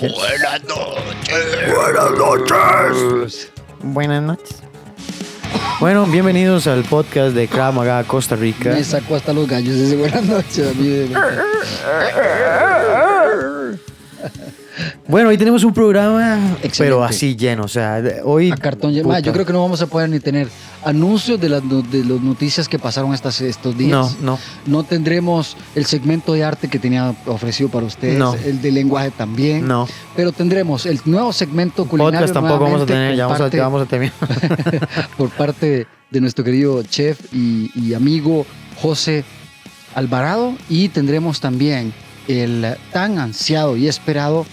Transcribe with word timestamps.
Buenas 0.00 0.64
noches. 0.64 1.74
Buenas 1.74 2.10
noches. 2.12 2.50
Buenas 2.52 3.12
noches. 3.12 3.50
Buenas 3.82 4.22
noches. 4.22 4.56
Bueno, 5.78 6.06
bienvenidos 6.06 6.66
al 6.66 6.84
podcast 6.84 7.34
de 7.34 7.46
Krav 7.48 7.74
Maga 7.74 8.02
Costa 8.04 8.34
Rica. 8.34 8.70
Me 8.70 8.82
sacó 8.82 9.16
hasta 9.16 9.34
los 9.34 9.46
gallos 9.46 9.76
ese 9.76 9.96
buenas 9.96 10.24
noches. 10.24 10.74
Bueno, 15.10 15.30
hoy 15.30 15.36
tenemos 15.36 15.64
un 15.64 15.74
programa, 15.74 16.36
Excelente. 16.62 16.78
pero 16.78 17.02
así 17.02 17.34
lleno. 17.34 17.64
O 17.64 17.68
sea, 17.68 18.00
hoy. 18.22 18.52
A 18.52 18.56
cartón 18.56 18.92
lleno. 18.92 19.18
Yo 19.18 19.32
creo 19.32 19.44
que 19.44 19.52
no 19.52 19.60
vamos 19.60 19.82
a 19.82 19.88
poder 19.88 20.08
ni 20.08 20.20
tener 20.20 20.48
anuncios 20.84 21.40
de 21.40 21.48
las, 21.48 21.62
de 21.68 22.04
las 22.04 22.20
noticias 22.20 22.68
que 22.68 22.78
pasaron 22.78 23.12
estas, 23.12 23.40
estos 23.40 23.76
días. 23.76 23.90
No, 23.90 24.14
no. 24.20 24.38
No 24.66 24.84
tendremos 24.84 25.56
el 25.74 25.84
segmento 25.86 26.32
de 26.32 26.44
arte 26.44 26.68
que 26.68 26.78
tenía 26.78 27.12
ofrecido 27.26 27.68
para 27.68 27.86
ustedes. 27.86 28.18
No. 28.18 28.34
El 28.34 28.62
de 28.62 28.70
lenguaje 28.70 29.10
también. 29.10 29.66
No. 29.66 29.88
Pero 30.14 30.30
tendremos 30.30 30.86
el 30.86 31.00
nuevo 31.04 31.32
segmento 31.32 31.86
culinario. 31.86 32.20
Podcast 32.20 32.34
tampoco 32.34 32.64
vamos 32.64 32.82
a 32.82 32.86
tener. 32.86 33.16
Ya 33.16 33.26
vamos 33.26 33.40
a, 33.40 33.48
ya 33.48 33.62
vamos 33.64 33.82
a 33.82 33.86
terminar. 33.86 34.14
por 35.16 35.30
parte 35.30 35.66
de, 35.66 35.86
de 36.10 36.20
nuestro 36.20 36.44
querido 36.44 36.84
chef 36.84 37.18
y, 37.34 37.72
y 37.74 37.94
amigo 37.94 38.46
José 38.80 39.24
Alvarado. 39.96 40.54
Y 40.68 40.88
tendremos 40.88 41.40
también 41.40 41.92
el 42.28 42.76
tan 42.92 43.18
ansiado 43.18 43.76
y 43.76 43.88
esperado 43.88 44.46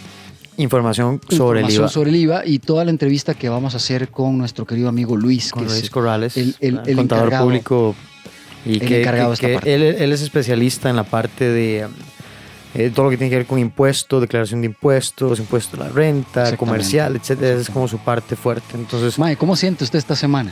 Información 0.58 1.22
sobre 1.30 1.60
el 1.60 1.66
información 1.66 1.84
IVA. 1.84 1.90
sobre 1.90 2.10
el 2.10 2.16
IVA 2.16 2.46
y 2.46 2.60
toda 2.60 2.84
la 2.84 2.90
entrevista 2.92 3.34
que 3.36 3.48
vamos 3.48 3.74
a 3.76 3.78
hacer 3.78 4.10
con 4.10 4.38
nuestro 4.38 4.66
querido 4.66 4.90
amigo 4.90 5.16
Luis, 5.16 5.52
con 5.52 5.64
que 5.64 5.70
Luis 5.70 5.84
es 5.84 5.90
Corrales, 5.90 6.36
el- 6.36 6.56
el- 6.60 6.82
el 6.86 6.96
contador 6.96 7.26
encargado- 7.28 7.46
público. 7.46 7.96
Y 8.66 8.74
el 8.74 8.80
que, 8.82 9.02
encargado 9.02 9.32
de 9.32 9.38
que- 9.38 9.46
esta 9.46 9.48
que 9.48 9.54
parte. 9.56 9.74
él, 9.76 9.84
él 9.84 10.12
es 10.12 10.22
especialista 10.22 10.90
en 10.90 10.96
la 10.96 11.04
parte 11.04 11.46
de 11.48 11.88
eh, 12.76 12.92
todo 12.94 13.06
lo 13.06 13.10
que 13.12 13.18
tiene 13.18 13.30
que 13.32 13.38
ver 13.38 13.46
con 13.46 13.58
impuestos, 13.60 14.20
declaración 14.22 14.62
de 14.62 14.68
impuestos, 14.68 15.40
impuestos 15.40 15.80
a 15.80 15.84
la 15.86 15.90
renta, 15.90 16.56
comercial, 16.58 17.16
etcétera. 17.16 17.60
Es 17.60 17.70
como 17.70 17.88
su 17.88 17.98
parte 17.98 18.36
fuerte. 18.36 18.76
Entonces, 18.76 19.18
Mae, 19.18 19.36
¿cómo 19.38 19.56
siente 19.56 19.84
usted 19.84 19.98
esta 20.00 20.16
semana? 20.16 20.52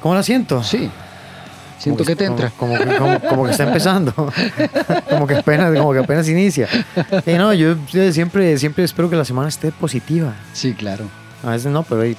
¿cómo 0.00 0.14
la 0.14 0.22
siento? 0.22 0.62
Sí. 0.64 0.88
Siento 1.78 2.04
que 2.04 2.16
te 2.16 2.26
como- 2.26 2.36
entra. 2.38 2.52
Como, 2.56 2.76
que- 2.78 2.96
como- 2.98 3.20
como 3.20 3.44
que 3.44 3.50
está 3.52 3.64
empezando. 3.64 4.12
como, 5.10 5.26
que 5.26 5.36
apenas, 5.36 5.76
como 5.76 5.92
que 5.92 5.98
apenas 6.00 6.28
inicia. 6.28 6.68
Y 7.26 7.32
no, 7.34 7.52
yo 7.54 7.76
siempre, 8.12 8.58
siempre 8.58 8.84
espero 8.84 9.08
que 9.08 9.16
la 9.16 9.24
semana 9.24 9.48
esté 9.48 9.70
positiva. 9.72 10.34
Sí, 10.52 10.74
claro. 10.74 11.04
A 11.44 11.50
veces 11.50 11.70
no, 11.70 11.84
pero 11.84 12.00
ahí 12.02 12.16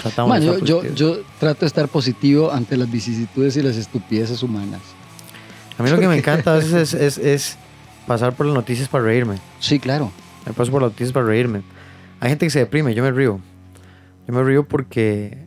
tratamos 0.00 0.38
de 0.40 0.46
yo, 0.46 0.52
estar 0.54 0.66
yo, 0.68 0.76
positivos. 0.76 0.98
yo 1.18 1.22
trato 1.40 1.60
de 1.60 1.66
estar 1.66 1.88
positivo 1.88 2.52
ante 2.52 2.76
las 2.76 2.90
vicisitudes 2.90 3.56
y 3.56 3.62
las 3.62 3.76
estupideces 3.76 4.42
humanas. 4.42 4.80
A 5.78 5.82
mí 5.82 5.90
lo 5.90 5.98
que 5.98 6.06
me 6.06 6.16
encanta 6.16 6.52
a 6.52 6.56
veces 6.58 6.94
es, 6.94 6.94
es, 6.94 7.18
es 7.18 7.56
pasar 8.06 8.34
por 8.34 8.46
las 8.46 8.54
noticias 8.54 8.88
para 8.88 9.02
reírme. 9.04 9.38
Sí, 9.58 9.80
claro. 9.80 10.12
Me 10.46 10.52
paso 10.52 10.70
por 10.70 10.82
las 10.82 10.92
noticias 10.92 11.10
para 11.12 11.26
reírme. 11.26 11.62
Hay 12.20 12.28
gente 12.28 12.46
que 12.46 12.50
se 12.50 12.60
deprime, 12.60 12.94
yo 12.94 13.02
me 13.02 13.10
río. 13.10 13.40
Yo 14.28 14.34
me 14.34 14.42
río 14.44 14.62
porque 14.68 15.46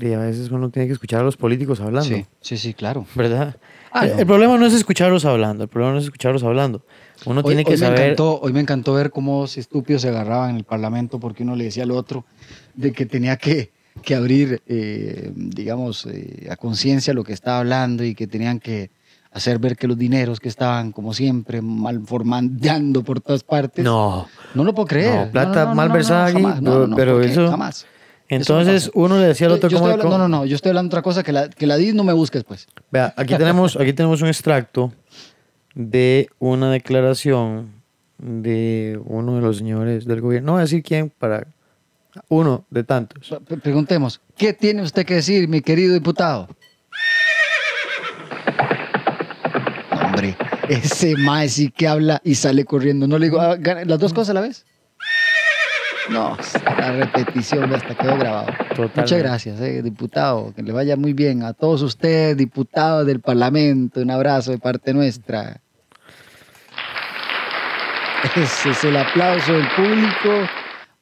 y 0.00 0.12
a 0.12 0.18
veces 0.18 0.50
uno 0.50 0.70
tiene 0.70 0.86
que 0.86 0.92
escuchar 0.94 1.20
a 1.20 1.24
los 1.24 1.36
políticos 1.36 1.80
hablando. 1.80 2.08
Sí, 2.08 2.24
sí, 2.40 2.56
sí, 2.56 2.74
claro. 2.74 3.06
¿Verdad? 3.14 3.56
Ah, 3.92 4.04
el, 4.06 4.12
no. 4.14 4.18
el 4.20 4.26
problema 4.26 4.58
no 4.58 4.66
es 4.66 4.74
escucharlos 4.74 5.24
hablando, 5.24 5.64
el 5.64 5.68
problema 5.68 5.92
no 5.94 5.98
es 5.98 6.04
escucharlos 6.04 6.42
hablando. 6.44 6.84
Uno 7.26 7.40
Hoy, 7.40 7.46
tiene 7.46 7.64
que 7.64 7.70
hoy 7.72 7.76
me 7.78 7.86
saber. 7.86 8.00
encantó, 8.00 8.40
hoy 8.40 8.52
me 8.52 8.60
encantó 8.60 8.92
ver 8.94 9.10
cómo 9.10 9.40
dos 9.40 9.56
estúpidos 9.58 10.02
se 10.02 10.08
agarraban 10.08 10.50
en 10.50 10.56
el 10.56 10.64
Parlamento 10.64 11.18
porque 11.18 11.42
uno 11.42 11.56
le 11.56 11.64
decía 11.64 11.82
al 11.84 11.90
otro 11.90 12.24
de 12.74 12.92
que 12.92 13.06
tenía 13.06 13.36
que, 13.36 13.72
que 14.02 14.14
abrir, 14.14 14.62
eh, 14.66 15.32
digamos, 15.34 16.06
eh, 16.06 16.46
a 16.50 16.56
conciencia 16.56 17.12
lo 17.14 17.24
que 17.24 17.32
estaba 17.32 17.58
hablando 17.58 18.04
y 18.04 18.14
que 18.14 18.26
tenían 18.26 18.60
que 18.60 18.90
hacer 19.32 19.58
ver 19.58 19.76
que 19.76 19.86
los 19.86 19.98
dineros 19.98 20.38
que 20.40 20.48
estaban, 20.48 20.92
como 20.92 21.12
siempre, 21.12 21.60
malformando 21.60 23.02
por 23.02 23.20
todas 23.20 23.42
partes. 23.42 23.84
No. 23.84 24.28
No 24.54 24.64
lo 24.64 24.74
puedo 24.74 24.86
creer. 24.86 25.26
No, 25.26 25.32
plata 25.32 25.74
mal 25.74 25.90
versada 25.90 26.26
aquí, 26.26 26.44
pero- 26.96 27.20
eso- 27.22 27.50
Jamás. 27.50 27.86
Entonces 28.28 28.90
no 28.94 29.02
uno 29.04 29.18
le 29.18 29.26
decía 29.26 29.46
al 29.46 29.54
otro 29.54 29.68
yo 29.70 29.78
cómo. 29.78 29.96
no, 29.96 30.18
no, 30.18 30.28
no, 30.28 30.44
yo 30.44 30.54
estoy 30.56 30.70
hablando 30.70 30.90
de 30.90 30.94
otra 30.98 31.02
cosa 31.02 31.22
que 31.22 31.32
la, 31.32 31.48
que 31.48 31.66
la 31.66 31.76
DIS 31.76 31.94
no 31.94 32.04
me 32.04 32.12
busques, 32.12 32.44
pues. 32.44 32.66
Vea, 32.90 33.14
aquí 33.16 33.34
tenemos, 33.36 33.76
aquí 33.76 33.92
tenemos 33.92 34.20
un 34.22 34.28
extracto 34.28 34.92
de 35.74 36.28
una 36.38 36.70
declaración 36.70 37.72
de 38.18 39.00
uno 39.04 39.36
de 39.36 39.40
los 39.40 39.58
señores 39.58 40.04
del 40.04 40.20
gobierno. 40.20 40.46
No 40.46 40.52
voy 40.52 40.60
a 40.60 40.62
decir 40.64 40.82
quién 40.82 41.08
para 41.10 41.46
uno 42.28 42.64
de 42.70 42.84
tantos. 42.84 43.34
Pre- 43.46 43.58
Preguntemos, 43.58 44.20
¿qué 44.36 44.52
tiene 44.52 44.82
usted 44.82 45.06
que 45.06 45.14
decir, 45.14 45.48
mi 45.48 45.60
querido 45.62 45.94
diputado? 45.94 46.48
Hombre, 49.92 50.36
ese 50.68 51.14
mae 51.16 51.48
sí 51.48 51.70
que 51.70 51.86
habla 51.88 52.20
y 52.24 52.34
sale 52.34 52.64
corriendo. 52.64 53.06
No 53.06 53.18
le 53.18 53.26
digo, 53.26 53.40
ah, 53.40 53.56
¿las 53.86 53.98
dos 53.98 54.12
cosas 54.12 54.30
a 54.30 54.34
la 54.34 54.40
vez? 54.42 54.66
No, 56.10 56.36
la 56.64 56.92
repetición 56.92 57.72
hasta 57.74 57.94
quedó 57.94 58.16
grabado. 58.16 58.46
Totalmente. 58.70 59.00
Muchas 59.00 59.18
gracias, 59.18 59.60
eh, 59.60 59.82
diputado. 59.82 60.54
Que 60.54 60.62
le 60.62 60.72
vaya 60.72 60.96
muy 60.96 61.12
bien 61.12 61.42
a 61.42 61.52
todos 61.52 61.82
ustedes, 61.82 62.36
diputados 62.36 63.06
del 63.06 63.20
Parlamento. 63.20 64.00
Un 64.00 64.10
abrazo 64.10 64.50
de 64.50 64.58
parte 64.58 64.94
nuestra. 64.94 65.60
Ese 68.34 68.70
es 68.70 68.84
el 68.84 68.96
aplauso 68.96 69.52
del 69.52 69.68
público 69.76 70.48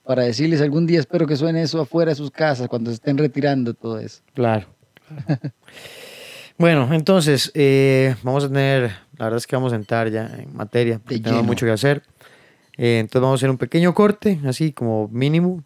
para 0.04 0.22
decirles 0.22 0.60
algún 0.60 0.86
día 0.86 1.00
espero 1.00 1.26
que 1.26 1.36
suene 1.36 1.62
eso 1.62 1.80
afuera 1.80 2.10
de 2.10 2.14
sus 2.14 2.30
casas 2.30 2.68
cuando 2.68 2.90
se 2.90 2.94
estén 2.94 3.18
retirando 3.18 3.74
todo 3.74 3.98
eso. 3.98 4.22
Claro. 4.34 4.66
bueno, 6.58 6.88
entonces, 6.92 7.50
eh, 7.54 8.14
vamos 8.22 8.44
a 8.44 8.48
tener, 8.48 8.82
la 9.16 9.24
verdad 9.26 9.38
es 9.38 9.46
que 9.46 9.56
vamos 9.56 9.72
a 9.72 9.76
entrar 9.76 10.08
ya 10.10 10.30
en 10.38 10.54
materia, 10.54 11.00
tenemos 11.04 11.44
mucho 11.44 11.66
que 11.66 11.72
hacer. 11.72 12.02
Eh, 12.78 12.98
entonces 13.00 13.22
vamos 13.22 13.38
a 13.38 13.40
hacer 13.40 13.50
un 13.50 13.58
pequeño 13.58 13.94
corte, 13.94 14.40
así 14.46 14.72
como 14.72 15.08
mínimo, 15.08 15.64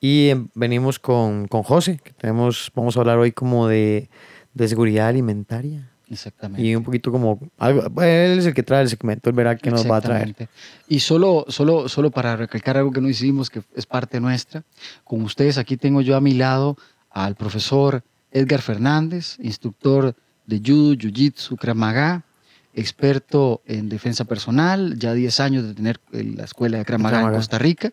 y 0.00 0.28
em, 0.28 0.48
venimos 0.54 0.98
con, 0.98 1.48
con 1.48 1.62
José, 1.62 1.98
que 2.02 2.12
tenemos, 2.12 2.70
vamos 2.74 2.96
a 2.96 3.00
hablar 3.00 3.18
hoy 3.18 3.32
como 3.32 3.68
de, 3.68 4.10
de 4.52 4.68
seguridad 4.68 5.08
alimentaria. 5.08 5.90
Exactamente. 6.10 6.62
Y 6.62 6.76
un 6.76 6.84
poquito 6.84 7.10
como, 7.10 7.40
algo, 7.58 8.02
él 8.02 8.38
es 8.38 8.46
el 8.46 8.54
que 8.54 8.62
trae 8.62 8.82
el 8.82 8.88
segmento, 8.88 9.30
él 9.30 9.36
verá 9.36 9.56
que 9.56 9.70
nos 9.70 9.90
va 9.90 9.96
a 9.96 10.00
traer. 10.00 10.28
Exactamente. 10.28 10.48
Y 10.88 11.00
solo, 11.00 11.46
solo, 11.48 11.88
solo 11.88 12.10
para 12.10 12.36
recalcar 12.36 12.76
algo 12.76 12.90
que 12.90 13.00
no 13.00 13.08
hicimos, 13.08 13.48
que 13.48 13.62
es 13.74 13.86
parte 13.86 14.20
nuestra, 14.20 14.62
con 15.04 15.22
ustedes 15.22 15.56
aquí 15.56 15.76
tengo 15.76 16.02
yo 16.02 16.16
a 16.16 16.20
mi 16.20 16.34
lado 16.34 16.76
al 17.10 17.36
profesor 17.36 18.02
Edgar 18.30 18.60
Fernández, 18.60 19.38
instructor 19.40 20.14
de 20.46 20.60
Judo, 20.64 20.94
Jiu-Jitsu, 20.94 21.56
Krav 21.56 21.76
Maga, 21.76 22.24
experto 22.74 23.62
en 23.66 23.88
defensa 23.88 24.24
personal, 24.24 24.98
ya 24.98 25.14
10 25.14 25.40
años 25.40 25.66
de 25.66 25.74
tener 25.74 26.00
eh, 26.12 26.24
la 26.36 26.44
escuela 26.44 26.78
de 26.78 26.84
Krav 26.84 27.00
en. 27.00 27.32
Costa 27.32 27.58
Rica. 27.58 27.92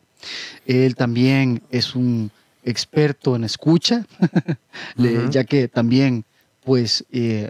Él 0.66 0.96
también 0.96 1.62
es 1.72 1.96
un 1.96 2.32
experto 2.64 3.36
en 3.36 3.44
escucha, 3.44 4.06
le- 4.96 5.24
Ujú. 5.24 5.32
ya 5.32 5.44
que 5.44 5.68
también 5.68 6.26
pues 6.64 7.04
eh, 7.12 7.50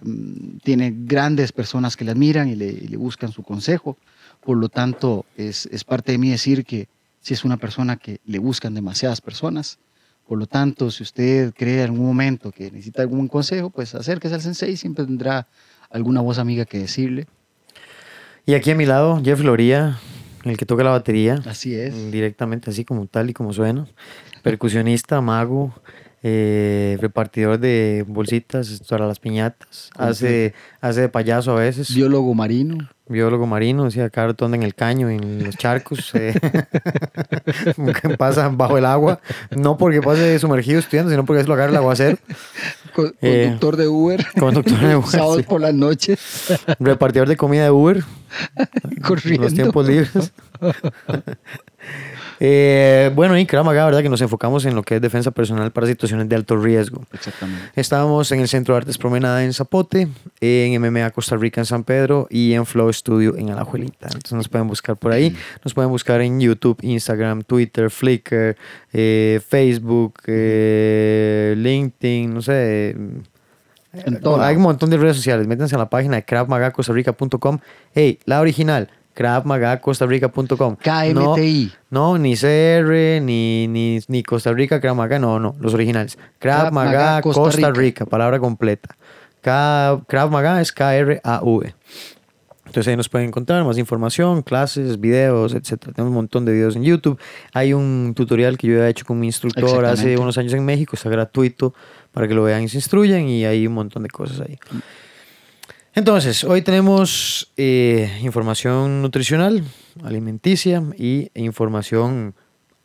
tiene 0.64 0.94
grandes 0.96 1.52
personas 1.52 1.98
que 1.98 2.06
le 2.06 2.12
admiran 2.12 2.48
y 2.48 2.56
le, 2.56 2.68
y 2.68 2.88
le 2.88 2.96
buscan 2.98 3.32
su 3.32 3.44
consejo. 3.44 3.98
Por 4.42 4.58
lo 4.58 4.70
tanto, 4.70 5.26
es, 5.36 5.66
es 5.68 5.84
parte 5.84 6.14
de 6.14 6.18
mí 6.18 6.30
decir 6.32 6.64
que 6.64 6.88
si 7.20 7.34
es 7.34 7.44
una 7.44 7.58
persona 7.58 7.98
que 7.98 8.20
le 8.26 8.40
buscan 8.40 8.74
demasiadas 8.74 9.20
personas. 9.22 9.80
Por 10.28 10.40
lo 10.40 10.48
tanto, 10.48 10.90
si 10.92 11.04
usted 11.04 11.54
cree 11.54 11.80
en 11.84 11.92
algún 11.92 12.06
momento 12.06 12.52
que 12.52 12.72
necesita 12.72 13.02
algún 13.02 13.28
consejo, 13.28 13.70
pues 13.70 13.94
acérquese 13.96 14.34
al 14.36 14.42
sensei, 14.42 14.78
siempre 14.78 15.04
tendrá 15.06 15.46
alguna 15.92 16.22
voz 16.22 16.40
amiga 16.40 16.66
que 16.66 16.80
decirle. 16.80 17.28
Y 18.46 18.54
aquí 18.54 18.72
a 18.72 18.76
mi 18.76 18.86
lado, 18.86 19.22
Jeff 19.24 19.42
Loría, 19.42 20.00
el 20.44 20.58
que 20.58 20.66
toca 20.66 20.84
la 20.84 20.92
batería. 20.92 21.42
Así 21.46 21.76
es. 21.76 22.12
Directamente 22.12 22.70
así 22.72 22.86
como 22.86 23.06
tal 23.06 23.30
y 23.30 23.34
como 23.34 23.54
suena. 23.54 23.88
Percusionista, 24.42 25.22
mago, 25.22 25.74
eh, 26.24 26.98
repartidor 27.02 27.60
de 27.60 28.06
bolsitas 28.08 28.82
para 28.90 29.08
las 29.08 29.20
piñatas. 29.20 29.90
Hace, 29.98 30.54
hace 30.82 31.02
de 31.02 31.10
payaso 31.10 31.52
a 31.52 31.60
veces. 31.62 31.94
Biólogo 31.94 32.34
marino. 32.34 32.90
Biólogo 33.08 33.46
marino, 33.46 33.84
decía 33.86 34.10
cartón 34.10 34.54
en 34.56 34.64
el 34.64 34.74
caño, 34.74 35.10
en 35.10 35.44
los 35.44 35.58
charcos. 35.58 36.12
eh, 36.14 36.34
pasa 38.18 38.48
bajo 38.50 38.78
el 38.78 38.86
agua. 38.86 39.20
No 39.50 39.78
porque 39.78 40.02
pase 40.02 40.40
sumergido 40.40 40.80
estudiando, 40.80 41.10
sino 41.12 41.26
porque 41.26 41.42
es 41.42 41.48
lo 41.48 41.56
agarra 41.56 41.72
el 41.72 41.78
aguacero. 41.78 42.18
co- 42.94 43.12
Eh, 43.22 43.44
Conductor 43.48 43.76
de 43.78 43.88
Uber. 43.88 44.26
conductor 44.40 44.80
de 44.80 44.96
Uber, 44.96 45.10
Sábados 45.10 45.38
sí. 45.38 45.44
por 45.44 45.60
las 45.60 45.74
noches. 45.74 46.20
Repartidor 46.80 47.28
de 47.28 47.36
comida 47.36 47.64
de 47.66 47.72
Uber. 47.72 48.04
corriendo. 49.06 49.44
Los 49.44 49.54
tiempos 49.56 49.86
libres. 49.88 50.32
Eh, 52.44 53.12
bueno, 53.14 53.38
y 53.38 53.46
Krav 53.46 53.64
Maga, 53.64 53.86
¿verdad? 53.86 54.02
Que 54.02 54.10
nos 54.10 54.20
enfocamos 54.20 54.66
en 54.66 54.74
lo 54.74 54.82
que 54.82 54.96
es 54.96 55.02
defensa 55.02 55.30
personal 55.30 55.72
para 55.72 55.86
situaciones 55.86 56.28
de 56.28 56.36
alto 56.36 56.58
riesgo. 56.58 57.04
Exactamente. 57.14 57.70
Estábamos 57.76 58.32
en 58.32 58.40
el 58.40 58.48
Centro 58.48 58.74
de 58.74 58.80
Artes 58.80 58.98
Promenada 58.98 59.44
en 59.44 59.54
Zapote, 59.54 60.08
en 60.40 60.82
MMA 60.82 61.12
Costa 61.12 61.38
Rica 61.38 61.62
en 61.62 61.66
San 61.66 61.84
Pedro 61.84 62.26
y 62.32 62.54
en 62.54 62.66
Flow 62.66 62.92
Studio 62.92 63.38
en 63.38 63.52
Alajuelita. 63.52 64.08
Entonces 64.08 64.34
nos 64.34 64.50
pueden 64.50 64.68
buscar 64.68 64.98
por 64.98 65.12
ahí. 65.12 65.38
Nos 65.64 65.76
pueden 65.76 65.92
buscar 65.92 66.20
en 66.22 66.40
YouTube, 66.40 66.80
Instagram, 66.82 67.44
Twitter, 67.44 67.92
Flickr, 67.92 68.58
eh, 68.92 69.40
Facebook, 69.48 70.16
eh, 70.26 71.54
LinkedIn, 71.56 72.34
no 72.34 72.42
sé. 72.42 72.96
En 73.94 74.20
todo 74.20 74.42
Hay 74.42 74.56
un 74.56 74.64
montón 74.64 74.90
de 74.90 74.98
redes 74.98 75.18
sociales. 75.18 75.46
Métanse 75.46 75.76
a 75.76 75.78
la 75.78 75.92
página 75.92 76.16
de 76.16 76.24
kravmagacostarrica.com. 76.24 77.60
Hey, 77.94 78.18
la 78.26 78.42
original, 78.42 78.90
kravmagacostarrica.com. 79.14 80.76
No, 81.14 81.34
KMTI. 81.36 81.72
no, 81.90 82.18
ni 82.18 82.36
CR, 82.36 83.22
ni, 83.22 83.68
ni, 83.68 84.00
ni 84.08 84.24
Costa 84.24 84.52
Rica, 84.54 84.80
Krav 84.80 84.96
Maga, 84.96 85.20
no, 85.20 85.40
no, 85.40 85.56
los 85.60 85.74
originales. 85.74 86.18
Krav 86.40 86.62
Krav 86.62 86.74
Maga, 86.74 86.92
Maga, 86.92 87.22
Costa 87.22 87.42
Costa, 87.42 87.72
Rica. 87.72 88.06
Palabra 88.06 88.40
completa. 88.40 88.96
K- 89.42 90.02
Krav 90.08 90.30
Maga 90.32 90.62
es 90.62 90.72
K-R-A-V. 90.72 91.74
Entonces 92.66 92.90
ahí 92.90 92.96
nos 92.96 93.10
pueden 93.10 93.28
encontrar 93.28 93.66
más 93.66 93.78
información, 93.78 94.44
clases, 94.44 94.98
videos, 95.02 95.54
etcétera. 95.54 95.92
Tenemos 95.92 96.12
un 96.12 96.16
montón 96.16 96.46
de 96.46 96.54
videos 96.54 96.78
en 96.78 96.84
YouTube. 96.84 97.20
Hay 97.54 97.74
un 97.74 98.14
tutorial 98.16 98.58
que 98.58 98.68
yo 98.68 98.82
he 98.82 98.88
hecho 98.88 99.04
con 99.06 99.20
mi 99.20 99.26
instructor 99.28 99.84
hace 99.84 100.18
unos 100.18 100.38
años 100.38 100.54
en 100.54 100.64
México, 100.64 100.96
está 100.96 101.10
gratuito 101.10 101.74
para 102.14 102.30
que 102.30 102.34
lo 102.34 102.44
vean 102.44 102.64
y 102.64 102.70
se 102.70 102.78
instruyan 102.78 103.28
y 103.28 103.44
hay 103.44 103.68
un 103.68 103.74
montón 103.74 104.04
de 104.04 104.10
cosas 104.10 104.40
ahí. 104.40 104.58
Entonces, 105.94 106.44
hoy 106.46 106.62
tenemos 106.62 107.52
eh, 107.58 108.10
información 108.24 109.02
nutricional, 109.02 109.64
alimenticia 110.04 110.82
y 110.98 111.30
información 111.36 112.34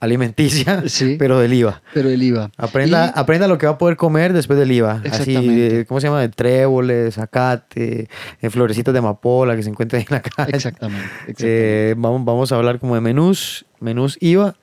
alimenticia, 0.01 0.83
Sí. 0.89 1.17
pero 1.19 1.39
del 1.39 1.55
IVA. 1.55 1.83
Pero 1.95 2.09
el 2.11 2.21
IVA. 2.23 2.51
Aprenda, 2.57 3.07
Y- 3.17 3.19
aprenda 3.19 3.47
lo 3.47 3.59
que 3.59 3.67
va 3.67 3.73
a 3.73 3.79
poder 3.79 3.97
comer 3.97 4.33
después 4.33 4.59
del 4.59 4.73
IVA. 4.73 4.95
Así, 5.05 5.07
Exactamente. 5.07 5.81
eh, 5.81 5.85
¿cómo 5.87 6.01
se 6.01 6.09
llama? 6.09 6.21
De 6.21 6.29
tréboles, 6.31 7.15
zacate, 7.15 8.09
florecitas 8.51 8.93
de 8.93 8.99
amapola 8.99 9.55
que 9.55 9.63
se 9.63 9.71
encuentran 9.71 10.03
en 10.03 10.09
la 10.11 10.21
calle. 10.23 10.51
Exactamente. 10.57 11.05
exactamente. 11.29 11.91
Eh, 11.91 11.95
vamos, 11.97 12.25
vamos 12.25 12.51
a 12.53 12.57
hablar 12.57 12.81
como 12.81 12.97
de 12.97 13.01
menús, 13.01 13.67
menús 13.81 14.19
IVA. 14.21 14.57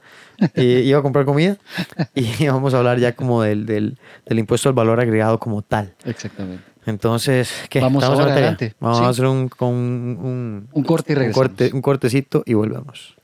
eh, 0.55 0.81
iba 0.85 0.99
a 0.99 1.01
comprar 1.01 1.23
comida 1.25 1.57
y 2.13 2.45
vamos 2.47 2.73
a 2.73 2.79
hablar 2.79 2.99
ya 2.99 3.13
como 3.13 3.41
del, 3.41 3.65
del, 3.65 3.97
del 4.25 4.39
impuesto 4.39 4.67
al 4.67 4.75
valor 4.75 4.99
agregado 4.99 5.39
como 5.39 5.61
tal. 5.61 5.93
Exactamente. 6.05 6.63
Entonces, 6.85 7.51
¿qué? 7.69 7.79
Vamos 7.79 8.03
¿Estamos 8.03 8.19
ahora 8.19 8.33
adelante. 8.33 8.75
Vamos 8.79 8.97
Sí. 8.99 9.03
a 9.05 9.09
hacer 9.09 9.25
un, 9.25 9.47
con 9.49 9.69
un, 9.73 10.67
Un 10.71 10.83
corte 10.83 11.13
y 11.13 11.15
un, 11.15 11.19
regresamos. 11.19 11.47
corte, 11.49 11.71
un 11.73 11.81
cortecito 11.81 12.43
y 12.45 12.53
volvemos. 12.53 13.15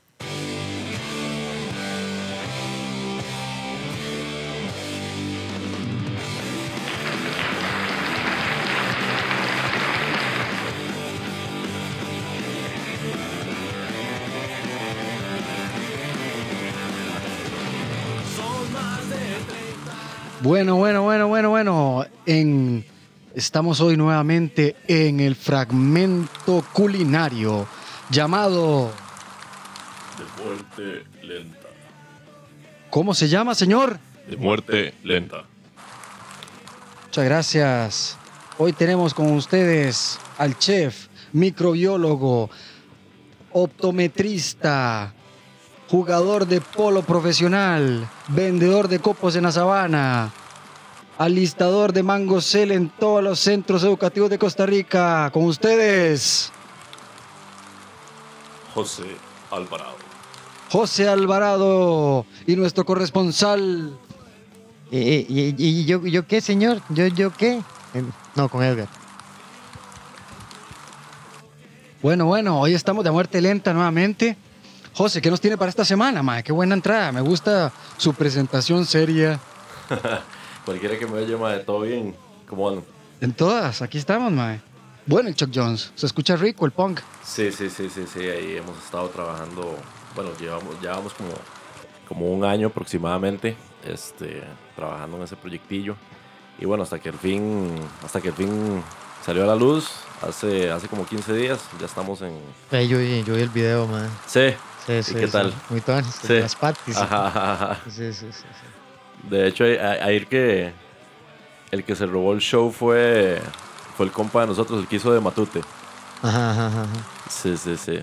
Bueno, 20.42 20.76
bueno, 20.76 21.02
bueno, 21.02 21.28
bueno, 21.28 21.50
bueno. 21.50 22.04
En, 22.26 22.84
estamos 23.40 23.80
hoy 23.80 23.96
nuevamente 23.96 24.76
en 24.86 25.18
el 25.18 25.34
fragmento 25.34 26.62
culinario 26.74 27.66
llamado. 28.10 28.92
De 30.18 30.44
muerte 30.44 31.06
lenta. 31.22 31.68
¿Cómo 32.90 33.14
se 33.14 33.28
llama, 33.28 33.54
señor? 33.54 33.98
De 34.28 34.36
muerte 34.36 34.92
lenta. 35.04 35.44
Muchas 37.06 37.24
gracias. 37.24 38.18
Hoy 38.58 38.74
tenemos 38.74 39.14
con 39.14 39.32
ustedes 39.32 40.18
al 40.36 40.58
chef, 40.58 41.06
microbiólogo, 41.32 42.50
optometrista, 43.52 45.14
jugador 45.88 46.46
de 46.46 46.60
polo 46.60 47.00
profesional, 47.00 48.06
vendedor 48.28 48.88
de 48.88 48.98
copos 48.98 49.34
en 49.34 49.44
la 49.44 49.52
sabana, 49.52 50.30
alistador 51.20 51.92
de 51.92 52.02
mango 52.02 52.40
cel 52.40 52.72
en 52.72 52.88
todos 52.88 53.22
los 53.22 53.38
centros 53.40 53.84
educativos 53.84 54.30
de 54.30 54.38
Costa 54.38 54.64
Rica. 54.64 55.28
Con 55.30 55.44
ustedes, 55.44 56.50
José 58.74 59.04
Alvarado. 59.50 59.96
José 60.70 61.08
Alvarado 61.08 62.24
y 62.46 62.56
nuestro 62.56 62.86
corresponsal. 62.86 63.98
¿Y, 64.90 65.26
y 65.58 65.84
yo, 65.84 66.06
yo 66.06 66.26
qué, 66.26 66.40
señor? 66.40 66.80
¿Yo, 66.88 67.06
yo 67.08 67.30
qué? 67.30 67.60
No, 68.34 68.48
con 68.48 68.62
Edgar. 68.62 68.88
Bueno, 72.00 72.24
bueno, 72.24 72.58
hoy 72.58 72.72
estamos 72.72 73.04
de 73.04 73.10
muerte 73.10 73.42
lenta 73.42 73.74
nuevamente. 73.74 74.38
José, 74.94 75.20
¿qué 75.20 75.30
nos 75.30 75.42
tiene 75.42 75.58
para 75.58 75.68
esta 75.68 75.84
semana, 75.84 76.22
mae? 76.22 76.42
Qué 76.42 76.50
buena 76.52 76.74
entrada. 76.74 77.12
Me 77.12 77.20
gusta 77.20 77.72
su 77.98 78.14
presentación 78.14 78.86
seria. 78.86 79.38
Cualquiera 80.64 80.98
que 80.98 81.06
me 81.06 81.18
oye, 81.18 81.36
de 81.36 81.64
todo 81.64 81.80
bien. 81.80 82.14
¿Cómo 82.48 82.68
andan? 82.68 82.84
En 83.20 83.32
todas, 83.32 83.82
aquí 83.82 83.98
estamos, 83.98 84.32
mae. 84.32 84.60
Bueno, 85.06 85.28
el 85.28 85.34
Chuck 85.34 85.50
Jones. 85.54 85.92
Se 85.94 86.06
escucha 86.06 86.36
rico 86.36 86.66
el 86.66 86.72
punk. 86.72 87.00
Sí, 87.24 87.50
sí, 87.52 87.70
sí, 87.70 87.88
sí, 87.90 88.04
sí. 88.06 88.20
Ahí 88.20 88.56
hemos 88.56 88.78
estado 88.78 89.08
trabajando. 89.08 89.76
Bueno, 90.14 90.30
llevamos, 90.38 90.80
llevamos 90.80 91.14
como, 91.14 91.30
como 92.08 92.26
un 92.32 92.44
año 92.44 92.68
aproximadamente 92.68 93.56
este, 93.84 94.42
trabajando 94.76 95.16
en 95.16 95.22
ese 95.24 95.36
proyectillo. 95.36 95.96
Y 96.58 96.66
bueno, 96.66 96.82
hasta 96.82 96.98
que 96.98 97.08
el 97.08 97.18
fin, 97.18 97.74
hasta 98.04 98.20
que 98.20 98.28
el 98.28 98.34
fin 98.34 98.82
salió 99.24 99.44
a 99.44 99.46
la 99.46 99.56
luz, 99.56 99.90
hace, 100.22 100.70
hace 100.70 100.88
como 100.88 101.06
15 101.06 101.32
días, 101.34 101.60
ya 101.78 101.86
estamos 101.86 102.20
en... 102.22 102.38
yo, 102.70 102.98
vi, 102.98 103.22
yo 103.24 103.34
vi 103.34 103.42
el 103.42 103.48
video, 103.48 103.86
man. 103.86 104.08
Sí. 104.26 104.54
Sí, 104.86 105.02
sí, 105.02 105.14
qué 105.14 105.26
sí. 105.26 105.32
tal? 105.32 105.52
Muy 105.68 105.80
tono. 105.80 106.06
Sí. 106.22 106.40
Las 106.40 106.56
patis. 106.56 106.96
Ajá, 106.96 107.26
ajá, 107.26 107.52
ajá. 107.52 107.78
Sí, 107.84 108.12
sí, 108.12 108.26
sí. 108.30 108.32
sí. 108.32 108.79
De 109.24 109.46
hecho, 109.46 109.64
a, 109.64 110.04
a 110.04 110.12
ir 110.12 110.26
que 110.26 110.72
el 111.70 111.84
que 111.84 111.94
se 111.94 112.06
robó 112.06 112.32
el 112.32 112.40
show 112.40 112.72
fue, 112.72 113.40
fue 113.96 114.06
el 114.06 114.12
compa 114.12 114.42
de 114.42 114.48
nosotros, 114.48 114.80
el 114.80 114.88
que 114.88 114.96
hizo 114.96 115.12
de 115.12 115.20
Matute. 115.20 115.60
Ajá, 116.22 116.50
ajá, 116.50 116.66
ajá. 116.66 116.86
Sí, 117.28 117.56
sí, 117.56 117.76
sí. 117.76 118.00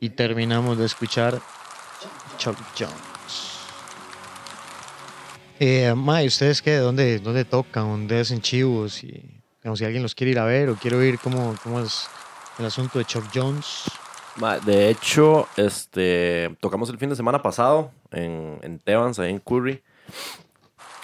Y 0.00 0.10
terminamos 0.10 0.76
de 0.78 0.86
escuchar 0.86 1.40
Chuck 2.36 2.56
Jones. 2.78 2.92
Eh, 5.58 5.94
ma, 5.96 6.22
¿y 6.22 6.26
ustedes 6.26 6.60
qué? 6.60 6.76
¿Dónde, 6.76 7.18
¿Dónde 7.18 7.46
tocan? 7.46 7.84
¿Dónde 7.88 8.20
hacen 8.20 8.42
chivos? 8.42 9.02
Y, 9.02 9.42
digamos, 9.62 9.78
si 9.78 9.84
alguien 9.86 10.02
los 10.02 10.14
quiere 10.14 10.32
ir 10.32 10.38
a 10.38 10.44
ver 10.44 10.68
o 10.68 10.76
quiere 10.76 10.96
oír 10.96 11.18
cómo, 11.18 11.54
cómo 11.62 11.80
es 11.80 12.08
el 12.58 12.66
asunto 12.66 12.98
de 12.98 13.06
Chuck 13.06 13.24
Jones. 13.32 13.84
Ma, 14.38 14.58
De 14.58 14.90
hecho, 14.90 15.48
este, 15.56 16.54
tocamos 16.60 16.90
el 16.90 16.98
fin 16.98 17.08
de 17.08 17.16
semana 17.16 17.42
pasado 17.42 17.90
en, 18.10 18.58
en 18.62 18.78
Tebans, 18.78 19.18
ahí 19.18 19.30
en 19.30 19.38
Curry. 19.38 19.82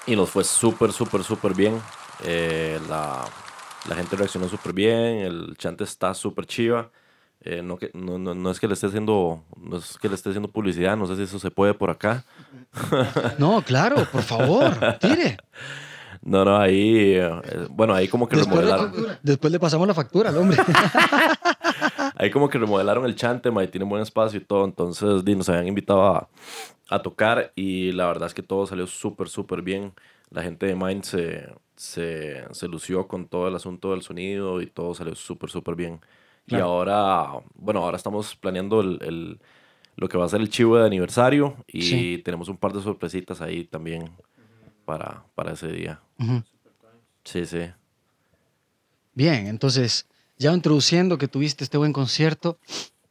Y 0.07 0.17
nos 0.17 0.31
fue 0.31 0.45
súper, 0.45 0.93
súper, 0.93 1.23
súper 1.23 1.55
bien. 1.55 1.81
Eh, 2.25 2.79
la, 2.89 3.25
la 3.89 3.95
gente 3.97 4.17
reaccionó 4.17 4.49
súper 4.49 4.73
bien. 4.73 5.19
El 5.19 5.55
chante 5.57 5.85
está 5.85 6.13
súper 6.15 6.47
chiva. 6.47 6.91
Eh, 7.45 7.61
no, 7.63 7.77
que, 7.77 7.91
no, 7.95 8.19
no, 8.19 8.35
no 8.35 8.51
es 8.51 8.61
que 8.61 8.69
le 8.69 8.75
esté 8.75 8.87
haciendo 8.87 9.43
no 9.57 9.77
es 9.79 9.99
que 9.99 10.09
le 10.09 10.15
esté 10.15 10.29
haciendo 10.29 10.49
publicidad, 10.49 10.97
no 10.97 11.09
sé 11.09 11.17
si 11.17 11.23
eso 11.23 11.41
se 11.41 11.51
puede 11.51 11.75
por 11.75 11.91
acá. 11.91 12.25
No, 13.39 13.63
claro, 13.63 14.07
por 14.13 14.23
favor, 14.23 14.73
tire. 15.01 15.37
No, 16.23 16.45
no, 16.45 16.57
ahí, 16.57 17.15
eh, 17.17 17.31
bueno, 17.71 17.95
ahí 17.95 18.07
como 18.07 18.29
que 18.29 18.37
Después 18.37 18.65
le, 18.65 18.71
remodelaron. 18.71 19.19
después 19.25 19.53
le 19.53 19.59
pasamos 19.59 19.89
la 19.89 19.95
factura 19.95 20.31
al 20.31 20.37
hombre. 20.37 20.57
Ahí 22.15 22.31
como 22.31 22.49
que 22.49 22.59
remodelaron 22.59 23.05
el 23.05 23.15
chante, 23.17 23.51
ma, 23.51 23.65
y 23.65 23.69
tienen 23.69 23.89
buen 23.89 24.03
espacio 24.03 24.39
y 24.41 24.45
todo. 24.45 24.65
Entonces, 24.65 25.25
di, 25.25 25.35
nos 25.35 25.49
habían 25.49 25.69
invitado 25.69 26.03
a, 26.05 26.29
a 26.89 27.03
tocar 27.03 27.53
y 27.57 27.93
la 27.93 28.07
verdad 28.07 28.27
es 28.27 28.35
que 28.35 28.43
todo 28.43 28.67
salió 28.67 28.87
súper, 28.87 29.29
súper 29.29 29.63
bien. 29.63 29.93
La 30.31 30.43
gente 30.43 30.67
de 30.67 30.75
Mind 30.75 31.03
se, 31.05 31.49
se, 31.77 32.45
se 32.53 32.69
lució 32.69 33.07
con 33.09 33.27
todo 33.29 33.49
el 33.49 33.55
asunto 33.55 33.91
del 33.93 34.03
sonido 34.03 34.61
y 34.63 34.67
todo 34.67 34.95
salió 34.95 35.15
súper, 35.15 35.51
súper 35.51 35.75
bien. 35.75 36.01
Y 36.47 36.57
ahora, 36.57 37.29
bueno, 37.55 37.85
ahora 37.85 37.97
estamos 37.97 38.35
planeando 38.37 38.81
el, 38.81 38.99
el- 39.03 39.41
lo 39.97 40.09
que 40.09 40.17
va 40.19 40.25
a 40.25 40.29
ser 40.29 40.41
el 40.41 40.49
chivo 40.49 40.79
de 40.79 40.87
aniversario 40.87 41.57
y 41.67 41.83
Sí. 41.83 42.23
tenemos 42.25 42.49
un 42.49 42.57
par 42.57 42.73
de 42.73 42.81
sorpresitas 42.83 43.43
ahí 43.43 43.65
también 43.65 44.11
para, 44.87 45.25
para 45.35 45.53
ese 45.53 45.69
día. 45.71 46.01
Sí, 47.25 47.45
sí. 47.47 47.71
Bien, 49.15 49.47
entonces, 49.47 50.09
ya 50.43 50.53
introduciendo 50.53 51.19
que 51.19 51.29
tuviste 51.29 51.65
este 51.65 51.79
buen 51.79 51.93
concierto, 51.93 52.59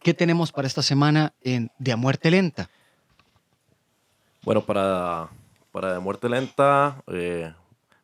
¿qué 0.03 0.13
tenemos 0.13 0.51
para 0.51 0.67
esta 0.67 0.81
semana 0.81 1.33
en 1.41 1.71
De 1.79 1.91
a 1.91 1.97
Muerte 1.97 2.29
Lenta? 2.29 2.69
Bueno, 4.43 4.61
para, 4.65 5.29
para 5.71 5.93
de 5.93 5.99
muerte 5.99 6.27
lenta, 6.27 7.03
eh, 7.07 7.53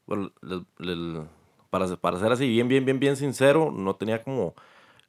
bueno, 0.05 0.31
le- 0.41 0.65
le- 0.77 1.25
para, 1.69 1.87
para 1.97 2.19
ser 2.19 2.31
así 2.31 2.47
bien, 2.47 2.67
bien, 2.67 2.85
bien, 2.85 2.99
bien 2.99 3.17
sincero, 3.17 3.71
no 3.75 3.95
tenía 3.95 4.23
como, 4.23 4.53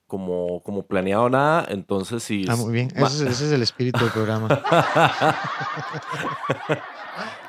como, 0.07 0.63
como 0.63 0.87
planeado 0.87 1.29
nada, 1.29 1.67
entonces 1.69 2.23
sí. 2.23 2.47
Ah, 2.49 2.57
muy 2.57 2.73
bien. 2.73 2.89
Ese 2.97 3.27
es, 3.27 3.33
ese 3.33 3.47
es 3.47 3.53
el 3.53 3.63
espíritu 3.63 3.99
del 4.01 4.11
programa. 4.11 4.49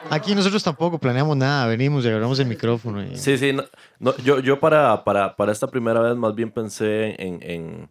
Aquí 0.09 0.33
nosotros 0.33 0.63
tampoco 0.63 0.97
planeamos 0.97 1.35
nada. 1.37 1.67
Venimos 1.67 2.03
y 2.03 2.07
agarramos 2.07 2.39
el 2.39 2.47
micrófono. 2.47 3.03
y- 3.03 3.15
Sí, 3.15 3.37
sí, 3.37 3.53
no, 3.53 3.63
no, 3.99 4.15
yo, 4.17 4.39
yo 4.39 4.59
para, 4.59 5.03
para, 5.03 5.35
para 5.35 5.51
esta 5.51 5.67
primera 5.67 5.99
vez 5.99 6.15
más 6.15 6.33
bien 6.35 6.51
pensé 6.51 7.15
en, 7.21 7.39
en, 7.43 7.89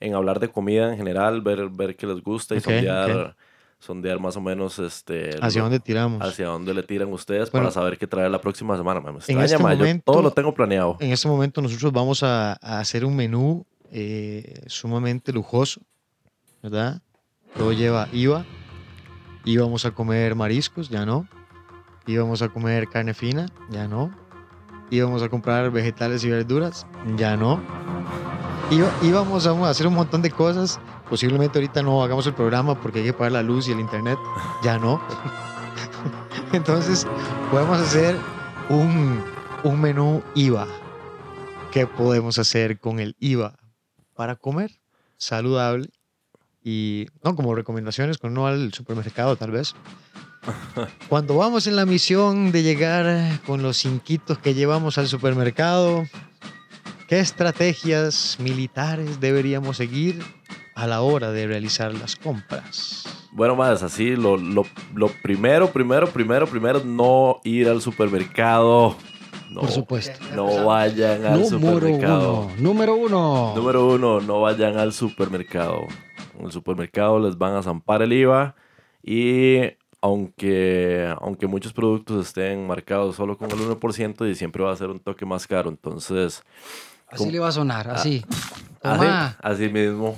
en 0.00 0.14
hablar 0.14 0.40
de 0.40 0.48
comida 0.48 0.90
en 0.90 0.96
general, 0.96 1.40
ver, 1.42 1.68
ver 1.68 1.96
qué 1.96 2.06
les 2.06 2.22
gusta 2.22 2.54
y 2.54 2.58
Ok, 2.58 2.64
sondear, 2.64 3.36
sondear 3.78 4.18
más 4.20 4.36
o 4.36 4.40
menos 4.40 4.78
este, 4.78 5.30
¿Hacia 5.40 5.58
lo- 5.60 5.64
dónde 5.64 5.80
tiramos? 5.80 6.22
hacia 6.26 6.46
dónde 6.46 6.72
le 6.72 6.82
tiran 6.82 7.12
ustedes 7.12 7.50
Bueno, 7.50 7.66
para 7.66 7.72
saber 7.72 7.98
qué 7.98 8.06
traer 8.06 8.30
la 8.30 8.40
próxima 8.40 8.76
semana. 8.76 9.00
Me 9.00 9.10
extraña, 9.10 9.44
este 9.44 9.58
ma, 9.58 9.72
yo 9.72 9.78
momento- 9.80 10.12
todo 10.12 10.22
lo 10.22 10.30
tengo 10.32 10.54
planeado. 10.54 10.96
En 11.00 11.12
este 11.12 11.28
momento 11.28 11.60
nosotros 11.60 11.92
vamos 11.92 12.22
a, 12.22 12.52
a 12.52 12.78
hacer 12.80 13.04
un 13.04 13.16
menú 13.16 13.66
eh, 13.92 14.62
sumamente 14.66 15.32
lujoso, 15.32 15.80
¿verdad? 16.62 17.02
Todo 17.56 17.72
lleva 17.72 18.08
IVA. 18.12 18.44
Íbamos 19.44 19.84
a 19.84 19.90
comer 19.90 20.34
mariscos, 20.34 20.88
ya 20.88 21.06
no. 21.06 21.26
Íbamos 22.06 22.42
a 22.42 22.48
comer 22.48 22.88
carne 22.88 23.14
fina, 23.14 23.46
ya 23.70 23.88
no. 23.88 24.10
Íbamos 24.90 25.22
a 25.22 25.28
comprar 25.28 25.70
vegetales 25.70 26.24
y 26.24 26.30
verduras, 26.30 26.86
ya 27.16 27.36
no. 27.36 27.60
Íbamos 29.02 29.46
a 29.46 29.70
hacer 29.70 29.86
un 29.86 29.94
montón 29.94 30.22
de 30.22 30.30
cosas. 30.30 30.80
Posiblemente 31.08 31.58
ahorita 31.58 31.82
no 31.82 32.02
hagamos 32.02 32.26
el 32.26 32.34
programa 32.34 32.80
porque 32.80 33.00
hay 33.00 33.06
que 33.06 33.12
pagar 33.12 33.32
la 33.32 33.42
luz 33.42 33.68
y 33.68 33.72
el 33.72 33.80
internet, 33.80 34.18
ya 34.62 34.78
no. 34.78 35.00
Entonces 36.52 37.06
podemos 37.50 37.80
hacer 37.80 38.16
un, 38.68 39.22
un 39.64 39.80
menú 39.80 40.22
IVA. 40.34 40.66
¿Qué 41.72 41.86
podemos 41.86 42.38
hacer 42.38 42.80
con 42.80 43.00
el 43.00 43.16
IVA 43.20 43.56
para 44.14 44.36
comer 44.36 44.80
saludable? 45.16 45.90
Y 46.62 47.06
no 47.24 47.34
como 47.36 47.54
recomendaciones 47.54 48.18
cuando 48.18 48.40
uno 48.40 48.48
al 48.48 48.72
supermercado 48.74 49.36
tal 49.36 49.50
vez. 49.50 49.74
Cuando 51.10 51.36
vamos 51.36 51.66
en 51.66 51.76
la 51.76 51.84
misión 51.84 52.50
de 52.50 52.62
llegar 52.62 53.40
con 53.46 53.62
los 53.62 53.76
cinquitos 53.76 54.38
que 54.38 54.54
llevamos 54.54 54.96
al 54.96 55.06
supermercado, 55.06 56.06
¿qué 57.08 57.20
estrategias 57.20 58.38
militares 58.40 59.20
deberíamos 59.20 59.76
seguir 59.76 60.22
a 60.74 60.86
la 60.86 61.02
hora 61.02 61.30
de 61.30 61.46
realizar 61.46 61.92
las 61.92 62.16
compras? 62.16 63.04
Bueno, 63.32 63.54
más 63.54 63.82
así, 63.82 64.16
lo, 64.16 64.38
lo, 64.38 64.64
lo 64.94 65.08
primero, 65.22 65.70
primero, 65.72 66.08
primero, 66.08 66.46
primero, 66.46 66.82
no 66.84 67.40
ir 67.44 67.68
al 67.68 67.82
supermercado. 67.82 68.96
No, 69.50 69.60
Por 69.60 69.70
supuesto. 69.70 70.18
no 70.34 70.64
vayan 70.64 71.26
al 71.26 71.40
Número 71.40 71.74
supermercado. 71.74 72.40
uno. 72.44 72.52
Número 72.58 72.94
uno. 72.94 73.52
Número 73.56 73.86
uno, 73.88 74.20
no 74.22 74.40
vayan 74.40 74.78
al 74.78 74.92
supermercado. 74.94 75.86
En 76.40 76.46
el 76.46 76.52
supermercado 76.52 77.20
les 77.20 77.36
van 77.36 77.54
a 77.54 77.62
zampar 77.62 78.02
el 78.02 78.12
IVA 78.12 78.54
y 79.02 79.60
aunque, 80.00 81.14
aunque 81.20 81.46
muchos 81.46 81.72
productos 81.72 82.28
estén 82.28 82.66
marcados 82.66 83.16
solo 83.16 83.36
con 83.36 83.50
el 83.50 83.58
1% 83.58 84.30
y 84.30 84.34
siempre 84.34 84.62
va 84.62 84.72
a 84.72 84.76
ser 84.76 84.88
un 84.88 84.98
toque 84.98 85.26
más 85.26 85.46
caro, 85.46 85.68
entonces... 85.68 86.42
Así 87.08 87.24
¿cómo? 87.24 87.30
le 87.30 87.38
va 87.40 87.48
a 87.48 87.52
sonar, 87.52 87.90
así. 87.90 88.24
Así, 88.82 89.00
Toma. 89.00 89.36
así 89.42 89.68
mismo. 89.68 90.16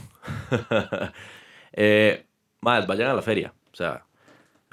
eh, 1.73 2.27
más, 2.61 2.87
vayan 2.87 3.11
a 3.11 3.15
la 3.15 3.23
feria. 3.23 3.53
O 3.73 3.75
sea, 3.75 4.05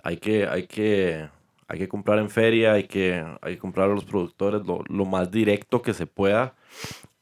hay 0.03 0.17
que, 0.17 0.45
hay 0.45 0.67
que, 0.67 1.27
hay 1.67 1.79
que 1.79 1.87
comprar 1.87 2.19
en 2.19 2.29
feria, 2.29 2.73
hay 2.73 2.83
que, 2.83 3.25
hay 3.41 3.55
que 3.55 3.59
comprar 3.59 3.89
a 3.89 3.93
los 3.95 4.05
productores 4.05 4.63
lo, 4.67 4.83
lo 4.87 5.05
más 5.05 5.31
directo 5.31 5.81
que 5.81 5.95
se 5.95 6.05
pueda. 6.05 6.53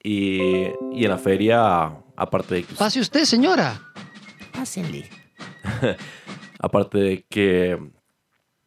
Y, 0.04 0.68
y 0.92 1.06
en 1.06 1.10
la 1.10 1.18
feria, 1.18 1.86
aparte 2.18 2.56
de 2.56 2.64
que, 2.64 2.76
Pase 2.76 3.00
usted, 3.00 3.24
señora. 3.24 3.87
aparte 6.60 6.98
de 6.98 7.26
que, 7.30 7.78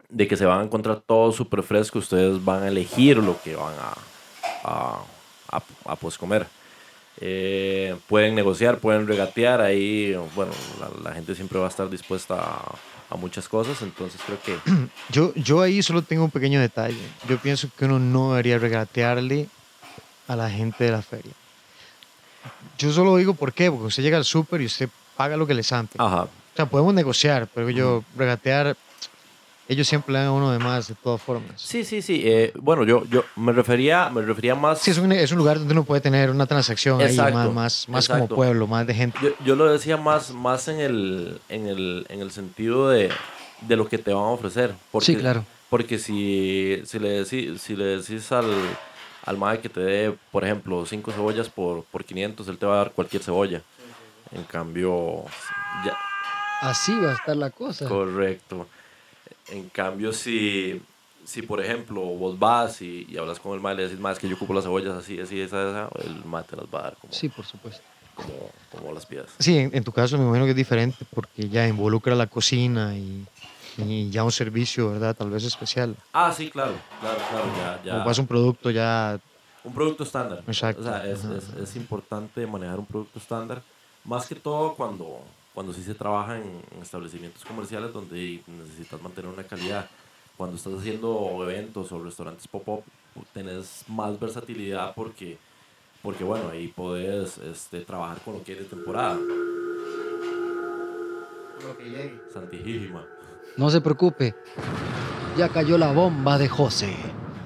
de 0.09 0.29
que 0.29 0.37
se 0.37 0.45
van 0.45 0.61
a 0.61 0.65
encontrar 0.65 1.01
todo 1.01 1.33
súper 1.33 1.63
fresco, 1.63 1.99
ustedes 1.99 2.45
van 2.45 2.63
a 2.63 2.69
elegir 2.69 3.17
lo 3.19 3.41
que 3.43 3.57
van 3.57 3.75
a, 3.75 3.95
a, 4.65 5.05
a, 5.51 5.63
a, 5.87 5.97
pues 5.97 6.19
comer. 6.19 6.47
Eh, 7.21 7.97
pueden 8.09 8.35
negociar, 8.35 8.79
pueden 8.79 9.07
regatear, 9.07 9.61
ahí, 9.61 10.15
bueno, 10.35 10.53
la, 10.81 11.11
la 11.11 11.15
gente 11.15 11.35
siempre 11.35 11.59
va 11.59 11.67
a 11.67 11.69
estar 11.69 11.91
dispuesta 11.91 12.37
a, 12.37 12.75
a 13.11 13.17
muchas 13.17 13.49
cosas, 13.49 13.83
entonces 13.83 14.21
creo 14.25 14.41
que... 14.41 14.57
Yo, 15.11 15.35
yo 15.35 15.61
ahí 15.61 15.83
solo 15.83 16.03
tengo 16.03 16.25
un 16.25 16.31
pequeño 16.31 16.61
detalle. 16.61 17.01
Yo 17.29 17.39
pienso 17.39 17.69
que 17.77 17.85
uno 17.85 17.99
no 17.99 18.31
debería 18.31 18.59
regatearle 18.59 19.49
a 20.29 20.37
la 20.37 20.49
gente 20.49 20.85
de 20.85 20.93
la 20.93 21.03
feria. 21.03 21.33
Yo 22.79 22.93
solo 22.93 23.17
digo 23.17 23.35
por 23.35 23.53
qué, 23.53 23.71
porque 23.71 23.87
usted 23.87 24.03
llega 24.03 24.17
al 24.17 24.25
súper 24.25 24.61
y 24.63 24.67
usted 24.67 24.89
paga 25.17 25.37
lo 25.37 25.47
que 25.47 25.55
le 25.55 25.63
zampe. 25.63 25.95
Ajá, 25.99 26.23
O 26.25 26.29
sea, 26.57 26.67
podemos 26.67 26.95
negociar, 26.95 27.49
pero 27.55 27.71
yo 27.71 28.03
regatear, 28.17 28.77
ellos 29.69 29.87
siempre 29.87 30.13
le 30.13 30.19
dan 30.19 30.29
a 30.29 30.33
uno 30.33 30.51
de 30.51 30.59
más, 30.59 30.89
de 30.89 30.95
todas 30.97 31.23
formas. 31.23 31.61
sí, 31.61 31.85
sí, 31.85 32.03
sí, 32.03 32.23
eh, 32.25 32.53
bueno, 32.61 32.85
yo, 32.85 33.05
yo 33.07 33.25
me 33.37 33.53
refería, 33.53 34.11
me 34.11 34.21
refería 34.23 34.55
más... 34.57 34.81
Sí, 34.81 34.91
es 34.91 34.99
un, 34.99 35.13
es 35.13 35.31
un 35.31 35.39
lugar 35.39 35.59
donde 35.59 35.73
uno 35.73 35.85
puede 35.85 36.01
tener 36.01 36.29
una 36.31 36.47
transacción 36.47 37.01
ahí 37.01 37.17
más, 37.17 37.53
más, 37.53 37.89
más 37.89 38.09
como 38.09 38.27
pueblo, 38.27 38.67
más 38.67 38.87
de 38.87 38.95
gente. 38.95 39.19
Yo, 39.23 39.31
yo 39.45 39.55
lo 39.57 39.71
decía 39.71 39.97
más, 39.97 40.33
más 40.33 40.67
en, 40.69 40.81
el, 40.81 41.41
en, 41.49 41.69
el, 41.69 42.05
en 42.09 42.21
el 42.21 42.33
sentido 42.33 42.89
de, 42.91 43.11
de 43.61 43.77
lo 43.77 43.87
que 43.89 43.99
te 43.99 44.13
van 44.13 44.25
a 44.25 44.29
ofrecer. 44.29 44.75
Porque, 44.91 45.07
Sí, 45.07 45.17
claro. 45.17 45.45
Porque 45.69 46.01
si, 46.01 46.83
si, 46.85 46.99
le, 46.99 47.23
decís, 47.23 47.63
si 47.63 47.77
le 47.77 47.85
decís 47.99 48.33
al, 48.33 48.51
al 49.25 49.37
mae 49.39 49.61
que 49.61 49.69
te 49.69 49.79
dé, 49.81 50.15
por 50.33 50.45
ejemplo, 50.45 50.85
cinco 50.85 51.13
cebollas 51.13 51.49
por, 51.49 51.85
por 51.85 52.05
500, 52.05 52.49
él 52.49 52.59
te 52.59 52.67
va 52.67 52.75
a 52.75 52.79
dar 52.79 52.91
cualquier 52.91 53.23
cebolla. 53.23 53.63
En 54.33 54.45
cambio, 54.45 55.25
ya, 55.85 55.93
Así 56.63 56.99
va 56.99 57.11
a 57.11 57.15
estar 57.15 57.37
la 57.37 57.51
cosa. 57.51 57.89
correcto. 57.89 58.67
En 59.49 59.69
cambio, 59.71 60.13
si, 60.13 60.81
si 61.25 61.43
por 61.43 61.61
ejemplo 61.61 62.01
vos 62.03 62.39
vas 62.39 62.83
y, 62.83 63.07
y 63.09 63.17
hablas 63.17 63.41
con 63.41 63.53
el 63.55 63.61
mae 63.61 63.75
y 63.75 63.77
le 63.79 63.83
decís, 63.85 63.99
más 63.99 64.19
que 64.19 64.29
yo 64.29 64.37
ocupo 64.37 64.55
las 64.55 64.65
cebollas 64.65 64.95
así, 64.95 65.19
así, 65.19 65.41
esa, 65.41 65.69
esa, 65.69 65.89
el 66.05 66.25
mae 66.25 66.45
te 66.45 66.55
las 66.57 66.67
va 66.67 66.81
a 66.81 66.83
dar 66.83 66.97
como, 67.01 67.13
Sí, 67.13 67.29
por 67.29 67.45
supuesto. 67.45 67.83
como, 68.15 68.51
como 68.71 68.93
las 68.95 69.07
pidas. 69.07 69.27
Sí, 69.39 69.59
en, 69.59 69.75
en 69.75 69.83
tu 69.83 69.91
caso 69.91 70.17
me 70.19 70.25
imagino 70.25 70.45
que 70.45 70.51
es 70.51 70.57
diferente 70.57 71.05
porque 71.13 71.49
ya 71.49 71.67
involucra 71.67 72.15
la 72.15 72.27
cocina 72.29 72.95
y, 72.95 73.27
y 73.79 74.11
ya 74.11 74.23
un 74.23 74.31
servicio, 74.33 74.91
¿verdad? 74.93 75.17
Tal 75.17 75.31
vez 75.31 75.43
especial. 75.45 75.97
Ah, 76.13 76.33
sí, 76.33 76.51
claro, 76.51 76.75
claro, 77.01 77.19
claro, 77.31 77.47
ya, 77.57 77.83
ya. 77.85 77.97
O 78.03 78.05
pasa 78.05 78.21
un 78.21 78.29
producto 78.29 78.71
ya 78.71 79.19
Un 79.65 79.73
producto 79.75 80.05
estándar. 80.05 80.45
Exacto. 80.47 80.83
O 80.83 80.85
sea, 80.85 81.05
es, 81.09 81.25
es, 81.25 81.49
es 81.61 81.77
importante 81.77 82.47
manejar 82.47 82.79
un 82.79 82.87
producto 82.87 83.19
estándar, 83.19 83.63
más 84.05 84.27
que 84.27 84.35
todo 84.35 84.75
cuando, 84.75 85.21
cuando 85.55 85.73
sí 85.73 85.83
se 85.83 85.95
trabaja 85.95 86.39
en, 86.39 86.63
en 86.75 86.83
establecimientos 86.83 87.45
comerciales 87.45 87.93
donde 87.93 88.43
necesitas 88.47 89.01
mantener 89.03 89.31
una 89.31 89.45
calidad. 89.45 89.89
Cuando 90.37 90.57
estás 90.57 90.73
haciendo 90.73 91.39
eventos 91.43 91.93
o 91.93 92.03
restaurantes 92.03 92.49
pop-up, 92.49 92.83
tenés 93.35 93.85
más 93.89 94.19
versatilidad 94.19 94.95
porque, 94.95 95.39
porque 96.03 96.25
bueno, 96.25 96.49
ahí 96.49 96.69
podés 96.69 97.37
este, 97.39 97.81
trabajar 97.81 98.21
con 98.23 98.35
lo 98.35 98.43
que 98.43 98.53
es 98.53 98.59
de 98.61 98.65
temporada. 98.65 99.19
No 103.57 103.69
se 103.69 103.81
preocupe. 103.81 104.35
Ya 105.37 105.49
cayó 105.51 105.77
la 105.77 105.93
bomba 105.93 106.39
de 106.39 106.49
José. 106.49 106.95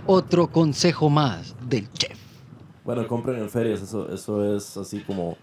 Otro 0.07 0.47
consejo 0.49 1.11
más 1.11 1.57
del 1.69 1.91
chef. 1.93 2.19
Bueno, 2.85 3.09
compren 3.09 3.41
en 3.41 3.49
ferias, 3.49 3.81
eso, 3.81 4.13
eso 4.13 4.55
es 4.55 4.77
así 4.77 5.01
como, 5.01 5.39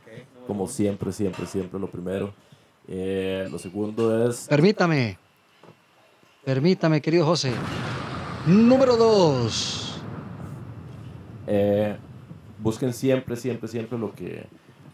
como 0.48 0.68
siempre, 0.68 1.12
siempre, 1.12 1.46
siempre 1.46 1.80
lo 1.80 1.90
primero. 1.90 2.34
Eh, 2.88 3.48
lo 3.52 3.60
segundo 3.60 4.28
es 4.30 4.48
Permítame. 4.48 5.18
Permítame, 6.44 7.02
querido 7.02 7.26
José. 7.26 7.52
Número 8.48 8.98
dos. 8.98 10.02
eh, 11.48 11.96
busquen 12.60 12.94
siempre, 12.94 13.36
siempre, 13.36 13.68
siempre 13.68 13.98
lo 13.98 14.14
que, 14.14 14.46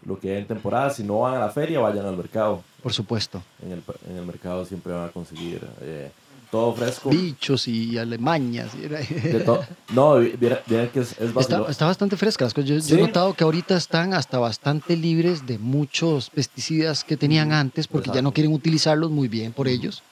lo 0.04 0.18
que 0.18 0.32
hay 0.32 0.38
en 0.38 0.46
temporada. 0.46 0.90
Si 0.90 1.02
no 1.02 1.20
van 1.20 1.34
a 1.34 1.38
la 1.38 1.50
feria, 1.50 1.80
vayan 1.80 2.04
al 2.06 2.16
mercado. 2.16 2.62
Por 2.82 2.92
supuesto. 2.92 3.42
En 3.62 3.72
el, 3.72 3.82
en 4.08 4.16
el 4.18 4.26
mercado 4.26 4.64
siempre 4.64 4.92
van 4.92 5.08
a 5.08 5.12
conseguir 5.12 5.66
eh, 5.80 6.10
todo 6.50 6.74
fresco. 6.74 7.10
Bichos 7.10 7.68
y 7.68 7.98
alemañas. 7.98 8.72
de 8.78 9.44
no, 9.92 10.16
vieran 10.16 10.60
vieran 10.66 10.88
que 10.88 11.00
es, 11.00 11.12
es 11.18 11.36
Está, 11.36 11.86
bastante 11.86 12.16
fresca 12.16 12.44
las 12.44 12.54
cosas. 12.54 12.86
Yo, 12.86 12.96
he 12.96 13.00
notado 13.00 13.34
que 13.34 13.44
ahorita 13.44 13.76
están 13.76 14.14
hasta 14.14 14.38
bastante 14.38 14.96
libres 14.96 15.46
de 15.46 15.58
muchos 15.58 16.30
pesticidas 16.30 17.04
que 17.04 17.16
tenían 17.16 17.52
antes 17.52 17.86
porque 17.88 18.10
ya 18.12 18.22
no 18.22 18.32
quieren 18.32 18.52
utilizarlos 18.52 19.10
muy 19.10 19.28
bien 19.28 19.52
por 19.52 19.68
ellos. 19.68 20.02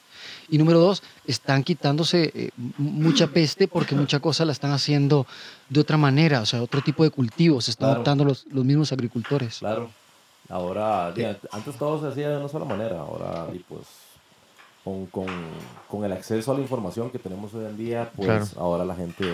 Y 0.48 0.58
número 0.58 0.78
dos, 0.78 1.02
están 1.26 1.64
quitándose 1.64 2.30
eh, 2.32 2.50
mucha 2.78 3.26
peste 3.26 3.66
porque 3.66 3.96
mucha 3.96 4.20
cosa 4.20 4.44
la 4.44 4.52
están 4.52 4.70
haciendo 4.70 5.26
de 5.68 5.80
otra 5.80 5.96
manera, 5.96 6.40
o 6.40 6.46
sea, 6.46 6.62
otro 6.62 6.82
tipo 6.82 7.02
de 7.02 7.10
cultivos 7.10 7.68
están 7.68 7.86
Claro. 7.88 7.94
adoptando 7.96 8.24
los, 8.24 8.46
los 8.52 8.64
mismos 8.64 8.92
agricultores. 8.92 9.58
Claro. 9.58 9.90
Ahora, 10.48 11.08
antes 11.50 11.76
todo 11.76 12.00
se 12.00 12.06
hacía 12.08 12.30
de 12.30 12.36
una 12.38 12.48
sola 12.48 12.64
manera. 12.64 13.00
Ahora, 13.00 13.48
y 13.52 13.58
pues, 13.58 13.82
con, 14.86 15.06
con, 15.06 15.26
con 15.90 16.04
el 16.04 16.12
acceso 16.12 16.52
a 16.52 16.54
la 16.54 16.60
información 16.60 17.10
que 17.10 17.18
tenemos 17.18 17.52
hoy 17.54 17.64
en 17.64 17.76
día, 17.76 18.08
pues 18.14 18.28
Claro. 18.28 18.46
ahora 18.56 18.84
la 18.84 18.94
gente 18.94 19.24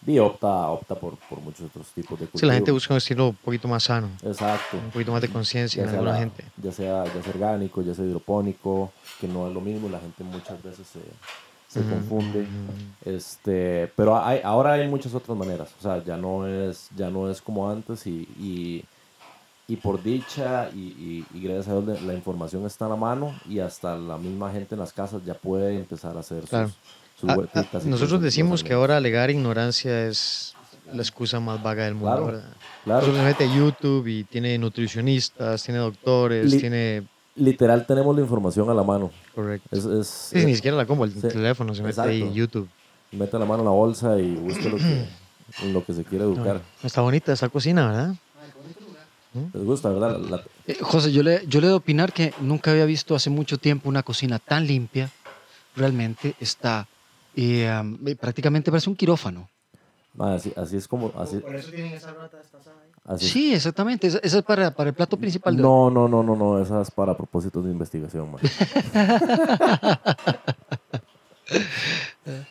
di, 0.00 0.16
opta, 0.20 0.68
opta 0.70 0.94
por, 0.94 1.16
por 1.28 1.40
muchos 1.40 1.66
otros 1.66 1.88
tipos 1.88 2.12
de 2.20 2.26
cultivos. 2.26 2.40
Sí, 2.40 2.46
la 2.46 2.54
gente 2.54 2.70
busca 2.70 2.94
un 2.94 2.98
estilo 2.98 3.28
un 3.30 3.34
poquito 3.34 3.66
más 3.66 3.82
sano, 3.82 4.08
Exacto. 4.22 4.76
un 4.76 4.90
poquito 4.92 5.10
más 5.10 5.22
de 5.22 5.28
conciencia 5.28 5.82
Ya 5.82 5.88
en 5.88 5.94
alguna 5.96 6.12
la- 6.12 6.18
gente. 6.20 6.44
ya 6.62 6.70
sea 6.70 7.04
ya 7.04 7.20
sea 7.20 7.32
orgánico, 7.34 7.82
ya 7.82 7.94
sea 7.94 8.04
hidropónico, 8.04 8.92
que 9.20 9.26
no 9.26 9.48
es 9.48 9.52
lo 9.54 9.60
mismo, 9.60 9.88
la 9.88 9.98
gente 9.98 10.22
muchas 10.22 10.62
veces 10.62 10.86
se, 10.86 11.00
se 11.80 11.84
confunde. 11.90 12.46
Este, 13.04 13.90
pero 13.96 14.16
hay, 14.24 14.40
ahora 14.44 14.74
hay 14.74 14.86
muchas 14.88 15.14
otras 15.14 15.36
maneras, 15.36 15.68
o 15.80 15.82
sea, 15.82 16.02
ya 16.04 16.16
no 16.16 16.46
es, 16.46 16.88
ya 16.96 17.10
no 17.10 17.28
es 17.28 17.42
como 17.42 17.68
antes 17.68 18.06
y, 18.06 18.20
y, 18.38 18.84
y 19.72 19.76
por 19.76 20.02
dicha 20.02 20.68
y, 20.74 20.78
y- 20.78 21.26
y 21.32 21.40
gracias 21.42 21.68
a 21.68 21.80
Dios 21.80 22.02
la- 22.02 22.14
información 22.14 22.66
está 22.66 22.86
a 22.86 22.88
la 22.88 22.96
mano 22.96 23.32
y 23.48 23.60
hasta 23.60 23.96
la 23.96 24.18
misma 24.18 24.50
gente 24.52 24.74
en 24.74 24.80
las 24.80 24.92
casas 24.92 25.22
ya 25.24 25.34
puede 25.34 25.76
empezar 25.78 26.16
a 26.16 26.20
hacer 26.20 26.40
sus, 26.40 26.50
Claro. 26.50 26.70
sus 27.18 27.30
Ah, 27.30 27.36
ah, 27.54 27.64
nosotros 27.84 28.20
decimos 28.20 28.64
que 28.64 28.72
ahora 28.72 28.96
alegar 28.96 29.30
ignorancia 29.30 30.06
es 30.06 30.54
la 30.92 31.02
excusa 31.02 31.38
más 31.40 31.62
vaga 31.62 31.84
del 31.84 31.94
mundo. 31.94 32.08
Claro, 32.10 32.26
¿verdad? 32.26 32.50
Claro, 32.84 33.12
mete 33.24 33.46
YouTube 33.54 34.06
y 34.08 34.24
tiene 34.24 34.58
nutricionistas, 34.58 35.62
tiene 35.62 35.78
doctores, 35.80 36.50
Li- 36.50 36.58
tiene... 36.58 37.02
literal 37.36 37.86
tenemos 37.86 38.14
la 38.16 38.22
información 38.22 38.68
a 38.70 38.74
la 38.74 38.82
mano. 38.82 39.10
Correcto. 39.34 39.68
Es, 39.70 39.84
es, 39.84 40.06
Sí, 40.08 40.44
ni 40.44 40.56
siquiera 40.56 40.76
la 40.76 40.86
como, 40.86 41.04
el 41.04 41.12
sí, 41.12 41.20
teléfono 41.20 41.74
se 41.74 41.82
mete 41.82 42.00
ahí. 42.00 42.32
YouTube. 42.34 42.68
mete 43.12 43.38
la 43.38 43.44
mano 43.44 43.60
en 43.60 43.66
la 43.66 43.70
bolsa 43.72 44.18
y 44.18 44.34
busca 44.34 44.68
lo 44.68 44.76
que, 44.78 45.04
en 45.62 45.72
lo 45.72 45.84
que 45.84 45.92
se 45.92 46.04
quiere 46.04 46.24
educar. 46.24 46.60
Está 46.82 47.02
bonita 47.02 47.32
esa 47.32 47.48
cocina, 47.48 47.86
¿verdad? 47.86 48.14
Les 49.52 49.64
gusta, 49.64 49.88
¿verdad? 49.90 50.18
La- 50.18 50.36
la- 50.38 50.42
Eh, 50.66 50.78
José, 50.80 51.12
yo 51.12 51.22
le, 51.22 51.46
yo 51.46 51.60
le 51.60 51.66
he 51.66 51.70
de 51.70 51.76
opinar 51.76 52.12
que 52.12 52.32
nunca 52.40 52.70
había 52.70 52.84
visto 52.84 53.14
hace 53.14 53.30
mucho 53.30 53.58
tiempo 53.58 53.88
una 53.88 54.02
cocina 54.02 54.38
tan 54.38 54.66
limpia. 54.66 55.08
Realmente 55.76 56.34
está 56.40 56.86
eh, 57.36 57.70
eh, 58.06 58.16
prácticamente 58.16 58.70
parece 58.70 58.90
un 58.90 58.96
quirófano. 58.96 59.48
ma, 60.14 60.34
así, 60.34 60.52
así 60.56 60.76
es 60.76 60.86
como... 60.88 61.12
Así, 61.16 61.36
eso 61.54 61.70
tienen 61.70 61.94
esa 61.94 62.12
rata 62.12 62.36
destazada 62.38 62.76
ahí. 62.82 62.90
así- 63.14 63.28
Sí, 63.28 63.54
exactamente. 63.54 64.06
Esa, 64.08 64.18
esa 64.18 64.38
es 64.38 64.44
para, 64.44 64.70
para 64.72 64.90
el 64.90 64.94
plato 64.96 65.16
principal. 65.16 65.56
de. 65.56 65.62
No, 65.62 65.88
no, 65.90 66.08
no, 66.08 66.22
no, 66.24 66.34
no, 66.36 66.60
esa 66.60 66.82
es 66.82 66.90
para 66.90 67.16
propósitos 67.16 67.64
de 67.64 67.70
investigación, 67.70 68.32
man. 68.32 68.40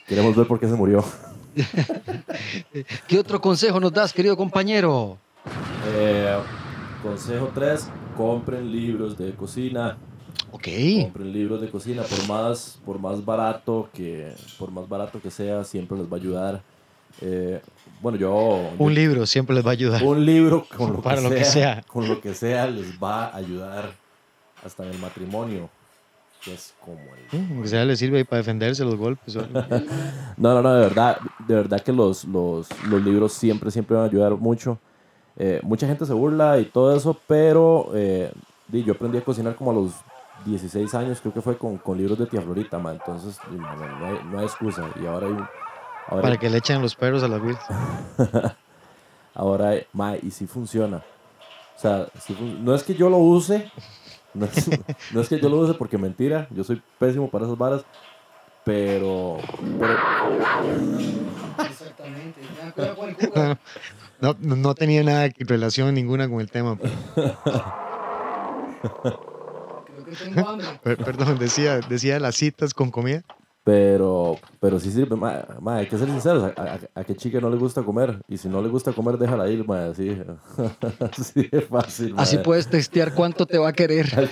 Queremos 0.07 0.35
ver 0.35 0.47
por 0.47 0.59
qué 0.59 0.67
se 0.67 0.73
murió. 0.73 1.03
¿Qué 3.07 3.19
otro 3.19 3.39
consejo 3.41 3.79
nos 3.79 3.91
das, 3.93 4.11
querido 4.13 4.35
compañero? 4.37 5.17
Eh, 5.87 6.37
consejo 7.03 7.49
3, 7.53 7.87
compren 8.17 8.71
libros 8.71 9.17
de 9.17 9.31
cocina. 9.33 9.97
Ok. 10.51 10.67
Compren 11.03 11.31
libros 11.33 11.61
de 11.61 11.69
cocina 11.69 12.01
por 12.03 12.27
más, 12.27 12.79
por 12.85 12.99
más 12.99 13.23
barato 13.23 13.89
que 13.93 14.33
por 14.57 14.71
más 14.71 14.87
barato 14.89 15.21
que 15.21 15.29
sea, 15.31 15.63
siempre 15.63 15.97
les 15.97 16.07
va 16.07 16.17
a 16.17 16.19
ayudar. 16.19 16.61
Eh, 17.21 17.61
bueno, 18.01 18.17
yo 18.17 18.33
Un 18.77 18.89
yo- 18.89 18.95
libro 18.95 19.25
siempre 19.25 19.55
les 19.55 19.65
va 19.65 19.69
a 19.69 19.73
ayudar. 19.73 20.03
un 20.03 20.25
libro 20.25 20.65
con 20.75 20.93
lo, 20.93 21.01
Para 21.01 21.17
que 21.17 21.23
lo 21.23 21.29
que 21.29 21.43
sea, 21.43 21.51
sea. 21.75 21.83
con 21.87 22.07
lo 22.07 22.21
que 22.21 22.33
sea 22.33 22.67
les 22.67 23.01
va 23.01 23.25
a 23.27 23.35
ayudar 23.35 23.91
hasta 24.63 24.85
en 24.85 24.91
el 24.93 24.99
matrimonio, 24.99 25.69
que 26.43 26.53
es 26.53 26.73
como 26.83 26.99
el 27.31 27.39
Mm, 27.39 27.63
O 27.63 27.67
sea, 27.67 27.83
le 27.85 27.95
sirve 27.95 28.23
para 28.25 28.37
defenderse 28.39 28.83
los 28.83 28.95
golpes. 28.95 29.35
No, 30.37 30.53
no, 30.53 30.61
no, 30.61 30.73
de 30.73 30.79
verdad, 30.81 31.17
de 31.47 31.55
verdad 31.55 31.81
que 31.81 31.91
los, 31.91 32.23
los, 32.25 32.67
los 32.87 33.03
libros 33.03 33.33
siempre, 33.33 33.69
siempre 33.71 33.95
van 33.97 34.05
a 34.05 34.09
ayudar 34.09 34.35
mucho. 34.35 34.79
Eh, 35.39 35.61
mucha 35.63 35.87
gente 35.87 36.05
se 36.05 36.13
burla 36.13 36.59
y 36.59 36.65
todo 36.65 36.93
eso, 36.95 37.15
pero 37.25 37.91
eh, 37.95 38.29
yo 38.71 38.93
aprendí 38.93 39.17
a 39.17 39.23
cocinar 39.23 39.55
como 39.55 39.71
a 39.71 39.73
los 39.73 39.93
16 40.45 40.93
años, 40.95 41.19
creo 41.21 41.33
que 41.33 41.41
fue 41.41 41.57
con, 41.57 41.77
con 41.77 41.97
libros 41.97 42.19
de 42.19 42.25
tía 42.25 42.41
Florita, 42.41 42.77
ma, 42.77 42.91
entonces 42.91 43.39
no, 43.49 43.57
no 44.01 44.05
hay, 44.07 44.19
no 44.29 44.37
hay 44.39 44.45
excusa. 44.45 44.83
Y 45.01 45.05
ahora 45.05 45.27
hay, 45.27 45.33
ahora, 46.07 46.21
para 46.23 46.37
que 46.37 46.49
le 46.49 46.57
echen 46.57 46.81
los 46.81 46.93
perros 46.95 47.23
a 47.23 47.27
la 47.29 47.37
Will. 47.37 47.57
ahora 49.33 49.69
hay- 49.69 49.85
ma, 49.93 50.17
y 50.17 50.29
sí 50.31 50.45
funciona. 50.45 50.97
O 50.97 51.79
sea, 51.81 52.07
sí 52.19 52.33
fun- 52.33 52.63
no 52.65 52.75
es 52.75 52.83
que 52.83 52.93
yo 52.93 53.09
lo 53.09 53.17
use, 53.17 53.71
no 54.33 54.45
es, 54.45 54.69
no 55.13 55.21
es 55.21 55.29
que 55.29 55.39
yo 55.39 55.47
lo 55.49 55.57
use 55.59 55.73
porque 55.75 55.97
mentira, 55.97 56.47
yo 56.51 56.63
soy 56.65 56.81
pésimo 56.97 57.29
para 57.29 57.45
esas 57.45 57.57
varas, 57.57 57.85
pero, 58.65 59.37
pero 59.79 59.93
Exactamente. 61.69 62.41
No, 64.21 64.35
no, 64.39 64.55
no 64.55 64.75
tenía 64.75 65.03
nada 65.03 65.29
que 65.29 65.43
relación 65.45 65.93
ninguna 65.95 66.27
con 66.29 66.41
el 66.41 66.49
tema. 66.51 66.75
pues. 66.77 66.91
Creo 69.85 70.05
que 70.05 70.11
tengo 70.15 70.47
hambre. 70.49 70.67
Per- 70.83 70.97
perdón, 70.97 71.37
decía, 71.39 71.79
decía 71.79 72.19
las 72.19 72.35
citas 72.35 72.73
con 72.73 72.91
comida. 72.91 73.23
Pero, 73.63 74.37
pero 74.59 74.79
sí 74.79 74.89
sirve, 74.89 75.15
ma, 75.15 75.45
ma, 75.61 75.75
hay 75.77 75.85
que 75.87 75.97
ser 75.97 76.07
sinceros, 76.07 76.43
a, 76.43 76.61
a- 76.61 76.79
a 77.01 77.03
qué 77.03 77.15
chica 77.15 77.39
no 77.39 77.49
le 77.49 77.57
gusta 77.57 77.83
comer, 77.83 78.19
y 78.27 78.37
si 78.37 78.47
no 78.49 78.61
le 78.63 78.69
gusta 78.69 78.93
comer, 78.93 79.17
déjala 79.17 79.47
ir, 79.49 79.67
ma, 79.67 79.85
así, 79.87 80.17
así 81.11 81.47
de 81.51 81.61
fácil. 81.61 82.13
ma. 82.15 82.21
Así 82.23 82.37
puedes 82.39 82.67
testear 82.67 83.13
cuánto 83.13 83.45
te 83.45 83.57
va 83.57 83.69
a 83.69 83.73
querer. 83.73 84.07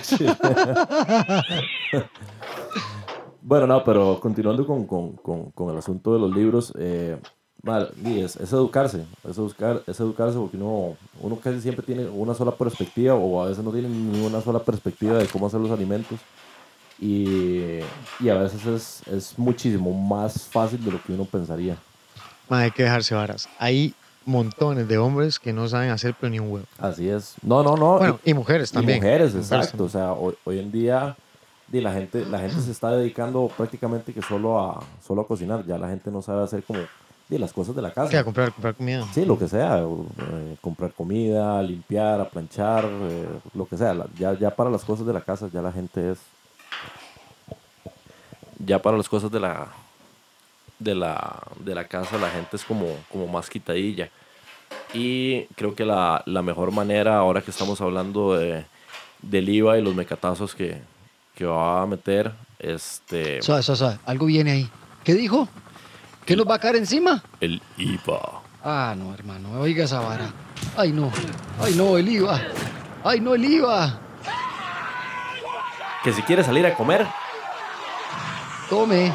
Bueno, 3.40 3.66
no, 3.66 3.82
pero 3.82 4.20
continuando 4.20 4.66
con, 4.66 4.86
con, 4.86 5.12
con, 5.12 5.50
con 5.52 5.70
el 5.70 5.78
asunto 5.78 6.12
de 6.12 6.18
los 6.20 6.34
libros, 6.36 6.70
eh, 6.78 7.16
ma, 7.62 7.88
y 8.04 8.20
es, 8.20 8.36
es 8.36 8.52
educarse, 8.52 9.04
es, 9.28 9.36
educar, 9.38 9.82
es 9.86 9.98
educarse 10.00 10.38
porque 10.38 10.56
uno, 10.56 10.96
uno 11.20 11.36
casi 11.36 11.60
siempre 11.60 11.84
tiene 11.84 12.06
una 12.06 12.34
sola 12.34 12.52
perspectiva, 12.52 13.14
o 13.14 13.42
a 13.42 13.48
veces 13.48 13.64
no 13.64 13.72
tiene 13.72 13.88
ni 13.88 14.24
una 14.24 14.40
sola 14.40 14.60
perspectiva 14.60 15.18
de 15.18 15.26
cómo 15.26 15.46
hacer 15.46 15.60
los 15.60 15.70
alimentos. 15.70 16.18
Y, 17.00 17.78
y 18.18 18.28
a 18.28 18.34
veces 18.34 18.66
es, 18.66 19.06
es 19.06 19.38
muchísimo 19.38 19.92
más 19.92 20.42
fácil 20.46 20.84
de 20.84 20.90
lo 20.90 21.02
que 21.02 21.12
uno 21.12 21.24
pensaría. 21.24 21.76
Ma, 22.48 22.60
hay 22.60 22.70
que 22.72 22.82
dejarse 22.82 23.14
varas. 23.14 23.48
Hay 23.58 23.94
montones 24.24 24.88
de 24.88 24.98
hombres 24.98 25.38
que 25.38 25.52
no 25.52 25.68
saben 25.68 25.90
hacer 25.90 26.14
pero 26.20 26.30
ni 26.30 26.38
un 26.40 26.50
huevo. 26.50 26.66
Así 26.78 27.08
es. 27.08 27.34
No, 27.42 27.62
no, 27.62 27.76
no. 27.76 27.98
Bueno, 27.98 28.20
y 28.24 28.34
mujeres 28.34 28.70
Y 28.70 28.74
también. 28.74 28.98
mujeres, 28.98 29.34
Mujeres 29.34 29.52
exacto. 29.52 29.84
O 29.84 29.88
sea, 29.88 30.12
hoy, 30.12 30.34
hoy 30.44 30.58
en 30.58 30.72
día 30.72 31.16
di, 31.68 31.80
la, 31.80 31.92
gente, 31.92 32.24
la 32.26 32.40
gente 32.40 32.60
se 32.60 32.72
está 32.72 32.90
dedicando 32.90 33.48
prácticamente 33.56 34.12
que 34.12 34.22
solo 34.22 34.58
a, 34.60 34.82
solo 35.06 35.22
a 35.22 35.26
cocinar. 35.26 35.64
Ya 35.66 35.78
la 35.78 35.88
gente 35.88 36.10
no 36.10 36.20
sabe 36.20 36.42
hacer 36.42 36.62
como 36.64 36.80
di, 37.28 37.38
las 37.38 37.52
cosas 37.52 37.74
de 37.76 37.82
la 37.82 37.88
Sí, 37.88 37.92
a 38.00 38.04
casa. 38.04 38.24
comprar, 38.24 38.52
comprar 38.52 38.74
comida. 38.74 39.06
Sí, 39.12 39.24
lo 39.24 39.38
que 39.38 39.48
sea. 39.48 39.78
eh, 39.80 40.56
comprar 40.60 40.92
comida, 40.92 41.62
limpiar, 41.62 42.20
a 42.20 42.28
planchar, 42.28 42.84
eh, 42.86 43.26
lo 43.54 43.66
que 43.66 43.76
sea. 43.76 43.94
Ya, 44.18 44.32
ya 44.38 44.50
para 44.54 44.70
las 44.70 44.84
cosas 44.84 45.06
de 45.06 45.12
la 45.12 45.20
casa 45.20 45.48
ya 45.52 45.62
la 45.62 45.72
gente 45.72 46.12
es... 46.12 46.18
Ya 48.58 48.80
para 48.82 48.96
las 48.96 49.08
cosas 49.08 49.30
de 49.30 49.38
la, 49.40 49.68
de 50.80 50.94
la, 50.94 51.42
de 51.60 51.74
la 51.74 51.84
casa 51.86 52.18
la 52.18 52.28
gente 52.30 52.56
es 52.56 52.64
como, 52.64 52.86
como 53.10 53.28
más 53.28 53.48
quitadilla. 53.48 54.10
Y 54.92 55.44
creo 55.54 55.74
que 55.74 55.84
la, 55.84 56.22
la 56.26 56.42
mejor 56.42 56.72
manera, 56.72 57.18
ahora 57.18 57.40
que 57.40 57.50
estamos 57.52 57.80
hablando 57.80 58.34
de, 58.36 58.64
del 59.22 59.48
IVA 59.48 59.78
y 59.78 59.82
los 59.82 59.94
mecatazos 59.94 60.54
que, 60.54 60.80
que 61.36 61.44
va 61.46 61.82
a 61.82 61.86
meter, 61.86 62.32
este, 62.58 63.40
Suave, 63.42 63.62
suave, 63.62 63.78
suave. 63.78 63.98
Algo 64.06 64.26
viene 64.26 64.50
ahí. 64.50 64.70
¿Qué 65.04 65.14
dijo? 65.14 65.48
¿Qué 66.28 66.36
nos 66.36 66.46
va 66.46 66.56
a 66.56 66.58
caer 66.58 66.76
encima? 66.76 67.22
el 67.40 67.62
IVA. 67.78 68.42
Ah, 68.62 68.94
no, 68.94 69.14
hermano. 69.14 69.62
Oiga 69.62 69.84
esa 69.84 70.00
vara. 70.00 70.30
Ay, 70.76 70.92
no. 70.92 71.10
Ay, 71.58 71.72
no, 71.74 71.96
el 71.96 72.06
IVA. 72.06 72.38
Ay, 73.02 73.18
no, 73.22 73.34
el 73.34 73.42
IVA. 73.46 73.98
Que 76.04 76.12
si 76.12 76.20
quiere 76.20 76.44
salir 76.44 76.66
a 76.66 76.74
comer, 76.74 77.06
Tome. 78.68 79.10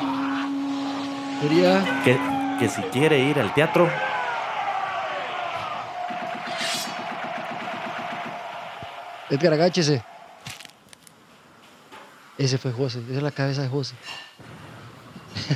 Quería. 1.39 2.01
que, 2.03 2.17
que 2.59 2.67
si 2.67 2.81
quiere 2.81 3.19
ir 3.19 3.39
al 3.39 3.53
teatro, 3.53 3.87
Edgar, 9.29 9.53
agáchese. 9.53 10.03
Ese 12.39 12.57
fue 12.57 12.71
José. 12.71 13.03
Esa 13.07 13.17
es 13.17 13.23
la 13.23 13.29
cabeza 13.31 13.61
de 13.61 13.69
José. 13.69 13.93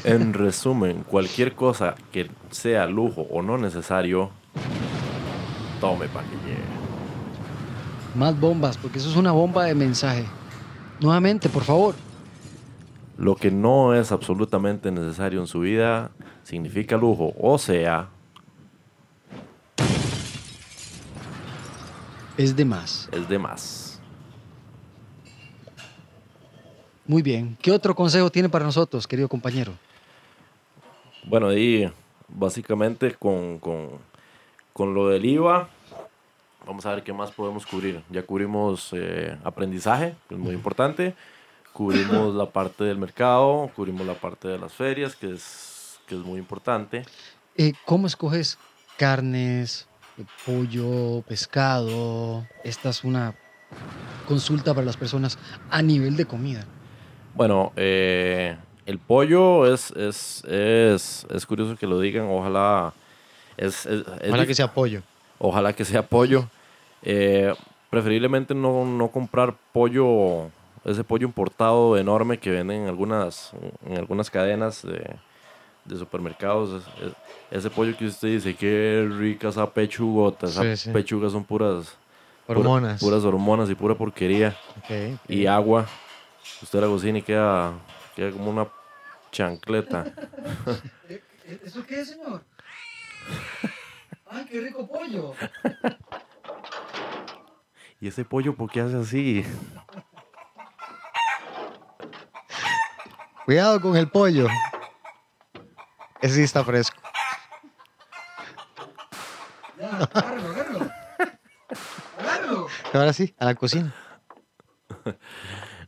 En 0.04 0.34
resumen, 0.34 1.04
cualquier 1.04 1.56
cosa 1.56 1.96
que 2.12 2.30
sea 2.52 2.86
lujo 2.86 3.28
o 3.30 3.42
no 3.42 3.58
necesario, 3.58 4.32
tome 5.80 6.08
para 6.08 6.28
que 6.28 6.36
llegue. 6.38 6.78
Más 8.16 8.40
bombas, 8.40 8.78
porque 8.78 8.98
eso 8.98 9.10
es 9.10 9.16
una 9.16 9.32
bomba 9.32 9.66
de 9.66 9.76
mensaje. 9.76 10.26
Nuevamente, 11.00 11.50
por 11.50 11.64
favor. 11.64 11.96
Lo 13.18 13.36
que 13.36 13.52
no 13.52 13.94
es 13.94 14.12
absolutamente 14.12 14.92
necesario 14.92 15.40
en 15.40 15.48
su 15.48 15.60
vida 15.62 16.12
significa 16.44 16.98
lujo, 16.98 17.34
o 17.40 17.58
sea, 17.58 18.10
Es 22.38 22.56
de 22.56 22.66
más. 22.66 23.10
es 23.12 23.28
de 23.28 23.40
más. 23.40 24.00
Muy 27.08 27.22
bien. 27.24 27.58
¿Qué 27.62 27.72
otro 27.72 27.96
consejo 27.96 28.30
tiene 28.30 28.50
para 28.50 28.66
nosotros, 28.66 29.08
querido 29.08 29.28
compañero? 29.28 29.74
Bueno, 31.30 31.54
y 31.54 31.92
básicamente 32.30 33.14
con, 33.16 33.60
con, 33.60 33.90
con 34.72 34.94
lo 34.94 35.10
del 35.10 35.26
IVA, 35.26 35.68
vamos 36.66 36.86
a 36.86 36.96
ver 36.96 37.04
qué 37.04 37.12
más 37.12 37.32
podemos 37.32 37.66
cubrir. 37.66 38.02
Ya 38.10 38.24
cubrimos 38.24 38.92
eh, 38.94 39.38
aprendizaje, 39.44 40.16
que 40.30 40.36
es 40.36 40.40
muy 40.40 40.54
importante. 40.54 41.16
Cubrimos 41.74 42.34
la 42.34 42.46
parte 42.46 42.86
del 42.86 42.98
mercado, 42.98 43.70
cubrimos 43.76 44.08
la 44.08 44.14
parte 44.14 44.48
de 44.48 44.58
las 44.58 44.74
ferias, 44.74 45.16
que 45.18 45.34
es, 45.34 46.00
que 46.08 46.16
es 46.16 46.22
muy 46.22 46.40
importante. 46.40 47.06
Eh, 47.58 47.74
¿Cómo 47.86 48.08
escoges 48.08 48.58
carnes, 48.98 49.86
pollo, 50.46 51.24
pescado? 51.28 52.48
Esta 52.64 52.90
es 52.90 53.04
una 53.04 53.36
consulta 54.28 54.74
para 54.74 54.86
las 54.86 54.96
personas 54.96 55.38
a 55.70 55.82
nivel 55.82 56.16
de 56.16 56.26
comida. 56.26 56.66
Bueno, 57.36 57.74
eh, 57.76 58.58
el 58.88 58.98
pollo 58.98 59.72
es, 59.72 59.92
es, 59.92 60.44
es, 60.46 61.28
es 61.30 61.46
curioso 61.46 61.76
que 61.76 61.86
lo 61.86 62.00
digan. 62.00 62.28
Ojalá. 62.30 62.94
Es, 63.58 63.86
Ojalá 63.86 64.46
que 64.48 64.56
sea 64.56 64.74
pollo. 64.74 65.02
Ojalá 65.40 65.74
que 65.74 65.86
sea 65.86 66.02
pollo. 66.02 66.48
Eh, 67.04 67.54
preferiblemente 67.90 68.56
no, 68.56 68.86
no 68.86 69.10
comprar 69.10 69.54
pollo, 69.72 70.50
ese 70.84 71.04
pollo 71.04 71.28
importado 71.28 71.98
enorme 71.98 72.38
que 72.40 72.50
venden 72.50 72.84
en 72.84 72.88
algunas, 72.88 73.52
en 73.86 73.98
algunas 73.98 74.30
cadenas 74.32 74.82
de, 74.84 75.06
de 75.86 75.98
supermercados. 75.98 76.82
Es- 77.02 77.08
es- 77.08 77.14
ese 77.50 77.70
pollo 77.70 77.96
que 77.98 78.06
usted 78.08 78.28
dice, 78.30 78.56
qué 78.56 79.08
rica 79.20 79.48
esa 79.50 79.70
pechugota. 79.70 80.48
Esas 80.48 80.66
Sí, 80.80 80.88
sí. 80.88 80.92
pechugas 80.92 81.32
son 81.32 81.44
puras 81.46 81.96
pura- 82.46 82.60
Hormonas. 82.60 83.00
puras 83.00 83.24
hormonas 83.24 83.70
y 83.70 83.76
pura 83.76 83.96
porquería. 83.96 84.56
Ok, 84.78 84.92
ok. 85.24 85.30
Y 85.30 85.46
agua. 85.46 85.86
Usted 86.62 86.80
la 86.82 86.88
cocina 86.88 87.20
y 87.20 87.22
queda, 87.22 87.72
queda 88.16 88.32
como 88.32 88.50
una 88.50 88.68
chancleta. 89.38 90.04
¿Eso 91.64 91.86
qué 91.86 92.02
es, 92.02 92.10
señor? 92.10 92.44
¡Ay, 94.26 94.46
qué 94.46 94.62
rico 94.62 94.88
pollo! 94.88 95.36
¿Y 98.02 98.08
ese 98.08 98.26
pollo 98.26 98.56
por 98.56 98.72
qué 98.72 98.82
hace 98.82 98.98
así? 98.98 99.46
Cuidado 103.46 103.80
con 103.80 103.96
el 103.96 104.10
pollo. 104.10 104.48
Ese 106.20 106.36
sí 106.36 106.44
está 106.44 106.64
fresco. 106.64 107.00
Ya, 109.80 109.98
agárralo, 109.98 110.48
agárralo. 110.50 110.92
Agárralo. 112.18 112.68
Ahora 112.92 113.14
sí, 113.14 113.36
a 113.38 113.46
la 113.46 113.56
cocina. 113.56 113.94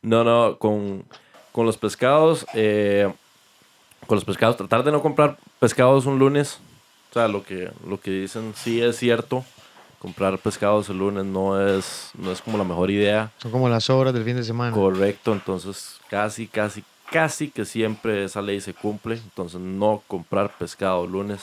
No, 0.04 0.24
no, 0.24 0.60
con, 0.60 1.06
con 1.52 1.66
los 1.66 1.78
pescados, 1.78 2.46
eh, 2.54 3.12
con 4.08 4.16
los 4.16 4.26
pescados, 4.26 4.58
tratar 4.58 4.84
de 4.84 4.92
no 4.92 5.02
comprar 5.02 5.38
pescados 5.60 6.06
un 6.06 6.20
lunes. 6.20 6.60
O 7.12 7.14
sea, 7.14 7.28
lo 7.28 7.44
que, 7.44 7.72
lo 7.88 8.00
que 8.00 8.12
dicen 8.12 8.54
sí 8.56 8.82
es 8.82 8.98
cierto. 8.98 9.44
Comprar 10.00 10.38
pescados 10.38 10.88
el 10.90 11.00
lunes 11.00 11.26
no 11.26 11.60
es, 11.60 12.12
no 12.18 12.32
es 12.32 12.42
como 12.42 12.58
la 12.58 12.64
mejor 12.64 12.90
idea. 12.90 13.32
Son 13.38 13.52
como 13.52 13.68
las 13.68 13.90
obras 13.90 14.14
del 14.14 14.24
fin 14.24 14.38
de 14.38 14.44
semana. 14.44 14.72
Correcto, 14.74 15.34
entonces 15.34 16.00
casi, 16.10 16.48
casi, 16.48 16.84
casi 17.12 17.50
que 17.50 17.66
siempre 17.66 18.24
esa 18.24 18.42
ley 18.42 18.62
se 18.62 18.74
cumple. 18.74 19.16
Entonces 19.16 19.60
no 19.60 20.02
comprar 20.08 20.58
pescado 20.58 21.06
lunes. 21.06 21.42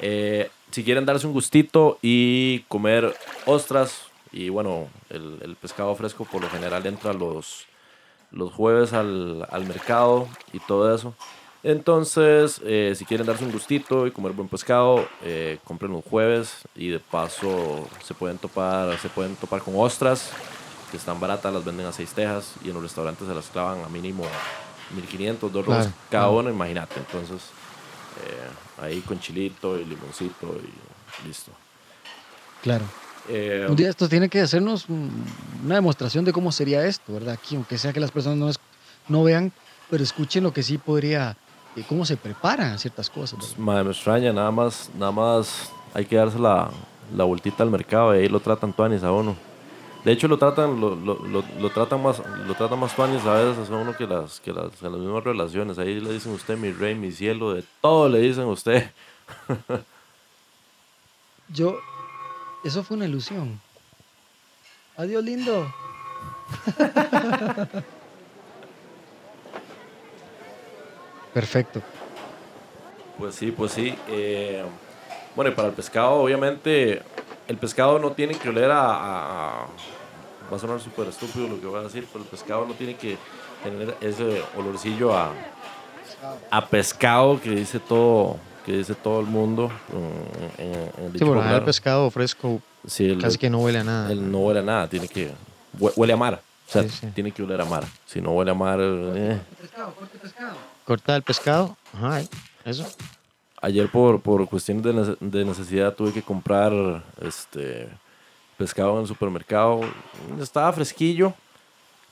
Eh, 0.00 0.50
si 0.70 0.84
quieren 0.84 1.04
darse 1.04 1.26
un 1.26 1.32
gustito 1.32 1.98
y 2.00 2.60
comer 2.68 3.14
ostras, 3.44 4.04
y 4.32 4.48
bueno, 4.48 4.88
el, 5.10 5.38
el 5.42 5.56
pescado 5.56 5.94
fresco 5.96 6.24
por 6.24 6.42
lo 6.42 6.48
general 6.48 6.86
entra 6.86 7.12
los, 7.12 7.66
los 8.30 8.52
jueves 8.52 8.92
al, 8.92 9.46
al 9.50 9.66
mercado 9.66 10.28
y 10.52 10.60
todo 10.60 10.94
eso. 10.94 11.14
Entonces, 11.70 12.60
eh, 12.64 12.94
si 12.96 13.04
quieren 13.04 13.26
darse 13.26 13.42
un 13.44 13.50
gustito 13.50 14.06
y 14.06 14.12
comer 14.12 14.30
buen 14.30 14.46
pescado, 14.48 15.08
eh, 15.24 15.58
compren 15.64 15.90
los 15.90 16.04
jueves 16.04 16.58
y 16.76 16.90
de 16.90 17.00
paso 17.00 17.88
se 18.06 18.14
pueden 18.14 18.38
topar, 18.38 18.96
se 19.00 19.08
pueden 19.08 19.34
topar 19.34 19.62
con 19.62 19.74
ostras 19.76 20.30
que 20.92 20.96
están 20.96 21.18
baratas, 21.18 21.52
las 21.52 21.64
venden 21.64 21.86
a 21.86 21.92
seis 21.92 22.10
tejas 22.12 22.52
y 22.64 22.68
en 22.68 22.74
los 22.74 22.84
restaurantes 22.84 23.26
se 23.26 23.34
las 23.34 23.46
clavan 23.48 23.84
a 23.84 23.88
mínimo 23.88 24.22
1500, 24.94 25.52
dos 25.52 25.64
Claro, 25.64 25.82
cada 26.08 26.26
claro. 26.26 26.32
uno, 26.38 26.50
imagínate. 26.50 27.00
Entonces, 27.00 27.42
eh, 28.24 28.82
ahí 28.84 29.00
con 29.00 29.18
chilito 29.18 29.76
y 29.76 29.84
limoncito 29.84 30.54
y 30.62 31.26
listo. 31.26 31.50
Claro. 32.62 32.84
Eh, 33.28 33.66
Un 33.68 33.74
día 33.74 33.90
esto 33.90 34.08
tiene 34.08 34.28
que 34.28 34.40
hacernos 34.40 34.86
una 34.88 35.74
demostración 35.74 36.24
de 36.24 36.32
cómo 36.32 36.52
sería 36.52 36.86
esto, 36.86 37.12
¿verdad? 37.12 37.34
Aquí, 37.34 37.56
aunque 37.56 37.76
sea 37.76 37.92
que 37.92 37.98
las 37.98 38.12
personas 38.12 38.38
no, 38.38 38.48
es- 38.48 38.60
no 39.08 39.24
vean, 39.24 39.50
pero 39.90 40.04
escuchen 40.04 40.44
lo 40.44 40.52
que 40.52 40.62
sí 40.62 40.78
podría, 40.78 41.36
cómo 41.82 42.04
se 42.04 42.16
preparan 42.16 42.78
ciertas 42.78 43.10
cosas. 43.10 43.38
¿verdad? 43.38 43.56
Madre, 43.58 43.84
me 43.84 43.90
extraña, 43.90 44.32
nada 44.32 44.50
más, 44.50 44.90
nada 44.98 45.12
más 45.12 45.70
hay 45.94 46.04
que 46.04 46.16
darse 46.16 46.38
la, 46.38 46.70
la 47.14 47.24
vueltita 47.24 47.62
al 47.62 47.70
mercado 47.70 48.14
y 48.14 48.20
ahí 48.20 48.28
lo 48.28 48.40
tratan 48.40 48.72
tuanis 48.72 49.02
a 49.02 49.12
uno. 49.12 49.36
De 50.04 50.12
hecho, 50.12 50.28
lo 50.28 50.38
tratan, 50.38 50.80
lo, 50.80 50.94
lo, 50.94 51.18
lo, 51.26 51.44
lo 51.60 51.70
tratan 51.70 52.00
más, 52.00 52.22
lo 52.46 52.54
tratan 52.54 52.78
más 52.78 52.94
tuanis 52.94 53.24
a 53.26 53.34
veces 53.34 53.68
a 53.68 53.74
uno 53.76 53.96
que 53.96 54.06
las, 54.06 54.38
que 54.38 54.52
las, 54.52 54.70
que 54.76 54.88
las 54.88 55.00
mismas 55.00 55.24
relaciones. 55.24 55.78
Ahí 55.78 56.00
le 56.00 56.12
dicen 56.12 56.30
a 56.32 56.36
usted 56.36 56.56
mi 56.56 56.70
rey, 56.70 56.94
mi 56.94 57.10
cielo, 57.10 57.54
de 57.54 57.64
todo 57.80 58.08
le 58.08 58.20
dicen 58.20 58.44
a 58.44 58.48
usted. 58.48 58.88
Yo, 61.48 61.78
eso 62.64 62.84
fue 62.84 62.96
una 62.96 63.06
ilusión. 63.06 63.60
Adiós, 64.96 65.24
lindo. 65.24 65.66
Perfecto. 71.36 71.82
Pues 73.18 73.34
sí, 73.34 73.50
pues 73.52 73.72
sí. 73.72 73.94
eh, 74.08 74.64
bueno, 75.34 75.50
y 75.50 75.54
para 75.54 75.68
el 75.68 75.74
pescado, 75.74 76.12
obviamente, 76.12 77.02
el 77.46 77.58
pescado 77.58 77.98
no 77.98 78.12
tiene 78.12 78.32
que 78.34 78.48
oler 78.48 78.70
a... 78.70 78.80
a- 78.80 79.60
a- 79.64 79.66
va 80.50 80.56
a 80.56 80.58
sonar 80.58 80.80
súper 80.80 81.08
estúpido 81.08 81.46
lo 81.46 81.60
que 81.60 81.66
voy 81.66 81.78
a 81.80 81.82
decir, 81.82 82.06
pero 82.10 82.24
el 82.24 82.30
pescado 82.30 82.64
no 82.64 82.72
tiene 82.72 82.94
que 82.94 83.18
tener 83.62 83.94
ese 84.00 84.40
olorcillo 84.56 85.14
a, 85.14 85.34
a 86.50 86.66
pescado 86.68 87.38
que 87.38 87.50
dice 87.50 87.80
todo 87.80 88.36
que 88.64 88.72
dice 88.78 88.94
todo 88.94 89.20
el 89.20 89.26
mundo 89.26 89.68
mm, 89.92 90.60
en, 90.62 90.72
en 90.98 91.04
el 91.12 91.18
Sí, 91.18 91.24
popular. 91.24 91.54
el 91.56 91.62
pescado 91.64 92.10
fresco 92.10 92.60
Sí, 92.86 93.10
el- 93.10 93.20
casi 93.20 93.36
que 93.36 93.50
no 93.50 93.58
huele 93.58 93.80
a 93.80 93.84
nada. 93.84 94.10
él 94.10 94.30
no 94.32 94.38
huele 94.38 94.60
a 94.60 94.62
nada, 94.62 94.88
tiene 94.88 95.06
que... 95.06 95.32
hue- 95.78 95.92
Huele 95.96 96.12
a 96.14 96.16
mar. 96.16 96.40
O 96.68 96.72
sea, 96.72 96.82
Sí, 96.84 96.88
sí. 96.88 97.06
tiene 97.14 97.30
que 97.30 97.42
oler 97.42 97.60
a 97.60 97.64
mar. 97.66 97.84
Si 98.06 98.22
no 98.22 98.30
huele 98.30 98.52
a 98.52 98.54
mar... 98.54 98.78
eh. 98.80 99.38
Pescado, 99.60 99.92
corte 99.94 100.16
pescado. 100.18 100.75
Corta 100.86 101.16
el 101.16 101.22
pescado. 101.22 101.76
Ajá, 101.92 102.22
eso. 102.64 102.86
Ayer 103.60 103.90
por, 103.90 104.20
por 104.20 104.48
cuestiones 104.48 104.84
de, 104.84 105.16
de 105.20 105.44
necesidad 105.44 105.92
tuve 105.94 106.12
que 106.12 106.22
comprar 106.22 106.72
este 107.20 107.88
pescado 108.56 108.94
en 108.94 109.02
el 109.02 109.06
supermercado. 109.06 109.80
Estaba 110.40 110.72
fresquillo, 110.72 111.34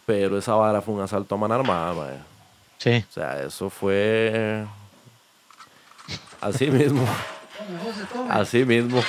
pero 0.07 0.37
esa 0.37 0.55
vara 0.55 0.83
fue 0.83 0.95
un 0.95 1.01
asalto 1.01 1.35
a 1.35 1.39
mano 1.39 1.55
armada, 1.55 1.95
mae. 1.95 2.19
Sí. 2.79 3.05
O 3.09 3.13
sea, 3.13 3.43
eso 3.43 3.71
fue 3.71 4.67
así 6.41 6.71
mismo, 6.71 7.07
así 8.29 8.65
mismo. 8.65 9.03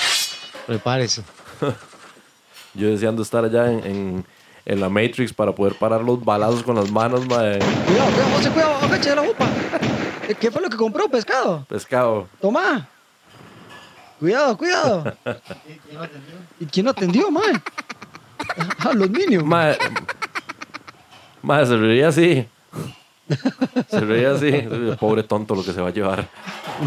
Prepárese. 0.65 1.23
Yo 2.73 2.89
deseando 2.89 3.21
estar 3.21 3.43
allá 3.43 3.71
en, 3.71 3.85
en, 3.85 4.25
en 4.65 4.79
la 4.79 4.89
Matrix 4.89 5.31
para 5.31 5.53
poder 5.53 5.75
parar 5.75 6.01
los 6.01 6.23
balazos 6.23 6.63
con 6.63 6.75
las 6.75 6.91
manos, 6.91 7.27
mae. 7.27 7.59
Cuidado, 7.59 8.11
cuidado, 8.11 8.29
José, 8.35 8.49
cuidado, 8.49 8.75
agache 8.81 9.09
de 9.09 9.15
la. 9.15 9.23
Eh, 9.23 10.35
¿Qué 10.39 10.51
fue 10.51 10.61
lo 10.61 10.69
que 10.69 10.77
compró? 10.77 11.07
Pescado. 11.07 11.65
Pescado. 11.69 12.27
Toma. 12.41 12.87
Cuidado, 14.19 14.57
cuidado. 14.57 15.13
¿Y 16.59 16.65
quién 16.65 16.85
lo 16.85 16.91
atendió? 16.91 17.27
A 18.79 18.93
los 18.93 19.09
niños. 19.09 19.43
Mae, 19.43 19.77
mae, 21.41 21.65
se 21.65 21.77
reiría 21.77 22.07
así. 22.07 22.47
Se 23.89 23.99
reiría 23.99 24.31
así. 24.31 24.51
Pobre 24.99 25.23
tonto 25.23 25.55
lo 25.55 25.63
que 25.63 25.73
se 25.73 25.81
va 25.81 25.89
a 25.89 25.93
llevar. 25.93 26.27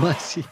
Ma, 0.01 0.15
sí. 0.15 0.45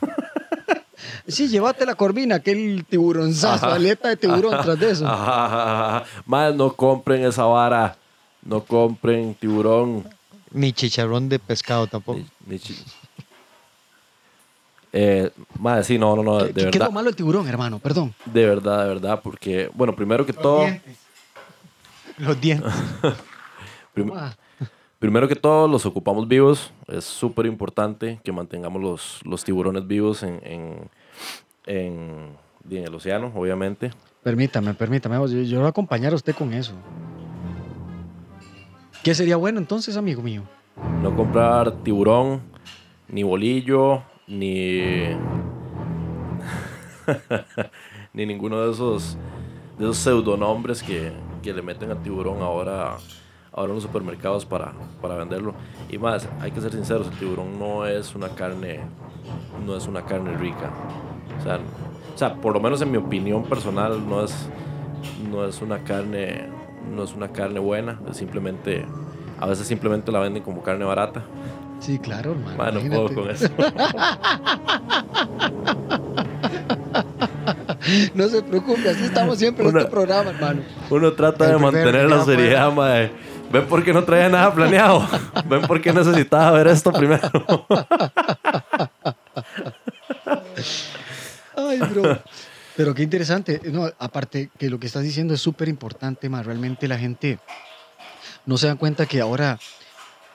Sí, 1.27 1.49
llévate 1.49 1.85
la 1.87 1.95
corvina, 1.95 2.37
aquel 2.37 2.85
tiburonzazo, 2.89 3.67
Ajá. 3.67 3.75
aleta 3.77 4.09
de 4.09 4.17
tiburón 4.17 4.61
tras 4.63 4.79
de 4.79 4.91
eso. 4.91 5.07
Ajá. 5.07 6.05
Más 6.25 6.55
no 6.55 6.73
compren 6.73 7.25
esa 7.25 7.45
vara. 7.45 7.97
No 8.43 8.63
compren 8.65 9.35
tiburón. 9.35 10.05
Ni 10.53 10.73
chicharrón 10.73 11.29
de 11.29 11.39
pescado 11.39 11.87
tampoco. 11.87 12.19
Ni- 12.19 12.27
ni 12.47 12.59
chi- 12.59 12.77
Eh, 14.99 15.31
madre, 15.59 15.85
sí, 15.85 15.99
no, 15.99 16.17
no, 16.17 16.23
no, 16.23 16.39
¿Qué, 16.39 16.45
de 16.47 16.49
qué- 16.49 16.55
qué 16.55 16.61
es 16.61 16.73
verdad. 16.73 16.87
lo 16.87 16.93
malo 16.93 17.07
del 17.07 17.17
tiburón, 17.17 17.47
hermano? 17.49 17.79
Perdón. 17.81 18.15
De 18.25 18.47
verdad, 18.47 18.83
de 18.85 18.89
verdad, 18.89 19.21
porque, 19.23 19.71
bueno, 19.75 19.95
primero 19.95 20.25
que 20.25 20.33
todo, 20.33 20.65
Los 22.17 22.41
dientes. 22.41 22.73
prim- 23.93 24.11
primero 24.99 25.29
que 25.29 25.37
todo, 25.37 25.69
los 25.69 25.85
ocupamos 25.85 26.27
vivos. 26.27 26.71
Es 26.89 27.05
súper 27.05 27.45
importante 27.45 28.21
que 28.25 28.33
mantengamos 28.33 28.81
los, 28.81 29.21
los 29.25 29.45
tiburones 29.45 29.87
vivos 29.87 30.23
en, 30.23 30.41
en, 30.45 30.91
en- 31.67 32.37
el 32.71 32.95
océano, 32.95 33.31
obviamente. 33.35 33.91
permítame, 34.23 34.75
permítame. 34.75 35.17
Yo, 35.17 35.27
yo 35.43 35.59
voy 35.59 35.67
a 35.67 35.71
acompañar 35.71 36.13
a 36.13 36.17
usted 36.17 36.35
con 36.35 36.53
eso. 36.53 36.73
¿Qué 39.05 39.15
sería 39.15 39.37
bueno 39.37 39.59
entonces, 39.61 39.97
amigo 39.97 40.21
mío? 40.23 40.43
No 41.03 41.15
comprar 41.15 41.71
tiburón, 41.85 42.41
ni 43.09 43.23
bolillo, 43.23 44.03
ni. 44.27 44.81
ni 48.13 48.27
ninguno 48.27 48.61
de 48.63 48.73
esos, 48.73 49.17
de 49.79 49.85
esos 49.85 49.97
pseudonombres 49.99 50.83
que, 50.83 51.13
que 51.43 51.53
le 51.53 51.63
meten 51.63 51.91
al 51.91 52.03
tiburón 52.03 52.43
ahora, 52.43 52.97
ahora 53.57 53.71
en 53.71 53.75
los 53.77 53.83
supermercados 53.83 54.45
para, 54.47 54.73
para 55.03 55.17
venderlo. 55.17 55.55
Y 55.91 55.99
más, 55.99 56.29
hay 56.41 56.53
que 56.53 56.61
ser 56.61 56.71
sinceros, 56.73 57.09
el 57.09 57.19
tiburón 57.19 57.59
no 57.59 57.87
es 57.87 58.15
una 58.15 58.29
carne. 58.29 58.81
No 59.67 59.77
es 59.77 59.87
una 59.89 60.03
carne 60.05 60.37
rica. 60.37 60.71
O 61.41 61.43
sea, 61.43 61.59
o 62.15 62.19
sea, 62.19 62.35
por 62.37 62.53
lo 62.55 62.61
menos 62.61 62.81
en 62.83 62.91
mi 62.93 62.99
opinión 62.99 63.43
personal, 63.45 64.09
no 64.09 64.23
es, 64.23 64.49
no 65.31 65.45
es 65.45 65.61
una 65.63 65.79
carne. 65.83 66.49
No 66.95 67.03
es 67.03 67.13
una 67.15 67.29
carne 67.33 67.59
buena. 67.59 67.99
Es 68.09 68.19
simplemente. 68.19 68.87
A 69.41 69.47
veces 69.47 69.67
simplemente 69.67 70.13
la 70.13 70.21
venden 70.21 70.43
como 70.43 70.63
carne 70.63 70.85
barata. 70.85 71.23
Sí, 71.81 71.99
claro, 71.99 72.33
hermano. 72.33 72.57
Bueno, 72.57 72.81
no 72.81 73.09
puedo 73.09 73.15
con 73.23 73.31
eso. 73.31 73.49
No 78.15 78.29
se 78.29 78.43
preocupe, 78.43 78.89
así 78.89 79.05
estamos 79.05 79.39
siempre 79.39 79.65
en 79.65 79.71
Una- 79.71 79.81
este 79.81 79.91
programa, 79.91 80.31
hermano. 80.31 80.63
Uno 80.91 81.13
trata 81.13 81.45
El 81.47 81.53
de 81.53 81.59
mantener 81.59 82.09
la 82.09 82.25
seriedad, 82.25 82.73
mae. 82.73 83.11
Ven 83.57 83.67
por 83.69 83.83
qué 83.83 83.93
no 83.95 84.05
traía 84.05 84.29
nada 84.29 84.53
planeado. 84.55 85.09
Ven 85.47 85.63
por 85.63 85.81
qué 85.81 85.91
necesitaba 85.91 86.51
ver 86.51 86.67
esto 86.67 86.93
primero. 86.93 87.31
Ay, 91.57 91.79
bro. 91.79 92.19
Pero 92.77 92.95
qué 92.95 93.03
interesante. 93.03 93.63
No, 93.73 93.91
aparte 93.99 94.51
que 94.59 94.69
lo 94.69 94.79
que 94.79 94.87
estás 94.87 95.03
diciendo 95.03 95.33
es 95.33 95.41
súper 95.41 95.69
importante, 95.69 96.29
más 96.29 96.45
realmente 96.45 96.87
la 96.87 96.99
gente 96.99 97.39
no 98.45 98.59
se 98.59 98.67
da 98.67 98.75
cuenta 98.75 99.07
que 99.07 99.23
ahora 99.23 99.59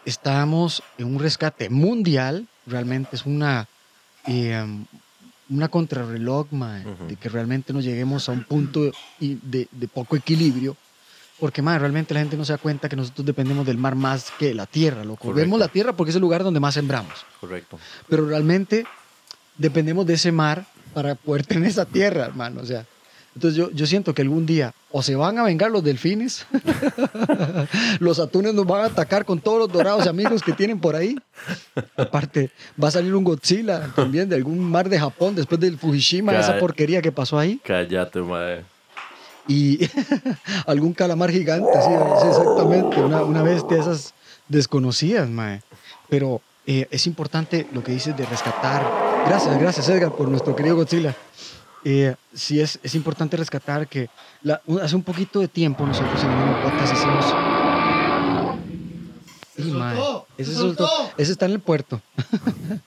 estamos 0.04 0.82
en 0.98 1.06
un 1.14 1.20
rescate 1.20 1.70
mundial. 1.70 2.48
Realmente 2.66 3.16
es 3.16 3.28
una, 3.28 3.68
eh, 4.26 4.66
una 5.48 5.68
contrarreloj, 5.68 6.48
Ujú. 6.52 7.08
de 7.08 7.16
que 7.18 7.30
realmente 7.30 7.72
no 7.72 7.82
lleguemos 7.82 8.28
a 8.30 8.32
un 8.32 8.44
punto 8.46 8.92
de 9.20 9.88
poco 9.94 10.16
equilibrio. 10.16 10.76
Porque, 11.42 11.62
mae, 11.62 11.78
realmente 11.80 12.14
la 12.14 12.22
gente 12.22 12.38
no 12.38 12.46
se 12.46 12.54
da 12.54 12.58
cuenta 12.60 12.88
que 12.88 12.96
nosotros 12.96 13.26
dependemos 13.26 13.66
del 13.66 13.78
mar 13.78 13.96
más 13.96 14.32
que 14.40 14.46
de 14.48 14.54
la 14.54 14.66
tierra, 14.68 15.04
loco. 15.04 15.24
Correcto. 15.24 15.42
Vemos 15.42 15.60
la 15.60 15.68
tierra 15.68 15.92
porque 15.92 16.12
es 16.12 16.16
el 16.16 16.22
lugar 16.22 16.44
donde 16.44 16.60
más 16.62 16.76
sembramos 16.76 17.26
Correcto. 17.42 17.78
pero 18.08 18.26
realmente 18.28 18.86
dependemos 19.58 20.06
de 20.06 20.14
ese 20.14 20.32
mar 20.32 20.66
para 20.94 21.16
poder 21.16 21.46
tener 21.46 21.68
esa 21.70 21.86
tierra, 21.86 22.26
hermano. 22.28 22.62
O 22.62 22.66
sea, 22.66 22.86
entonces 23.34 23.58
yo, 23.58 23.72
yo 23.72 23.86
siento 23.88 24.14
que 24.14 24.22
algún 24.22 24.46
día 24.46 24.74
o 24.92 25.02
se 25.02 25.16
van 25.16 25.40
a 25.40 25.44
vengar 25.44 25.72
los 25.72 25.84
delfines, 25.84 26.46
los 28.00 28.20
atunes 28.20 28.54
nos 28.54 28.66
van 28.66 28.82
a 28.82 28.86
atacar 28.86 29.26
con 29.26 29.40
todos 29.40 29.60
los 29.60 29.72
dorados 29.72 30.06
amigos 30.08 30.42
que 30.42 30.54
tienen 30.54 30.80
por 30.80 30.96
ahí. 30.96 31.16
Aparte, 31.96 32.52
va 32.82 32.90
a 32.90 32.92
salir 32.92 33.16
un 33.16 33.24
Godzilla 33.24 33.88
también 33.96 34.28
de 34.30 34.36
algún 34.36 34.60
mar 34.60 34.90
de 34.90 35.00
Japón 35.00 35.36
después 35.36 35.60
del 35.60 35.78
Fukushima, 35.78 36.38
esa 36.38 36.54
Ca- 36.54 36.60
porquería 36.60 37.02
que 37.02 37.12
pasó 37.12 37.40
ahí. 37.40 37.60
Cállate, 37.64 38.20
mae. 38.22 38.64
Y 39.48 39.80
algún 40.68 40.94
calamar 40.94 41.32
gigante, 41.32 41.72
sí, 41.74 41.90
sí, 42.22 42.28
exactamente, 42.28 43.02
una, 43.02 43.24
una 43.24 43.42
bestia 43.42 43.78
de 43.78 43.82
esas 43.82 44.14
desconocidas, 44.48 45.28
mae. 45.30 45.62
Pero 46.10 46.42
eh, 46.68 46.88
es 46.92 47.08
importante 47.08 47.68
lo 47.74 47.84
que 47.84 47.92
dices 47.92 48.16
de 48.16 48.26
rescatar. 48.26 48.86
Gracias, 49.28 49.60
gracias 49.60 49.90
Edgar 49.90 50.12
por 50.14 50.28
nuestro 50.30 50.56
querido 50.56 50.76
Godzilla. 50.76 51.16
Eh, 51.84 52.16
sí, 52.34 52.62
es, 52.62 52.80
es 52.84 52.94
importante 52.94 53.36
rescatar 53.38 53.88
que 53.88 54.08
la- 54.44 54.62
un- 54.68 54.80
hace 54.82 54.96
un 54.96 55.02
poquito 55.04 55.40
de 55.40 55.48
tiempo 55.48 55.86
nosotros 55.86 56.24
en 56.24 56.30
el 56.32 56.38
mismo 56.38 56.62
podcast 56.62 56.94
hicimos... 56.94 57.26
Sí, 59.56 59.64
mae, 59.72 60.00
ese, 60.38 60.54
soltó. 60.56 60.88
ese 61.18 61.32
está 61.32 61.46
en 61.46 61.52
el 61.54 61.60
puerto. 61.60 62.02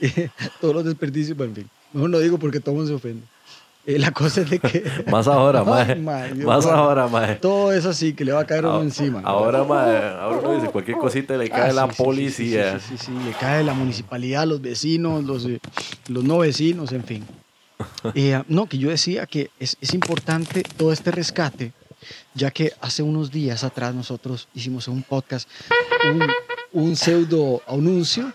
Eh, 0.00 0.28
Todos 0.60 0.74
los 0.74 0.84
desperdicios, 0.84 1.36
bueno, 1.38 1.50
en 1.52 1.56
fin, 1.56 1.70
mejor 1.92 2.10
no 2.10 2.18
digo 2.18 2.36
porque 2.36 2.58
todo 2.58 2.72
el 2.72 2.76
mundo 2.78 2.88
se 2.90 2.94
ofende. 2.96 3.22
Eh, 3.86 3.98
la 3.98 4.12
cosa 4.12 4.40
es 4.40 4.48
de 4.48 4.58
que... 4.60 4.82
Más 5.10 5.28
ahora, 5.28 5.62
mae. 5.96 5.96
Más 5.96 6.64
ahora, 6.64 7.06
mae. 7.06 7.36
Todo 7.36 7.70
es 7.70 7.84
así, 7.84 8.14
que 8.14 8.24
le 8.24 8.32
va 8.32 8.40
a 8.40 8.46
caer 8.46 8.64
uno 8.64 8.80
encima. 8.80 9.20
Ahora, 9.24 9.62
mae. 9.62 10.08
Ahora 10.08 10.38
uno 10.38 10.54
dice 10.54 10.68
cualquier 10.68 10.96
cosita 10.96 11.36
le 11.36 11.50
cae 11.50 11.70
Ah, 11.70 11.72
la 11.72 11.82
sí, 11.82 11.90
sí, 11.90 11.96
sí, 11.96 12.02
policía. 12.02 12.78
Sí, 12.78 12.86
sí, 12.88 12.96
sí, 12.96 13.06
sí, 13.06 13.12
le 13.26 13.32
cae 13.32 13.62
la 13.62 13.74
municipalidad, 13.74 14.46
los 14.46 14.62
vecinos, 14.62 15.24
los, 15.24 15.44
eh, 15.44 15.60
los 16.08 16.24
no 16.24 16.38
vecinos, 16.38 16.92
en 16.92 17.04
fin. 17.04 17.26
Eh, 18.14 18.42
no, 18.48 18.66
que 18.66 18.78
yo 18.78 18.88
decía 18.88 19.26
que 19.26 19.50
es, 19.58 19.76
es 19.80 19.92
importante 19.92 20.62
todo 20.62 20.90
este 20.90 21.10
rescate, 21.10 21.72
ya 22.34 22.50
que 22.50 22.72
hace 22.80 23.02
unos 23.02 23.30
días 23.30 23.64
atrás 23.64 23.94
nosotros 23.94 24.48
hicimos 24.54 24.88
un 24.88 25.02
podcast 25.02 25.48
un, 26.10 26.26
un 26.72 26.96
pseudo 26.96 27.62
anuncio 27.66 28.32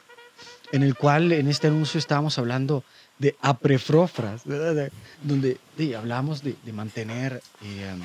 en 0.71 0.83
el 0.83 0.95
cual 0.95 1.31
en 1.31 1.47
este 1.47 1.67
anuncio 1.67 1.97
estábamos 1.97 2.38
hablando 2.38 2.83
de 3.19 3.36
aprefrofras. 3.41 4.43
De- 4.45 4.91
donde 5.21 5.58
sí, 5.77 5.93
hablamos 5.93 6.41
de, 6.41 6.55
de 6.63 6.73
mantener 6.73 7.41
eh, 7.62 7.95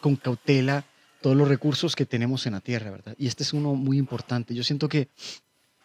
con 0.00 0.16
cautela 0.16 0.84
todos 1.20 1.36
los 1.36 1.48
recursos 1.48 1.94
que 1.94 2.06
tenemos 2.06 2.46
en 2.46 2.54
la 2.54 2.60
tierra, 2.60 2.90
¿verdad? 2.90 3.14
Y 3.18 3.26
este 3.26 3.42
es 3.42 3.52
uno 3.52 3.74
muy 3.74 3.98
importante. 3.98 4.54
Yo 4.54 4.64
siento 4.64 4.88
que 4.88 5.08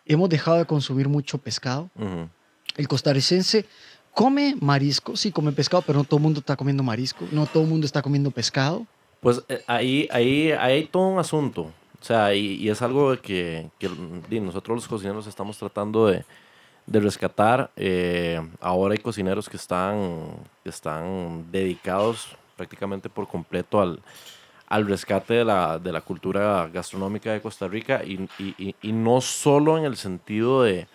hemos 0.06 0.30
dejado 0.30 0.58
de 0.58 0.66
consumir 0.66 1.10
mucho 1.10 1.38
pescado. 1.38 1.90
Ujú. 1.96 2.30
El 2.76 2.88
costarricense 2.88 3.66
come 4.14 4.56
marisco, 4.60 5.16
sí 5.16 5.32
come 5.32 5.52
pescado, 5.52 5.84
pero 5.86 6.00
no 6.00 6.06
todo 6.06 6.18
el 6.18 6.24
mundo 6.24 6.40
está 6.40 6.56
comiendo 6.56 6.84
marisco, 6.84 7.28
no 7.32 7.46
todo 7.46 7.64
el 7.64 7.70
mundo 7.70 7.86
está 7.86 8.02
comiendo 8.02 8.32
pescado. 8.32 8.86
Pues 9.22 9.42
eh, 9.50 9.64
ahí, 9.68 10.08
ahí, 10.12 10.52
ahí 10.52 10.74
hay 10.74 10.86
todo 10.86 11.08
un 11.08 11.20
asunto. 11.20 11.74
O 12.00 12.06
sea, 12.06 12.36
y, 12.36 12.56
y 12.56 12.70
es 12.70 12.82
algo 12.82 13.20
que, 13.22 13.70
que, 13.80 13.90
nosotros 14.42 14.76
los 14.76 14.88
cocineros 14.88 15.26
estamos 15.26 15.58
tratando 15.58 16.08
de, 16.08 16.26
de 16.86 17.00
rescatar. 17.00 17.72
Eh, 17.76 18.42
ahora 18.62 18.94
hay 18.94 19.00
cocineros 19.00 19.50
que 19.50 19.58
están, 19.58 20.30
que 20.64 20.70
están 20.70 21.46
dedicados 21.52 22.36
prácticamente 22.58 23.10
por 23.10 23.28
completo 23.28 23.82
al, 23.82 24.00
al 24.68 24.86
rescate 24.88 25.34
de 25.36 25.46
la, 25.46 25.80
de 25.80 25.92
la 25.92 26.02
cultura 26.02 26.68
gastronómica 26.72 27.32
de 27.32 27.42
Costa 27.42 27.68
Rica 27.68 28.04
y, 28.04 28.28
y- 28.40 28.76
y- 28.82 28.92
no 28.92 29.22
solo 29.22 29.78
en 29.78 29.86
el 29.86 29.96
sentido 29.98 30.64
de, 30.64 30.88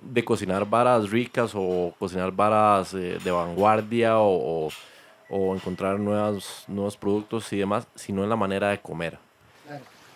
de 0.00 0.24
cocinar 0.24 0.68
varas 0.68 1.10
ricas 1.10 1.52
o 1.54 1.94
cocinar 1.98 2.30
varas 2.32 2.94
eh, 2.94 3.18
de 3.22 3.30
vanguardia 3.30 4.18
o, 4.18 4.66
o- 4.66 4.72
o 5.34 5.54
encontrar 5.54 5.98
nuevas, 5.98 6.64
nuevos 6.68 6.96
productos 6.96 7.50
y 7.54 7.56
demás, 7.58 7.86
sino 7.94 8.22
en 8.22 8.28
la 8.28 8.36
manera 8.36 8.68
de 8.68 8.80
comer. 8.80 9.18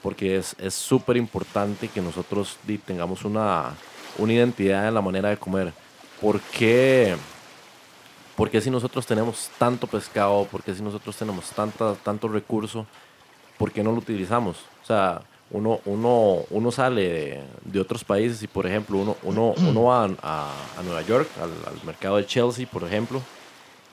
Porque 0.02 0.36
es 0.36 0.54
es 0.60 0.74
súper 0.74 1.16
importante 1.16 1.88
que 1.88 2.00
nosotros 2.02 2.58
tengamos 2.84 3.24
una, 3.24 3.72
una 4.18 4.32
identidad 4.32 4.88
en 4.88 4.94
la 4.94 5.00
manera 5.00 5.30
de 5.30 5.36
comer. 5.36 5.72
¿Por 6.20 6.40
qué, 6.40 7.16
por 8.36 8.50
qué 8.50 8.60
si 8.60 8.70
nosotros 8.70 9.06
tenemos 9.06 9.50
tanto 9.58 9.86
pescado, 9.86 10.46
por 10.50 10.62
qué 10.62 10.74
si 10.74 10.82
nosotros 10.82 11.16
tenemos 11.16 11.50
tanta, 11.50 11.94
tanto 11.94 12.28
recurso, 12.28 12.86
por 13.58 13.72
qué 13.72 13.82
no 13.82 13.92
lo 13.92 13.98
utilizamos? 13.98 14.56
O 14.82 14.86
sea, 14.86 15.22
uno, 15.50 15.80
uno, 15.84 16.44
uno 16.50 16.70
sale 16.70 17.42
de, 17.64 17.80
otros 17.80 18.02
países 18.04 18.42
y, 18.42 18.46
por 18.46 18.66
ejemplo, 18.66 18.98
uno, 18.98 19.16
uno, 19.22 19.54
uno 19.56 19.82
va 19.84 20.04
a, 20.04 20.52
a 20.78 20.82
Nueva 20.84 21.02
York, 21.02 21.28
al, 21.36 21.50
al 21.72 21.84
mercado 21.84 22.16
de 22.16 22.26
Chelsea, 22.26 22.66
por 22.66 22.82
ejemplo, 22.84 23.20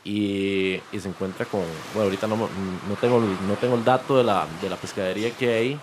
y, 0.04 0.80
y 0.92 1.00
se 1.00 1.10
encuentra 1.10 1.46
con, 1.46 1.62
bueno, 1.94 2.06
ahorita 2.06 2.28
no, 2.28 2.36
no, 2.36 2.96
tengo, 3.00 3.20
no 3.20 3.54
tengo 3.56 3.76
el 3.76 3.84
dato 3.84 4.18
de 4.18 4.24
la, 4.24 4.48
de 4.62 4.70
la 4.70 4.76
pescadería 4.76 5.32
que 5.32 5.54
hay 5.54 5.80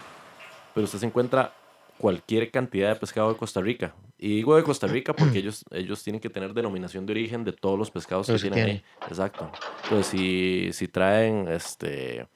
pero 0.74 0.85
usted 0.85 0.98
se 0.98 1.07
encuentra 1.07 1.53
cualquier 1.98 2.50
cantidad 2.50 2.88
de 2.90 2.96
pescado 2.96 3.33
de 3.33 3.37
Costa 3.38 3.61
Rica. 3.61 3.92
Y 4.22 4.37
digo 4.37 4.54
de 4.54 4.62
Costa 4.62 4.87
Rica 4.87 5.14
porque 5.14 5.38
ellos, 5.40 5.64
ellos 5.70 6.02
tienen 6.04 6.20
que 6.20 6.28
tener 6.28 6.52
denominación 6.52 7.06
de 7.06 7.12
origen 7.12 7.42
de 7.42 7.52
todos 7.52 7.78
los 7.78 7.90
pescados 7.90 8.26
que 8.26 8.33
Los 8.33 8.42
tienen 8.42 8.64
ahí. 8.68 8.83
Exacto. 9.06 9.50
Entonces, 9.85 10.06
si, 10.09 10.68
si 10.72 10.88
traen 10.88 11.48
este 11.48 12.28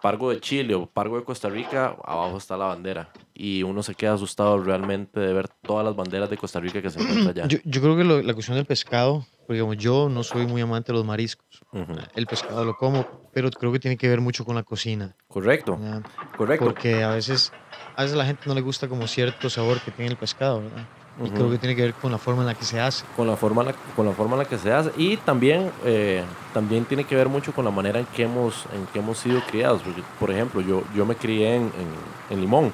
pargo 0.00 0.30
de 0.30 0.40
Chile 0.40 0.74
o 0.74 0.86
pargo 0.86 1.16
de 1.18 1.24
Costa 1.24 1.48
Rica, 1.48 1.96
abajo 2.04 2.36
está 2.36 2.56
la 2.56 2.66
bandera. 2.66 3.10
Y 3.32 3.62
uno 3.62 3.82
se 3.82 3.94
queda 3.94 4.14
asustado 4.14 4.58
realmente 4.62 5.18
de 5.18 5.32
ver 5.32 5.48
todas 5.64 5.84
las 5.84 5.96
banderas 5.96 6.28
de 6.28 6.36
Costa 6.36 6.60
Rica 6.60 6.82
que 6.82 6.90
se 6.90 7.00
encuentran 7.00 7.28
allá. 7.36 7.48
Yo, 7.48 7.58
yo 7.64 7.80
creo 7.80 7.96
que 7.96 8.04
lo- 8.04 8.20
la 8.22 8.34
cuestión 8.34 8.56
del 8.56 8.66
pescado, 8.66 9.26
porque 9.46 9.54
digamos, 9.54 9.78
yo 9.78 10.08
no 10.10 10.22
soy 10.22 10.46
muy 10.46 10.60
amante 10.60 10.92
de 10.92 10.98
los 10.98 11.06
mariscos. 11.06 11.62
Ujú. 11.72 11.94
El 12.14 12.26
pescado 12.26 12.64
lo 12.66 12.74
como, 12.76 13.08
pero 13.32 13.50
creo 13.50 13.72
que 13.72 13.78
tiene 13.78 13.96
que 13.96 14.08
ver 14.08 14.20
mucho 14.20 14.44
con 14.44 14.56
la 14.56 14.62
cocina. 14.62 15.16
Correcto, 15.28 15.78
¿verdad? 15.78 16.02
correcto. 16.36 16.66
Porque 16.66 17.02
a 17.02 17.10
veces, 17.10 17.54
a 17.96 18.02
veces 18.02 18.14
a 18.14 18.18
la 18.18 18.26
gente 18.26 18.42
no 18.46 18.54
le 18.54 18.60
gusta 18.60 18.88
como 18.88 19.06
cierto 19.06 19.48
sabor 19.48 19.80
que 19.80 19.90
tiene 19.90 20.10
el 20.10 20.18
pescado, 20.18 20.64
¿verdad? 20.64 20.88
Y 21.20 21.24
Ujú. 21.24 21.34
creo 21.34 21.50
que 21.50 21.58
tiene 21.58 21.76
que 21.76 21.82
ver 21.82 21.94
con 21.94 22.10
la 22.10 22.16
forma 22.18 22.40
en 22.42 22.46
la 22.46 22.54
que 22.54 22.64
se 22.64 22.80
hace. 22.80 23.04
con 23.14 23.26
la 23.26 23.36
forma 23.36 23.60
en 23.62 23.68
la, 23.68 23.74
con 23.94 24.06
la 24.06 24.12
forma 24.12 24.32
en 24.36 24.38
la 24.38 24.44
que 24.46 24.56
se 24.56 24.72
hace 24.72 24.90
y 24.96 25.18
también 25.18 25.70
eh, 25.84 26.24
también 26.54 26.86
tiene 26.86 27.04
que 27.04 27.14
ver 27.14 27.28
mucho 27.28 27.52
con 27.52 27.64
la 27.66 27.70
manera 27.70 27.98
en 28.00 28.06
que 28.06 28.22
hemos 28.22 28.64
en 28.74 28.86
que 28.86 29.00
hemos 29.00 29.18
sido 29.18 29.40
criados 29.42 29.82
porque 29.82 30.02
por 30.18 30.30
ejemplo 30.30 30.62
yo 30.62 30.82
yo 30.96 31.04
me 31.04 31.14
crié 31.16 31.56
en, 31.56 31.62
en, 31.64 31.88
en 32.30 32.40
Limón 32.40 32.72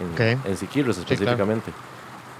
en, 0.00 0.12
Ok. 0.14 0.46
en 0.46 0.56
Siquirres 0.56 0.96
claro. 0.96 1.12
específicamente 1.12 1.72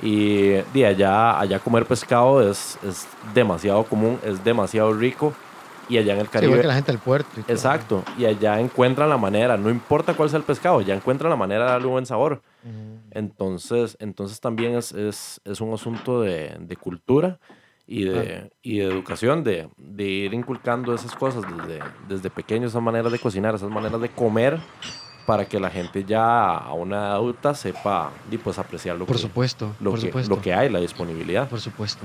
y 0.03 0.49
de 0.73 0.87
allá 0.87 1.39
allá 1.39 1.59
comer 1.59 1.85
pescado 1.85 2.41
es, 2.51 2.79
es 2.83 3.07
demasiado 3.35 3.85
común 3.85 4.19
es 4.25 4.43
demasiado 4.43 4.93
rico 4.95 5.35
y 5.89 5.99
allá 5.99 6.15
en 6.15 6.21
el 6.21 6.27
Sí, 6.27 6.33
Caribe 6.33 6.51
igual 6.53 6.61
que 6.63 6.67
la 6.69 6.75
gente 6.75 6.93
del 6.93 7.01
puerto. 7.01 7.29
y 7.39 7.43
todo. 7.43 7.53
exacto 7.53 8.05
y 8.19 8.25
allá 8.27 8.61
encuentran 8.61 9.09
la 9.09 9.17
manera 9.19 9.57
no 9.57 9.71
importa 9.71 10.15
cuál 10.15 10.31
sea 10.31 10.39
el 10.39 10.45
pescado 10.45 10.81
ya 10.81 10.95
encuentran 10.95 11.31
la 11.31 11.37
manera 11.37 11.65
de 11.65 11.71
darle 11.73 11.87
un 11.87 11.93
buen 11.93 12.07
sabor 12.07 12.43
entonces, 13.11 13.97
entonces 14.01 14.41
también 14.41 14.75
es, 14.77 14.93
es, 14.93 15.41
es 15.45 15.61
un 15.61 15.73
asunto 15.73 16.21
de, 16.23 16.57
de 16.59 16.77
cultura 16.77 17.39
y 17.87 18.05
de, 18.05 18.51
y 18.63 18.79
de 18.79 18.87
educación, 18.87 19.45
de, 19.45 19.69
de 19.77 20.05
ir 20.05 20.35
inculcando 20.35 20.95
esas 20.95 21.15
cosas 21.15 21.45
desde, 21.57 21.81
desde 22.09 22.31
pequeños, 22.31 22.71
esas 22.73 22.83
maneras 22.83 23.13
de 23.13 23.19
cocinar, 23.19 23.55
esas 23.55 23.71
maneras 23.71 24.01
de 24.01 24.09
comer, 24.09 24.59
para 25.27 25.45
que 25.47 25.61
la 25.61 25.71
gente 25.71 26.03
ya 26.05 26.57
a 26.57 26.73
una 26.73 26.97
edad 26.97 27.13
adulta 27.13 27.55
sepa 27.55 28.11
y 28.31 28.39
pues 28.39 28.59
apreciar 28.59 28.97
lo, 28.97 29.05
Por 29.07 29.17
que, 29.17 29.23
supuesto, 29.23 29.73
lo, 29.81 29.91
por 29.91 30.01
que, 30.01 30.07
supuesto. 30.07 30.35
lo 30.35 30.41
que 30.43 30.55
hay, 30.55 30.71
la 30.71 30.81
disponibilidad. 30.81 31.49
Por 31.49 31.61
supuesto. 31.61 32.05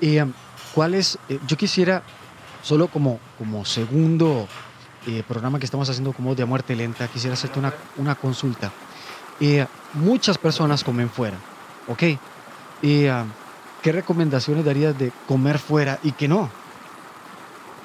Y, 0.00 0.18
um, 0.20 0.32
¿cuál 0.74 0.94
es? 0.94 1.18
eh, 1.28 1.38
yo 1.46 1.56
quisiera, 1.56 2.02
solo 2.62 2.88
como, 2.88 3.18
como 3.38 3.64
segundo 3.64 4.46
eh, 5.06 5.22
programa 5.26 5.58
que 5.58 5.64
estamos 5.64 5.88
haciendo 5.88 6.12
como 6.12 6.34
de 6.34 6.44
muerte 6.44 6.74
lenta, 6.76 7.08
quisiera 7.08 7.34
hacerte 7.34 7.58
una, 7.58 7.72
una 7.96 8.14
consulta. 8.14 8.70
Eh, 9.40 9.66
muchas 9.94 10.38
personas 10.38 10.82
comen 10.82 11.08
fuera, 11.08 11.36
¿ok? 11.86 12.02
Um, 12.82 13.30
¿Qué 13.82 13.92
recomendaciones 13.92 14.64
darías 14.64 14.98
de 14.98 15.12
comer 15.26 15.58
fuera 15.58 15.98
y 16.02 16.12
que 16.12 16.26
no? 16.26 16.50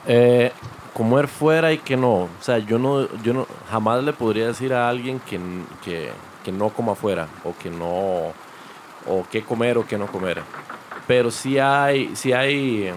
Eh, 0.07 0.51
comer 0.93 1.27
fuera 1.27 1.71
y 1.71 1.77
que 1.77 1.95
no. 1.95 2.13
O 2.13 2.29
sea, 2.41 2.57
yo 2.57 2.79
no, 2.79 3.07
yo 3.21 3.33
no 3.33 3.47
jamás 3.69 4.03
le 4.03 4.13
podría 4.13 4.47
decir 4.47 4.73
a 4.73 4.89
alguien 4.89 5.19
que, 5.19 5.39
que, 5.83 6.11
que 6.43 6.51
no 6.51 6.69
coma 6.69 6.95
fuera 6.95 7.27
o 7.43 7.55
que 7.55 7.69
no 7.69 8.33
o 9.05 9.25
qué 9.29 9.43
comer 9.43 9.77
o 9.77 9.85
qué 9.85 9.97
no 9.97 10.07
comer. 10.07 10.41
Pero 11.07 11.31
sí 11.31 11.59
hay, 11.59 12.13
hay, 12.35 12.91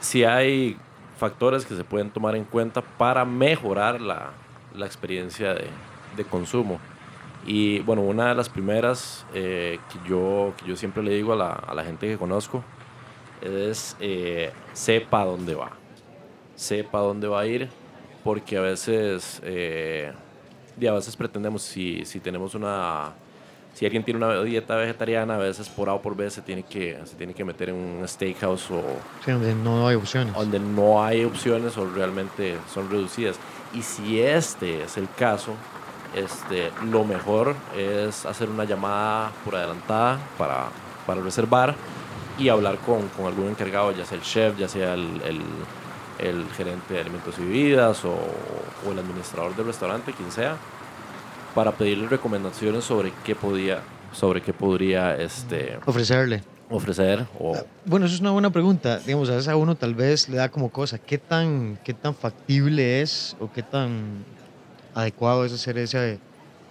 sí 0.00 0.24
hay 0.24 0.76
factores 1.16 1.66
que 1.66 1.74
se 1.74 1.84
pueden 1.84 2.10
tomar 2.10 2.36
en 2.36 2.44
cuenta 2.44 2.80
para 2.80 3.24
mejorar 3.24 4.00
la, 4.00 4.30
la 4.74 4.86
experiencia 4.86 5.54
de, 5.54 5.66
de, 6.16 6.24
consumo. 6.24 6.78
Y 7.46 7.80
bueno, 7.80 8.02
una 8.02 8.28
de 8.28 8.34
las 8.34 8.48
primeras 8.48 9.26
eh, 9.34 9.78
que, 9.90 10.08
yo, 10.08 10.52
que 10.56 10.66
yo 10.66 10.76
siempre 10.76 11.02
le 11.02 11.14
digo 11.14 11.32
a 11.32 11.36
la, 11.36 11.52
a 11.52 11.74
la 11.74 11.84
gente 11.84 12.06
que 12.06 12.16
conozco 12.16 12.62
es 13.40 13.96
eh, 14.00 14.52
sepa 14.72 15.24
dónde 15.24 15.54
va. 15.54 15.72
Sepa 16.54 16.98
dónde 17.00 17.28
va 17.28 17.40
a 17.40 17.46
ir, 17.46 17.68
porque 18.24 18.56
a 18.56 18.60
veces, 18.60 19.40
eh, 19.44 20.12
y 20.78 20.86
a 20.86 20.92
veces 20.92 21.16
pretendemos, 21.16 21.62
si, 21.62 22.04
si 22.04 22.20
tenemos 22.20 22.54
una 22.54 23.12
si 23.78 23.86
alguien 23.86 24.02
tiene 24.02 24.18
una 24.18 24.42
dieta 24.42 24.74
vegetariana, 24.74 25.36
a 25.36 25.38
veces 25.38 25.68
por 25.68 25.88
A 25.88 25.94
o 25.94 26.02
por 26.02 26.16
B 26.16 26.28
se 26.30 26.42
tiene 26.42 26.64
que, 26.64 26.98
se 27.04 27.14
tiene 27.14 27.32
que 27.32 27.44
meter 27.44 27.68
en 27.68 27.76
un 27.76 28.08
steakhouse 28.08 28.72
o... 28.72 28.82
Sí, 29.24 29.30
donde 29.30 29.54
no 29.54 29.86
hay 29.86 29.94
opciones. 29.94 30.34
Donde 30.34 30.58
no 30.58 31.04
hay 31.04 31.24
opciones 31.24 31.78
o 31.78 31.88
realmente 31.88 32.58
son 32.74 32.90
reducidas. 32.90 33.36
Y 33.72 33.82
si 33.82 34.20
este 34.20 34.82
es 34.82 34.96
el 34.96 35.08
caso, 35.16 35.52
este, 36.12 36.72
lo 36.90 37.04
mejor 37.04 37.54
es 37.76 38.26
hacer 38.26 38.48
una 38.50 38.64
llamada 38.64 39.30
por 39.44 39.54
adelantada 39.54 40.18
para, 40.36 40.70
para 41.06 41.20
reservar 41.20 41.76
y 42.36 42.48
hablar 42.48 42.78
con, 42.78 43.06
con, 43.10 43.26
algún 43.26 43.46
encargado, 43.46 43.92
ya 43.92 44.04
sea 44.04 44.18
el 44.18 44.24
chef, 44.24 44.58
ya 44.58 44.66
sea 44.66 44.94
el, 44.94 45.22
el, 45.24 45.40
el 46.18 46.50
gerente 46.56 46.94
de 46.94 47.00
alimentos 47.02 47.38
y 47.38 47.42
bebidas 47.42 48.04
o, 48.04 48.10
o 48.10 48.90
el 48.90 48.98
administrador 48.98 49.54
del 49.54 49.66
restaurante, 49.66 50.12
quien 50.14 50.32
sea 50.32 50.56
para 51.58 51.72
pedirle 51.72 52.06
recomendaciones 52.06 52.84
sobre 52.84 53.12
qué 53.24 53.34
podía, 53.34 53.80
sobre 54.12 54.40
qué 54.40 54.52
podría 54.52 55.16
este, 55.16 55.76
ofrecerle. 55.86 56.44
Ofrecer 56.70 57.26
o... 57.36 57.56
Ah, 57.56 57.64
bueno, 57.84 58.06
eso 58.06 58.14
es 58.14 58.20
una 58.20 58.30
buena 58.30 58.50
pregunta. 58.50 59.00
Digamos, 59.00 59.28
a 59.28 59.32
veces 59.32 59.48
a 59.48 59.56
uno 59.56 59.74
tal 59.74 59.96
vez 59.96 60.28
le 60.28 60.36
da 60.36 60.50
como 60.50 60.70
cosa, 60.70 60.98
¿qué 61.00 61.18
tan, 61.18 61.76
qué 61.82 61.94
tan 61.94 62.14
factible 62.14 63.02
es 63.02 63.36
o 63.40 63.50
qué 63.50 63.64
tan 63.64 64.24
adecuado 64.94 65.44
es 65.44 65.52
hacer 65.52 65.78
ese, 65.78 66.20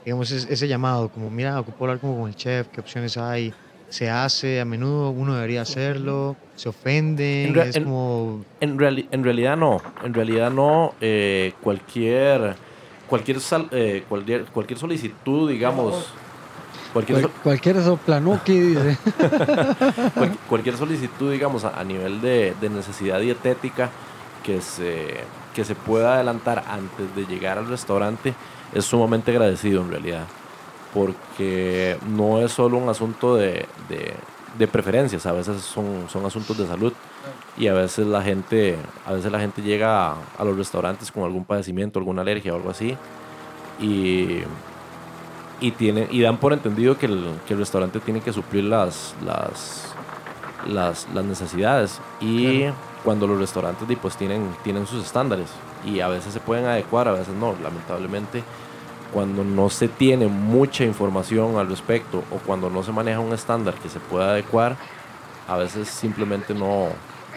digamos, 0.06 0.32
ese, 0.32 0.68
llamado? 0.70 1.10
Como, 1.10 1.30
mira, 1.30 1.60
ocupo 1.60 1.84
hablar 1.84 2.00
como 2.00 2.22
con 2.22 2.30
el 2.30 2.38
chef, 2.38 2.70
¿qué 2.70 2.80
opciones 2.80 3.18
hay? 3.18 3.54
¿Se 3.90 4.10
hace 4.10 4.62
a 4.62 4.66
menudo? 4.66 5.10
¿Uno 5.10 5.36
debería 5.36 5.64
hacerlo? 5.64 6.38
¿Se 6.56 6.70
ofende? 6.70 7.44
En, 7.44 7.60
es 7.60 7.78
como... 7.78 8.46
en, 8.62 8.80
en, 9.12 9.24
realidad 9.26 9.58
no. 9.58 9.82
En 10.02 10.14
realidad 10.14 10.50
no. 10.50 10.94
Eh, 11.02 11.52
cualquier 11.62 12.56
cualquier, 13.08 13.40
sal, 13.40 13.68
eh, 13.72 14.04
cualquier, 14.08 14.46
cualquier 14.46 14.80
solicitud, 14.80 15.50
digamos. 15.50 16.08
Cualquier, 16.94 17.22
Cual, 17.22 17.34
cualquier 17.44 17.84
soplanuki, 17.84 18.60
dice. 18.60 18.98
cualquier, 20.14 20.38
cualquier 20.50 20.78
solicitud, 20.78 21.32
digamos, 21.32 21.64
a, 21.66 21.80
a 21.80 21.84
nivel 21.84 22.22
de, 22.22 22.56
de, 22.60 22.70
necesidad 22.70 23.20
dietética 23.20 23.90
que 24.44 24.62
se, 24.62 25.18
que 25.54 25.66
se 25.66 25.76
pueda 25.76 26.16
adelantar 26.16 26.64
antes 26.68 27.16
de 27.16 27.26
llegar 27.26 27.58
al 27.58 27.68
restaurante 27.68 28.34
es 28.74 28.86
sumamente 28.86 29.32
agradecido 29.32 29.82
en 29.82 29.92
realidad. 29.92 30.26
Porque 30.94 31.98
no 32.10 32.40
es 32.40 32.52
solo 32.54 32.78
un 32.78 32.90
asunto 32.90 33.36
de, 33.36 33.66
de, 33.90 34.14
de 34.58 34.68
preferencias, 34.68 35.26
a 35.26 35.34
veces 35.34 35.62
son, 35.62 36.06
son 36.10 36.26
asuntos 36.26 36.58
de 36.58 36.66
salud 36.66 36.94
y 37.58 37.68
a 37.68 37.74
veces 37.74 38.08
la 38.08 38.22
gente, 38.22 38.76
a 39.06 39.14
veces 39.14 39.32
la 39.32 39.40
gente 39.40 39.62
llega 39.62 40.12
a, 40.12 40.16
a, 40.38 40.44
los 40.44 40.58
restaurantes 40.58 41.12
con 41.12 41.24
algún 41.24 41.46
padecimiento, 41.46 42.00
alguna 42.00 42.22
alergia 42.22 42.54
o 42.54 42.56
algo 42.56 42.70
así 42.70 42.98
y, 43.80 44.40
y, 45.60 45.72
tienen, 45.72 46.08
y 46.12 46.22
dan 46.22 46.38
por 46.38 46.54
entendido 46.54 46.98
que 46.98 47.08
el, 47.08 47.26
que 47.48 47.54
el 47.54 47.60
restaurante 47.60 48.00
tiene 48.00 48.22
que 48.22 48.34
suplir 48.34 48.64
las, 48.64 49.16
las, 49.26 49.94
las, 50.68 51.08
las 51.14 51.26
necesidades 51.26 52.00
y 52.20 52.60
claro. 52.60 52.76
cuando 53.04 53.28
los 53.28 53.40
restaurantes 53.40 53.88
pues 54.02 54.16
tienen, 54.18 54.50
tienen 54.64 54.88
sus 54.88 55.06
estándares 55.06 55.50
y 55.86 56.00
a 56.00 56.08
veces 56.08 56.34
se 56.34 56.40
pueden 56.40 56.66
adecuar, 56.66 57.08
a 57.08 57.12
veces 57.12 57.34
no, 57.36 57.56
lamentablemente 57.62 58.44
cuando 59.14 59.44
no 59.44 59.70
se 59.70 59.88
tiene 59.88 60.28
mucha 60.28 60.84
información 60.84 61.58
al 61.58 61.70
respecto 61.70 62.24
o 62.32 62.38
cuando 62.46 62.70
no 62.70 62.84
se 62.84 62.92
maneja 62.92 63.20
un 63.20 63.34
estándar 63.34 63.74
que 63.76 63.90
se 63.90 64.00
pueda 64.00 64.32
adecuar, 64.32 64.76
a 65.48 65.58
veces 65.58 65.88
simplemente 65.88 66.54
no, 66.54 66.90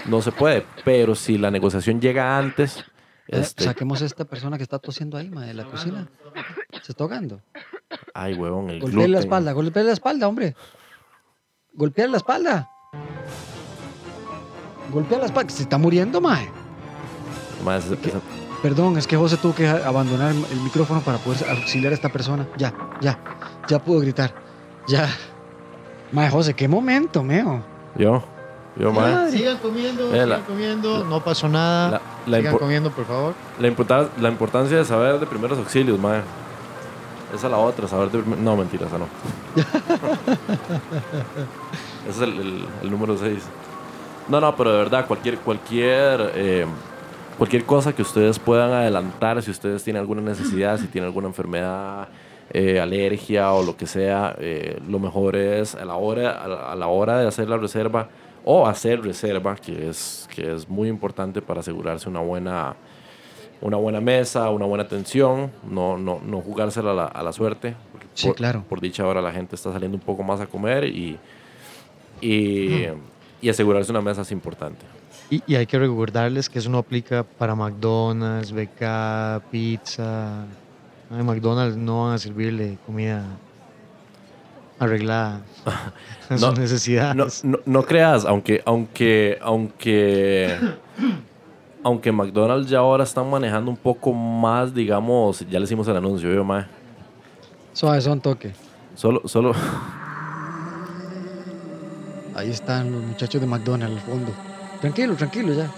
no 0.06 0.22
se 0.22 0.32
puede. 0.32 0.64
Pero 0.84 1.14
si 1.14 1.38
la 1.38 1.50
negociación 1.50 2.00
llega 2.00 2.38
antes. 2.38 2.84
Este... 3.26 3.64
Saquemos 3.64 4.02
a 4.02 4.06
esta 4.06 4.24
persona 4.24 4.56
que 4.56 4.62
está 4.62 4.78
tosiendo 4.78 5.16
ahí, 5.16 5.30
ma, 5.30 5.44
de 5.44 5.54
la 5.54 5.64
cocina. 5.64 6.08
Se 6.82 6.92
está 6.92 7.04
ahogando. 7.04 7.40
Ay, 8.14 8.34
huevón, 8.34 8.70
el 8.70 8.80
Golpea 8.80 9.08
la 9.08 9.18
espalda, 9.20 9.52
golpea 9.52 9.82
la 9.82 9.92
espalda, 9.92 10.28
hombre. 10.28 10.56
Golpea 11.74 12.08
la 12.08 12.16
espalda. 12.16 12.70
Golpea 14.90 15.18
la 15.18 15.26
espalda. 15.26 15.50
Se 15.50 15.62
está 15.62 15.78
muriendo, 15.78 16.20
mae. 16.20 16.48
Perdón, 18.62 18.98
es 18.98 19.06
que 19.06 19.16
José 19.16 19.36
tuvo 19.36 19.54
que 19.54 19.66
abandonar 19.66 20.32
el 20.32 20.60
micrófono 20.60 21.00
para 21.00 21.18
poder 21.18 21.48
auxiliar 21.48 21.92
a 21.92 21.94
esta 21.94 22.08
persona. 22.10 22.48
Ya, 22.56 22.74
ya, 23.00 23.18
ya 23.68 23.78
pudo 23.82 24.00
gritar. 24.00 24.34
Ya. 24.88 25.08
Mae, 26.12 26.30
José, 26.30 26.54
qué 26.54 26.68
momento, 26.68 27.22
meo. 27.22 27.64
Yo. 27.96 28.22
Yo. 28.76 28.92
Sigan 29.30 29.58
comiendo, 29.58 30.08
eh, 30.08 30.12
sigan 30.12 30.28
la, 30.28 30.38
comiendo, 30.40 31.04
no 31.04 31.22
pasó 31.22 31.48
nada. 31.48 31.90
La, 31.90 32.00
la 32.26 32.36
sigan 32.38 32.58
comiendo, 32.58 32.90
por 32.90 33.04
favor. 33.04 33.34
La, 33.58 34.08
la 34.20 34.28
importancia 34.28 34.76
de 34.76 34.84
saber 34.84 35.18
de 35.18 35.26
primeros 35.26 35.58
auxilios, 35.58 35.98
mae. 35.98 36.20
Esa 37.34 37.46
es 37.46 37.50
la 37.50 37.58
otra, 37.58 37.86
saber 37.86 38.10
de... 38.10 38.36
No, 38.36 38.56
mentira, 38.56 38.86
esa 38.86 38.98
no. 38.98 39.06
Ese 42.08 42.10
es 42.10 42.20
el, 42.20 42.40
el, 42.40 42.64
el 42.82 42.90
número 42.90 43.16
6. 43.16 43.38
No, 44.28 44.40
no, 44.40 44.56
pero 44.56 44.72
de 44.72 44.78
verdad, 44.78 45.06
cualquier, 45.06 45.38
cualquier, 45.38 46.32
eh, 46.34 46.66
cualquier 47.38 47.64
cosa 47.64 47.92
que 47.92 48.02
ustedes 48.02 48.38
puedan 48.38 48.72
adelantar, 48.72 49.40
si 49.42 49.50
ustedes 49.50 49.84
tienen 49.84 50.00
alguna 50.00 50.22
necesidad, 50.22 50.78
si 50.78 50.86
tienen 50.86 51.08
alguna 51.08 51.28
enfermedad, 51.28 52.08
eh, 52.52 52.80
alergia 52.80 53.52
o 53.52 53.62
lo 53.62 53.76
que 53.76 53.86
sea, 53.86 54.34
eh, 54.38 54.80
lo 54.88 54.98
mejor 54.98 55.36
es 55.36 55.76
a 55.76 55.84
la, 55.84 55.94
hora, 55.94 56.42
a 56.42 56.48
la, 56.48 56.72
a 56.72 56.74
la 56.74 56.86
hora 56.88 57.18
de 57.18 57.28
hacer 57.28 57.48
la 57.48 57.58
reserva 57.58 58.08
o 58.44 58.66
hacer 58.66 59.02
reserva, 59.02 59.56
que 59.56 59.88
es, 59.88 60.28
que 60.34 60.54
es 60.54 60.68
muy 60.68 60.88
importante 60.88 61.42
para 61.42 61.60
asegurarse 61.60 62.08
una 62.08 62.20
buena, 62.20 62.76
una 63.60 63.76
buena 63.76 64.00
mesa, 64.00 64.50
una 64.50 64.66
buena 64.66 64.84
atención, 64.84 65.50
no, 65.68 65.98
no, 65.98 66.20
no 66.24 66.40
jugársela 66.40 66.92
a 66.92 66.94
la, 66.94 67.04
a 67.06 67.22
la 67.22 67.32
suerte. 67.32 67.74
Sí, 68.14 68.28
por, 68.28 68.36
claro. 68.36 68.64
Por 68.68 68.80
dicha 68.80 69.02
ahora 69.02 69.20
la 69.20 69.32
gente 69.32 69.54
está 69.56 69.72
saliendo 69.72 69.96
un 69.96 70.02
poco 70.02 70.22
más 70.22 70.40
a 70.40 70.46
comer 70.46 70.84
y, 70.84 71.18
y, 72.20 72.86
mm. 72.88 73.42
y 73.42 73.48
asegurarse 73.48 73.90
una 73.90 74.00
mesa 74.00 74.22
es 74.22 74.32
importante. 74.32 74.84
Y, 75.30 75.42
y, 75.46 75.54
hay 75.54 75.66
que 75.66 75.78
recordarles 75.78 76.48
que 76.48 76.58
eso 76.58 76.70
no 76.70 76.78
aplica 76.78 77.22
para 77.22 77.54
McDonald's, 77.54 78.52
BK, 78.52 79.48
pizza. 79.50 80.44
En 81.08 81.24
McDonald's 81.24 81.76
no 81.76 82.04
van 82.04 82.14
a 82.14 82.18
servirle 82.18 82.78
comida 82.84 83.24
arreglada 84.80 85.42
a 86.28 86.36
sus 86.36 86.58
necesidades. 86.58 87.44
No, 87.44 87.52
no, 87.52 87.58
no, 87.64 87.82
creas, 87.84 88.24
aunque, 88.24 88.62
aunque, 88.64 89.38
aunque, 89.40 90.56
aunque 91.84 92.10
McDonald's 92.10 92.68
ya 92.68 92.78
ahora 92.78 93.04
están 93.04 93.30
manejando 93.30 93.70
un 93.70 93.76
poco 93.76 94.12
más, 94.12 94.74
digamos, 94.74 95.46
ya 95.48 95.60
le 95.60 95.64
hicimos 95.66 95.86
el 95.86 95.96
anuncio, 95.96 96.32
yo, 96.32 96.42
mae. 96.42 96.64
Suave, 97.74 98.00
son 98.00 98.20
toque. 98.20 98.52
Solo, 98.96 99.22
solo. 99.28 99.52
Ahí 102.34 102.50
están 102.50 102.90
los 102.90 103.02
muchachos 103.02 103.40
de 103.40 103.46
McDonald's 103.46 103.96
al 103.96 104.02
fondo. 104.02 104.32
Tranquilo, 104.80 105.14
tranquilo 105.14 105.52
ya. 105.52 105.70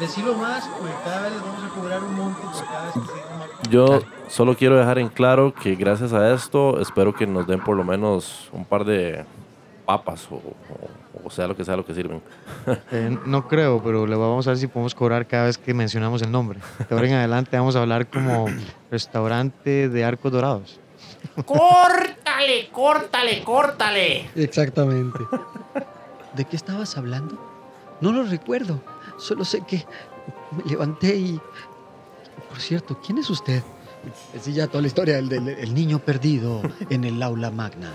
Decirlo 0.00 0.34
más, 0.34 0.66
porque 0.68 0.94
cada 1.04 1.22
vez 1.22 1.32
les 1.32 1.40
vamos 1.42 1.64
a 1.64 1.68
cobrar 1.74 2.02
un 2.04 2.14
monto 2.14 2.40
por 2.42 2.64
cada 2.66 2.84
vez 2.86 2.94
que 2.94 3.70
Yo 3.70 3.86
claro. 3.86 4.04
solo 4.28 4.56
quiero 4.56 4.76
dejar 4.76 4.98
en 4.98 5.08
claro 5.08 5.54
que 5.54 5.74
gracias 5.74 6.12
a 6.12 6.32
esto 6.34 6.80
espero 6.80 7.14
que 7.14 7.26
nos 7.26 7.46
den 7.46 7.60
por 7.60 7.76
lo 7.76 7.84
menos 7.84 8.48
un 8.52 8.64
par 8.64 8.84
de 8.84 9.24
papas 9.86 10.28
o, 10.30 10.36
o, 10.36 11.26
o 11.26 11.30
sea 11.30 11.46
lo 11.46 11.56
que 11.56 11.64
sea 11.64 11.76
lo 11.76 11.84
que 11.84 11.94
sirven. 11.94 12.22
Eh, 12.92 13.18
no 13.26 13.48
creo, 13.48 13.82
pero 13.82 14.06
le 14.06 14.16
vamos 14.16 14.46
a 14.46 14.50
ver 14.50 14.58
si 14.58 14.66
podemos 14.66 14.94
cobrar 14.94 15.26
cada 15.26 15.44
vez 15.46 15.56
que 15.58 15.72
mencionamos 15.74 16.20
el 16.22 16.30
nombre. 16.30 16.60
De 16.88 16.94
ahora 16.94 17.06
en 17.08 17.14
adelante 17.14 17.56
vamos 17.56 17.74
a 17.76 17.80
hablar 17.80 18.06
como 18.08 18.46
restaurante 18.90 19.88
de 19.88 20.04
arcos 20.04 20.30
dorados. 20.32 20.78
¡Córtale, 21.46 22.68
córtale, 22.70 23.42
córtale! 23.44 24.30
Exactamente. 24.34 25.18
¿De 26.34 26.44
qué 26.44 26.56
estabas 26.56 26.96
hablando? 26.96 27.38
No 28.00 28.12
lo 28.12 28.24
recuerdo. 28.24 28.80
Solo 29.20 29.44
sé 29.44 29.60
que 29.66 29.84
me 30.56 30.64
levanté 30.70 31.14
y... 31.16 31.40
Por 32.48 32.58
cierto, 32.58 32.98
¿quién 33.04 33.18
es 33.18 33.30
usted? 33.30 33.62
Sí, 34.40 34.52
ya 34.54 34.66
toda 34.66 34.80
la 34.80 34.88
historia 34.88 35.16
del, 35.16 35.28
del 35.28 35.48
el 35.48 35.74
niño 35.74 35.98
perdido 36.00 36.62
en 36.90 37.04
el 37.04 37.22
aula 37.22 37.50
magna. 37.50 37.90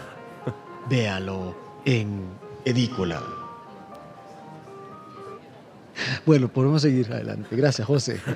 Véalo 0.90 1.56
en 1.84 2.22
Edícola. 2.64 3.22
Bueno, 6.26 6.48
podemos 6.48 6.82
seguir 6.82 7.12
adelante. 7.12 7.56
Gracias, 7.56 7.88
José. 7.88 8.20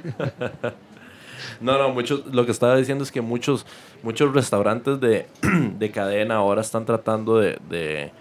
No, 1.61 1.77
no, 1.77 1.89
muchos, 1.89 2.25
lo 2.27 2.45
que 2.45 2.51
estaba 2.51 2.75
diciendo 2.75 3.03
es 3.03 3.11
que 3.11 3.21
muchos, 3.21 3.65
muchos 4.03 4.33
restaurantes 4.33 4.99
de, 4.99 5.25
de 5.77 5.91
cadena 5.91 6.35
ahora 6.35 6.61
están 6.61 6.85
tratando 6.85 7.37
de, 7.37 7.57
de, 7.69 8.11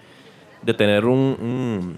de 0.62 0.74
tener 0.74 1.04
un, 1.04 1.18
un- 1.40 1.96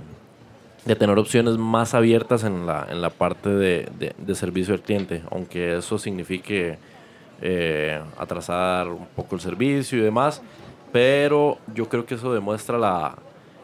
de 0.84 0.96
tener 0.96 1.18
opciones 1.18 1.56
más 1.58 1.94
abiertas 1.94 2.42
en 2.44 2.66
la, 2.66 2.86
en 2.90 3.02
la 3.02 3.10
parte 3.10 3.48
de, 3.50 3.88
de- 3.98 4.14
de 4.16 4.34
servicio 4.34 4.74
al 4.74 4.80
cliente, 4.80 5.22
aunque 5.30 5.76
eso 5.78 5.98
signifique 5.98 6.78
eh, 7.42 8.00
atrasar 8.18 8.88
un 8.88 9.06
poco 9.14 9.34
el 9.34 9.40
servicio 9.40 9.98
y 9.98 10.02
demás, 10.02 10.42
pero 10.92 11.58
yo 11.74 11.88
creo 11.88 12.04
que 12.06 12.14
eso 12.14 12.32
demuestra 12.32 12.76
la, 12.78 13.14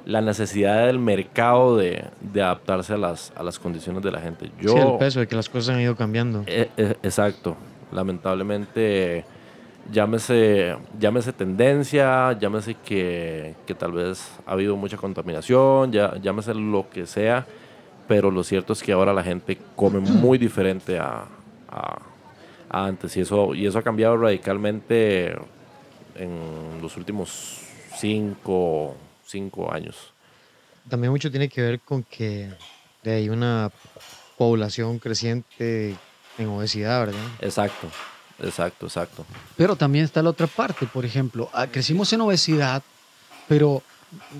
la 0.05 0.21
necesidad 0.21 0.87
del 0.87 0.99
mercado 0.99 1.77
de, 1.77 2.05
de 2.21 2.43
adaptarse 2.43 2.93
a 2.93 2.97
las, 2.99 3.33
a 3.35 3.43
las 3.43 3.59
condiciones 3.59 4.03
de 4.03 4.13
la 4.13 4.21
gente. 4.21 4.51
Yo, 4.61 4.73
Sí, 4.73 4.79
el 4.79 4.99
peso 4.99 5.21
de 5.21 5.27
que 5.27 5.37
las 5.37 5.49
cosas 5.49 5.75
han 5.75 5.81
ido 5.81 5.97
cambiando. 5.97 6.45
eh, 6.47 6.71
eh, 6.77 6.95
exacto. 7.03 7.57
Lamentablemente, 7.93 9.25
llámese, 9.93 10.77
llámese 11.01 11.33
tendencia, 11.33 12.33
llámese 12.39 12.75
que, 12.75 13.55
que 13.67 13.75
tal 13.75 13.93
vez 13.93 14.31
ha 14.47 14.53
habido 14.53 14.77
mucha 14.77 14.97
contaminación, 14.97 15.93
ya, 15.93 16.15
llámese 16.21 16.55
lo 16.55 16.89
que 16.91 17.07
sea, 17.07 17.47
pero 18.09 18.31
lo 18.31 18.43
cierto 18.45 18.73
es 18.73 18.83
que 18.83 18.93
ahora 18.93 19.13
la 19.13 19.23
gente 19.23 19.59
come 19.75 19.99
muy 20.01 20.39
diferente 20.39 20.99
a, 20.99 21.25
a- 21.69 21.99
a 22.69 22.87
antes 22.87 23.17
y 23.17 23.21
eso, 23.21 23.55
y 23.55 23.67
eso 23.67 23.79
ha 23.79 23.83
cambiado 23.83 24.17
radicalmente 24.17 25.33
en 26.17 26.81
los 26.83 26.97
últimos 26.97 27.61
cinco, 27.95 28.95
cinco 29.25 29.73
años. 29.73 30.13
También 30.89 31.13
mucho 31.13 31.31
tiene 31.31 31.49
que 31.49 31.63
ver 31.63 31.81
con 31.81 32.03
que 32.05 32.51
hay 33.05 33.29
una 33.29 33.71
población 34.37 34.99
creciente 34.99 35.97
en 36.39 36.49
obesidad, 36.49 37.07
¿verdad? 37.07 37.21
Exacto, 37.41 37.89
exacto, 38.43 38.87
exacto. 38.87 39.27
Pero 39.57 39.77
también 39.77 40.05
está 40.05 40.23
la 40.23 40.31
otra 40.31 40.47
parte, 40.47 40.87
por 40.87 41.05
ejemplo, 41.05 41.49
ah, 41.53 41.67
crecimos 41.67 42.13
en 42.13 42.21
obesidad, 42.21 42.83
pero 43.49 43.83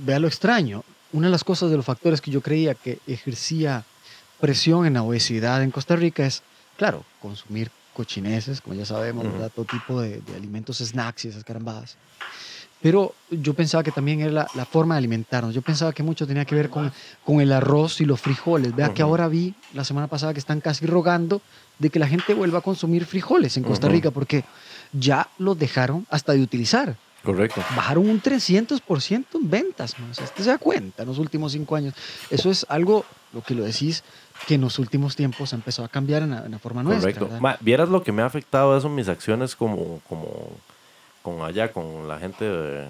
vea 0.05 0.19
lo 0.19 0.29
extraño. 0.29 0.85
Una 1.13 1.29
de 1.29 1.33
las 1.33 1.45
cosas 1.45 1.71
de 1.71 1.77
los 1.77 1.87
factores 1.87 2.21
que 2.21 2.31
yo 2.31 2.41
creía 2.41 2.75
que 2.75 2.99
ejercía 3.07 3.85
presión 4.41 4.87
en 4.87 4.95
la 4.95 5.03
obesidad 5.03 5.63
en 5.63 5.71
Costa 5.71 5.97
Rica 5.97 6.27
es, 6.27 6.43
claro, 6.77 7.05
consumir 7.21 7.71
cochineses, 7.95 8.61
como 8.61 8.75
ya 8.75 8.85
sabemos. 8.85 9.25
Todo 9.55 9.65
tipo 9.65 10.01
de, 10.01 10.21
de 10.21 10.37
alimentos 10.37 10.79
snacks 10.79 11.25
y 11.25 11.29
esas 11.29 11.45
carambadas. 11.45 11.97
Pero 12.87 13.17
yo 13.33 13.53
pensaba 13.53 13.83
que 13.83 13.91
también 13.91 14.21
era 14.21 14.31
la, 14.31 14.47
la 14.55 14.65
forma 14.65 14.95
de 14.95 14.99
alimentarnos. 14.99 15.53
Yo 15.53 15.61
pensaba 15.61 15.93
que 15.93 16.05
mucho 16.05 16.25
tenía 16.25 16.45
que 16.45 16.55
ver 16.55 16.71
con, 16.71 16.93
con 17.25 17.41
el 17.41 17.51
arroz 17.51 18.01
y 18.01 18.05
los 18.05 18.21
frijoles. 18.21 18.77
Vea 18.77 18.95
que 18.95 19.03
ahora 19.03 19.27
vi 19.27 19.57
la 19.75 19.83
semana 19.83 20.07
pasada 20.07 20.33
que 20.33 20.39
están 20.39 20.61
casi 20.61 20.87
rogando 20.87 21.43
de 21.81 21.91
que 21.91 21.99
la 21.99 22.07
gente 22.07 22.33
vuelva 22.33 22.61
a 22.61 22.63
consumir 22.63 23.05
frijoles 23.05 23.57
en 23.57 23.65
Costa. 23.65 23.89
Rica 23.89 24.13
porque 24.13 24.45
ya 24.93 25.27
los 25.39 25.59
dejaron 25.59 26.07
hasta 26.11 26.35
de 26.35 26.41
utilizar. 26.41 26.95
Correcto. 27.25 27.61
Bajaron 27.75 28.09
un 28.09 28.23
300% 28.23 29.25
en 29.35 29.51
ventas, 29.51 29.99
más. 29.99 30.21
Usted 30.21 30.45
se 30.45 30.51
da 30.51 30.59
cuenta 30.59 31.03
en 31.03 31.09
los 31.09 31.19
últimos 31.19 31.51
cinco 31.51 31.75
años. 31.75 31.93
Eso 32.31 32.53
es 32.53 32.65
algo, 32.69 33.05
lo 33.33 33.43
que 33.43 33.57
lo 33.57 33.65
decís, 33.65 34.05
que 34.47 34.55
en 34.55 34.61
los 34.61 34.79
últimos 34.79 35.17
tiempos 35.17 35.53
ha 35.53 35.57
empezado 35.57 35.87
a 35.87 35.89
cambiar 35.89 36.23
en 36.23 36.31
la, 36.31 36.47
en 36.47 36.53
la 36.53 36.61
forma 36.61 36.85
nuestra. 36.85 37.03
Correcto. 37.03 37.25
¿verdad? 37.25 37.41
Ma, 37.41 37.57
Vieras 37.59 37.89
lo 37.89 38.05
que 38.05 38.13
me 38.13 38.23
ha 38.23 38.27
afectado 38.27 38.79
eso 38.79 38.87
en 38.87 38.95
mis 38.95 39.09
acciones 39.09 39.57
como, 39.57 40.01
como 40.09 40.53
con 41.27 41.43
allá, 41.43 41.73
con 41.73 42.07
la 42.07 42.21
gente 42.21 42.45
de, 42.45 42.87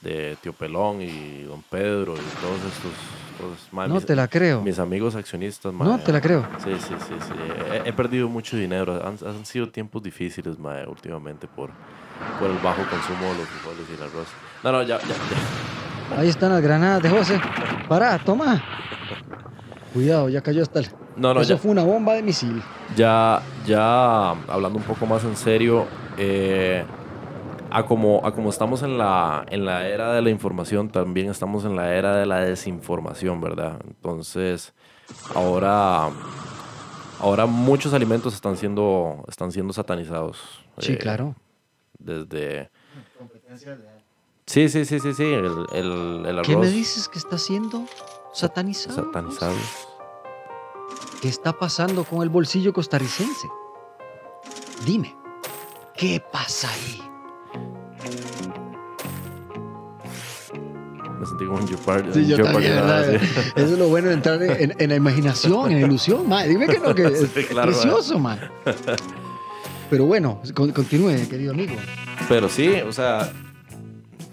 de 0.00 0.36
Tío 0.40 0.52
Pelón 0.52 1.02
y 1.02 1.42
Don 1.42 1.60
Pedro 1.68 2.14
y 2.14 2.40
todos 2.40 2.58
estos. 2.72 2.92
todos- 3.36 3.68
ma, 3.72 3.88
no 3.88 3.94
mis, 3.94 4.06
te 4.06 4.14
la 4.14 4.28
creo. 4.28 4.62
mis 4.62 4.78
amigos 4.78 5.16
accionistas, 5.16 5.72
ma, 5.72 5.84
No 5.84 5.98
te 5.98 6.12
la 6.12 6.20
creo. 6.20 6.46
Sí, 6.62 6.70
sí, 6.78 6.94
sí, 7.08 7.14
sí. 7.18 7.34
He, 7.84 7.88
he 7.88 7.92
perdido 7.92 8.28
mucho 8.28 8.56
dinero. 8.56 9.04
Han, 9.04 9.18
han 9.28 9.44
sido 9.44 9.68
tiempos 9.68 10.04
difíciles, 10.04 10.56
ma, 10.56 10.76
últimamente 10.86 11.48
por, 11.48 11.70
por 12.38 12.48
el 12.48 12.58
bajo 12.58 12.82
consumo 12.88 13.32
de 13.32 13.38
los 13.40 13.48
frijoles 13.48 13.86
y 13.90 13.94
el 13.94 14.02
arroz. 14.08 14.28
No, 14.62 14.70
no, 14.70 14.82
ya, 14.84 14.98
ya, 15.00 15.08
ya. 15.08 16.20
Ahí 16.20 16.28
están 16.28 16.52
las 16.52 16.62
granadas 16.62 17.02
de 17.02 17.10
José. 17.10 17.40
Pará, 17.88 18.16
toma. 18.24 18.62
Cuidado, 19.92 20.28
ya 20.28 20.40
cayó 20.42 20.62
hasta 20.62 20.78
el... 20.78 20.86
No, 21.16 21.34
no, 21.34 21.40
Eso 21.40 21.54
ya. 21.54 21.58
fue 21.58 21.72
una 21.72 21.82
bomba 21.82 22.12
de 22.14 22.22
misil. 22.22 22.62
Ya, 22.94 23.42
ya 23.66 24.30
hablando 24.30 24.78
un 24.78 24.84
poco 24.84 25.06
más 25.06 25.24
en 25.24 25.34
serio, 25.36 25.86
eh, 26.18 26.84
a, 27.76 27.86
como, 27.86 28.24
a 28.24 28.32
como 28.32 28.48
estamos 28.50 28.82
en 28.82 28.96
la, 28.96 29.44
en 29.50 29.64
la 29.66 29.86
era 29.86 30.12
de 30.14 30.22
la 30.22 30.30
información, 30.30 30.88
también 30.88 31.28
estamos 31.28 31.64
en 31.64 31.76
la 31.76 31.94
era 31.94 32.16
de 32.16 32.24
la 32.24 32.40
desinformación, 32.40 33.40
¿verdad? 33.40 33.78
Entonces, 33.86 34.72
ahora, 35.34 36.08
ahora 37.20 37.44
muchos 37.46 37.92
alimentos 37.92 38.34
están 38.34 38.56
siendo, 38.56 39.22
están 39.28 39.52
siendo 39.52 39.72
satanizados. 39.74 40.38
Sí, 40.78 40.92
Eh, 40.92 40.98
claro. 40.98 41.34
Desde... 41.98 42.70
Sí, 44.46 44.68
sí, 44.68 44.84
sí, 44.84 45.00
sí, 45.00 45.12
sí, 45.12 45.24
el, 45.24 45.66
el, 45.72 46.22
el 46.24 46.38
arroz 46.38 46.46
¿Qué 46.46 46.56
me 46.56 46.68
dices 46.70 47.08
que 47.08 47.18
está 47.18 47.36
siendo 47.36 47.84
satanizado? 48.32 49.04
satanizado. 49.04 49.54
¿Qué 51.20 51.28
está 51.28 51.52
pasando 51.52 52.04
con 52.04 52.22
el 52.22 52.28
bolsillo 52.30 52.72
costarricense? 52.72 53.48
Dime, 54.84 55.16
¿qué 55.94 56.22
pasa 56.32 56.70
ahí? 56.70 57.02
Me 61.20 61.26
sentí 61.26 61.44
como 61.46 61.58
un 61.58 61.66
Jeopardy. 61.68 62.12
Sí, 62.12 62.26
yo 62.26 62.36
Jeopardy, 62.36 62.52
también. 62.68 62.74
¿verdad? 62.76 63.20
Sí. 63.20 63.26
Eso 63.56 63.72
es 63.72 63.78
lo 63.78 63.88
bueno 63.88 64.08
de 64.08 64.14
entrar 64.14 64.42
en, 64.42 64.74
en 64.78 64.88
la 64.90 64.96
imaginación, 64.96 65.72
en 65.72 65.80
la 65.80 65.86
ilusión, 65.86 66.28
ma. 66.28 66.44
Dime 66.44 66.66
que 66.66 66.78
no, 66.78 66.94
que 66.94 67.04
es, 67.06 67.18
Sí, 67.20 67.30
es 67.40 67.46
claro, 67.46 67.72
precioso, 67.72 68.18
ma. 68.18 68.38
Pero 69.88 70.04
bueno, 70.06 70.42
con- 70.54 70.72
continúe, 70.72 71.28
querido 71.28 71.52
amigo. 71.52 71.74
Pero 72.28 72.48
sí, 72.48 72.68
o 72.86 72.92
sea, 72.92 73.30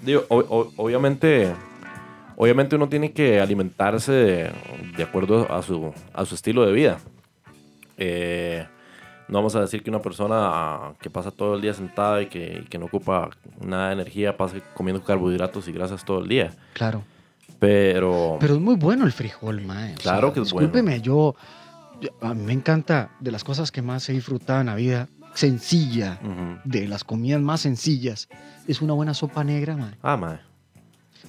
digo, 0.03 0.25
o- 0.29 0.39
o- 0.39 0.73
obviamente, 0.77 1.53
obviamente 2.36 2.75
uno 2.75 2.89
tiene 2.89 3.11
que 3.13 3.39
alimentarse 3.39 4.11
de, 4.11 4.51
de 4.97 5.03
acuerdo 5.03 5.51
a 5.51 5.61
su, 5.61 5.93
a 6.13 6.25
su 6.25 6.36
estilo 6.36 6.65
de 6.65 6.71
vida. 6.73 6.97
Eh, 7.97 8.65
no 9.28 9.38
vamos 9.39 9.55
a 9.55 9.61
decir 9.61 9.84
que 9.84 9.89
una 9.89 10.01
persona 10.01 10.93
que 10.99 11.09
pasa 11.09 11.32
todo 11.32 11.55
el 11.55 11.61
día 11.61 11.74
sentada 11.74 12.21
y 12.21 12.28
que, 12.28 12.61
y 12.63 12.67
que 12.67 12.78
no 12.78 12.86
ocupa 12.86 13.30
nada 13.61 13.88
de 13.88 13.93
energía 13.93 14.38
pase 14.38 14.61
comiendo 14.74 15.03
carbohidratos 15.03 15.67
y 15.67 15.71
grasas 15.71 16.03
todo 16.03 16.19
el 16.19 16.28
día. 16.28 16.51
Claro. 16.74 17.03
Pero, 17.59 18.38
Pero 18.39 18.55
es 18.55 18.59
muy 18.59 18.76
bueno 18.76 19.05
el 19.05 19.11
frijol, 19.11 19.61
ma. 19.61 19.89
O 19.93 20.01
Claro 20.01 20.34
que 20.34 20.41
es 20.41 20.51
bueno. 20.51 20.67
Discúlpeme, 20.67 21.01
yo, 21.01 21.36
A 22.21 22.34
mí 22.34 22.43
me 22.43 22.53
encanta 22.53 23.11
de 23.19 23.32
las 23.32 23.43
cosas 23.43 23.71
que 23.71 23.82
más 23.82 24.07
he 24.09 24.13
disfrutado 24.13 24.59
en 24.59 24.67
la 24.67 24.76
vida, 24.76 25.07
sencilla, 25.34 26.19
de 26.65 26.88
las 26.88 27.03
comidas 27.03 27.41
más 27.41 27.61
sencillas, 27.61 28.28
es 28.67 28.82
una 28.82 28.93
buena 28.93 29.13
sopa 29.13 29.43
negra, 29.43 29.78
ma. 29.78 29.93
Ah, 30.01 30.17
mae. 30.17 30.39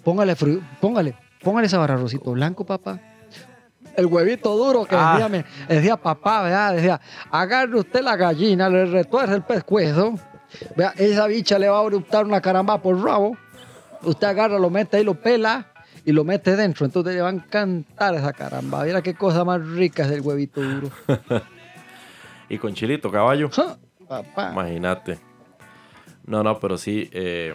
Póngale, 0.03 0.37
póngale, 0.81 1.15
póngale 1.43 1.67
ese 1.67 1.77
arrocito 1.77 2.33
blanco, 2.33 2.67
papá. 2.67 3.01
El 3.97 4.07
huevito 4.07 4.57
duro 4.57 4.85
que 4.85 4.97
Ah. 4.99 5.13
decía, 5.19 5.29
mi- 5.29 5.45
decía 5.75 5.97
papá, 5.97 6.43
¿verdad? 6.43 6.75
Decía, 6.75 7.01
agarre 7.31 7.79
usted 7.79 8.01
la 8.03 8.17
gallina, 8.17 8.69
le 8.69 8.87
retuerce 8.87 9.35
el 9.35 9.43
pescuezo. 9.43 10.15
Vea, 10.77 10.93
esa 10.97 11.27
bicha 11.27 11.59
le 11.59 11.69
va 11.69 11.81
a 11.81 11.85
eruptar 11.87 12.25
una 12.25 12.41
caramba 12.41 12.81
por 12.81 13.03
rabo. 13.03 13.37
Usted 14.03 14.27
agarra, 14.27 14.59
lo 14.59 14.71
mete 14.71 14.99
ahí, 14.99 15.05
lo 15.05 15.15
pela 15.15 15.67
y 16.05 16.13
lo 16.13 16.25
mete 16.25 16.55
dentro. 16.57 16.85
Entonces 16.87 17.15
le 17.15 17.21
va 17.23 17.29
a 17.29 17.33
encantar 17.33 18.15
esa 18.15 18.33
caramba. 18.33 18.85
Mira 18.85 19.01
qué 19.03 19.15
cosa 19.15 19.45
más 19.45 19.67
rica 19.67 20.05
es 20.05 20.11
el 20.13 20.21
huevito 20.21 20.61
duro. 20.61 20.91
Y 22.49 22.59
con 22.59 22.75
chilito, 22.75 23.11
caballo. 23.11 23.49
Papá. 24.07 24.51
Imagínate. 24.53 25.19
No, 26.27 26.43
no, 26.43 26.61
pero 26.61 26.77
sí. 26.77 27.09
eh, 27.13 27.55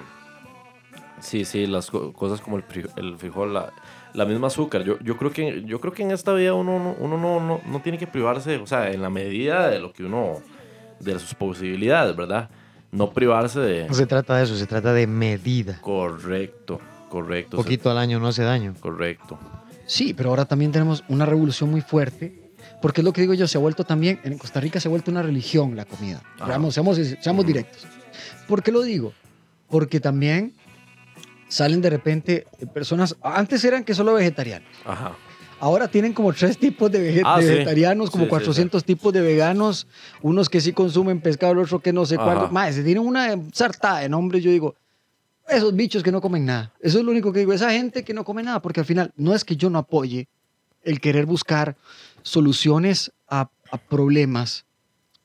sí, 1.19 1.45
sí, 1.45 1.67
las 1.67 1.91
co- 1.91 2.11
cosas 2.11 2.41
como 2.41 2.57
el, 2.57 2.63
el 2.97 3.17
frijol, 3.17 3.53
la, 3.53 3.71
la 4.13 4.25
misma 4.25 4.47
azúcar. 4.47 4.83
Yo, 4.83 4.97
yo, 4.99 5.17
creo 5.17 5.31
que, 5.31 5.63
yo 5.65 5.79
creo 5.79 5.93
que 5.93 6.03
en 6.03 6.11
esta 6.11 6.33
vida 6.33 6.53
uno, 6.53 6.79
no- 6.79 6.95
uno 6.99 7.17
no, 7.17 7.39
no, 7.39 7.61
no 7.65 7.81
tiene 7.81 7.97
que 7.97 8.07
privarse, 8.07 8.57
o 8.57 8.67
sea, 8.67 8.91
en 8.91 9.01
la 9.01 9.09
medida 9.09 9.67
de 9.69 9.79
lo 9.79 9.91
que 9.93 10.03
uno. 10.05 10.41
de 10.99 11.17
sus 11.19 11.33
posibilidades, 11.33 12.15
¿verdad? 12.15 12.49
No 12.91 13.11
privarse 13.11 13.59
de. 13.59 13.87
No 13.87 13.93
se 13.93 14.05
trata 14.05 14.35
de 14.37 14.43
eso, 14.43 14.57
se 14.57 14.65
trata 14.67 14.91
de 14.93 15.07
medida. 15.07 15.79
Correcto, 15.81 16.81
correcto. 17.07 17.57
Un 17.57 17.63
poquito 17.63 17.89
al 17.89 17.97
año 17.97 18.19
no 18.19 18.27
hace 18.27 18.43
daño. 18.43 18.73
Correcto. 18.79 19.37
Sí, 19.85 20.13
pero 20.13 20.29
ahora 20.31 20.45
también 20.45 20.71
tenemos 20.71 21.03
una 21.07 21.25
revolución 21.25 21.69
muy 21.71 21.81
fuerte, 21.81 22.51
porque 22.81 23.01
es 23.01 23.05
lo 23.05 23.13
que 23.13 23.21
digo 23.21 23.33
yo, 23.33 23.47
se 23.47 23.57
ha 23.57 23.61
vuelto 23.61 23.83
también, 23.85 24.19
en 24.23 24.37
Costa 24.37 24.59
Rica 24.59 24.79
se 24.79 24.87
ha 24.87 24.91
vuelto 24.91 25.09
una 25.09 25.21
religión 25.21 25.75
la 25.75 25.85
comida. 25.85 26.21
Ajá. 26.35 26.47
Veamos, 26.47 26.73
seamos, 26.73 26.97
seamos 27.21 27.45
directos. 27.45 27.87
¿Por 28.47 28.61
qué 28.61 28.71
lo 28.71 28.81
digo? 28.81 29.13
Porque 29.69 29.99
también 29.99 30.53
salen 31.49 31.81
de 31.81 31.89
repente 31.89 32.45
personas, 32.73 33.15
antes 33.21 33.63
eran 33.65 33.83
que 33.83 33.93
solo 33.93 34.13
vegetarianos, 34.13 34.69
Ajá. 34.85 35.17
ahora 35.59 35.87
tienen 35.89 36.13
como 36.13 36.31
tres 36.31 36.57
tipos 36.57 36.89
de, 36.91 36.99
vege- 37.13 37.23
Ah, 37.25 37.37
de 37.39 37.43
sí. 37.45 37.51
vegetarianos, 37.51 38.09
como 38.09 38.23
Sí, 38.23 38.27
sí, 38.27 38.29
400 38.29 38.83
tipos 38.85 39.11
de 39.11 39.21
veganos, 39.21 39.87
unos 40.21 40.47
que 40.47 40.61
sí 40.61 40.71
consumen 40.73 41.19
pescado, 41.21 41.51
el 41.53 41.59
otro 41.59 41.79
que 41.81 41.91
no 41.91 42.05
sé 42.05 42.15
cuánto. 42.17 42.49
Más, 42.49 42.75
se 42.75 42.83
tienen 42.83 43.03
una 43.05 43.35
sartada 43.51 43.99
de 43.99 44.09
nombres, 44.09 44.43
yo 44.43 44.51
digo, 44.51 44.75
esos 45.47 45.75
bichos 45.75 46.03
que 46.03 46.11
no 46.11 46.21
comen 46.21 46.45
nada. 46.45 46.71
Eso 46.79 46.99
es 46.99 47.03
lo 47.03 47.11
único 47.11 47.33
que 47.33 47.39
digo, 47.39 47.51
esa 47.53 47.71
gente 47.71 48.03
que 48.03 48.13
no 48.13 48.23
come 48.23 48.43
nada, 48.43 48.61
porque 48.61 48.79
al 48.81 48.85
final 48.85 49.11
no 49.17 49.33
es 49.33 49.43
que 49.43 49.55
yo 49.57 49.69
no 49.71 49.79
apoye 49.79 50.27
el 50.83 51.01
querer 51.01 51.25
buscar 51.25 51.75
soluciones 52.21 53.11
a, 53.27 53.49
a 53.71 53.77
problemas 53.77 54.65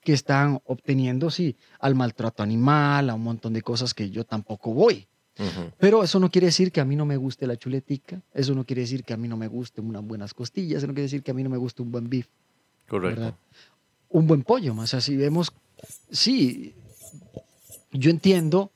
que 0.02 0.12
están 0.12 0.60
obteniendo, 0.64 1.30
sí, 1.30 1.56
al 1.78 1.94
maltrato 1.94 2.42
animal, 2.42 3.08
a 3.10 3.14
un 3.14 3.22
montón 3.22 3.52
de 3.52 3.62
cosas 3.62 3.94
que 3.94 4.10
yo 4.10 4.24
tampoco 4.24 4.72
voy. 4.74 5.06
Pero 5.78 6.04
eso 6.04 6.20
no 6.20 6.30
quiere 6.30 6.46
decir 6.46 6.70
que 6.70 6.80
a 6.80 6.84
mí 6.84 6.94
no 6.96 7.04
me 7.04 7.16
guste 7.16 7.46
la 7.46 7.56
chuletica, 7.56 8.22
eso 8.32 8.54
no 8.54 8.64
quiere 8.64 8.82
decir 8.82 9.04
que 9.04 9.12
a 9.14 9.16
mí 9.16 9.26
no 9.26 9.36
me 9.36 9.48
guste 9.48 9.80
unas 9.80 10.04
buenas 10.04 10.32
costillas, 10.34 10.78
eso 10.78 10.86
no 10.86 10.94
quiere 10.94 11.04
decir 11.04 11.22
que 11.22 11.30
a 11.32 11.34
mí 11.34 11.42
no 11.42 11.50
me 11.50 11.56
guste 11.56 11.82
un 11.82 11.90
buen 11.90 12.08
beef, 12.08 12.28
Correcto. 12.88 13.20
¿verdad? 13.20 13.36
un 14.10 14.26
buen 14.28 14.42
pollo. 14.44 14.74
Más 14.74 14.94
así 14.94 15.16
vemos, 15.16 15.52
sí, 16.10 16.74
yo 17.90 18.10
entiendo 18.10 18.70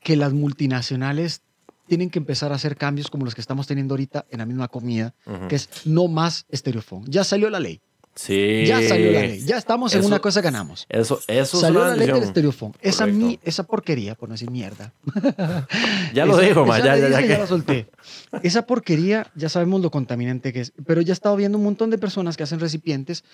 que 0.00 0.16
las 0.16 0.34
multinacionales 0.34 1.40
tienen 1.86 2.10
que 2.10 2.18
empezar 2.18 2.52
a 2.52 2.56
hacer 2.56 2.76
cambios 2.76 3.08
como 3.10 3.24
los 3.24 3.34
que 3.34 3.40
estamos 3.40 3.66
teniendo 3.66 3.94
ahorita 3.94 4.26
en 4.30 4.38
la 4.38 4.46
misma 4.46 4.68
comida, 4.68 5.14
que 5.48 5.56
es 5.56 5.68
no 5.86 6.08
más 6.08 6.46
estereofón. 6.50 7.04
Ya 7.06 7.24
salió 7.24 7.48
la 7.50 7.60
ley, 7.60 7.80
Sí. 8.16 8.64
ya 8.66 8.80
salió 8.80 9.10
la 9.12 9.20
ley, 9.22 9.44
ya 9.44 9.56
estamos 9.58 9.92
en 9.92 9.98
Eso- 10.00 10.08
una 10.08 10.20
cosa 10.20 10.40
ganamos. 10.40 10.86
Eso, 10.88 11.20
eso 11.26 11.56
es 11.56 11.60
Salió 11.62 11.80
una 11.80 11.90
la 11.90 11.96
ley 11.96 12.06
del 12.06 12.22
estereofón. 12.22 12.72
Esa, 12.80 13.06
mi- 13.06 13.40
esa 13.42 13.64
porquería, 13.64 14.14
por 14.14 14.28
no 14.28 14.34
decir 14.34 14.50
mierda. 14.50 14.92
Ya 16.14 16.24
lo 16.26 16.34
Esa- 16.38 16.46
dijo, 16.48 16.64
ma, 16.64 16.78
ya, 16.78 16.96
ya, 16.96 17.08
ya 17.08 17.18
que- 17.22 17.38
la 17.38 17.46
solté. 17.46 17.88
Esa 18.42 18.66
porquería, 18.66 19.26
ya 19.34 19.48
sabemos 19.48 19.80
lo 19.80 19.90
contaminante 19.90 20.52
que 20.52 20.60
es. 20.60 20.72
Pero 20.86 21.00
ya 21.00 21.12
he 21.12 21.14
estado 21.14 21.34
viendo 21.36 21.58
un 21.58 21.64
montón 21.64 21.90
de 21.90 21.98
personas 21.98 22.36
que 22.36 22.42
hacen 22.44 22.60
recipientes 22.60 23.24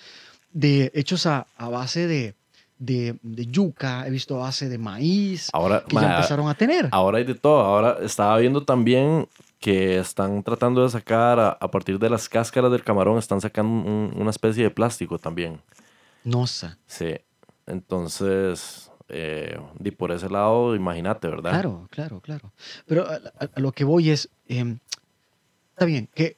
de, 0.51 0.91
hechos 0.95 1.25
a, 1.27 1.45
a 1.57 1.69
base 1.69 2.07
de, 2.07 2.35
de, 2.79 3.17
de 3.21 3.45
yuca, 3.45 4.05
he 4.07 4.09
visto 4.09 4.35
a 4.35 4.39
base 4.39 4.67
de 4.67 4.77
maíz, 4.79 5.49
Ahora, 5.53 5.83
que 5.87 5.93
ma, 5.93 6.01
ya 6.01 6.15
empezaron 6.15 6.49
a 6.49 6.55
tener. 6.55 6.89
ahora 6.91 7.19
hay 7.19 7.23
de 7.23 7.35
todo. 7.35 7.61
Ahora 7.61 7.97
estaba 8.01 8.37
viendo 8.39 8.63
también 8.63 9.27
que 9.61 9.99
están 9.99 10.43
tratando 10.43 10.83
de 10.83 10.89
sacar 10.89 11.39
a, 11.39 11.49
a 11.51 11.71
partir 11.71 11.97
de 11.99 12.09
las 12.09 12.27
cáscaras 12.27 12.71
del 12.71 12.83
camarón, 12.83 13.17
están 13.17 13.39
sacando 13.39 13.71
un- 13.89 14.11
una 14.17 14.31
especie 14.31 14.63
de 14.63 14.71
plástico 14.71 15.17
también. 15.19 15.61
Nosa. 16.25 16.77
Sí. 16.87 17.15
Entonces, 17.67 18.91
eh, 19.07 19.57
y 19.79 19.91
por 19.91 20.11
ese 20.11 20.29
lado, 20.29 20.75
imagínate, 20.75 21.27
¿verdad? 21.27 21.51
Claro, 21.51 21.87
claro, 21.91 22.19
claro. 22.21 22.51
Pero 22.87 23.07
a, 23.07 23.13
a- 23.15 23.49
a 23.55 23.59
lo 23.59 23.71
que 23.71 23.83
voy 23.83 24.09
es, 24.09 24.29
em, 24.47 24.79
está 25.73 25.85
bien, 25.85 26.09
que 26.13 26.37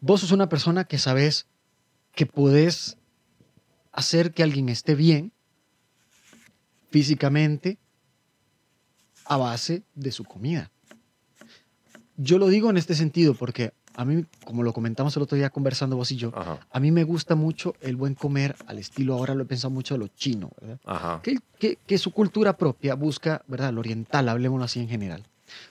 vos 0.00 0.20
sos 0.22 0.32
una 0.32 0.48
persona 0.48 0.84
que 0.84 0.96
sabes 0.98 1.46
que 2.14 2.24
podés 2.26 2.96
hacer 3.92 4.32
que 4.32 4.42
alguien 4.42 4.68
esté 4.70 4.94
bien 4.94 5.32
físicamente 6.90 7.78
a 9.26 9.36
base 9.36 9.82
de 9.94 10.10
su 10.12 10.24
comida. 10.24 10.70
Yo 12.20 12.38
lo 12.38 12.48
digo 12.48 12.68
en 12.68 12.76
este 12.76 12.94
sentido 12.96 13.34
porque 13.34 13.72
a 13.94 14.04
mí, 14.04 14.24
como 14.44 14.64
lo 14.64 14.72
comentamos 14.72 15.16
el 15.16 15.22
otro 15.22 15.36
día 15.36 15.50
conversando 15.50 15.96
vos 15.96 16.10
y 16.10 16.16
yo, 16.16 16.32
Ajá. 16.34 16.58
a 16.70 16.80
mí 16.80 16.90
me 16.90 17.04
gusta 17.04 17.36
mucho 17.36 17.74
el 17.80 17.94
buen 17.96 18.14
comer 18.14 18.56
al 18.66 18.78
estilo, 18.78 19.14
ahora 19.14 19.34
lo 19.34 19.44
he 19.44 19.46
pensado 19.46 19.70
mucho 19.70 19.94
de 19.94 19.98
lo 19.98 20.08
chino, 20.08 20.50
¿verdad? 20.60 20.80
Ajá. 20.84 21.20
que, 21.22 21.38
que- 21.60 21.76
que 21.86 21.96
su 21.96 22.10
cultura 22.12 22.56
propia 22.56 22.94
busca, 22.94 23.42
¿verdad? 23.46 23.72
Lo 23.72 23.80
oriental, 23.80 24.28
hablemoslo 24.28 24.64
así 24.64 24.80
en 24.80 24.88
general, 24.88 25.24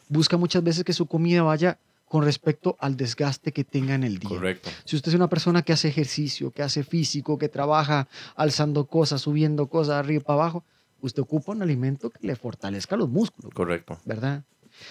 busca 0.08 0.38
muchas 0.38 0.64
veces 0.64 0.84
que 0.86 0.94
su 0.94 1.06
comida 1.06 1.44
vaya 1.44 1.78
con 2.08 2.24
respecto 2.24 2.78
al 2.80 2.96
desgaste 2.96 3.52
que 3.52 3.66
tenga 3.66 3.94
en 3.94 4.06
el 4.06 4.18
día. 4.18 4.30
Correcto. 4.30 4.70
Si 4.86 4.96
usted 4.96 5.10
es 5.10 5.16
una 5.16 5.28
persona 5.28 5.62
que 5.64 5.74
hace 5.74 5.90
ejercicio, 5.90 6.52
que 6.52 6.64
hace 6.64 6.86
físico, 6.86 7.38
que 7.38 7.50
trabaja 7.50 8.08
alzando 8.38 8.86
cosas, 8.86 9.20
subiendo 9.22 9.68
cosas 9.68 9.96
arriba 9.96 10.22
y 10.22 10.24
para 10.24 10.40
abajo, 10.42 10.64
usted 11.02 11.22
ocupa 11.24 11.52
un 11.52 11.62
alimento 11.62 12.10
que 12.10 12.26
le 12.26 12.38
fortalezca 12.38 12.96
los 12.96 13.10
músculos, 13.10 13.54
Correcto. 13.54 14.00
¿verdad? 14.06 14.44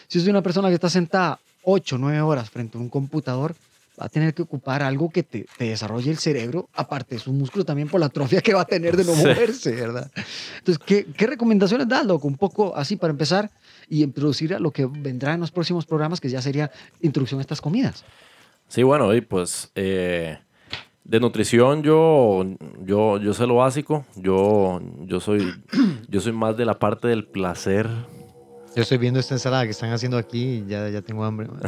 Si 0.09 0.19
usted 0.19 0.29
es 0.29 0.33
una 0.33 0.43
persona 0.43 0.69
que 0.69 0.75
está 0.75 0.91
sentada 0.91 1.39
8 1.69 1.97
o 1.97 1.99
9 1.99 2.21
horas 2.21 2.49
frente 2.49 2.79
a 2.79 2.81
un 2.81 2.89
computador, 2.89 3.55
va 4.01 4.07
a 4.07 4.09
tener 4.09 4.35
que 4.35 4.43
ocupar 4.43 4.83
algo 4.83 5.11
que 5.11 5.23
te, 5.23 5.47
te 5.59 5.65
desarrolle 5.65 6.11
el 6.11 6.19
cerebro, 6.19 6.69
aparte 6.75 7.15
de 7.17 7.19
sus 7.19 7.33
músculos 7.35 7.67
también 7.67 7.89
por 7.89 7.99
la 7.99 8.07
atrofia 8.07 8.41
que 8.41 8.55
va 8.55 8.61
a 8.61 8.65
tener 8.67 8.97
de 8.97 9.05
no 9.05 9.13
Sí. 9.15 9.19
moverse, 9.21 9.73
¿verdad? 9.73 10.11
Entonces, 10.59 10.79
¿qué, 10.87 11.07
qué 11.17 11.27
recomendaciones 11.27 11.89
das, 11.89 12.05
loco? 12.07 12.29
Un 12.29 12.37
poco 12.37 12.77
así 12.77 12.97
para 12.97 13.11
empezar 13.11 13.51
y 13.89 14.03
introducir 14.03 14.55
a 14.55 14.59
lo 14.61 14.71
que 14.71 14.87
vendrá 14.87 15.33
en 15.35 15.41
los 15.41 15.51
próximos 15.51 15.87
programas, 15.87 16.21
que 16.21 16.29
ya 16.29 16.41
sería 16.43 16.71
introducción 17.01 17.41
a 17.41 17.43
estas 17.43 17.61
comidas. 17.61 18.05
Sí, 18.69 18.83
bueno, 18.83 19.15
y 19.15 19.23
pues 19.23 19.71
eh, 19.77 20.39
de 21.05 21.21
nutrición 21.21 21.83
yo, 21.83 22.45
yo, 22.85 23.19
yo 23.19 23.33
sé 23.33 23.47
lo 23.47 23.57
básico. 23.57 24.05
Yo, 24.17 24.81
yo 25.07 25.21
soy, 25.21 25.55
yo 26.09 26.21
soy 26.21 26.33
más 26.33 26.57
de 26.57 26.65
la 26.67 26.79
parte 26.79 27.09
del 27.09 27.25
placer. 27.27 27.89
Yo 28.77 28.83
estoy 28.83 28.99
viendo 28.99 29.19
esta 29.19 29.35
ensalada 29.35 29.65
que 29.65 29.71
están 29.71 29.91
haciendo 29.91 30.19
aquí 30.19 30.59
y 30.59 30.67
ya, 30.67 30.89
ya 30.91 31.01
tengo 31.03 31.25
hambre. 31.25 31.49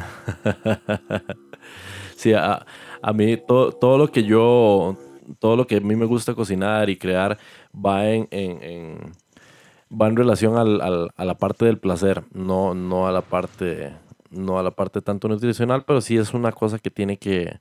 Sí, 2.16 2.32
a, 2.32 2.66
a 3.00 3.12
mí 3.12 3.36
todo, 3.36 3.70
todo 3.70 3.96
lo 3.96 4.08
que 4.10 4.24
yo, 4.24 4.96
todo 5.38 5.54
lo 5.54 5.68
que 5.68 5.76
a 5.76 5.80
mí 5.80 5.94
me 5.94 6.04
gusta 6.04 6.34
cocinar 6.34 6.90
y 6.90 6.96
crear 6.96 7.38
va 7.72 8.08
en, 8.08 8.26
en- 8.32 8.62
en- 8.62 9.12
va 9.90 10.08
en 10.08 10.16
relación 10.16 10.56
al- 10.56 10.80
al- 10.80 11.10
a 11.16 11.24
la 11.24 11.34
parte 11.38 11.64
del 11.64 11.78
placer, 11.78 12.24
no, 12.32 12.74
no 12.74 13.06
a 13.06 13.12
la 13.12 13.22
parte, 13.22 13.92
no 14.30 14.58
a 14.58 14.64
la 14.64 14.72
parte 14.72 15.00
tanto 15.00 15.28
nutricional, 15.28 15.84
pero 15.86 16.00
sí 16.00 16.16
es 16.16 16.34
una 16.34 16.50
cosa 16.50 16.80
que 16.80 16.90
tiene 16.90 17.18
que, 17.18 17.60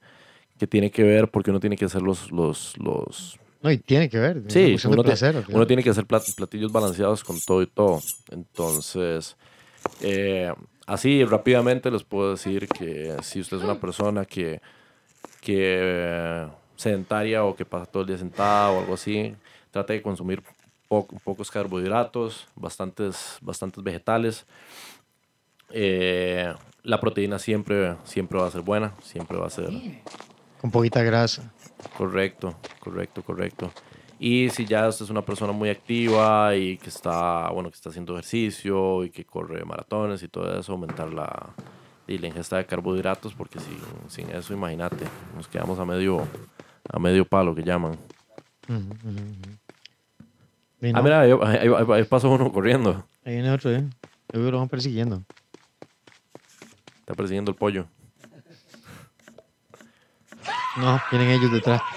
que 0.58 0.66
tiene 0.66 0.90
que 0.90 1.04
ver 1.04 1.30
porque 1.30 1.52
uno 1.52 1.60
tiene 1.60 1.78
que 1.78 1.86
hacer 1.86 2.02
los, 2.02 2.32
los, 2.32 2.76
los 2.80 3.38
No, 3.62 3.72
y 3.72 3.78
tiene 3.80 4.08
que 4.10 4.20
ver. 4.20 4.44
Sí, 4.48 4.60
uno, 4.94 5.04
placer, 5.04 5.36
tiene 5.68 5.84
que 5.84 5.90
hacer 5.90 6.06
plat- 6.06 6.36
platillos 6.36 6.72
balanceados 6.72 7.24
con 7.24 7.40
todo 7.42 7.62
y 7.62 7.68
todo. 7.68 8.00
Entonces, 8.30 9.36
eh, 10.02 10.54
así 10.86 11.24
rápidamente 11.26 11.90
les 11.92 12.04
puedo 12.04 12.32
decir 12.32 12.68
que 12.68 13.16
si 13.22 13.40
usted 13.40 13.58
es 13.58 13.64
una 13.64 13.80
persona 13.80 14.26
que, 14.26 14.62
que 15.42 15.56
eh, 15.82 16.48
sedentaria 16.76 17.44
o 17.44 17.56
que 17.56 17.66
pasa 17.66 17.86
todo 17.88 18.02
el 18.04 18.08
día 18.08 18.18
sentada 18.18 18.70
o 18.70 18.80
algo 18.80 18.94
así, 18.94 19.36
trate 19.72 19.94
de 19.94 20.02
consumir 20.04 20.44
po- 20.88 21.08
pocos 21.24 21.50
carbohidratos, 21.50 22.48
bastantes, 22.56 23.38
bastantes 23.42 23.84
vegetales. 23.84 24.46
Eh, 25.70 26.54
la 26.84 27.00
proteína 27.00 27.40
siempre, 27.40 27.96
siempre 28.06 28.40
va 28.40 28.48
a 28.48 28.52
ser 28.52 28.62
buena, 28.62 28.94
siempre 29.02 29.38
va 29.38 29.48
a 29.48 29.50
ser... 29.50 29.70
Con 30.62 30.72
poquita 30.72 31.04
grasa. 31.04 31.52
Correcto, 31.98 32.56
correcto, 32.80 33.22
correcto. 33.24 33.72
Y 34.20 34.50
si 34.50 34.66
ya 34.66 34.88
usted 34.88 35.06
es 35.06 35.12
una 35.12 35.22
persona 35.22 35.52
muy 35.52 35.70
activa 35.70 36.56
y 36.56 36.78
que 36.78 36.90
está, 36.90 37.50
bueno, 37.52 37.70
que 37.70 37.76
está 37.76 37.90
haciendo 37.90 38.14
ejercicio 38.14 39.04
y 39.04 39.10
que 39.12 39.26
corre 39.26 39.64
maratones 39.64 40.24
y 40.24 40.28
todo 40.28 40.60
eso, 40.60 40.72
aumentar 40.72 41.14
la, 41.14 41.50
y 42.08 42.18
la 42.18 42.28
ingesta 42.28 42.58
de 42.58 42.66
carbohidratos, 42.66 43.34
porque 43.36 43.60
sin, 43.60 43.78
sin 44.10 44.30
eso, 44.36 44.54
imagínate, 44.54 45.06
nos 45.36 45.48
quedamos 45.48 45.78
a 45.80 45.86
medio, 45.86 46.28
a 46.90 46.98
medio 47.00 47.26
palo 47.26 47.54
que 47.54 47.64
llaman. 47.64 47.96
Ah, 50.94 51.02
mira, 51.04 51.22
ahí, 51.22 51.32
ahí- 51.32 51.68
ahí- 51.68 51.86
ahí 51.94 52.04
pasó 52.06 52.30
uno 52.32 52.52
corriendo. 52.52 53.06
Ahí 53.24 53.34
viene 53.36 53.52
otro, 53.52 53.72
¿eh? 53.72 53.84
Yo 54.34 54.40
lo 54.52 54.58
van 54.58 54.70
persiguiendo. 54.70 55.22
Está 57.00 57.14
persiguiendo 57.14 57.52
el 57.52 57.58
pollo. 57.58 57.86
No, 60.78 61.02
vienen 61.12 61.30
ellos 61.30 61.52
detrás. 61.52 61.82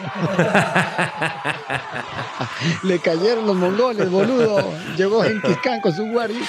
Le 2.83 2.99
cayeron 2.99 3.47
los 3.47 3.57
mongoles, 3.57 4.11
boludo. 4.11 4.73
Llegó 4.97 5.23
Genghis 5.23 5.57
Khan 5.63 5.81
con 5.81 5.95
su 5.95 6.07
guardia. 6.07 6.41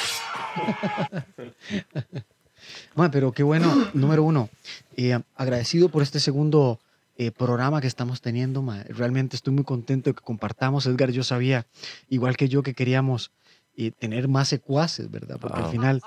Bueno, 2.94 3.12
pero 3.12 3.32
qué 3.32 3.42
bueno, 3.42 3.90
número 3.94 4.24
uno, 4.24 4.50
eh, 4.98 5.18
agradecido 5.36 5.90
por 5.90 6.04
este 6.04 6.20
segundo 6.20 6.80
eh, 7.18 7.32
programa 7.32 7.82
que 7.82 7.88
estamos 7.88 8.22
teniendo. 8.22 8.62
ma. 8.62 8.84
Realmente 8.84 9.36
estoy 9.36 9.54
muy 9.54 9.64
contento 9.64 10.10
de 10.10 10.14
que 10.14 10.22
compartamos. 10.22 10.86
Edgar, 10.86 11.12
yo 11.12 11.24
sabía, 11.24 11.66
igual 12.10 12.36
que 12.36 12.50
yo, 12.50 12.64
que 12.64 12.74
queríamos 12.74 13.32
eh, 13.78 13.92
tener 13.92 14.28
más 14.28 14.50
secuaces, 14.50 15.10
¿verdad? 15.10 15.38
Porque 15.40 15.62
al 15.62 15.72
final, 15.72 16.02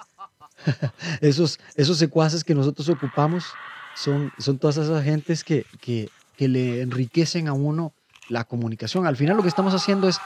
esos, 1.20 1.58
esos 1.74 1.98
secuaces 1.98 2.44
que 2.44 2.54
nosotros 2.54 2.88
ocupamos 2.90 3.46
son, 3.94 4.32
son 4.38 4.58
todas 4.58 4.76
esas 4.76 5.02
gentes 5.04 5.44
que, 5.44 5.64
que, 5.80 6.08
que 6.36 6.48
le 6.48 6.80
enriquecen 6.82 7.48
a 7.48 7.52
uno 7.52 7.92
la 8.28 8.44
comunicación. 8.44 9.06
Al 9.06 9.16
final 9.16 9.36
lo 9.36 9.42
que 9.42 9.48
estamos 9.48 9.74
haciendo 9.74 10.08
es 10.08 10.18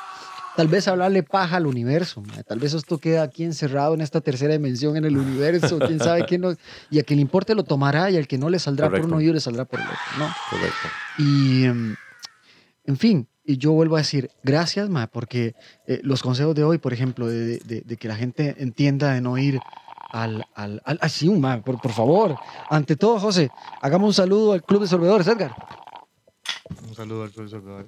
tal 0.56 0.68
vez 0.68 0.88
hablarle 0.88 1.22
paja 1.22 1.56
al 1.56 1.66
universo. 1.66 2.22
Tal 2.46 2.58
vez 2.58 2.74
esto 2.74 2.98
queda 2.98 3.22
aquí 3.22 3.44
encerrado 3.44 3.94
en 3.94 4.00
esta 4.00 4.20
tercera 4.20 4.52
dimensión 4.52 4.96
en 4.96 5.04
el 5.04 5.16
universo. 5.16 5.78
Quién 5.86 5.98
sabe 5.98 6.24
quién 6.26 6.40
no. 6.40 6.54
Y 6.90 6.98
a 6.98 7.02
quien 7.02 7.18
le 7.18 7.22
importe 7.22 7.54
lo 7.54 7.64
tomará 7.64 8.10
y 8.10 8.16
al 8.16 8.26
que 8.26 8.38
no 8.38 8.50
le 8.50 8.58
saldrá 8.58 8.86
por 8.86 8.92
Correcto. 8.98 9.08
un 9.14 9.18
oído 9.18 9.34
le 9.34 9.40
saldrá 9.40 9.64
por 9.64 9.80
el 9.80 9.86
otro. 9.86 9.98
¿no? 10.18 10.28
Correcto. 10.50 10.88
Y, 11.18 11.64
em, 11.64 11.96
en 12.84 12.96
fin, 12.96 13.28
y 13.44 13.56
yo 13.58 13.72
vuelvo 13.72 13.96
a 13.96 14.00
decir, 14.00 14.30
gracias, 14.42 14.88
ma, 14.90 15.06
porque 15.06 15.54
eh, 15.86 16.00
los 16.02 16.22
consejos 16.22 16.54
de 16.54 16.64
hoy, 16.64 16.78
por 16.78 16.92
ejemplo, 16.92 17.26
de, 17.26 17.58
de- 17.58 17.82
de 17.84 17.96
que 17.96 18.08
la 18.08 18.16
gente 18.16 18.56
entienda 18.58 19.12
de 19.12 19.20
no 19.20 19.38
ir 19.38 19.58
al... 20.09 20.46
al, 20.54 20.82
al 20.84 20.98
ah, 21.00 21.09
sí, 21.09 21.28
ma, 21.30 21.61
por, 21.61 21.80
por 21.80 21.92
favor. 21.92 22.36
Ante 22.70 22.96
todo, 22.96 23.18
José, 23.18 23.50
hagamos 23.80 24.09
un 24.09 24.14
saludo 24.14 24.52
al 24.52 24.62
Club 24.62 24.82
de 24.82 24.88
Sorbedores, 24.88 25.26
Edgar. 25.26 25.54
Un 26.88 26.94
saludo 26.94 27.24
al 27.24 27.30
profesor. 27.30 27.86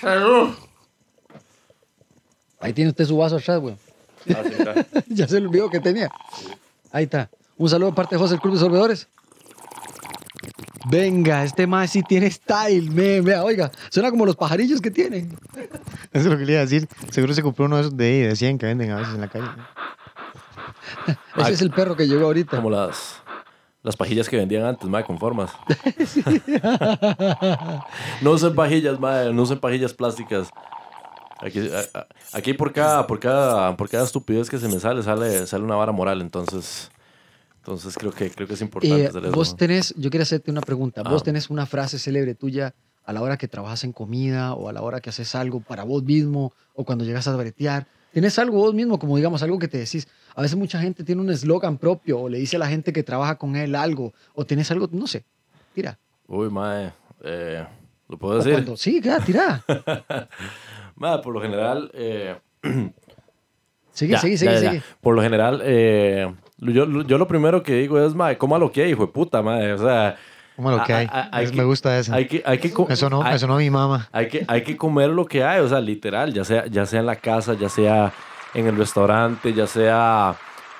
Salud. 0.00 0.54
Ahí 2.60 2.72
tiene 2.72 2.90
usted 2.90 3.04
su 3.04 3.16
vaso 3.16 3.36
atrás, 3.36 3.60
güey. 3.60 3.76
Ah, 4.34 4.84
ya 5.08 5.26
se 5.26 5.40
le 5.40 5.46
olvidó 5.46 5.70
que 5.70 5.80
tenía. 5.80 6.10
Ahí 6.92 7.04
está. 7.04 7.30
Un 7.56 7.68
saludo 7.68 7.90
de 7.90 7.96
parte 7.96 8.14
de 8.14 8.18
José, 8.20 8.34
el 8.34 8.40
Club 8.40 8.54
de 8.54 8.60
Sorbedores. 8.60 9.08
Venga, 10.90 11.44
este 11.44 11.66
más 11.66 11.90
sí 11.90 12.02
tiene 12.02 12.30
style, 12.30 12.90
me, 12.90 13.20
vea, 13.20 13.44
oiga, 13.44 13.70
suena 13.90 14.10
como 14.10 14.24
los 14.24 14.34
pajarillos 14.34 14.80
que 14.80 14.90
tienen. 14.90 15.38
Eso 15.54 15.68
es 16.12 16.24
lo 16.26 16.38
que 16.38 16.44
le 16.46 16.52
iba 16.52 16.62
a 16.62 16.64
decir. 16.64 16.88
Seguro 17.10 17.34
se 17.34 17.42
compró 17.42 17.66
uno 17.66 17.76
de 17.76 17.82
esos 17.82 17.96
de, 17.96 18.28
de 18.28 18.36
100 18.36 18.58
que 18.58 18.66
venden 18.66 18.90
a 18.90 18.96
veces 18.96 19.14
en 19.14 19.20
la 19.20 19.28
calle. 19.28 19.46
Ese 21.36 21.52
es 21.52 21.62
el 21.62 21.70
perro 21.70 21.96
que 21.96 22.06
llegó 22.08 22.26
ahorita. 22.26 22.56
Como 22.56 22.70
las, 22.70 23.16
las 23.82 23.96
pajillas 23.96 24.28
que 24.28 24.36
vendían 24.36 24.64
antes, 24.64 24.88
mae, 24.88 25.04
con 25.04 25.18
formas. 25.18 25.50
no 28.22 28.32
usen 28.32 28.54
pajillas, 28.54 28.98
mae, 29.00 29.32
no 29.32 29.42
usen 29.42 29.58
pajillas 29.58 29.92
plásticas. 29.94 30.48
Aquí, 31.42 31.70
aquí 32.34 32.52
por 32.54 32.72
cada, 32.72 33.06
por 33.06 33.18
cada, 33.18 33.76
por 33.76 33.88
cada 33.88 34.04
estupidez 34.04 34.50
que 34.50 34.58
se 34.58 34.68
me 34.68 34.78
sale, 34.78 35.02
sale, 35.02 35.46
sale 35.46 35.64
una 35.64 35.74
vara 35.76 35.90
moral. 35.92 36.20
Entonces, 36.20 36.90
entonces 37.58 37.96
creo 37.96 38.12
que, 38.12 38.30
creo 38.30 38.46
que 38.46 38.54
es 38.54 38.60
importante 38.60 39.04
Eh, 39.04 39.06
hacer 39.08 39.24
eso. 39.24 39.32
vos 39.32 39.50
¿no? 39.52 39.56
tenés, 39.56 39.94
yo 39.96 40.10
quiero 40.10 40.22
hacerte 40.22 40.50
una 40.50 40.60
pregunta. 40.60 41.02
¿Vos 41.02 41.22
Ah. 41.22 41.24
tenés 41.24 41.48
una 41.48 41.64
frase 41.66 41.98
célebre 41.98 42.34
tuya 42.34 42.74
a 43.04 43.12
la 43.14 43.22
hora 43.22 43.38
que 43.38 43.48
trabajas 43.48 43.84
en 43.84 43.92
comida 43.92 44.52
o 44.52 44.68
a 44.68 44.72
la 44.74 44.82
hora 44.82 45.00
que 45.00 45.08
haces 45.10 45.34
algo 45.34 45.60
para 45.60 45.84
vos 45.84 46.02
mismo 46.02 46.52
o 46.74 46.84
cuando 46.84 47.04
llegas 47.04 47.26
a 47.26 47.34
bretear? 47.34 47.86
¿Tenés 48.12 48.38
algo 48.38 48.56
vos 48.58 48.74
mismo, 48.74 48.98
como 48.98 49.16
digamos, 49.16 49.42
algo 49.42 49.58
que 49.58 49.68
te 49.68 49.78
decís? 49.78 50.08
A 50.34 50.42
veces 50.42 50.56
mucha 50.56 50.80
gente 50.80 51.04
tiene 51.04 51.20
un 51.22 51.30
eslogan 51.30 51.78
propio 51.78 52.20
o 52.20 52.28
le 52.28 52.38
dice 52.38 52.56
a 52.56 52.58
la 52.58 52.66
gente 52.68 52.92
que 52.92 53.02
trabaja 53.02 53.36
con 53.38 53.54
él 53.56 53.74
algo 53.74 54.12
o 54.34 54.44
tenés 54.44 54.70
algo, 54.70 54.88
no 54.92 55.06
sé, 55.06 55.24
tira. 55.74 55.98
Uy, 56.26 56.48
mae, 56.50 56.92
eh, 57.24 57.64
¿lo 58.08 58.16
puedo 58.18 58.36
decir? 58.38 58.52
cuando- 58.52 58.76
sí, 58.76 59.00
ya, 59.00 59.20
tira. 59.20 59.62
Mae, 60.96 61.18
por 61.20 61.32
lo 61.34 61.40
general, 61.40 61.90
eh, 61.94 62.36
Sigue, 63.92 64.12
Ya, 64.12 64.18
sigue, 64.20 64.36
ya, 64.36 64.38
sigue, 64.38 64.52
ya. 64.62 64.70
sigue. 64.70 64.82
Por 65.00 65.14
lo 65.16 65.22
general, 65.22 65.60
eh, 65.64 66.32
yo, 66.58 67.02
yo 67.02 67.18
lo 67.18 67.26
primero 67.26 67.62
que 67.62 67.74
digo 67.74 67.98
es, 68.04 68.14
mae, 68.14 68.38
coma 68.38 68.56
lo 68.58 68.70
que 68.70 68.82
hay, 68.84 68.90
hijo 68.92 69.06
de 69.06 69.12
puta, 69.12 69.42
mae. 69.42 69.72
O 69.72 69.78
sea, 69.78 70.16
Como 70.62 70.76
lo 70.76 70.84
que 70.84 70.92
a- 70.92 70.98
hay. 70.98 71.08
a- 71.10 71.42
Es- 71.42 71.50
que- 71.50 71.56
me 71.56 71.64
gusta 71.64 71.98
eso. 71.98 72.12
hay 72.14 72.26
que, 72.26 72.42
hay 72.44 72.58
que, 72.58 72.72
Eso 72.88 73.08
no, 73.10 73.22
hay, 73.22 73.36
eso 73.36 73.46
no 73.46 73.56
mi 73.56 73.70
mamá. 73.70 74.08
hay 74.12 74.28
que, 74.28 74.44
hay 74.46 74.62
que 74.62 74.76
comer 74.76 75.08
lo 75.10 75.24
que 75.26 75.42
hay, 75.42 75.60
o 75.60 75.68
sea, 75.68 75.80
literal, 75.80 76.32
ya 76.34 76.44
sea, 76.44 76.66
ya 76.66 76.84
sea 76.86 77.00
en 77.00 77.06
la 77.06 77.16
casa, 77.16 77.54
ya 77.54 77.68
sea 77.68 78.12
en 78.54 78.66
el 78.66 78.76
restaurante, 78.76 79.52
ya 79.54 79.66
sea, 79.66 80.34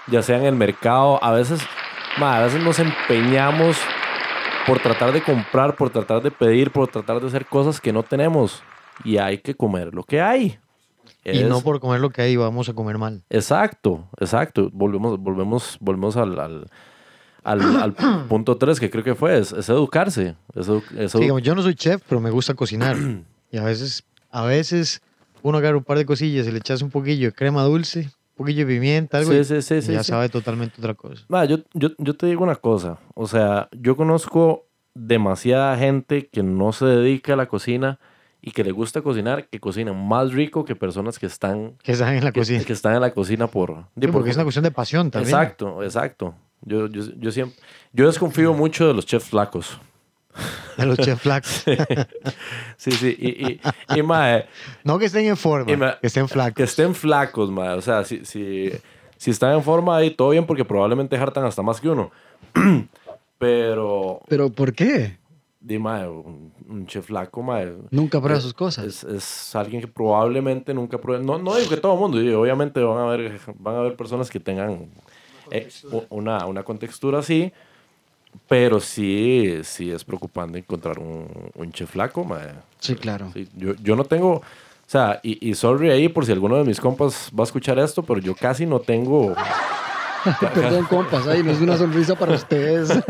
ya 0.08 0.22
sea 0.22 0.36
en 0.38 0.44
el 0.44 0.54
mercado. 0.56 1.18
A 1.22 1.32
veces, 1.32 1.60
mae, 2.18 2.40
a 2.40 2.44
veces 2.44 2.62
nos 2.62 2.78
empeñamos 2.78 3.78
por 4.66 4.78
tratar 4.80 5.12
de 5.12 5.22
comprar, 5.22 5.76
por 5.76 5.90
tratar 5.90 6.20
de 6.22 6.30
pedir, 6.30 6.70
por 6.70 6.88
tratar 6.88 7.20
de 7.20 7.26
hacer 7.28 7.46
cosas 7.46 7.80
que 7.80 7.92
no 7.92 8.02
tenemos. 8.02 8.62
Y 9.04 9.16
hay 9.16 9.38
que 9.38 9.54
comer 9.54 9.94
lo 9.94 10.02
que 10.04 10.20
hay. 10.20 10.58
Y 11.24 11.42
no 11.44 11.60
por 11.60 11.80
comer 11.80 12.00
lo 12.00 12.10
que 12.10 12.22
hay 12.22 12.36
vamos 12.36 12.68
a 12.68 12.72
comer 12.74 12.98
mal. 12.98 13.22
Exacto, 13.30 14.04
exacto. 14.18 14.68
Volvemos, 14.72 15.18
volvemos, 15.18 15.76
volvemos 15.80 16.16
al, 16.16 16.38
al, 16.38 16.66
al- 17.50 17.76
al 17.76 17.94
punto 18.28 18.56
3 18.56 18.78
que 18.80 18.90
creo 18.90 19.04
que 19.04 19.14
fue, 19.14 19.38
es, 19.38 19.52
es 19.52 19.68
educarse. 19.68 20.36
Es, 20.54 20.68
edu- 20.68 20.82
es 20.96 21.12
Sí, 21.12 21.18
edu- 21.18 21.20
digamos, 21.20 21.42
yo 21.42 21.54
no 21.54 21.62
soy 21.62 21.74
chef, 21.74 22.02
pero 22.08 22.20
me 22.20 22.30
gusta 22.30 22.54
cocinar. 22.54 22.96
y 23.50 23.56
a 23.58 23.64
veces, 23.64 24.04
a 24.30 24.44
veces 24.44 25.02
uno 25.42 25.58
agarra 25.58 25.76
un 25.76 25.84
par 25.84 25.98
de 25.98 26.04
cosillas 26.06 26.46
y 26.46 26.52
le 26.52 26.58
echas 26.58 26.82
un 26.82 26.90
poquillo 26.90 27.28
de 27.28 27.32
crema 27.32 27.62
dulce, 27.62 28.00
un 28.36 28.36
poquillo 28.46 28.66
de 28.66 28.72
pimienta, 28.74 29.18
algo. 29.18 29.32
Sí, 29.32 29.44
sí, 29.44 29.62
sí, 29.62 29.74
y 29.76 29.82
sí, 29.82 29.92
ya 29.92 30.02
sí. 30.04 30.10
sabe 30.12 30.28
totalmente 30.28 30.74
otra 30.78 30.94
cosa. 30.94 31.24
Ma, 31.28 31.44
yo, 31.44 31.58
yo, 31.74 31.90
yo 31.98 32.14
te 32.14 32.26
digo 32.26 32.42
una 32.44 32.56
cosa, 32.56 32.98
o 33.14 33.26
sea, 33.26 33.68
yo 33.72 33.96
conozco 33.96 34.66
demasiada 34.94 35.76
gente 35.78 36.28
que 36.28 36.42
no 36.42 36.72
se 36.72 36.84
dedica 36.84 37.32
a 37.32 37.36
la 37.36 37.46
cocina 37.46 37.98
y 38.42 38.52
que 38.52 38.64
le 38.64 38.70
gusta 38.72 39.02
cocinar, 39.02 39.48
que 39.48 39.60
cocinan 39.60 39.96
más 40.08 40.32
rico 40.32 40.64
que 40.64 40.74
personas 40.74 41.18
que 41.18 41.26
están, 41.26 41.74
Que 41.82 41.94
saben 41.94 42.16
en 42.18 42.24
la 42.24 42.32
que, 42.32 42.40
cocina. 42.40 42.64
que 42.64 42.72
están 42.72 42.94
en 42.94 43.00
la 43.02 43.12
cocina 43.12 43.46
por... 43.46 43.70
Sí, 43.94 44.00
por- 44.00 44.12
porque 44.12 44.30
es 44.30 44.36
una 44.36 44.44
cuestión 44.44 44.62
de 44.64 44.70
pasión 44.70 45.10
también. 45.10 45.28
Exacto, 45.34 45.82
exacto. 45.82 46.34
Yo, 46.62 46.86
yo, 46.88 47.02
yo 47.18 47.30
siempre... 47.30 47.58
Yo 47.92 48.06
desconfío 48.06 48.52
mucho 48.54 48.86
de 48.86 48.94
los 48.94 49.06
chefs 49.06 49.28
flacos. 49.30 49.78
De 50.76 50.86
los 50.86 50.98
chefs 50.98 51.22
flacos. 51.22 51.64
Sí, 52.76 52.92
sí. 52.92 53.14
Y, 53.18 53.28
y, 53.52 53.60
y 53.98 54.02
mae, 54.02 54.46
No 54.84 54.98
que 54.98 55.04
estén 55.06 55.26
en 55.26 55.36
forma, 55.36 55.98
que 56.00 56.06
estén 56.06 56.28
flacos. 56.28 56.54
que 56.54 56.62
estén 56.62 56.94
flacos, 56.94 57.50
mae. 57.50 57.74
O 57.76 57.82
sea, 57.82 58.04
si, 58.04 58.24
si, 58.24 58.70
si 59.18 59.30
están 59.30 59.52
en 59.52 59.62
forma 59.62 59.96
ahí, 59.96 60.10
todo 60.10 60.30
bien, 60.30 60.46
porque 60.46 60.64
probablemente 60.64 61.16
hartan 61.16 61.44
hasta 61.44 61.60
más 61.62 61.80
que 61.80 61.88
uno. 61.90 62.10
Pero, 63.38 64.20
¿Pero 64.28 64.50
por 64.50 64.72
qué? 64.74 65.18
di, 65.60 65.78
mae, 65.78 66.08
un, 66.08 66.52
un 66.68 66.86
chef 66.86 67.06
flaco, 67.06 67.42
mae, 67.42 67.70
Nunca 67.90 68.18
prueba 68.20 68.38
es- 68.38 68.44
sus 68.44 68.54
cosas. 68.54 68.84
Es, 68.86 69.04
es 69.04 69.54
alguien 69.54 69.80
que 69.82 69.88
probablemente 69.88 70.72
nunca 70.72 70.96
pruebe. 70.98 71.22
No, 71.24 71.38
no 71.38 71.54
digo 71.56 71.68
que 71.68 71.76
todo 71.76 71.94
el 71.94 72.00
mundo, 72.00 72.18
digo, 72.18 72.40
obviamente 72.40 72.80
van 72.82 72.98
a 72.98 73.02
haber, 73.04 73.38
van 73.58 73.74
a 73.74 73.78
haber 73.80 73.96
personas 73.96 74.30
que 74.30 74.40
tengan 74.40 74.88
eh, 75.50 75.68
una, 76.10 76.46
una 76.46 76.62
contextura 76.62 77.18
así, 77.18 77.52
pero 78.48 78.80
sí, 78.80 79.60
sí 79.62 79.90
es 79.90 80.04
preocupante 80.04 80.58
encontrar 80.58 80.98
un, 80.98 81.26
un 81.54 81.72
chef 81.72 81.90
flaco, 81.90 82.24
mae. 82.24 82.52
Sí, 82.78 82.94
claro. 82.94 83.30
Sí, 83.34 83.48
yo, 83.56 83.74
yo 83.82 83.96
no 83.96 84.04
tengo, 84.04 84.34
o 84.34 84.42
sea, 84.86 85.20
y, 85.22 85.48
y 85.50 85.54
sorry 85.54 85.90
ahí 85.90 86.08
por 86.08 86.24
si 86.24 86.32
alguno 86.32 86.56
de 86.56 86.64
mis 86.64 86.80
compas 86.80 87.30
va 87.36 87.42
a 87.42 87.46
escuchar 87.46 87.78
esto, 87.78 88.02
pero 88.02 88.20
yo 88.20 88.34
casi 88.34 88.66
no 88.66 88.80
tengo, 88.80 89.34
Perdón, 90.54 90.84
compas, 90.84 91.26
ahí 91.26 91.42
nos 91.42 91.58
dio 91.58 91.66
una 91.66 91.76
sonrisa 91.76 92.14
para 92.14 92.34
ustedes. 92.34 92.90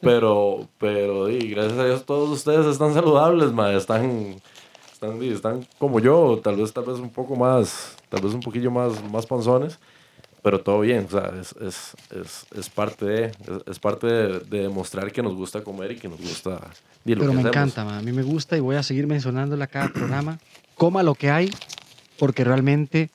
pero, 0.00 0.68
pero, 0.78 1.30
y 1.30 1.48
gracias 1.48 1.78
a 1.78 1.84
Dios 1.84 2.04
todos 2.04 2.30
ustedes 2.30 2.66
están 2.66 2.92
saludables, 2.94 3.52
ma, 3.52 3.72
están, 3.72 4.36
están, 4.92 5.22
están 5.22 5.66
como 5.78 6.00
yo, 6.00 6.40
tal 6.42 6.56
vez, 6.56 6.72
tal 6.72 6.84
vez 6.84 6.98
un 6.98 7.10
poco 7.10 7.36
más, 7.36 7.96
tal 8.08 8.20
vez 8.22 8.34
un 8.34 8.40
poquillo 8.40 8.70
más, 8.70 9.02
más 9.10 9.26
panzones, 9.26 9.78
pero 10.42 10.60
todo 10.60 10.80
bien, 10.80 11.06
o 11.06 11.10
sea, 11.10 11.32
es, 11.40 11.54
es, 11.60 11.92
es, 12.10 12.46
es 12.58 12.68
parte 12.68 13.04
de, 13.06 13.32
es, 13.66 13.78
parte 13.78 14.06
de, 14.06 14.40
de 14.40 14.58
demostrar 14.62 15.12
que 15.12 15.22
nos 15.22 15.34
gusta 15.34 15.62
comer 15.62 15.92
y 15.92 15.96
que 15.96 16.08
nos 16.08 16.20
gusta, 16.20 16.50
lo 17.14 17.20
Pero 17.20 17.20
que 17.20 17.36
me 17.36 17.42
hacemos. 17.42 17.46
encanta, 17.46 17.84
ma. 17.84 17.98
a 17.98 18.02
mí 18.02 18.12
me 18.12 18.22
gusta 18.22 18.56
y 18.56 18.60
voy 18.60 18.76
a 18.76 18.82
seguir 18.82 19.06
mencionándola 19.06 19.66
cada 19.68 19.88
programa. 19.88 20.38
Coma 20.74 21.02
lo 21.02 21.14
que 21.14 21.30
hay, 21.30 21.52
porque 22.18 22.42
realmente 22.44 23.10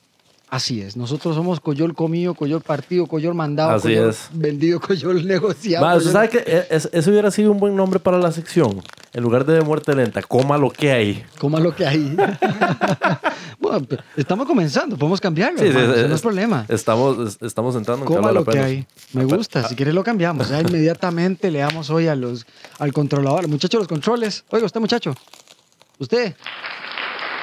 así 0.49 0.81
es. 0.81 0.95
Nosotros 0.97 1.35
somos 1.35 1.59
coyol 1.59 1.93
comido, 1.93 2.33
coyol 2.33 2.61
partido, 2.61 3.05
coyol 3.07 3.33
mandado, 3.35 3.71
Así 3.71 3.89
coyol 3.89 4.09
es. 4.09 4.29
vendido, 4.33 4.79
coyol 4.87 5.25
negociado. 5.27 5.85
Ma, 5.85 5.95
¿usted 5.95 6.09
coyol- 6.09 6.13
sabe 6.13 6.29
que 6.29 6.65
es- 6.69 6.89
eso 6.91 7.09
hubiera 7.11 7.31
sido 7.31 7.51
un 7.51 7.59
buen 7.59 7.75
nombre 7.75 7.99
para 7.99 8.17
la 8.17 8.31
sección? 8.31 8.81
En 9.13 9.23
lugar 9.23 9.45
de, 9.45 9.53
de 9.53 9.61
muerte 9.61 9.95
lenta, 9.95 10.21
coma 10.21 10.57
lo 10.57 10.69
que 10.69 10.91
hay. 10.91 11.23
Coma 11.39 11.59
lo 11.59 11.75
que 11.75 11.85
hay. 11.87 12.15
bueno, 13.59 13.87
estamos 14.15 14.45
comenzando, 14.45 14.97
podemos 14.97 15.19
cambiarlo. 15.19 15.59
Sí, 15.59 15.71
sí, 15.71 15.77
es- 15.77 16.07
no 16.09 16.15
es 16.15 16.21
problema. 16.21 16.65
Estamos, 16.69 17.17
es- 17.35 17.41
estamos 17.41 17.75
entrando 17.75 18.05
en 18.05 18.13
Coma 18.13 18.31
lo 18.31 18.45
que 18.45 18.59
hay. 18.59 18.85
Me 19.13 19.25
gusta. 19.25 19.67
Si 19.67 19.75
quieres 19.75 19.93
lo 19.95 20.03
cambiamos. 20.03 20.49
Ya 20.49 20.61
inmediatamente 20.61 21.49
le 21.51 21.59
damos 21.59 21.89
hoy 21.89 22.07
a 22.07 22.15
los, 22.15 22.45
al 22.79 22.93
controlador. 22.93 23.47
Muchachos, 23.47 23.79
de 23.79 23.83
los 23.83 23.87
controles. 23.87 24.43
Oiga, 24.49 24.65
usted, 24.65 24.79
muchacho. 24.79 25.15
¿Usted? 25.99 26.35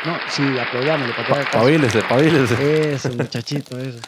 No, 0.04 0.18
sí, 0.30 0.42
apoyámosle 0.58 1.14
para. 1.14 1.50
Pavílese, 1.50 2.02
pavílese. 2.02 2.92
Eso, 2.94 3.10
muchachito, 3.14 3.78
eso. 3.78 3.98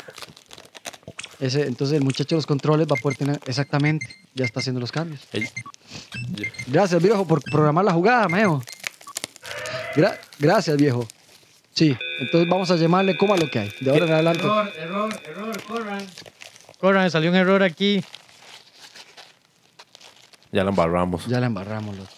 Ese, 1.40 1.62
entonces 1.66 1.96
el 1.98 2.02
muchacho 2.04 2.30
de 2.30 2.36
los 2.36 2.46
controles 2.46 2.86
va 2.86 2.96
a 2.98 3.00
poder 3.02 3.18
tener 3.18 3.40
exactamente, 3.46 4.06
ya 4.34 4.44
está 4.44 4.60
haciendo 4.60 4.80
los 4.80 4.90
cambios. 4.92 5.20
Ey, 5.32 5.48
Gracias, 6.66 7.02
viejo, 7.02 7.26
por 7.26 7.42
programar 7.42 7.84
la 7.84 7.92
jugada, 7.92 8.28
Meo. 8.28 8.62
Gra- 9.94 10.18
gracias, 10.38 10.76
viejo. 10.76 11.06
Sí, 11.74 11.96
entonces 12.20 12.48
vamos 12.48 12.70
a 12.70 12.76
llamarle 12.76 13.16
coma 13.18 13.36
lo 13.36 13.50
que 13.50 13.58
hay. 13.58 13.72
De 13.80 13.90
ahora 13.90 14.06
en 14.06 14.12
adelante. 14.12 14.40
Error, 14.42 14.72
error, 14.78 15.20
error, 15.26 15.62
corran. 15.64 16.06
Corran, 16.80 17.10
salió 17.10 17.28
un 17.30 17.36
error 17.36 17.62
aquí. 17.62 18.02
Ya 20.52 20.64
la 20.64 20.70
embarramos. 20.70 21.26
Ya 21.26 21.38
la 21.40 21.46
embarramos. 21.46 21.96
loco. 21.96 22.10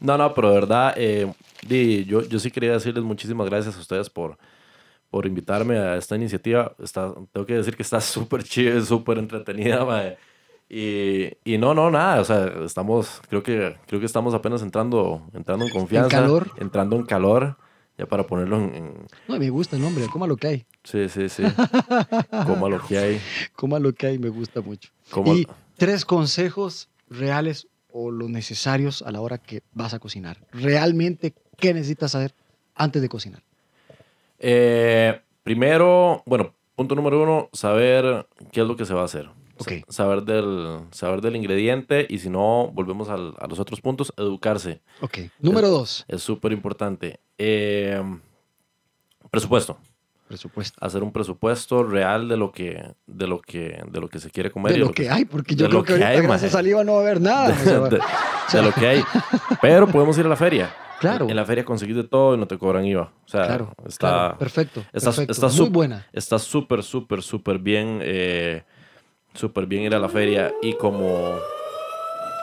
No, 0.00 0.16
no, 0.16 0.34
pero 0.34 0.50
de 0.50 0.54
verdad, 0.54 0.94
eh, 0.96 1.32
di, 1.68 2.04
yo, 2.04 2.22
yo 2.22 2.38
sí 2.38 2.50
quería 2.50 2.72
decirles 2.72 3.04
muchísimas 3.04 3.48
gracias 3.48 3.76
a 3.76 3.80
ustedes 3.80 4.08
por, 4.10 4.38
por 5.10 5.26
invitarme 5.26 5.78
a 5.78 5.96
esta 5.96 6.16
iniciativa. 6.16 6.74
Está, 6.82 7.12
tengo 7.32 7.46
que 7.46 7.54
decir 7.54 7.76
que 7.76 7.82
está 7.82 8.00
súper 8.00 8.42
chida, 8.44 8.80
súper 8.82 9.18
entretenida, 9.18 9.84
mae. 9.84 10.16
Y, 10.70 11.30
y 11.44 11.56
no, 11.56 11.72
no, 11.72 11.90
nada, 11.90 12.20
o 12.20 12.24
sea, 12.24 12.46
estamos, 12.64 13.22
creo 13.28 13.42
que, 13.42 13.76
creo 13.86 14.00
que 14.00 14.06
estamos 14.06 14.34
apenas 14.34 14.60
entrando, 14.62 15.26
entrando 15.32 15.64
en 15.64 15.70
confianza. 15.70 16.10
calor. 16.10 16.50
Entrando 16.58 16.96
en 16.96 17.06
calor, 17.06 17.56
ya 17.96 18.04
para 18.06 18.26
ponerlo 18.26 18.58
en... 18.58 18.74
en- 18.74 19.06
No, 19.28 19.38
me 19.38 19.48
gusta 19.48 19.76
el 19.76 19.82
nombre, 19.82 20.06
coma 20.08 20.26
lo 20.26 20.36
que 20.36 20.46
hay. 20.48 20.66
sí, 20.84 21.08
sí, 21.08 21.28
sí. 21.30 21.42
Coma 22.46 22.68
lo 22.68 22.84
que 22.86 22.98
hay. 22.98 23.20
Coma 23.54 23.78
lo 23.78 23.92
que 23.94 24.06
hay, 24.08 24.18
me 24.18 24.28
gusta 24.28 24.60
mucho. 24.60 24.90
Coma- 25.10 25.32
Y 25.34 25.46
tres 25.78 26.04
consejos 26.04 26.90
reales 27.08 27.66
o 27.90 28.10
los 28.10 28.28
necesarios 28.28 29.00
a 29.02 29.10
la 29.10 29.20
hora 29.22 29.38
que 29.38 29.62
vas 29.72 29.94
a 29.94 29.98
cocinar. 29.98 30.46
Realmente, 30.52 31.32
¿qué 31.58 31.74
necesitas 31.74 32.12
saber 32.12 32.32
antes 32.74 33.02
de 33.02 33.08
cocinar? 33.08 33.42
Eh, 34.38 35.20
primero, 35.42 36.22
bueno, 36.26 36.54
punto 36.76 36.94
número 36.94 37.22
uno, 37.22 37.48
saber 37.52 38.26
qué 38.52 38.60
es 38.62 38.66
lo 38.66 38.76
que 38.76 38.84
se 38.86 38.94
va 38.94 39.02
a 39.02 39.06
hacer. 39.06 39.28
Ok. 39.60 39.72
Sa- 39.88 39.92
Saber 40.04 40.22
del, 40.22 40.80
saber 40.92 41.20
del 41.20 41.34
ingrediente 41.34 42.06
y 42.08 42.18
si 42.20 42.30
no, 42.30 42.70
volvemos 42.72 43.08
al- 43.08 43.34
a 43.40 43.46
los 43.48 43.58
otros 43.58 43.80
puntos, 43.80 44.12
educarse. 44.16 44.80
Ok. 45.00 45.18
Número 45.40 45.68
dos. 45.68 46.04
Es 46.06 46.22
súper 46.22 46.52
importante. 46.52 47.18
Eh, 47.38 48.00
presupuesto. 49.30 49.78
Presupuesto. 50.28 50.78
hacer 50.84 51.02
un 51.02 51.10
presupuesto 51.12 51.82
real 51.82 52.28
de 52.28 52.36
lo 52.36 52.52
que, 52.52 52.92
de 53.06 53.26
lo 53.26 53.40
que, 53.40 53.82
de 53.90 54.00
lo 54.00 54.08
que 54.08 54.18
se 54.20 54.30
quiere 54.30 54.50
comer. 54.50 54.72
De 54.72 54.78
y 54.78 54.80
lo 54.82 54.92
que 54.92 55.08
hay, 55.10 55.24
porque 55.24 55.54
yo 55.56 55.68
creo 55.68 55.82
que 55.82 55.96
que 55.96 56.04
ahorita 56.04 56.22
gracias 56.22 56.52
Saliva 56.52 56.84
no 56.84 56.92
va 56.92 56.98
a 56.98 57.02
haber 57.02 57.20
nada. 57.20 57.48
o 57.60 57.64
sea, 57.64 57.78
va- 57.80 57.88
de, 57.88 57.98
de 58.52 58.62
lo 58.62 58.72
que 58.72 58.86
hay. 58.86 59.04
Pero 59.62 59.86
podemos 59.88 60.16
ir 60.18 60.26
a 60.26 60.28
la 60.28 60.36
feria. 60.36 60.70
Claro. 61.00 61.28
En 61.28 61.36
la 61.36 61.44
feria 61.44 61.64
conseguís 61.64 61.94
de 61.96 62.04
todo 62.04 62.34
y 62.34 62.38
no 62.38 62.46
te 62.46 62.58
cobran 62.58 62.84
IVA. 62.84 63.02
O 63.24 63.28
sea, 63.28 63.46
claro, 63.46 63.72
está, 63.86 63.98
claro, 64.08 64.38
perfecto. 64.38 64.80
está, 64.92 65.10
perfecto. 65.10 65.32
está 65.32 65.48
Muy 65.62 65.68
buena. 65.70 66.06
Está 66.12 66.38
súper, 66.38 66.82
súper, 66.82 67.22
súper 67.22 67.58
bien. 67.58 68.00
eh, 68.02 68.64
súper 69.34 69.66
bien 69.66 69.84
ir 69.84 69.94
a 69.94 69.98
la 70.00 70.08
feria. 70.08 70.52
Y 70.60 70.72
como. 70.74 71.36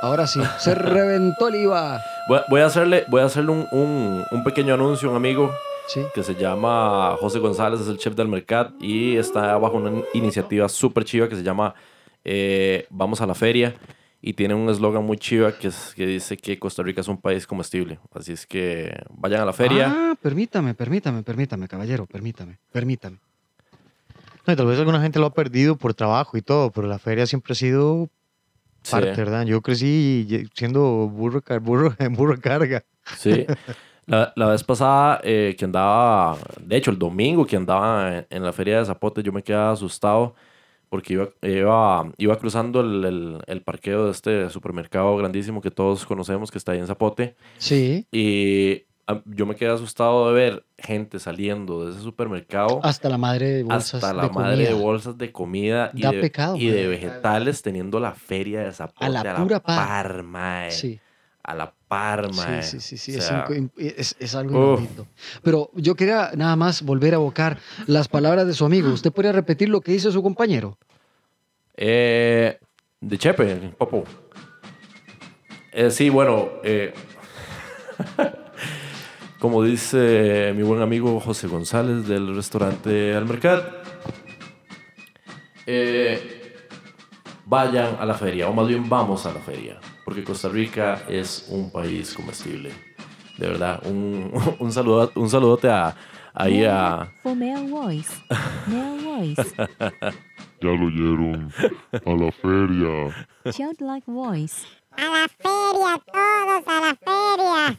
Ahora 0.02 0.26
sí, 0.28 0.40
se 0.60 0.74
reventó 0.76 1.50
el 1.50 1.56
IVA. 1.56 2.02
Voy, 2.30 2.40
voy 2.50 2.62
a 2.62 2.66
hacerle, 2.68 3.04
voy 3.10 3.22
a 3.22 3.26
hacerle 3.26 3.52
un, 3.52 3.68
un, 3.72 4.24
un 4.32 4.44
pequeño 4.44 4.74
anuncio 4.74 5.10
a 5.10 5.12
un 5.12 5.18
amigo 5.18 5.52
Sí. 5.88 6.02
que 6.14 6.24
se 6.24 6.36
llama 6.36 7.16
José 7.20 7.40
González, 7.40 7.80
es 7.82 7.88
el 7.88 7.98
chef 7.98 8.16
del 8.16 8.28
mercado 8.28 8.74
y 8.80 9.16
está 9.18 9.58
bajo 9.58 9.78
una 9.78 10.02
iniciativa 10.14 10.68
súper 10.68 11.06
chiva 11.06 11.30
que 11.30 11.36
se 11.36 11.44
llama 11.44 11.76
eh, 12.24 12.88
Vamos 12.90 13.22
a 13.22 13.28
la 13.28 13.36
Feria 13.36 13.76
y 14.22 14.34
tiene 14.34 14.56
un 14.56 14.68
eslogan 14.70 15.04
muy 15.06 15.18
chiva 15.18 15.52
que, 15.52 15.68
es, 15.68 15.94
que 15.96 16.08
dice 16.08 16.38
que 16.38 16.58
Costa 16.58 16.82
Rica 16.82 17.02
es 17.02 17.08
un 17.08 17.22
país 17.22 17.46
comestible. 17.46 18.00
Así 18.14 18.32
es 18.34 18.48
que 18.48 18.92
vayan 19.12 19.42
a 19.42 19.46
la 19.46 19.54
feria. 19.54 19.94
Ah, 19.96 20.16
permítame, 20.20 20.74
permítame, 20.74 21.22
permítame, 21.22 21.68
caballero, 21.68 22.08
permítame, 22.08 22.58
permítame. 22.72 23.20
No, 24.48 24.54
y 24.54 24.56
tal 24.56 24.66
vez 24.66 24.80
alguna 24.80 25.00
gente 25.02 25.20
lo 25.20 25.28
ha 25.28 25.34
perdido 25.34 25.76
por 25.76 25.94
trabajo 25.94 26.38
y 26.38 26.42
todo, 26.42 26.72
pero 26.72 26.88
la 26.88 26.98
feria 26.98 27.28
siempre 27.28 27.52
ha 27.54 27.56
sido 27.56 28.10
Sí, 28.82 28.92
parte, 28.94 29.12
¿verdad? 29.16 29.46
Yo 29.46 29.62
crecí 29.62 30.48
siendo 30.56 30.82
burro, 31.08 31.44
burro, 31.62 31.96
burro 32.12 32.40
carga. 32.42 32.84
sí. 33.18 33.46
La, 34.08 34.32
la 34.36 34.48
vez 34.48 34.64
pasada 34.64 35.20
eh, 35.24 35.56
que 35.58 35.66
andaba, 35.66 36.38
de 36.62 36.78
hecho 36.78 36.92
el 36.92 37.00
domingo 37.00 37.46
que 37.46 37.56
andaba 37.56 38.18
en, 38.18 38.28
en 38.30 38.44
la 38.44 38.54
feria 38.54 38.80
de 38.80 38.86
Zapote, 38.86 39.24
yo 39.24 39.32
me 39.32 39.42
quedaba 39.44 39.72
asustado 39.72 40.36
porque 40.90 41.14
iba, 41.14 41.30
iba, 41.42 42.12
iba 42.18 42.36
cruzando 42.38 42.82
el, 42.82 43.04
el, 43.04 43.42
el 43.48 43.62
parqueo 43.64 44.06
de 44.06 44.12
este 44.12 44.50
supermercado 44.50 45.18
grandísimo 45.18 45.60
que 45.62 45.72
todos 45.72 46.06
conocemos 46.06 46.52
que 46.52 46.58
está 46.60 46.74
ahí 46.74 46.80
en 46.80 46.88
Zapote. 46.88 47.36
Sí, 47.58 48.08
Y 48.12 48.84
yo 49.26 49.46
me 49.46 49.56
quedé 49.56 49.70
asustado 49.70 50.28
de 50.30 50.34
ver 50.34 50.66
gente 50.80 51.20
saliendo 51.20 51.86
de 51.86 51.92
ese 51.92 52.02
supermercado 52.02 52.80
hasta 52.84 53.08
la 53.10 53.18
madre 53.20 53.52
de 53.52 53.64
bolsas 53.64 53.96
hasta 53.96 54.14
la 54.14 54.24
de 54.24 54.30
madre 54.30 54.58
de 54.64 54.70
comida. 54.72 54.84
bolsas 54.84 55.18
de 55.18 55.32
comida 55.32 55.92
y, 55.94 56.02
Da 56.02 56.12
de, 56.12 56.22
pecado, 56.22 56.56
y 56.58 56.68
de 56.68 56.88
vegetales 56.88 57.62
teniendo 57.62 58.00
la 58.00 58.14
feria 58.14 58.62
de 58.62 58.72
Zapote 58.72 59.06
A 59.06 59.10
la 59.10 59.36
pura 59.36 59.60
par. 59.60 59.88
par, 59.88 60.24
mae. 60.24 60.72
Sí, 60.72 61.00
A 61.44 61.54
la 61.54 61.75
par, 61.88 62.34
mae. 62.34 62.64
sí, 62.64 62.80
sí, 62.80 62.98
sí, 62.98 62.98
sí, 62.98 63.16
O 63.16 63.20
es, 63.20 63.26
sea, 63.26 63.46
inco- 63.48 63.72
es, 63.78 64.16
es 64.20 64.36
algo 64.36 64.54
inaudito. 64.56 65.08
Pero 65.44 65.70
yo 65.76 65.96
quería 65.96 66.32
nada 66.36 66.56
más 66.56 66.82
volver 66.82 67.14
a 67.14 67.18
evocar 67.18 67.60
las 67.88 68.08
palabras 68.08 68.48
de 68.48 68.54
su 68.54 68.66
amigo. 68.66 68.90
¿Usted 68.92 69.12
podría 69.12 69.32
repetir 69.32 69.70
lo 69.70 69.82
que 69.82 69.92
dice 69.92 70.12
su 70.12 70.22
compañero? 70.24 70.78
eh, 71.78 72.58
de 73.02 73.18
Chepe, 73.18 73.74
Popo. 73.78 74.04
Eh, 75.72 75.92
sí, 75.92 76.10
bueno, 76.10 76.50
eh, 76.64 76.94
como 79.40 79.62
dice 79.64 80.54
mi 80.56 80.64
buen 80.64 80.82
amigo 80.82 81.20
José 81.20 81.48
González 81.48 82.08
del 82.08 82.34
restaurante 82.36 83.14
Al 83.14 83.26
Mercat, 83.26 83.64
eh, 85.66 86.68
vayan 87.46 87.98
a 88.00 88.06
la 88.06 88.14
feria, 88.14 88.48
o 88.48 88.54
más 88.54 88.68
bien 88.68 88.88
vamos 88.88 89.26
a 89.26 89.34
la 89.34 89.40
feria, 89.40 89.80
porque 90.06 90.24
Costa 90.24 90.48
Rica 90.48 91.04
es 91.10 91.48
un 91.50 91.72
país 91.72 92.14
comestible. 92.14 92.72
De 93.38 93.48
verdad, 93.48 93.82
un, 93.86 94.32
un, 94.60 94.72
saludo, 94.72 95.12
un 95.16 95.30
saludote 95.30 95.68
a, 95.68 95.94
ahí 96.34 96.64
a... 96.64 97.12
Male 97.24 97.68
voice. 97.68 98.14
Male 98.68 99.04
voice. 99.04 99.44
Ya 100.62 100.70
lo 100.70 100.86
oyeron. 100.86 101.52
A 101.92 102.12
la 102.12 102.32
feria. 102.32 103.28
Childlike 103.52 104.10
voice. 104.10 104.66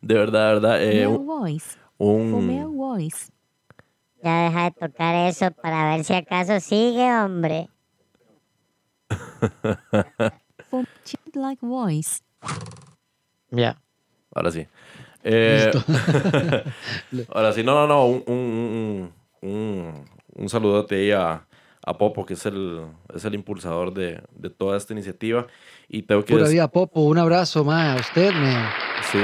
De 0.00 0.14
verdad, 0.14 0.48
de 0.48 0.54
verdad, 0.54 0.82
eh, 0.82 1.04
Male 1.04 1.06
un, 1.06 1.26
voice. 1.26 1.76
For 1.98 2.18
male 2.18 2.66
un, 2.66 2.76
voice. 2.76 3.30
Ya 4.22 4.44
deja 4.44 4.64
de 4.64 4.70
tocar 4.72 5.14
eso 5.28 5.50
para 5.50 5.90
ver 5.90 6.04
si 6.04 6.14
acaso 6.14 6.60
sigue, 6.60 7.12
hombre. 7.12 7.68
For 10.72 10.86
childlike 11.04 11.60
voice. 11.60 12.22
Ya. 13.50 13.76
Ahora 14.34 14.50
sí. 14.50 14.66
Eh, 15.22 15.70
ahora 17.28 17.52
sí, 17.52 17.62
no, 17.62 17.74
no, 17.74 17.86
no. 17.86 18.06
Un, 18.06 18.22
un, 18.26 19.12
un, 19.42 20.04
un, 20.34 20.48
saludote 20.48 20.94
ahí 20.96 21.10
a, 21.10 21.46
a 21.84 21.98
Popo, 21.98 22.24
que 22.24 22.32
es 22.32 22.46
el, 22.46 22.86
es 23.14 23.22
el 23.26 23.34
impulsador 23.34 23.92
de, 23.92 24.22
de 24.34 24.48
toda 24.48 24.78
esta 24.78 24.94
iniciativa. 24.94 25.46
Y 25.90 26.04
tengo 26.04 26.24
que 26.24 26.32
Pura 26.32 26.48
vida, 26.48 26.68
Popo. 26.68 27.02
Un 27.02 27.18
abrazo, 27.18 27.64
ma, 27.64 27.92
a 27.92 27.96
usted, 27.96 28.32
me. 28.32 28.54
Sí, 29.12 29.18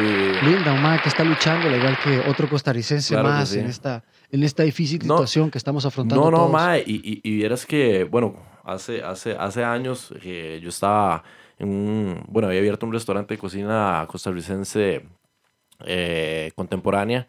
Linda, 0.45 0.75
un 0.75 0.83
ma 0.83 1.01
que 1.01 1.09
está 1.09 1.25
luchando, 1.25 1.67
al 1.69 1.77
igual 1.77 1.97
que 2.05 2.19
otro 2.29 2.47
costarricense 2.51 3.15
Claro 3.15 3.31
más 3.31 3.49
sí. 3.49 3.61
en, 3.61 3.69
esta, 3.69 4.05
en 4.31 4.43
esta 4.43 4.65
difícil 4.65 4.99
No. 5.07 5.15
situación 5.15 5.51
que 5.51 5.57
estamos 5.57 5.87
afrontando. 5.87 6.25
No, 6.27 6.31
no, 6.31 6.37
todos. 6.37 6.51
mae. 6.53 6.85
Y, 6.87 6.97
y, 6.97 7.21
y 7.25 7.37
vieras 7.37 7.65
que, 7.65 8.05
bueno, 8.05 8.35
hace, 8.69 9.03
hace, 9.03 9.33
hace 9.33 9.65
años 9.65 10.13
que 10.23 10.61
yo 10.61 10.69
estaba 10.69 11.25
en 11.59 11.69
un. 11.69 12.25
Bueno, 12.29 12.49
había 12.49 12.61
abierto 12.61 12.87
un 12.87 12.93
restaurante 12.93 13.35
de 13.35 13.39
cocina 13.39 14.07
costarricense 14.09 15.07
eh, 15.85 16.53
contemporánea. 16.55 17.27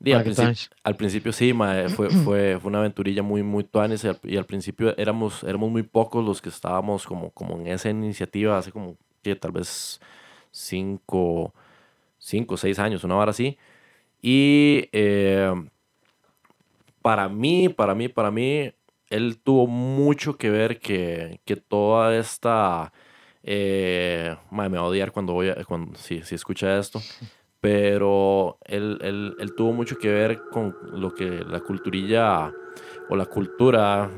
Y 0.00 0.12
al, 0.12 0.22
principio 0.96 1.32
sí, 1.32 1.52
fue, 1.52 2.10
fue, 2.24 2.58
fue 2.60 2.68
una 2.68 2.78
aventurilla 2.78 3.22
muy, 3.22 3.42
muy 3.42 3.64
tuanis. 3.64 4.04
Y 4.04 4.08
al, 4.08 4.20
y 4.22 4.36
al 4.36 4.46
principio 4.46 4.96
éramos, 4.96 5.42
éramos 5.42 5.70
muy 5.70 5.82
pocos 5.82 6.24
los 6.24 6.40
que 6.40 6.48
estábamos 6.48 7.04
como, 7.06 7.30
como 7.30 7.58
en 7.60 7.66
esa 7.66 7.90
iniciativa 7.90 8.58
hace 8.58 8.70
como, 8.70 8.96
que 9.22 9.34
tal 9.34 9.52
vez 9.52 10.00
cinco, 10.50 11.52
cinco, 12.18 12.56
seis 12.56 12.78
años, 12.78 13.04
una 13.04 13.16
hora 13.16 13.30
así. 13.32 13.58
Y 14.22 14.88
eh, 14.92 15.52
para 17.02 17.28
mí, 17.28 17.68
para 17.68 17.94
mí, 17.94 18.08
para 18.08 18.30
mí, 18.30 18.72
él 19.10 19.38
tuvo 19.42 19.66
mucho 19.66 20.36
que 20.36 20.50
ver 20.50 20.78
que, 20.78 21.40
que 21.44 21.56
toda 21.56 22.16
esta... 22.16 22.92
Eh, 23.42 24.36
mae, 24.50 24.68
me 24.68 24.78
va 24.78 24.84
a 24.84 24.88
odiar 24.88 25.12
cuando 25.12 25.32
voy 25.32 25.48
a, 25.48 25.64
cuando, 25.64 25.96
si, 25.96 26.22
si 26.22 26.34
escucha 26.34 26.78
esto, 26.78 27.00
pero 27.60 28.58
él, 28.64 28.98
él, 29.00 29.36
él 29.38 29.54
tuvo 29.54 29.72
mucho 29.72 29.96
que 29.96 30.08
ver 30.08 30.42
con 30.50 30.76
lo 30.92 31.14
que 31.14 31.44
la 31.44 31.60
culturilla 31.60 32.52
o 33.08 33.16
la 33.16 33.26
cultura, 33.26 34.10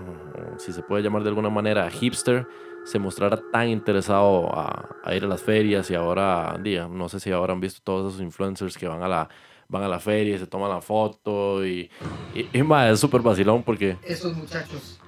si 0.58 0.72
se 0.72 0.82
puede 0.82 1.02
llamar 1.02 1.22
de 1.22 1.28
alguna 1.28 1.50
manera, 1.50 1.88
hipster, 1.90 2.46
se 2.84 2.98
mostrara 2.98 3.40
tan 3.52 3.68
interesado 3.68 4.52
a, 4.52 4.96
a 5.04 5.14
ir 5.14 5.24
a 5.24 5.28
las 5.28 5.42
ferias 5.42 5.90
y 5.90 5.94
ahora, 5.94 6.58
día, 6.60 6.88
no 6.88 7.08
sé 7.08 7.20
si 7.20 7.30
ahora 7.30 7.52
han 7.52 7.60
visto 7.60 7.80
todos 7.84 8.12
esos 8.14 8.22
influencers 8.22 8.76
que 8.76 8.88
van 8.88 9.02
a 9.02 9.08
la, 9.08 9.28
van 9.70 9.84
a 9.84 9.88
la 9.88 10.00
feria 10.00 10.34
y 10.34 10.38
se 10.38 10.46
toman 10.46 10.68
la 10.68 10.80
foto 10.80 11.64
y, 11.64 11.88
y, 12.34 12.40
y, 12.52 12.72
es 12.90 13.00
súper 13.00 13.22
vacilón 13.22 13.62
porque 13.62 13.96
Esos 14.02 14.36
muchachos. 14.36 14.98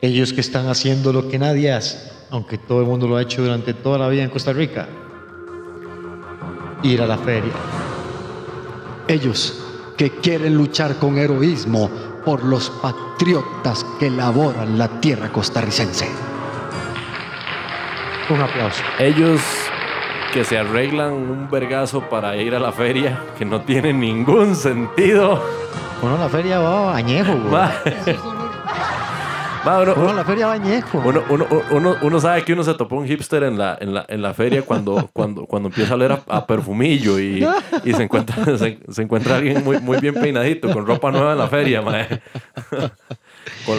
Ellos 0.00 0.32
que 0.32 0.40
están 0.40 0.68
haciendo 0.68 1.12
lo 1.12 1.28
que 1.28 1.38
nadie 1.38 1.72
hace, 1.72 2.12
aunque 2.30 2.58
todo 2.58 2.80
el 2.80 2.86
mundo 2.86 3.06
lo 3.06 3.16
ha 3.16 3.22
hecho 3.22 3.42
durante 3.42 3.72
toda 3.72 3.98
la 3.98 4.08
vida 4.08 4.24
en 4.24 4.30
Costa 4.30 4.52
Rica. 4.52 4.88
Ir 6.82 7.00
a 7.00 7.06
la 7.06 7.16
feria. 7.18 7.52
Ellos 9.08 9.62
que 9.96 10.10
quieren 10.10 10.54
luchar 10.54 10.96
con 10.96 11.16
heroísmo 11.16 11.90
por 12.24 12.44
los 12.44 12.68
patriotas 12.70 13.84
que 13.98 14.10
laboran 14.10 14.78
la 14.78 15.00
tierra 15.00 15.32
costarricense. 15.32 16.08
Un 18.28 18.40
aplauso. 18.40 18.82
ellos 18.98 19.40
que 20.32 20.44
se 20.44 20.58
arreglan 20.58 21.12
un 21.14 21.50
vergazo 21.50 22.02
para 22.08 22.36
ir 22.36 22.54
a 22.54 22.58
la 22.60 22.72
feria, 22.72 23.18
que 23.38 23.44
no 23.44 23.60
tiene 23.62 23.92
ningún 23.92 24.54
sentido. 24.54 25.42
Uno 26.02 26.16
a 26.16 26.18
la 26.18 26.28
feria 26.28 26.58
va 26.58 26.94
añejo, 26.96 27.32
güey. 27.32 27.62
Uno- 29.64 29.94
Uno 29.96 30.10
a 30.10 30.14
la 30.14 30.24
feria 30.24 30.46
va 30.46 30.52
añejo. 30.52 30.98
Uno, 31.04 31.22
uno, 31.28 31.46
uno, 31.72 31.96
uno 32.02 32.20
sabe 32.20 32.44
que 32.44 32.52
uno 32.52 32.62
se 32.62 32.74
topó 32.74 32.96
un 32.96 33.06
hipster 33.06 33.42
en 33.42 33.58
la, 33.58 33.76
en 33.80 33.94
la, 33.94 34.04
en 34.08 34.22
la 34.22 34.32
feria 34.32 34.62
cuando, 34.62 35.08
cuando, 35.12 35.44
cuando 35.46 35.68
empieza 35.70 35.92
a 35.92 35.96
oler 35.96 36.12
a, 36.12 36.22
a 36.28 36.46
perfumillo 36.46 37.18
y, 37.18 37.44
y 37.84 37.92
se, 37.92 38.02
encuentra, 38.04 38.44
se, 38.58 38.78
se 38.88 39.02
encuentra 39.02 39.36
alguien 39.36 39.64
muy, 39.64 39.78
muy 39.80 39.98
bien 39.98 40.14
peinadito, 40.14 40.70
con 40.72 40.86
ropa 40.86 41.10
nueva 41.10 41.32
en 41.32 41.38
la 41.38 41.48
feria, 41.48 41.82
mae. 41.82 42.06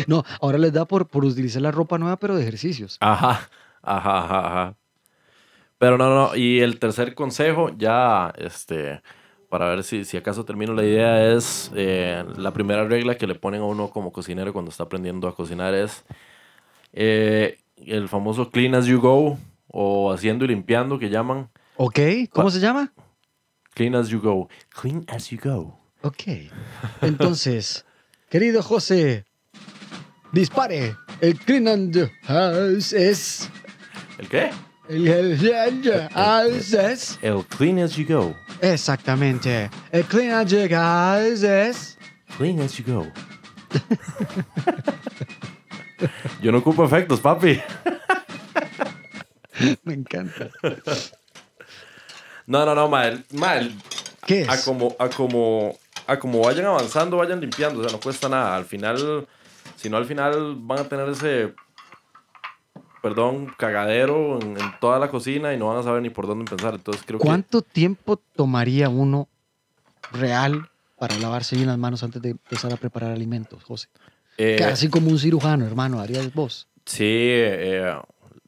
No, 0.08 0.24
ahora 0.42 0.58
les 0.58 0.74
da 0.74 0.86
por, 0.86 1.08
por 1.08 1.24
utilizar 1.24 1.62
la 1.62 1.72
ropa 1.72 1.98
nueva, 1.98 2.18
pero 2.18 2.36
de 2.36 2.42
ejercicios. 2.42 2.98
Ajá, 3.00 3.48
ajá, 3.84 4.20
ajá, 4.24 4.48
ajá. 4.48 4.74
Pero 5.78 5.98
no, 5.98 6.14
no, 6.14 6.36
y 6.36 6.60
el 6.60 6.80
tercer 6.80 7.14
consejo, 7.14 7.70
ya, 7.78 8.34
este, 8.38 9.02
para 9.50 9.70
ver 9.70 9.84
si, 9.84 10.06
si 10.06 10.18
acaso 10.18 10.44
termino 10.44 10.74
la 10.74 10.84
idea, 10.84 11.34
es 11.34 11.72
eh, 11.76 12.26
la 12.36 12.52
primera 12.52 12.86
regla 12.86 13.16
que 13.16 13.28
le 13.28 13.36
ponen 13.36 13.62
a 13.62 13.66
uno 13.66 13.90
como 13.90 14.12
cocinero 14.12 14.54
cuando 14.54 14.72
está 14.72 14.84
aprendiendo 14.84 15.28
a 15.28 15.36
cocinar 15.36 15.74
es 15.74 16.04
eh, 16.94 17.60
el 17.78 18.10
famoso 18.10 18.50
clean 18.50 18.74
as 18.74 18.86
you 18.88 19.00
go 19.00 19.38
o 19.68 20.12
haciendo 20.12 20.46
y 20.46 20.48
limpiando 20.48 20.98
que 20.98 21.10
llaman 21.10 21.50
¿Ok? 21.76 22.00
¿Cómo 22.32 22.50
se 22.50 22.60
llama? 22.60 22.92
clean 23.76 23.94
as 23.94 24.10
you 24.10 24.20
go. 24.20 24.50
Clean 24.70 25.06
as 25.08 25.30
you 25.30 25.38
go. 25.38 25.78
Ok. 26.02 26.50
Entonces, 27.02 27.86
querido 28.30 28.64
José, 28.64 29.26
dispare. 30.32 30.96
El 31.22 31.38
Clean 31.38 31.68
and 31.68 32.12
House 32.24 32.94
es. 32.94 33.50
¿El 34.18 34.28
qué? 34.28 34.50
El, 34.90 35.08
el- 35.08 35.38
clean 37.50 37.80
as 37.80 37.98
you 37.98 38.06
go. 38.06 38.36
Exactamente. 38.62 39.70
El 39.92 40.06
Clean 40.06 40.32
and 40.32 40.72
House 40.72 41.44
es. 41.44 41.98
Clean 42.38 42.60
as 42.62 42.78
you 42.78 42.86
go. 42.86 43.06
Yo 46.42 46.52
no 46.52 46.60
ocupo 46.60 46.86
efectos, 46.86 47.20
papi. 47.20 47.60
Me 49.84 49.94
encanta. 49.96 50.50
No, 52.46 52.66
no, 52.66 52.76
no, 52.76 52.88
mal. 52.88 53.26
Mal. 53.34 53.74
¿Qué 54.26 54.42
es? 54.42 54.50
A 54.50 54.64
como, 54.64 54.96
a 55.00 55.10
como, 55.10 55.78
a 56.06 56.20
como 56.20 56.42
vayan 56.42 56.66
avanzando, 56.66 57.18
vayan 57.18 57.42
limpiando. 57.42 57.80
O 57.80 57.84
sea, 57.84 57.92
no 57.92 58.00
cuesta 58.00 58.30
nada. 58.30 58.56
Al 58.56 58.66
final, 58.66 59.28
si 59.76 59.90
no, 59.90 59.98
al 59.98 60.06
final 60.06 60.56
van 60.60 60.80
a 60.80 60.84
tener 60.84 61.10
ese, 61.10 61.54
perdón, 63.02 63.54
cagadero 63.58 64.40
en, 64.42 64.58
en 64.60 64.72
toda 64.80 65.00
la 65.00 65.10
cocina 65.10 65.54
y 65.54 65.58
no 65.58 65.68
van 65.68 65.78
a 65.78 65.84
saber 65.84 66.02
ni 66.02 66.10
por 66.10 66.28
dónde 66.28 66.44
empezar. 66.50 66.74
Entonces 66.76 67.04
creo 67.06 67.20
¿Cuánto 67.20 67.62
tiempo 67.62 68.18
tomaría 68.36 68.90
uno 68.90 69.28
real 70.12 70.70
para 70.98 71.18
lavarse 71.20 71.56
bien 71.56 71.68
las 71.68 71.78
manos 71.78 72.04
antes 72.04 72.22
de 72.22 72.32
empezar 72.32 72.72
a 72.74 72.78
preparar 72.78 73.12
alimentos, 73.12 73.64
José? 73.64 73.88
que... 74.38 74.56
eh, 74.56 74.60
Casi 74.60 74.90
como 74.90 75.10
un 75.10 75.20
cirujano, 75.20 75.66
hermano, 75.66 76.00
harías 76.00 76.34
vos. 76.34 76.68
sí, 76.86 77.04
eh, 77.06 77.94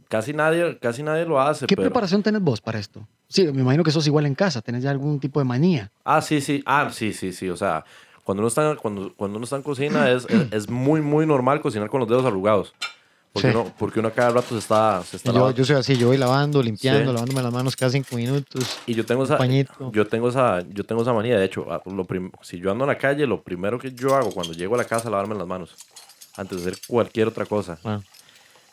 casi, 0.08 0.34
nadie, 0.34 0.78
casi 0.80 1.04
nadie 1.04 1.26
lo 1.26 1.40
hace. 1.42 1.66
¿Qué 1.68 1.76
pero- 1.76 1.90
preparación 1.90 2.24
tenés 2.24 2.42
vos 2.42 2.62
para 2.62 2.80
esto? 2.80 3.08
Sí, 3.28 3.44
me 3.52 3.62
imagino 3.62 3.84
que 3.84 3.92
sos 3.92 4.08
igual 4.08 4.26
en 4.26 4.34
casa, 4.34 4.62
tenés 4.62 4.82
ya 4.84 4.90
algún 4.90 5.20
tipo 5.20 5.40
de 5.40 5.46
manía. 5.46 5.92
Ah, 6.04 6.22
sí, 6.22 6.42
sí. 6.42 6.64
Ah, 6.66 6.90
sí, 6.92 7.14
sí, 7.14 7.32
sí. 7.32 7.48
O 7.50 7.56
sea, 7.56 7.86
cuando 8.24 8.42
uno 8.42 8.48
está, 8.48 8.76
cuando, 8.76 9.14
cuando 9.16 9.38
uno 9.38 9.44
está 9.44 9.56
en 9.58 9.62
cocina 9.62 10.10
es, 10.10 10.26
es, 10.30 10.52
es 10.52 10.70
muy, 10.70 11.02
muy 11.02 11.28
normal 11.28 11.62
cocinar 11.62 11.90
con 11.92 12.00
los 12.00 12.10
dedos 12.10 12.26
arrugados. 12.26 12.74
Porque, 13.32 13.52
Sí. 13.52 13.56
uno, 13.56 13.72
porque 13.78 14.00
uno 14.00 14.12
cada 14.12 14.32
rato 14.32 14.48
se 14.50 14.58
está, 14.58 15.04
se 15.04 15.18
está 15.18 15.30
Yo, 15.32 15.38
lavando. 15.38 15.56
yo 15.58 15.64
soy 15.64 15.76
así, 15.76 15.96
yo 15.98 16.08
voy 16.08 16.18
lavando, 16.18 16.64
limpiando, 16.64 17.02
Sí. 17.12 17.14
lavándome 17.14 17.44
las 17.44 17.54
manos 17.54 17.76
cada 17.76 17.92
cinco 17.92 18.16
minutos. 18.16 18.80
Y 18.88 18.96
yo 18.96 19.06
tengo 19.06 19.24
esa, 19.24 19.38
pañito. 19.38 19.92
yo 19.92 20.08
tengo 20.08 20.30
esa, 20.30 20.62
yo 20.70 20.84
tengo 20.84 21.04
esa 21.04 21.14
manía. 21.14 21.38
De 21.38 21.46
hecho, 21.46 21.72
a- 21.72 21.82
lo 21.86 22.06
prim- 22.06 22.32
si 22.42 22.60
yo 22.60 22.72
ando 22.72 22.86
en 22.86 22.90
la 22.90 22.98
calle, 22.98 23.28
lo 23.28 23.44
primero 23.44 23.78
que 23.78 23.92
yo 23.94 24.16
hago 24.16 24.32
cuando 24.32 24.54
llego 24.54 24.74
a 24.76 24.80
la 24.80 24.86
casa 24.86 25.06
es 25.06 25.12
lavarme 25.12 25.36
las 25.36 25.46
manos. 25.48 25.76
Antes 26.38 26.64
de 26.64 26.72
hacer 26.72 26.82
cualquier 26.88 27.28
otra 27.28 27.46
cosa. 27.46 27.78
Ah. 27.84 28.00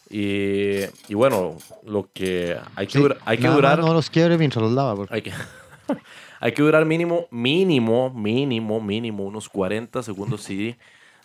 Y, 0.08 0.84
y 1.08 1.14
bueno, 1.14 1.56
lo 1.84 2.08
que 2.14 2.56
hay 2.76 2.86
que, 2.86 2.92
Sí, 2.94 2.98
dura- 3.00 3.16
hay 3.24 3.38
que 3.38 3.48
durar. 3.48 3.78
No 3.80 3.92
los 3.92 4.08
quiebre 4.08 4.38
mientras 4.38 4.62
los 4.62 4.72
lava. 4.72 4.94
porque- 4.94 5.14
Hay 5.14 5.22
que, 5.22 5.32
hay 6.40 6.52
que 6.52 6.62
durar 6.62 6.84
mínimo, 6.84 7.26
mínimo, 7.30 8.10
mínimo, 8.10 8.80
mínimo 8.80 9.24
unos 9.24 9.48
40 9.48 10.02
segundos, 10.02 10.42
sí. 10.42 10.76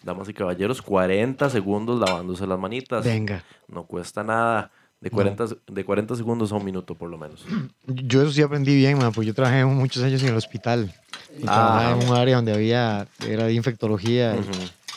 Damas 0.04 0.28
y 0.30 0.34
caballeros, 0.34 0.82
40 0.82 1.50
segundos 1.50 2.00
lavándose 2.00 2.48
las 2.48 2.60
manitas. 2.60 3.06
Venga. 3.06 3.44
No 3.68 3.84
cuesta 3.84 4.24
nada. 4.24 4.72
De 5.00 5.10
40, 5.10 5.48
se- 5.48 5.58
de 5.68 5.84
40 5.84 6.16
segundos 6.16 6.52
a 6.52 6.56
un 6.56 6.66
minuto, 6.66 6.94
por 6.96 7.10
lo 7.10 7.18
menos. 7.18 7.46
Yo 7.88 8.22
eso 8.22 8.32
sí 8.32 8.42
aprendí 8.42 8.76
bien, 8.76 8.98
man, 9.00 9.12
pues 9.12 9.26
yo 9.28 9.34
trabajé 9.34 9.66
muchos 9.66 10.04
años 10.04 10.22
en 10.24 10.30
el 10.30 10.36
hospital. 10.36 10.94
Y 11.38 11.42
trabajaba 11.44 11.90
Ah. 11.90 11.92
en 12.00 12.08
un 12.10 12.16
área 12.16 12.36
donde 12.36 12.54
había, 12.54 13.08
era 13.28 13.46
de 13.46 13.54
infectología, 13.54 14.36
y 14.36 14.40
Ujú. 14.40 14.50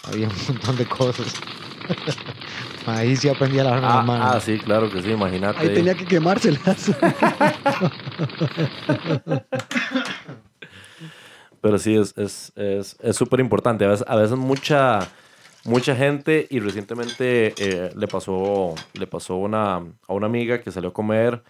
había 0.04 0.28
un 0.28 0.34
montón 0.48 0.76
de 0.76 0.86
cosas. 0.86 1.34
Ahí 2.86 3.16
sí 3.16 3.28
aprendí 3.30 3.58
a 3.58 3.64
lavarme 3.64 3.86
las 3.88 3.96
ah, 3.96 4.02
manos. 4.02 4.36
ah, 4.36 4.40
sí, 4.40 4.58
claro 4.58 4.90
que 4.90 5.00
sí, 5.00 5.10
imagínate. 5.12 5.58
Ahí 5.58 5.72
tenía 5.74 5.94
que 5.94 6.04
quemárselas. 6.04 6.90
Pero 11.64 11.78
sí, 11.78 11.96
es 11.96 12.12
es 12.18 12.52
es 12.56 12.94
es 13.00 13.16
súper 13.16 13.40
importante. 13.40 13.86
A 13.86 13.88
veces, 13.88 14.04
a 14.06 14.16
veces 14.16 14.36
mucha, 14.36 14.98
mucha 15.64 15.96
gente, 15.96 16.46
y 16.50 16.60
recientemente 16.60 17.54
eh, 17.56 17.90
le 17.96 18.06
pasó, 18.06 18.74
le 18.92 19.06
pasó 19.06 19.36
una, 19.36 19.76
a 19.76 20.12
una 20.12 20.26
amiga 20.26 20.60
que 20.60 20.70
salió 20.70 20.90
a 20.90 20.92
comer 20.92 21.42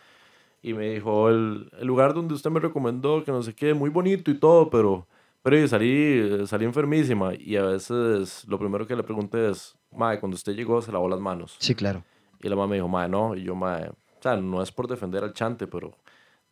y 0.62 0.72
me 0.72 0.90
dijo, 0.90 1.30
el, 1.30 1.68
el 1.80 1.86
lugar 1.88 2.14
donde 2.14 2.32
usted 2.32 2.48
me 2.48 2.60
recomendó, 2.60 3.24
que 3.24 3.32
no 3.32 3.42
sé 3.42 3.56
qué, 3.56 3.74
muy 3.74 3.90
bonito 3.90 4.30
y 4.30 4.38
todo, 4.38 4.70
pero, 4.70 5.04
pero 5.42 5.66
salí, 5.66 6.46
salí 6.46 6.64
enfermísima. 6.64 7.32
Y 7.34 7.56
a 7.56 7.62
veces 7.64 8.44
lo 8.46 8.56
primero 8.56 8.86
que 8.86 8.94
le 8.94 9.02
pregunté 9.02 9.50
es, 9.50 9.76
Mae, 9.90 10.20
cuando 10.20 10.36
usted 10.36 10.54
llegó, 10.54 10.80
se 10.80 10.92
lavó 10.92 11.08
las 11.08 11.18
manos. 11.18 11.56
Sí, 11.58 11.74
claro. 11.74 12.04
Y 12.40 12.48
la 12.48 12.54
mamá 12.54 12.68
me 12.68 12.76
dijo, 12.76 12.86
Mae, 12.86 13.08
no. 13.08 13.34
Y 13.34 13.42
yo, 13.42 13.56
Mae, 13.56 13.88
o 13.88 14.22
sea, 14.22 14.36
no 14.36 14.62
es 14.62 14.70
por 14.70 14.86
defender 14.86 15.24
al 15.24 15.32
chante, 15.32 15.66
pero 15.66 15.90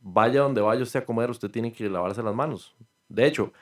vaya 0.00 0.40
donde 0.40 0.60
vaya 0.60 0.82
usted 0.82 0.98
a 0.98 1.04
comer, 1.04 1.30
usted 1.30 1.48
tiene 1.48 1.72
que 1.72 1.88
lavarse 1.88 2.24
las 2.24 2.34
manos. 2.34 2.74
De 3.14 3.26
hecho, 3.26 3.52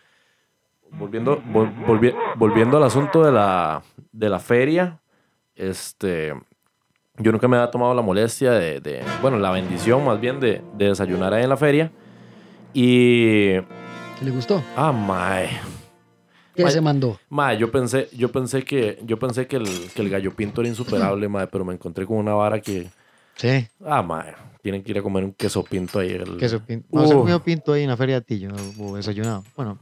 volviendo, 0.92 1.40
vol- 1.42 1.72
volvi- 1.86 2.14
volviendo 2.36 2.76
al 2.76 2.84
asunto 2.84 3.22
de 3.24 3.32
la, 3.32 3.82
de 4.12 4.28
la 4.28 4.38
feria, 4.38 5.01
este, 5.55 6.32
yo 7.18 7.32
nunca 7.32 7.48
me 7.48 7.57
había 7.57 7.70
tomado 7.70 7.94
la 7.94 8.03
molestia 8.03 8.53
de, 8.53 8.80
de- 8.80 9.05
bueno, 9.22 9.38
la 9.38 9.51
bendición 9.51 10.05
más 10.05 10.20
bien 10.20 10.40
de, 10.40 10.62
de 10.74 10.86
desayunar 10.88 11.34
ahí 11.34 11.42
en 11.44 11.48
la 11.48 11.57
feria. 11.57 11.90
Y, 12.72 13.53
¿Le 14.22 14.30
gustó? 14.30 14.62
ah, 14.76 14.92
mae, 14.92 15.48
¿Qué 16.55 16.70
se 16.70 16.80
mandó? 16.80 17.18
mae, 17.28 17.57
yo 17.59 17.70
pensé, 17.70 18.09
yo 18.12 18.30
pensé 18.30 18.62
que, 18.64 18.98
yo 19.05 19.18
pensé 19.18 19.46
que 19.46 19.57
el, 19.57 19.66
que 19.94 20.03
el 20.03 20.11
gallo 20.11 20.34
pinto 20.34 20.61
era 20.61 20.68
insuperable, 20.68 21.28
mae, 21.28 21.46
pero 21.46 21.64
me 21.64 21.74
encontré 21.74 22.07
con 22.07 22.16
una 22.18 22.34
vara 22.34 22.61
que, 22.61 22.88
Sí, 23.41 23.66
ah, 23.86 24.03
mae, 24.03 24.34
tienen 24.62 24.82
que 24.82 24.91
ir 24.91 24.99
a 24.99 25.03
comer 25.03 25.24
un 25.24 25.32
queso 25.32 25.62
pinto 25.64 25.99
ahí. 26.01 26.11
el- 26.11 26.36
queso 26.36 26.61
pinto. 26.61 26.86
No, 26.93 27.07
se 27.07 27.14
Uh. 27.14 27.18
comió 27.20 27.43
pinto 27.43 27.72
ahí 27.72 27.84
en 27.84 27.88
la 27.88 27.97
feria 27.97 28.16
de 28.16 28.20
Tillo, 28.22 28.51
o 28.78 28.97
desayunado. 28.97 29.45
Bueno, 29.57 29.78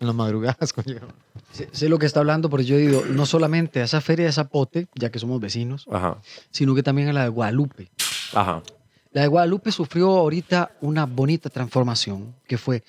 en 0.00 0.06
las 0.06 0.16
madrugadas 0.16 0.72
llegaba. 0.86 1.12
Sé, 1.52 1.68
sé 1.72 1.88
lo 1.90 1.98
que 1.98 2.06
está 2.06 2.20
hablando, 2.20 2.48
pero 2.48 2.62
yo 2.62 2.76
digo, 2.78 3.04
no 3.10 3.26
solamente 3.26 3.80
a 3.80 3.84
esa 3.84 4.00
feria 4.00 4.24
de 4.26 4.32
Zapote, 4.32 4.86
ya 4.94 5.10
que 5.10 5.18
somos 5.18 5.40
vecinos, 5.40 5.86
Ajá, 5.90 6.18
sino 6.50 6.74
que 6.74 6.82
también 6.82 7.08
a 7.08 7.12
la 7.12 7.22
de 7.24 7.28
Guadalupe. 7.28 7.90
ajá. 8.32 8.62
La 9.10 9.20
de 9.20 9.28
Guadalupe 9.28 9.70
sufrió 9.72 10.08
ahorita 10.16 10.70
una 10.80 11.04
bonita 11.04 11.50
transformación, 11.50 12.34
que 12.48 12.56
fue, 12.56 12.82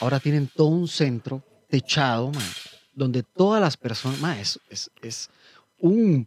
ahora 0.00 0.18
tienen 0.18 0.48
todo 0.48 0.68
un 0.68 0.88
centro 0.88 1.42
techado, 1.68 2.30
man, 2.32 2.42
donde 2.94 3.22
todas 3.22 3.60
las 3.60 3.76
personas, 3.76 4.18
man, 4.18 4.38
es, 4.38 4.58
es, 4.70 4.90
es 5.02 5.28
un 5.78 6.26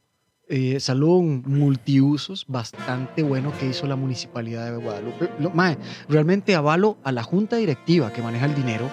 eh, 0.51 0.79
salón 0.79 1.43
multiusos 1.47 2.45
bastante 2.47 3.23
bueno 3.23 3.51
que 3.57 3.65
hizo 3.67 3.87
la 3.87 3.95
municipalidad 3.95 4.69
de 4.71 4.77
Guadalupe. 4.77 5.29
Lo- 5.39 5.49
mae, 5.51 5.77
realmente 6.09 6.53
avalo 6.55 6.97
a 7.03 7.11
la 7.11 7.23
junta 7.23 7.55
directiva 7.55 8.11
que 8.13 8.21
maneja 8.21 8.45
el 8.45 8.53
dinero 8.55 8.89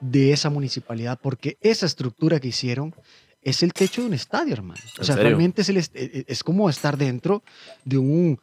de 0.00 0.32
esa 0.32 0.50
municipalidad, 0.50 1.18
porque 1.22 1.56
esa 1.62 1.86
estructura 1.86 2.40
que 2.40 2.48
hicieron 2.48 2.94
es 3.42 3.62
el 3.62 3.72
techo 3.72 4.02
de 4.02 4.08
un 4.08 4.14
estadio, 4.14 4.52
hermano. 4.52 4.80
O 4.96 5.00
¿En 5.00 5.04
sea, 5.06 5.16
realmente 5.16 5.62
es, 5.62 5.68
el 5.70 5.78
est- 5.78 5.96
eh, 5.96 6.24
es 6.28 6.44
como 6.44 6.68
estar 6.68 6.98
dentro 6.98 7.42
de 7.86 7.96
un 7.96 8.38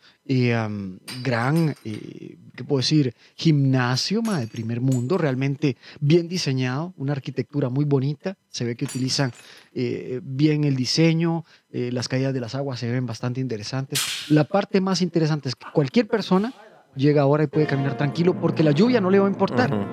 am, 0.53 0.99
gran, 1.23 1.73
eh, 1.85 2.37
¿qué 2.55 2.63
puedo 2.65 2.79
decir? 2.79 3.13
Gimnasio 3.35 4.21
ma, 4.21 4.39
de 4.39 4.47
primer 4.47 4.81
mundo, 4.81 5.17
realmente 5.17 5.77
bien 6.01 6.27
diseñado, 6.27 6.93
una 6.97 7.13
arquitectura 7.13 7.69
muy 7.69 7.85
bonita. 7.85 8.35
Se 8.49 8.65
ve 8.65 8.75
que 8.75 8.85
utilizan 8.85 9.31
eh, 9.73 10.19
bien 10.23 10.63
el 10.65 10.75
diseño, 10.75 11.45
eh, 11.71 11.91
las 11.93 12.07
caídas 12.07 12.33
de 12.33 12.39
las 12.41 12.55
aguas 12.55 12.79
se 12.79 12.91
ven 12.91 13.05
bastante 13.05 13.39
interesantes. 13.39 14.01
La 14.29 14.43
parte 14.43 14.81
más 14.81 15.01
interesante 15.01 15.49
es 15.49 15.55
que 15.55 15.67
cualquier 15.71 16.07
persona 16.07 16.53
llega 16.95 17.21
ahora 17.21 17.43
y 17.43 17.47
puede 17.47 17.67
caminar 17.67 17.95
tranquilo 17.95 18.39
porque 18.39 18.63
la 18.63 18.71
lluvia 18.71 18.99
no 18.99 19.09
le 19.09 19.19
va 19.19 19.27
a 19.27 19.29
importar 19.29 19.71
Ujú. 19.73 19.85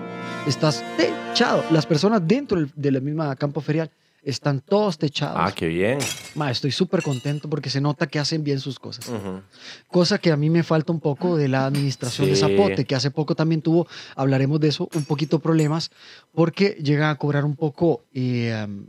estás 0.49 0.83
techado. 0.97 1.63
Las 1.71 1.87
personas 1.87 2.23
dentro 2.27 2.59
del- 2.59 2.73
de 2.75 2.91
la 2.91 3.01
misma 3.01 3.37
campo 3.37 3.61
ferial 3.61 3.91
están 4.25 4.61
todos 4.61 4.99
techados. 4.99 5.37
Ah, 5.39 5.53
qué 5.55 5.69
bien. 5.69 5.99
Ma, 6.35 6.51
estoy 6.51 6.73
súper 6.73 7.03
contento 7.03 7.49
porque 7.51 7.71
se 7.71 7.81
nota 7.81 8.07
que 8.07 8.19
hacen 8.19 8.43
bien 8.43 8.59
sus 8.61 8.79
cosas. 8.79 9.09
Ujú. 9.09 9.41
Cosa 9.89 10.19
que 10.19 10.33
a 10.33 10.37
mí 10.37 10.51
me 10.51 10.63
falta 10.63 10.93
un 10.93 11.01
poco 11.01 11.37
de 11.37 11.49
la 11.49 11.67
administración 11.67 12.29
de 12.29 12.35
Sí. 12.37 12.41
Zapote, 12.41 12.85
que 12.85 12.95
hace 12.95 13.11
poco 13.11 13.35
también 13.35 13.61
tuvo, 13.63 13.87
hablaremos 14.17 14.59
de 14.61 14.69
eso, 14.69 14.89
un 14.95 15.05
poquito 15.05 15.39
problemas, 15.41 15.91
porque 16.33 16.77
llegan 16.83 17.11
a 17.11 17.17
cobrar 17.17 17.45
un 17.45 17.55
poco, 17.57 18.05
eh, 18.15 18.65
um, 18.67 18.87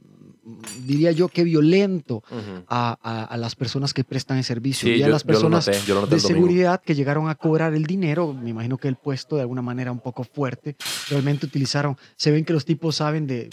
diría 0.85 1.11
yo 1.11 1.27
que 1.27 1.43
violento 1.43 2.17
Ujú. 2.29 2.63
a, 2.67 2.95
a- 3.01 3.23
a 3.23 3.37
las 3.37 3.55
personas 3.55 3.93
que 3.95 4.03
prestan 4.03 4.37
el 4.37 4.43
servicio 4.43 4.87
Sí, 4.87 4.99
y 4.99 5.03
a 5.03 5.07
yo, 5.07 5.11
las 5.11 5.23
personas 5.23 5.67
noté, 5.67 6.07
de 6.15 6.19
seguridad 6.19 6.81
que 6.85 6.93
llegaron 6.93 7.29
a 7.29 7.35
cobrar 7.35 7.73
el 7.73 7.85
dinero. 7.85 8.31
Me 8.31 8.51
imagino 8.51 8.77
que 8.77 8.87
el 8.87 8.95
puesto 8.95 9.35
de 9.37 9.41
alguna 9.41 9.63
manera 9.63 9.91
un 9.91 9.99
poco 9.99 10.23
fuerte. 10.23 10.75
Realmente 11.09 11.47
utilizaron, 11.47 11.97
se 12.15 12.29
ven 12.31 12.45
que 12.45 12.53
los 12.53 12.63
tipos 12.63 12.95
saben 12.95 13.25
de, 13.25 13.49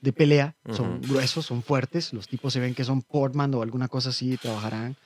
de 0.00 0.12
pelea, 0.12 0.54
son 0.72 1.00
gruesos, 1.00 1.46
son 1.46 1.62
fuertes. 1.62 2.12
Los 2.12 2.28
tipos 2.28 2.52
se 2.52 2.60
ven 2.60 2.74
que 2.74 2.84
son 2.84 3.02
portman 3.02 3.52
o 3.54 3.62
alguna 3.62 3.88
cosa 3.88 4.10
así, 4.10 4.36
trabajarán. 4.36 4.96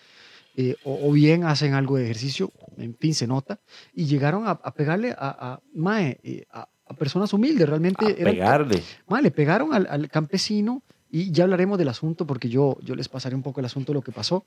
Eh, 0.57 0.75
o, 0.85 1.09
o 1.09 1.13
bien 1.13 1.45
hacen 1.45 1.75
algo 1.75 1.97
de 1.97 2.05
ejercicio, 2.05 2.53
en 2.77 2.95
fin, 2.97 3.15
se 3.15 3.27
nota. 3.27 3.61
Y 3.95 4.07
llegaron 4.07 4.47
a, 4.47 4.51
a 4.51 4.75
pegarle 4.75 5.13
a, 5.13 5.17
a, 5.19 5.61
mae, 5.75 6.19
eh, 6.25 6.45
a, 6.51 6.69
a 6.87 6.95
personas 6.95 7.33
humildes, 7.33 7.69
realmente. 7.69 8.05
A 8.05 8.11
eran- 8.11 8.35
pegarle. 8.35 8.83
mae, 9.07 9.23
le 9.23 9.31
pegaron 9.31 9.73
al, 9.73 9.87
al 9.89 10.09
campesino 10.11 10.83
Y 11.13 11.33
ya 11.33 11.43
hablaremos 11.45 11.77
del 11.77 11.89
asunto 11.89 12.25
porque 12.27 12.49
yo, 12.49 12.79
yo 12.83 12.95
les 12.95 13.09
pasaré 13.09 13.35
un 13.35 13.43
poco 13.43 13.59
el 13.61 13.67
asunto 13.67 13.93
de 13.93 13.95
lo 13.95 14.03
que 14.03 14.13
pasó. 14.13 14.45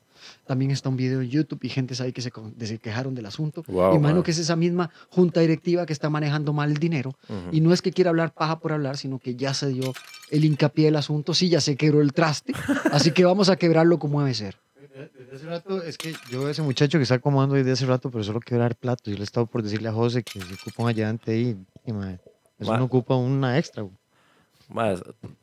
También 0.48 0.72
está 0.72 0.88
un 0.88 0.96
video 0.96 1.22
en 1.22 1.30
YouTube 1.30 1.60
y 1.64 1.70
gente 1.70 1.94
ahí 2.02 2.14
que 2.14 2.22
se, 2.22 2.32
se 2.62 2.78
quejaron 2.80 3.14
del 3.16 3.26
asunto. 3.26 3.64
Wow, 3.68 3.96
Imagino 3.96 4.16
man. 4.20 4.24
que 4.24 4.32
es 4.32 4.38
esa 4.38 4.56
misma 4.56 4.90
junta 5.10 5.42
directiva 5.42 5.86
que 5.86 5.92
está 5.94 6.10
manejando 6.10 6.54
mal 6.54 6.72
el 6.72 6.78
dinero. 6.78 7.16
Ujú. 7.28 7.50
Y 7.52 7.60
no 7.60 7.74
es 7.74 7.82
que 7.82 7.92
quiera 7.92 8.12
hablar 8.12 8.34
paja 8.34 8.60
por 8.60 8.72
hablar, 8.72 8.96
sino 8.98 9.20
que 9.20 9.36
ya 9.36 9.54
se 9.54 9.68
dio 9.68 9.94
el 10.32 10.46
hincapié 10.46 10.86
del 10.86 10.96
asunto. 10.96 11.34
Sí, 11.34 11.50
ya 11.50 11.60
se 11.60 11.76
quebró 11.76 12.02
el 12.02 12.14
traste. 12.14 12.54
Así 12.92 13.12
que 13.12 13.26
vamos 13.26 13.50
a 13.50 13.58
quebrarlo 13.58 14.00
como 14.00 14.22
debe 14.22 14.34
ser. 14.34 14.56
Desde 15.18 15.36
hace 15.36 15.46
rato, 15.48 15.82
es 15.84 15.98
que 15.98 16.14
yo 16.32 16.48
ese 16.48 16.62
muchacho 16.62 16.98
que 17.00 17.04
está 17.04 17.16
acomodando 17.16 17.56
desde 17.56 17.72
hace 17.72 17.86
rato, 17.88 18.10
pero 18.12 18.24
solo 18.24 18.40
quebrar 18.40 18.76
platos. 18.76 19.06
Yo 19.12 19.16
le 19.16 19.22
he 19.22 19.24
estado 19.24 19.48
por 19.48 19.64
decirle 19.64 19.90
a 19.90 19.92
José 19.92 20.24
que 20.24 20.40
se 20.40 20.54
ocupa 20.54 20.84
un 20.84 20.90
ayudante 20.90 21.32
ahí. 21.32 21.58
Y, 21.86 21.92
mae, 21.92 22.20
eso 22.60 22.78
no 22.78 22.84
ocupa 22.86 23.16
una 23.16 23.58
extra. 23.58 23.82
güey. 23.84 23.96
Mae, 24.74 24.98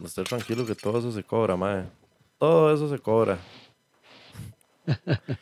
esté 0.04 0.24
tranquilo 0.24 0.66
que 0.66 0.74
todo 0.74 0.98
eso 0.98 1.12
se 1.12 1.22
cobra, 1.22 1.56
mae. 1.56 1.84
Todo 2.38 2.74
eso 2.74 2.88
se 2.90 2.98
cobra. 2.98 3.38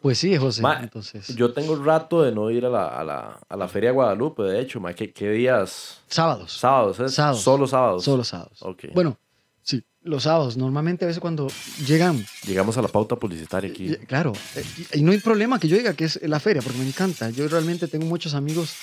Pues 0.00 0.16
sí, 0.16 0.34
José. 0.34 0.62
Ma, 0.62 0.80
entonces, 0.82 1.26
Yo 1.36 1.52
tengo 1.52 1.76
rato 1.76 2.22
de 2.22 2.32
no 2.32 2.50
ir 2.50 2.64
a 2.64 2.70
la, 2.70 2.88
a 2.88 3.04
la, 3.04 3.38
a 3.46 3.54
la 3.54 3.68
Feria 3.68 3.90
de 3.90 3.94
Guadalupe, 3.96 4.44
de 4.44 4.58
hecho, 4.58 4.80
mae. 4.80 4.94
¿Qué, 4.94 5.12
qué 5.12 5.30
días? 5.30 6.00
sábados. 6.08 6.52
Sábados, 6.54 6.98
¿es? 7.00 7.12
Sábados. 7.12 7.42
Solo 7.42 7.66
sábados. 7.66 8.02
Solo 8.04 8.24
sábados. 8.24 8.64
Bueno, 8.94 9.18
sí, 9.62 9.84
los 10.00 10.22
sábados. 10.22 10.56
Normalmente 10.56 11.04
a 11.04 11.08
veces 11.08 11.20
cuando 11.20 11.48
llegan 11.86 12.24
Llegamos 12.46 12.78
a 12.78 12.82
la 12.82 12.88
pauta 12.88 13.16
publicitaria 13.16 13.70
aquí. 13.70 13.92
Y- 13.92 13.96
Claro, 14.06 14.32
eh, 14.56 14.64
y 14.94 15.02
no 15.02 15.12
hay 15.12 15.18
problema 15.18 15.60
que 15.60 15.68
yo 15.68 15.76
diga 15.76 15.92
que 15.92 16.04
es 16.06 16.18
la 16.22 16.40
feria, 16.40 16.62
porque 16.62 16.78
me 16.78 16.86
encanta. 16.88 17.28
Yo 17.28 17.46
realmente 17.48 17.86
tengo 17.86 18.06
muchos 18.06 18.32
amigos, 18.32 18.74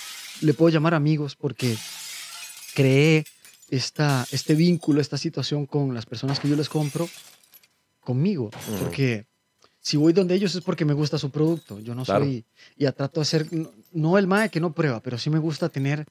le 0.41 0.53
puedo 0.53 0.69
llamar 0.69 0.93
amigos, 0.93 1.35
porque 1.35 1.75
creé 2.75 3.25
esta, 3.69 4.25
este 4.31 4.55
vínculo, 4.55 5.01
esta 5.01 5.17
situación 5.17 5.65
con 5.65 5.93
las 5.93 6.05
personas 6.05 6.39
que 6.39 6.49
yo 6.49 6.55
les 6.55 6.69
compro 6.69 7.07
conmigo. 8.01 8.45
Ujú. 8.45 8.77
Porque 8.83 9.25
si 9.79 9.97
voy 9.97 10.13
donde 10.13 10.35
ellos 10.35 10.55
es 10.55 10.61
porque 10.63 10.85
me 10.85 10.93
gusta 10.93 11.17
su 11.17 11.29
producto. 11.29 11.79
Yo 11.79 11.95
no 11.95 12.03
Claro. 12.03 12.25
soy, 12.25 12.45
y 12.77 12.85
a 12.85 12.91
trato 12.91 13.19
de 13.19 13.25
ser, 13.25 13.51
no, 13.53 13.71
no 13.93 14.17
el 14.17 14.27
mae 14.27 14.49
que 14.49 14.59
no 14.59 14.71
prueba, 14.73 14.99
pero 15.01 15.17
sí 15.17 15.29
me 15.29 15.39
gusta 15.39 15.69
tener 15.69 16.05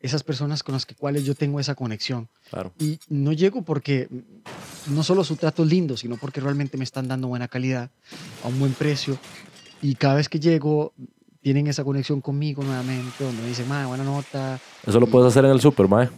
esas 0.00 0.22
personas 0.22 0.62
con 0.62 0.74
las 0.74 0.86
que 0.86 0.94
cuales 0.94 1.24
yo 1.24 1.34
tengo 1.34 1.58
esa 1.58 1.74
conexión. 1.74 2.28
Claro. 2.50 2.72
Y 2.78 2.98
no 3.08 3.32
llego 3.32 3.62
porque 3.62 4.08
no 4.86 5.02
solo 5.02 5.24
su 5.24 5.34
trato 5.36 5.64
es 5.64 5.70
lindo, 5.70 5.96
sino 5.96 6.16
porque 6.16 6.40
realmente 6.40 6.76
me 6.78 6.84
están 6.84 7.08
dando 7.08 7.26
buena 7.28 7.48
calidad, 7.48 7.90
a 8.44 8.48
un 8.48 8.60
buen 8.60 8.72
precio. 8.74 9.18
Y 9.82 9.94
cada 9.96 10.14
vez 10.14 10.28
que 10.28 10.38
llego, 10.38 10.92
tienen 11.42 11.66
esa 11.66 11.82
conexión 11.82 12.20
conmigo 12.20 12.62
nuevamente, 12.62 13.24
donde 13.24 13.42
me 13.42 13.48
dicen, 13.48 13.66
"Ma, 13.68 13.86
buena 13.86 14.04
nota. 14.04 14.60
Eso 14.86 15.00
lo 15.00 15.06
puedes 15.08 15.28
hacer 15.30 15.44
en 15.44 15.50
el 15.50 15.60
super, 15.60 15.88
mae. 15.88 16.08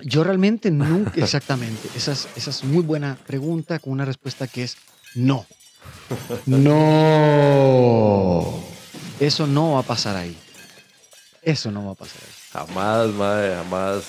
Yo 0.00 0.24
realmente 0.24 0.70
nunca, 0.70 1.20
exactamente, 1.20 1.88
esa 1.94 2.12
es, 2.12 2.28
esa 2.34 2.50
es 2.50 2.64
muy 2.64 2.82
buena 2.82 3.18
pregunta 3.26 3.78
con 3.78 3.92
una 3.92 4.06
respuesta 4.06 4.46
que 4.46 4.62
es 4.62 4.76
no. 5.14 5.46
No. 6.46 6.72
Eso 9.20 9.46
no 9.46 9.72
va 9.72 9.80
a 9.80 9.82
pasar 9.82 10.16
ahí. 10.16 10.36
Eso 11.42 11.70
no 11.70 11.84
va 11.86 11.92
a 11.92 11.94
pasar 11.94 12.22
ahí. 12.22 12.34
Jamás, 12.52 13.08
mae, 13.10 13.54
jamás. 13.54 14.04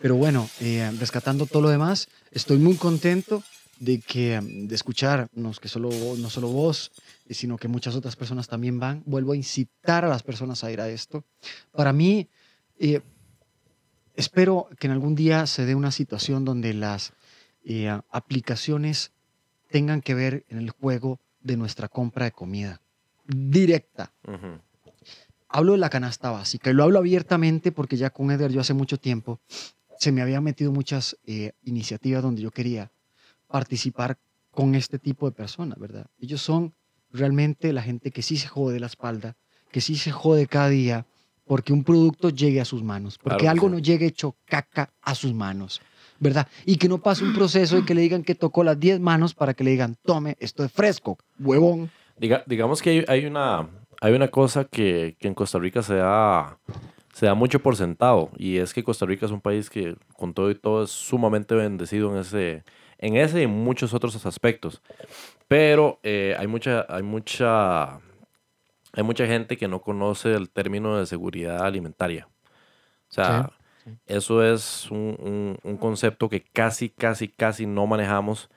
Pero 0.00 0.16
bueno, 0.16 0.48
eh, 0.60 0.90
rescatando 0.98 1.46
todo 1.46 1.62
lo 1.62 1.70
demás, 1.70 2.08
estoy 2.30 2.58
muy 2.58 2.76
contento 2.76 3.42
de 3.80 4.00
que 4.00 4.40
de 4.42 4.74
escucharnos, 4.74 5.60
que 5.60 5.68
solo 5.68 5.90
no 6.18 6.30
solo 6.30 6.48
vos, 6.48 6.90
eh, 7.26 7.34
sino 7.34 7.56
que 7.56 7.68
muchas 7.68 7.94
otras 7.94 8.16
personas 8.16 8.48
también 8.48 8.78
van. 8.78 9.02
Vuelvo 9.06 9.32
a 9.32 9.36
incitar 9.36 10.04
a 10.04 10.08
las 10.08 10.22
personas 10.22 10.62
a 10.64 10.70
ir 10.70 10.80
a 10.80 10.88
esto. 10.88 11.24
Para 11.72 11.92
mí, 11.92 12.28
eh, 12.78 13.00
espero 14.18 14.68
que 14.78 14.88
en 14.88 14.92
algún 14.92 15.14
día 15.14 15.46
se 15.46 15.64
dé 15.64 15.76
una 15.76 15.92
situación 15.92 16.44
donde 16.44 16.74
las 16.74 17.12
eh, 17.64 17.88
aplicaciones 18.10 19.12
tengan 19.70 20.00
que 20.00 20.14
ver 20.14 20.44
en 20.48 20.58
el 20.58 20.70
juego 20.70 21.20
de 21.40 21.56
nuestra 21.56 21.88
compra 21.88 22.24
de 22.24 22.32
comida 22.32 22.80
directa 23.26 24.12
hablo 25.48 25.72
de 25.72 25.78
la 25.78 25.88
canasta 25.88 26.30
básica 26.30 26.70
y 26.70 26.74
lo 26.74 26.82
hablo 26.82 26.98
abiertamente 26.98 27.70
porque 27.70 27.96
ya 27.96 28.10
con 28.10 28.30
Eder 28.32 28.50
yo 28.50 28.60
hace 28.60 28.74
mucho 28.74 28.98
tiempo 28.98 29.40
se 29.98 30.10
me 30.10 30.20
había 30.20 30.40
metido 30.40 30.72
muchas 30.72 31.16
eh, 31.24 31.52
iniciativas 31.62 32.22
donde 32.22 32.42
yo 32.42 32.50
quería 32.50 32.90
participar 33.46 34.18
con 34.50 34.74
este 34.74 34.98
tipo 34.98 35.26
de 35.26 35.32
personas, 35.32 35.78
¿verdad? 35.78 36.06
Ellos 36.20 36.42
son 36.42 36.74
realmente 37.12 37.72
la 37.72 37.82
gente 37.82 38.10
que 38.10 38.22
sí 38.22 38.36
se 38.36 38.48
jode 38.48 38.80
la 38.80 38.86
espalda, 38.86 39.36
que 39.70 39.80
sí 39.80 39.96
se 39.96 40.10
jode 40.10 40.46
cada 40.46 40.68
día 40.68 41.06
porque 41.48 41.72
un 41.72 41.82
producto 41.82 42.28
llegue 42.30 42.60
a 42.60 42.64
sus 42.64 42.82
manos, 42.84 43.18
porque 43.18 43.38
Claro 43.38 43.50
algo 43.52 43.66
sí. 43.68 43.72
no 43.72 43.78
llegue 43.80 44.06
hecho 44.06 44.36
caca 44.44 44.90
a 45.02 45.14
sus 45.14 45.34
manos, 45.34 45.80
¿verdad? 46.20 46.46
Y 46.66 46.76
que 46.76 46.88
no 46.88 46.98
pase 46.98 47.24
un 47.24 47.32
proceso 47.32 47.76
de 47.76 47.84
que 47.84 47.94
le 47.94 48.02
digan 48.02 48.22
que 48.22 48.34
tocó 48.34 48.62
las 48.62 48.78
10 48.78 49.00
manos 49.00 49.34
para 49.34 49.54
que 49.54 49.64
le 49.64 49.70
digan, 49.70 49.96
tome, 50.04 50.36
esto 50.38 50.62
es 50.64 50.70
fresco, 50.70 51.18
huevón. 51.40 51.90
Diga- 52.20 52.44
digamos 52.46 52.82
que 52.82 52.90
hay, 52.90 53.04
hay 53.08 53.26
una, 53.26 53.68
hay 54.00 54.12
una 54.12 54.28
cosa 54.28 54.64
que, 54.64 55.16
que 55.18 55.26
en 55.28 55.34
Costa 55.34 55.58
Rica 55.58 55.82
se 55.82 55.94
da, 55.94 56.58
se 57.14 57.26
da 57.26 57.34
mucho 57.34 57.60
por 57.60 57.74
sentado 57.76 58.30
y 58.36 58.58
es 58.58 58.74
que 58.74 58.84
Costa 58.84 59.06
Rica 59.06 59.26
es 59.26 59.32
un 59.32 59.40
país 59.40 59.70
que 59.70 59.96
con 60.16 60.34
todo 60.34 60.50
y 60.50 60.54
todo 60.54 60.84
es 60.84 60.90
sumamente 60.90 61.54
bendecido 61.54 62.12
en 62.12 62.18
ese, 62.20 62.64
en 62.98 63.16
ese 63.16 63.40
y 63.40 63.44
en 63.44 63.50
muchos 63.50 63.94
otros 63.94 64.24
aspectos. 64.26 64.82
Pero 65.46 65.98
eh, 66.02 66.34
hay, 66.38 66.46
mucha, 66.46 66.84
hay, 66.88 67.02
mucha, 67.02 68.00
hay 68.92 69.02
mucha 69.02 69.26
gente 69.26 69.56
que 69.56 69.68
no 69.68 69.80
conoce 69.82 70.34
el 70.34 70.50
término 70.50 70.96
de 70.98 71.06
seguridad 71.06 71.64
alimentaria. 71.64 72.28
O 73.10 73.12
sea, 73.14 73.50
eso 74.06 74.44
es 74.44 74.90
un, 74.90 75.16
un- 75.20 75.58
un 75.62 75.76
concepto 75.78 76.28
que 76.28 76.42
casi, 76.42 76.90
casi, 76.90 77.28
casi 77.28 77.66
no 77.66 77.86
manejamos 77.86 78.50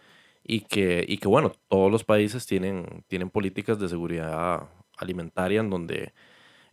y 0.43 0.61
que, 0.61 1.05
y 1.07 1.17
que 1.19 1.27
bueno, 1.27 1.53
todos 1.69 1.91
los 1.91 2.03
países 2.03 2.45
tienen, 2.47 3.03
tienen 3.07 3.29
políticas 3.29 3.79
de 3.79 3.89
seguridad 3.89 4.69
alimentaria 4.97 5.61
en 5.61 5.69
donde, 5.69 6.13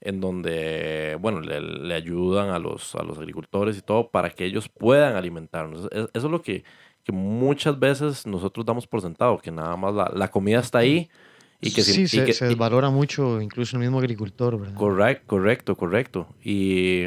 en 0.01 0.21
donde 0.21 1.17
bueno, 1.21 1.41
le, 1.41 1.61
le 1.61 1.95
ayudan 1.95 2.51
a 2.51 2.59
los, 2.59 2.95
a 2.95 3.03
los 3.03 3.19
agricultores 3.19 3.79
y 3.79 3.83
todo 3.83 4.11
para 4.11 4.31
que 4.31 4.45
ellos 4.45 4.69
puedan 4.69 5.17
alimentarnos. 5.17 5.87
Es- 5.93 6.09
eso 6.15 6.27
es 6.27 6.31
lo 6.33 6.43
que, 6.43 6.65
que 7.05 7.13
muchas 7.13 7.79
veces 7.79 8.27
nosotros 8.27 8.67
damos 8.67 8.87
por 8.87 9.01
sentado, 9.03 9.39
que 9.39 9.51
nada 9.51 9.77
más 9.77 9.95
la, 9.95 10.11
la 10.15 10.29
comida 10.31 10.61
está 10.61 10.79
ahí 10.79 11.11
y 11.61 11.71
que, 11.73 11.83
si- 11.83 11.93
sí, 11.93 12.03
y 12.03 12.09
se, 12.09 12.25
que- 12.25 12.33
se 12.33 12.47
y- 12.47 12.49
desvalora 12.51 12.91
mucho 12.91 13.41
incluso 13.41 13.77
el 13.77 13.81
mismo 13.83 13.99
agricultor, 13.99 14.59
¿verdad? 14.61 14.75
Correcto, 14.77 15.25
correcto, 15.27 15.77
correcto. 15.77 16.29
Y, 16.45 17.05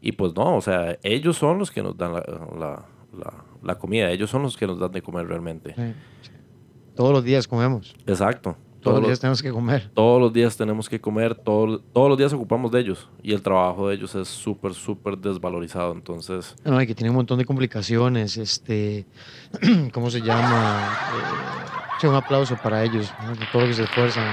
y 0.00 0.12
pues 0.12 0.34
no, 0.34 0.56
o 0.56 0.60
sea, 0.60 0.98
ellos 1.02 1.36
son 1.36 1.58
los 1.58 1.70
que 1.70 1.82
nos 1.82 1.96
dan 1.96 2.12
la, 2.14 2.20
la- 2.58 2.84
la- 3.18 3.44
la 3.62 3.78
comida, 3.78 4.10
ellos 4.10 4.30
son 4.30 4.42
los 4.42 4.56
que 4.56 4.66
nos 4.66 4.78
dan 4.78 4.92
de 4.92 5.02
comer 5.02 5.26
realmente. 5.26 5.74
Sí, 5.74 5.82
sí. 6.22 6.30
Todos 6.96 7.12
los 7.12 7.24
días 7.24 7.46
comemos. 7.48 7.94
Exacto. 8.06 8.56
Todos 8.82 8.94
los 8.96 9.02
los- 9.02 9.08
días 9.10 9.20
tenemos 9.20 9.42
que 9.42 9.50
comer. 9.50 9.90
todos 9.94 10.20
los 10.20 10.32
días 10.32 10.56
tenemos 10.56 10.88
que 10.88 11.00
comer, 11.00 11.34
todo- 11.34 11.78
todos 11.92 12.08
los 12.08 12.18
días 12.18 12.32
ocupamos 12.32 12.70
de 12.72 12.80
ellos 12.80 13.08
y 13.22 13.32
el 13.32 13.40
trabajo 13.42 13.88
de 13.88 13.94
ellos 13.94 14.14
es 14.14 14.28
súper, 14.28 14.74
súper 14.74 15.16
desvalorizado. 15.18 15.92
Entonces, 15.92 16.54
No, 16.64 16.80
y 16.82 16.86
que 16.86 16.94
tiene 16.94 17.10
un 17.10 17.16
montón 17.16 17.38
de 17.38 17.44
complicaciones, 17.44 18.36
este, 18.36 19.06
¿cómo 19.92 20.10
se 20.10 20.20
llama? 20.20 20.98
Eh, 22.02 22.06
un 22.08 22.14
aplauso 22.16 22.56
para 22.56 22.82
ellos, 22.84 23.12
¿no? 23.24 23.34
por 23.34 23.46
todo 23.52 23.62
lo 23.62 23.68
que 23.68 23.74
se 23.74 23.84
esfuerzan. 23.84 24.26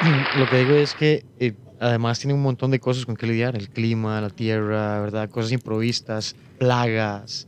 Lo 0.38 0.48
que 0.48 0.56
digo 0.58 0.74
es 0.74 0.94
que 0.94 1.26
eh, 1.38 1.52
además 1.78 2.18
tiene 2.18 2.32
un 2.32 2.40
montón 2.42 2.70
de 2.70 2.80
cosas 2.80 3.04
con 3.04 3.16
que 3.16 3.26
lidiar, 3.26 3.54
el 3.56 3.68
clima, 3.68 4.18
la 4.22 4.30
tierra, 4.30 4.98
¿verdad? 5.02 5.28
Cosas 5.28 5.52
improvistas, 5.52 6.34
plagas. 6.58 7.46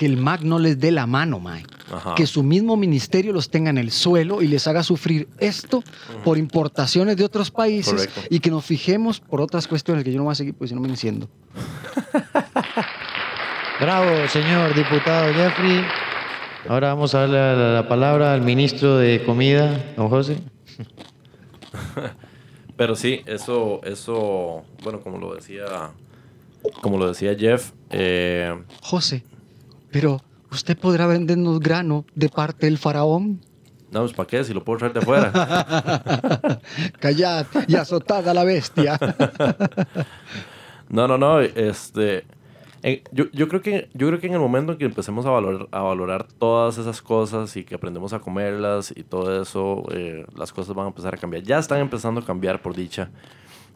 Que 0.00 0.06
el 0.06 0.16
MAC 0.16 0.40
no 0.40 0.58
les 0.58 0.80
dé 0.80 0.90
la 0.92 1.06
mano, 1.06 1.38
Mike. 1.40 1.68
ajá. 1.92 2.14
que 2.14 2.24
su 2.26 2.42
mismo 2.42 2.74
ministerio 2.78 3.34
los 3.34 3.50
tenga 3.50 3.68
en 3.68 3.76
el 3.76 3.90
suelo 3.90 4.40
y 4.40 4.48
les 4.48 4.66
haga 4.66 4.82
sufrir 4.82 5.28
esto 5.38 5.84
por 6.24 6.38
importaciones 6.38 7.18
de 7.18 7.24
otros 7.24 7.50
países 7.50 7.92
Correcto. 7.92 8.20
y 8.30 8.40
que 8.40 8.48
nos 8.50 8.64
fijemos 8.64 9.20
por 9.20 9.42
otras 9.42 9.68
cuestiones 9.68 10.02
que 10.02 10.10
yo 10.10 10.16
no 10.16 10.24
voy 10.24 10.32
a 10.32 10.36
seguir 10.36 10.54
pues 10.54 10.70
si 10.70 10.74
no 10.74 10.80
me 10.80 10.88
enciendo. 10.88 11.28
Bravo, 13.78 14.26
señor 14.28 14.74
diputado 14.74 15.34
Jeffrey. 15.34 15.84
Ahora 16.66 16.88
vamos 16.94 17.14
a 17.14 17.20
darle 17.20 17.36
la, 17.38 17.72
la 17.74 17.88
palabra 17.88 18.32
al 18.32 18.40
ministro 18.40 18.96
de 18.96 19.22
Comida, 19.24 19.92
don 19.98 20.08
José. 20.08 20.38
Pero 22.78 22.96
sí, 22.96 23.20
eso, 23.26 23.80
eso, 23.84 24.64
bueno, 24.82 25.00
como 25.00 25.18
lo 25.18 25.34
decía, 25.34 25.90
como 26.80 26.96
lo 26.96 27.08
decía 27.08 27.34
Jeff, 27.38 27.72
eh, 27.90 28.54
José, 28.80 29.22
pero 29.90 30.20
usted 30.50 30.78
podrá 30.78 31.06
vendernos 31.06 31.60
grano 31.60 32.04
de 32.14 32.28
parte 32.28 32.66
del 32.66 32.78
faraón. 32.78 33.40
no, 33.90 34.00
pues, 34.00 34.12
¿para 34.12 34.26
qué? 34.26 34.44
Si 34.44 34.52
lo 34.52 34.64
puedo 34.64 34.78
traer 34.78 34.94
de 34.94 35.00
afuera. 35.00 36.60
Callad 37.00 37.46
y 37.66 37.74
azotada 37.76 38.34
la 38.34 38.44
bestia. 38.44 38.98
No, 40.90 41.06
no, 41.06 41.16
no, 41.16 41.40
este... 41.40 42.24
yo, 43.12 43.26
yo, 43.32 43.46
creo 43.46 43.62
que, 43.62 43.88
yo 43.94 44.08
creo 44.08 44.18
que 44.18 44.26
en 44.26 44.32
el 44.32 44.40
momento 44.40 44.72
en 44.72 44.78
que 44.78 44.86
empecemos 44.86 45.24
a 45.24 45.30
valorar, 45.30 45.68
a 45.70 45.82
valorar 45.82 46.26
todas 46.26 46.78
esas 46.78 47.00
cosas 47.00 47.56
y 47.56 47.62
que 47.62 47.76
aprendemos 47.76 48.12
a 48.12 48.18
comerlas 48.18 48.92
y 48.96 49.04
todo 49.04 49.40
eso, 49.40 49.84
eh, 49.92 50.26
las 50.34 50.52
cosas 50.52 50.74
van 50.74 50.86
a 50.86 50.88
empezar 50.88 51.14
a 51.14 51.16
cambiar. 51.16 51.44
Ya 51.44 51.60
están 51.60 51.78
empezando 51.78 52.22
a 52.22 52.24
cambiar, 52.26 52.60
por 52.60 52.74
dicha. 52.74 53.12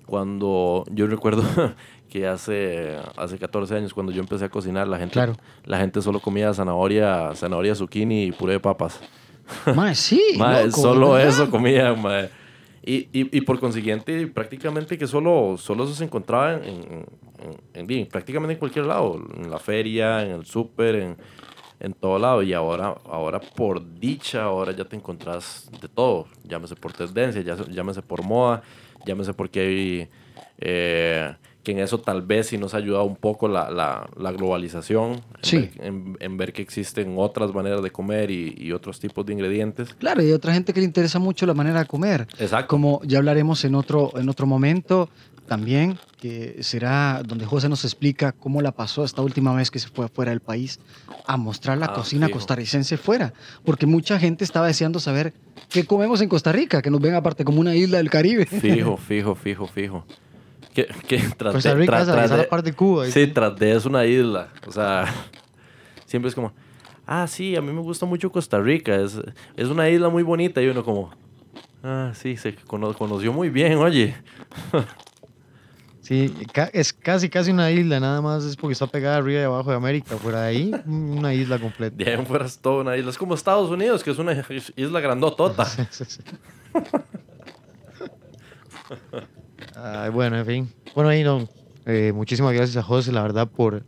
Cuando 0.07 0.85
yo 0.91 1.07
recuerdo 1.07 1.45
que 2.15 2.29
hace, 2.29 2.97
hace 3.17 3.37
14 3.41 3.75
años 3.75 3.93
cuando 3.93 4.13
yo 4.13 4.21
empecé 4.21 4.45
a 4.45 4.49
cocinar, 4.49 4.87
la 4.87 4.99
gente, 4.99 5.15
Claro. 5.15 5.35
la 5.65 5.79
gente 5.79 6.01
solo 6.01 6.21
comía 6.21 6.55
zanahoria, 6.55 7.35
zanahoria, 7.35 7.75
zucchini 7.75 8.27
y 8.27 8.31
puré 8.31 8.53
de 8.53 8.61
papas. 8.61 9.01
Mae, 9.75 9.97
sí. 9.97 10.23
Mae, 10.39 10.67
loco, 10.67 10.81
solo 10.81 11.11
¿verdad? 11.11 11.29
eso 11.29 11.51
comía, 11.51 11.93
mae. 11.95 12.31
Y, 12.87 13.09
y, 13.13 13.37
y 13.37 13.41
por 13.41 13.59
consiguiente, 13.59 14.29
prácticamente 14.29 14.97
que 14.97 15.09
solo, 15.09 15.57
solo 15.59 15.83
eso 15.85 15.95
se 15.95 16.05
encontraba 16.05 16.53
en, 16.55 16.63
en, 16.65 17.07
en- 17.75 17.91
en- 17.91 18.07
prácticamente 18.07 18.53
en 18.53 18.59
cualquier 18.61 18.87
lado, 18.87 19.21
en 19.37 19.51
la 19.51 19.59
feria, 19.59 20.23
en 20.25 20.31
el 20.31 20.47
súper, 20.47 20.95
en, 20.95 21.17
en 21.81 21.95
todo 21.95 22.17
lado. 22.21 22.45
Y 22.45 22.53
ahora, 22.53 22.95
ahora 23.11 23.41
por 23.41 23.83
dicha, 23.99 24.45
ahora 24.45 24.71
ya 24.71 24.85
te 24.85 24.95
encontrás 24.95 25.69
de 25.83 25.89
todo. 25.89 26.29
Llámese 26.45 26.77
por 26.77 26.93
tendencia, 26.93 27.43
llámese 27.43 28.03
por 28.03 28.23
moda, 28.23 28.63
llámese 29.05 29.35
porque 29.35 29.61
hay... 29.61 30.09
eh, 30.59 31.35
que 31.65 31.73
en 31.73 31.81
eso 31.81 31.99
tal 31.99 32.23
vez 32.23 32.49
sí 32.49 32.59
nos 32.59 32.75
ha 32.75 32.77
ayudado 32.77 33.05
un 33.05 33.17
poco 33.17 33.49
la, 33.49 33.71
la, 33.71 34.09
la 34.17 34.31
globalización, 34.33 35.13
en, 35.15 35.21
Sí. 35.43 35.57
ver, 35.57 35.71
en- 35.81 36.17
en 36.21 36.37
ver 36.37 36.53
que 36.53 36.63
existen 36.63 37.15
otras 37.19 37.53
maneras 37.53 37.83
de 37.83 37.91
comer 37.91 38.31
y, 38.31 38.55
y 38.57 38.71
otros 38.73 39.01
tipos 39.01 39.27
de 39.27 39.33
ingredientes. 39.33 39.95
Claro, 39.95 40.23
y 40.23 40.27
hay 40.27 40.33
otra 40.33 40.53
gente 40.53 40.73
que 40.73 40.81
le 40.81 40.87
interesa 40.87 41.19
mucho 41.19 41.47
la 41.47 41.55
manera 41.55 41.81
de 41.81 41.87
comer. 41.87 42.29
Exacto. 42.39 42.69
Como 42.69 43.01
ya 43.05 43.19
hablaremos 43.19 43.65
en 43.65 43.75
otro, 43.75 44.13
en 44.17 44.29
otro 44.29 44.47
momento 44.47 45.09
también, 45.47 45.99
que 46.21 46.63
será 46.63 47.23
donde 47.27 47.45
José 47.45 47.69
nos 47.69 47.85
explica 47.85 48.33
cómo 48.33 48.63
la 48.63 48.73
pasó 48.73 49.05
esta 49.05 49.21
última 49.21 49.55
vez 49.55 49.71
que 49.71 49.79
se 49.79 49.89
fue 49.89 50.09
fuera 50.09 50.31
del 50.31 50.41
país 50.41 50.81
a 51.27 51.37
mostrar 51.37 51.77
la 51.79 51.87
Ah, 51.87 51.93
cocina 51.95 52.27
fijo. 52.27 52.39
costarricense 52.39 52.97
fuera. 52.97 53.35
Porque 53.65 53.85
mucha 53.87 54.19
gente 54.19 54.43
estaba 54.45 54.67
deseando 54.67 55.01
saber 55.01 55.35
qué 55.69 55.85
comemos 55.85 56.21
en 56.23 56.29
Costa 56.31 56.51
Rica, 56.53 56.81
que 56.81 56.91
nos 56.91 57.01
ven 57.01 57.15
aparte 57.15 57.45
como 57.45 57.61
una 57.61 57.75
isla 57.75 57.99
del 57.99 58.09
Caribe. 58.11 58.47
Fijo, 58.47 58.97
fijo, 59.09 59.35
fijo, 59.35 59.67
fijo. 59.67 60.05
Que, 60.75 60.87
que 61.07 61.19
tras 61.37 61.55
Costa 61.55 61.69
de- 61.71 61.75
Rica, 61.77 61.93
tras- 61.93 62.07
tras 62.13 62.31
de- 62.31 62.37
la 62.39 62.49
parte 62.49 62.71
de 62.71 62.77
Cuba. 62.77 63.07
Sí, 63.07 63.27
tras 63.29 63.57
de 63.57 63.73
es 63.77 63.87
una 63.87 64.05
isla. 64.05 64.49
O 64.67 64.73
sea, 64.73 65.07
siempre 66.07 66.29
es 66.29 66.35
como, 66.35 66.53
ah, 67.07 67.27
sí, 67.29 67.55
a 67.57 67.61
mí 67.63 67.73
me 67.73 67.81
gusta 67.81 68.05
mucho 68.07 68.31
Costa 68.33 68.59
Rica. 68.61 68.95
Es, 68.97 69.21
es 69.57 69.69
una 69.69 69.89
isla 69.89 70.09
muy 70.09 70.23
bonita. 70.25 70.61
Y 70.61 70.67
uno 70.69 70.85
como, 70.85 71.13
ah, 71.85 72.11
sí, 72.15 72.37
se 72.37 72.55
cono- 72.57 72.93
conoció 72.95 73.33
muy 73.33 73.49
bien, 73.51 73.79
oye. 73.79 74.17
Sí, 76.01 76.35
es 76.75 76.93
casi, 76.93 77.31
casi 77.31 77.51
una 77.51 77.71
isla, 77.71 77.99
nada 77.99 78.21
más 78.21 78.45
es 78.45 78.57
porque 78.57 78.75
está 78.75 78.87
pegada 78.87 79.17
arriba 79.17 79.41
y 79.41 79.45
abajo 79.45 79.71
de 79.71 79.77
América. 79.77 80.17
Fuera 80.19 80.43
de 80.43 80.49
ahí, 80.49 80.75
una 80.87 81.33
isla 81.33 81.59
completa. 81.59 81.97
De 81.97 82.15
ahí 82.15 82.25
fuera 82.27 82.45
es 82.45 82.59
toda 82.59 82.83
una 82.83 82.95
isla. 82.97 83.11
Es 83.11 83.17
como 83.17 83.35
Estados 83.35 83.71
Unidos, 83.71 84.05
que 84.05 84.11
es 84.11 84.19
una 84.19 84.45
isla 84.77 85.01
grandotota. 85.01 85.65
Sí, 85.91 86.05
sí. 86.05 86.21
Ay, 89.87 90.09
bueno, 90.09 90.39
en 90.39 90.47
fin. 90.47 90.73
Bueno, 90.95 91.11
no. 91.39 91.47
eh, 91.85 92.11
muchísimas 92.15 92.55
gracias 92.55 92.79
a 92.79 92.83
José, 92.83 93.13
la 93.13 93.21
verdad, 93.21 93.47
por 93.47 93.83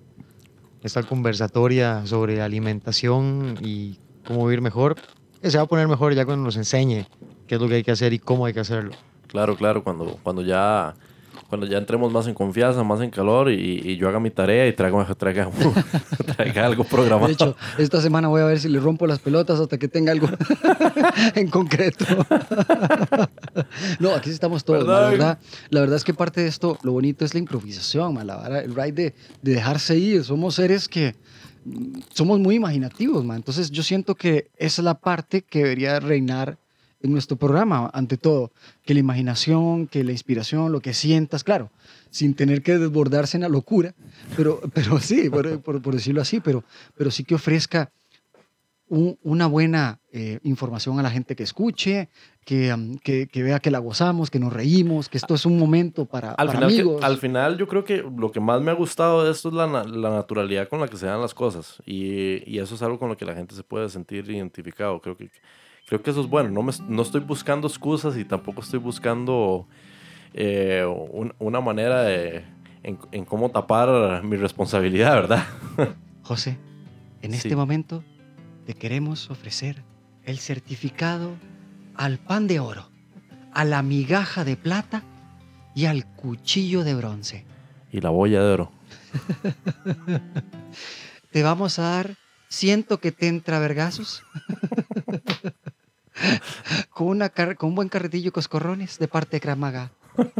esta 0.82 1.02
conversatoria 1.02 2.04
sobre 2.04 2.42
alimentación 2.42 3.56
y 3.62 3.98
cómo 4.26 4.44
vivir 4.44 4.60
mejor. 4.60 4.96
Se 5.42 5.56
va 5.56 5.64
a 5.64 5.66
poner 5.66 5.88
mejor 5.88 6.12
ya 6.12 6.26
cuando 6.26 6.44
nos 6.44 6.58
enseñe 6.58 7.06
qué 7.46 7.54
es 7.54 7.60
lo 7.62 7.66
que 7.66 7.76
hay 7.76 7.82
que 7.82 7.92
hacer 7.92 8.12
y 8.12 8.18
cómo 8.18 8.44
hay 8.44 8.52
que 8.52 8.60
hacerlo. 8.60 8.94
Claro, 9.26 9.56
claro, 9.56 9.82
cuando, 9.82 10.18
cuando 10.22 10.42
ya... 10.42 10.94
Cuando 11.48 11.66
ya 11.66 11.78
entremos 11.78 12.12
más 12.12 12.26
en 12.26 12.34
confianza, 12.34 12.82
más 12.82 13.00
en 13.00 13.10
calor 13.10 13.50
y, 13.50 13.80
y 13.84 13.96
yo 13.96 14.08
haga 14.08 14.18
mi 14.18 14.30
tarea 14.30 14.66
y 14.66 14.72
traiga, 14.72 15.04
traiga, 15.18 15.48
traiga 16.36 16.66
algo 16.66 16.84
programado. 16.84 17.28
De 17.28 17.34
hecho, 17.34 17.56
esta 17.78 18.00
semana 18.00 18.28
voy 18.28 18.42
a 18.42 18.46
ver 18.46 18.58
si 18.58 18.68
le 18.68 18.80
rompo 18.80 19.06
las 19.06 19.20
pelotas 19.20 19.60
hasta 19.60 19.78
que 19.78 19.86
tenga 19.86 20.12
algo 20.12 20.28
en 21.34 21.48
concreto. 21.48 22.04
no, 24.00 24.10
aquí 24.10 24.30
estamos 24.30 24.64
todos. 24.64 24.86
La 24.86 24.92
¿Verdad? 24.92 25.10
verdad, 25.10 25.38
la 25.70 25.80
verdad 25.80 25.96
es 25.96 26.04
que 26.04 26.14
parte 26.14 26.40
de 26.40 26.48
esto, 26.48 26.78
lo 26.82 26.92
bonito 26.92 27.24
es 27.24 27.32
la 27.34 27.40
improvisación, 27.40 28.14
man, 28.14 28.26
la 28.26 28.60
el 28.60 28.74
ride 28.74 28.92
de, 28.92 29.14
de 29.42 29.52
dejarse 29.54 29.96
ir. 29.96 30.24
Somos 30.24 30.56
seres 30.56 30.88
que 30.88 31.14
mm, 31.64 32.00
somos 32.12 32.40
muy 32.40 32.56
imaginativos, 32.56 33.24
man. 33.24 33.36
Entonces 33.36 33.70
yo 33.70 33.82
siento 33.82 34.14
que 34.14 34.50
esa 34.56 34.82
es 34.82 34.84
la 34.84 34.98
parte 34.98 35.42
que 35.42 35.60
debería 35.60 36.00
reinar 36.00 36.58
en 37.06 37.12
nuestro 37.12 37.36
programa, 37.36 37.90
ante 37.94 38.16
todo, 38.18 38.52
que 38.84 38.92
la 38.94 39.00
imaginación, 39.00 39.86
que 39.86 40.04
la 40.04 40.12
inspiración, 40.12 40.70
lo 40.72 40.80
que 40.80 40.92
sientas, 40.94 41.42
claro, 41.42 41.70
sin 42.10 42.34
tener 42.34 42.62
que 42.62 42.78
desbordarse 42.78 43.36
en 43.36 43.42
la 43.42 43.48
locura, 43.48 43.94
pero, 44.36 44.60
pero 44.74 45.00
sí, 45.00 45.30
por, 45.30 45.60
por- 45.60 45.80
por 45.82 45.94
decirlo 45.94 46.20
así, 46.20 46.40
pero, 46.40 46.62
pero 46.96 47.10
sí 47.10 47.24
que 47.24 47.34
ofrezca 47.34 47.90
un- 48.88 49.18
una 49.24 49.48
buena 49.48 49.98
eh, 50.12 50.38
información 50.44 50.98
a 51.00 51.02
la 51.02 51.10
gente 51.10 51.34
que 51.34 51.42
escuche, 51.42 52.08
que, 52.44 52.72
que, 53.02 53.26
que 53.26 53.42
vea 53.42 53.58
que 53.58 53.72
la 53.72 53.80
gozamos, 53.80 54.30
que 54.30 54.38
nos 54.38 54.52
reímos, 54.52 55.08
que 55.08 55.18
esto 55.18 55.34
es 55.34 55.44
un 55.44 55.58
momento 55.58 56.04
para, 56.04 56.30
Al 56.30 56.46
para 56.46 56.52
final, 56.52 56.68
que- 56.70 56.80
amigos. 56.82 57.02
al 57.02 57.18
final 57.18 57.58
yo 57.58 57.66
creo 57.66 57.84
que 57.84 57.96
lo 58.16 58.30
que 58.30 58.38
más 58.38 58.62
me 58.62 58.70
ha 58.70 58.74
gustado 58.74 59.24
de 59.24 59.32
esto 59.32 59.48
es 59.48 59.54
la, 59.56 59.66
la 59.66 60.10
naturalidad 60.10 60.68
con 60.68 60.80
la 60.80 60.86
que 60.86 60.96
se 60.96 61.06
dan 61.06 61.20
las 61.20 61.34
cosas. 61.34 61.82
Y, 61.84 62.48
y 62.48 62.60
eso 62.60 62.76
es 62.76 62.82
algo 62.82 63.00
con 63.00 63.08
lo 63.08 63.16
que 63.16 63.24
la 63.24 63.34
gente 63.34 63.56
se 63.56 63.64
puede 63.64 63.88
sentir 63.88 64.30
identificado. 64.30 65.00
Creo 65.00 65.16
que, 65.16 65.30
creo 65.86 66.02
que 66.02 66.10
eso 66.10 66.20
es 66.20 66.26
bueno. 66.28 66.50
No, 66.50 66.62
me, 66.62 66.72
no 66.88 67.02
estoy 67.02 67.20
buscando 67.22 67.66
excusas 67.68 68.16
y 68.16 68.24
tampoco 68.24 68.60
estoy 68.60 68.78
buscando 68.80 69.66
eh, 70.34 70.84
un- 70.84 71.34
una 71.38 71.60
manera 71.60 72.02
de, 72.02 72.44
en, 72.82 72.98
en 73.12 73.24
cómo 73.24 73.50
tapar 73.50 74.22
mi 74.22 74.36
responsabilidad, 74.36 75.14
¿verdad? 75.14 75.44
José, 76.22 76.58
en 77.22 77.32
Sí. 77.32 77.38
este 77.38 77.56
momento 77.56 78.04
te 78.66 78.74
queremos 78.74 79.30
ofrecer 79.30 79.82
el 80.24 80.38
certificado 80.38 81.32
al 81.94 82.18
pan 82.18 82.46
de 82.48 82.60
oro, 82.60 82.90
a 83.52 83.64
la 83.64 83.82
migaja 83.82 84.44
de 84.44 84.56
plata 84.56 85.02
y 85.74 85.86
al 85.86 86.04
cuchillo 86.04 86.84
de 86.84 86.94
bronce. 86.94 87.44
Y 87.92 88.00
la 88.00 88.10
boya 88.10 88.42
de 88.42 88.52
oro. 88.52 88.72
Te 91.30 91.42
vamos 91.42 91.78
a 91.78 91.82
dar 91.82 92.14
siento 92.48 92.98
que 92.98 93.12
te 93.12 93.28
entra 93.28 93.58
vergazos. 93.58 94.22
con, 96.90 97.08
una 97.08 97.28
con 97.30 97.68
un 97.70 97.74
buen 97.74 97.88
carretillo 97.88 98.32
coscorrones 98.32 98.98
de 98.98 99.08
parte 99.08 99.36
de 99.36 99.40
Kramaga. 99.40 99.90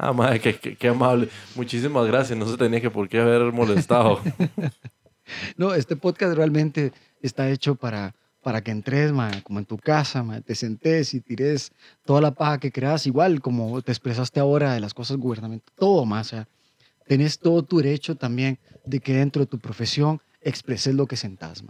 Ah, 0.00 0.12
madre, 0.12 0.38
qué, 0.38 0.54
qué- 0.54 0.76
qué 0.76 0.86
amable. 0.88 1.28
Muchísimas 1.56 2.06
gracias. 2.06 2.38
No 2.38 2.46
se 2.48 2.56
tenía 2.56 2.80
que 2.80 2.88
por 2.88 3.08
qué 3.08 3.18
haber 3.18 3.52
molestado. 3.52 4.20
No, 5.56 5.74
este 5.74 5.94
podcast 5.96 6.34
realmente 6.36 6.92
está 7.20 7.50
hecho 7.50 7.74
para, 7.74 8.14
para 8.42 8.62
que 8.62 8.70
entres, 8.70 9.12
ma, 9.12 9.30
como 9.42 9.58
en 9.58 9.66
tu 9.66 9.76
casa, 9.76 10.22
ma, 10.22 10.40
te 10.40 10.54
sentes 10.54 11.12
y 11.14 11.20
tires 11.20 11.72
toda 12.06 12.20
la 12.22 12.30
paja 12.30 12.58
que 12.58 12.72
creas, 12.72 13.06
igual 13.06 13.42
como 13.42 13.82
te 13.82 13.92
expresaste 13.92 14.40
ahora 14.40 14.72
de 14.72 14.80
las 14.80 14.94
cosas 14.94 15.18
gubernamentales, 15.18 15.74
todo 15.76 16.06
más. 16.06 16.28
O 16.28 16.30
sea, 16.30 16.48
tenés 17.06 17.38
todo 17.40 17.62
tu 17.62 17.76
derecho 17.78 18.14
también 18.14 18.58
de 18.86 19.00
que 19.00 19.12
dentro 19.14 19.40
de 19.40 19.46
tu 19.46 19.58
profesión 19.58 20.22
expreses 20.48 20.94
lo 20.94 21.06
que 21.06 21.16
sentás. 21.16 21.62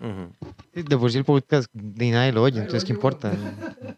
De 0.73 0.97
por 0.97 1.13
sí 1.13 1.19
el 1.19 1.25
podcast 1.25 1.69
ni 1.75 2.11
nadie 2.11 2.33
lo 2.33 2.43
oye, 2.43 2.59
entonces 2.61 2.85
¿qué 2.85 2.93
importa? 2.93 3.33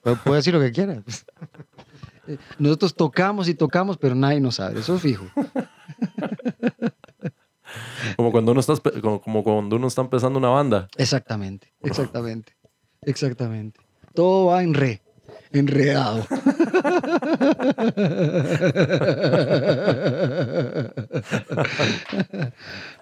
Puede, 0.03 0.17
puede 0.25 0.37
decir 0.37 0.55
lo 0.55 0.61
que 0.61 0.73
quiera. 0.73 1.03
Eh, 2.27 2.37
Nosotros 2.59 2.95
tocamos 2.95 3.49
y 3.49 3.55
tocamos, 3.55 3.97
pero 3.97 4.15
nadie 4.15 4.41
nos 4.41 4.57
sabe, 4.57 4.81
eso 4.81 4.97
es 4.97 5.03
fijo. 5.03 5.25
Como 8.17 8.31
cuando 8.31 8.53
uno 8.53 8.61
está, 8.61 8.75
como 9.23 9.45
cuando 9.45 9.77
uno 9.77 9.87
está 9.87 10.03
empezando 10.03 10.39
una 10.39 10.49
banda. 10.49 10.89
Exactamente, 10.97 11.73
exactamente, 11.83 12.55
exactamente. 13.03 13.81
Todo 14.15 14.47
va 14.47 14.63
en 14.63 14.75
re, 14.75 15.03
enredado. 15.53 16.27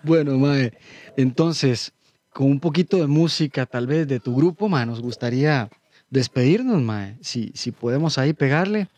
bueno, 0.03 0.37
Mae, 0.39 0.73
entonces, 1.17 1.93
con 2.33 2.47
un 2.47 2.61
poquito 2.61 2.97
de 2.99 3.07
música 3.07 3.67
tal 3.67 3.87
vez 3.87 4.07
de 4.09 4.21
tu 4.21 4.35
grupo, 4.35 4.69
Mae, 4.69 4.87
nos 4.87 5.01
gustaría 5.01 5.69
despedirnos, 6.11 6.81
Mae. 6.83 7.17
Si, 7.21 7.51
si 7.55 7.73
podemos 7.73 8.19
ahí 8.19 8.33
pegarle 8.33 8.89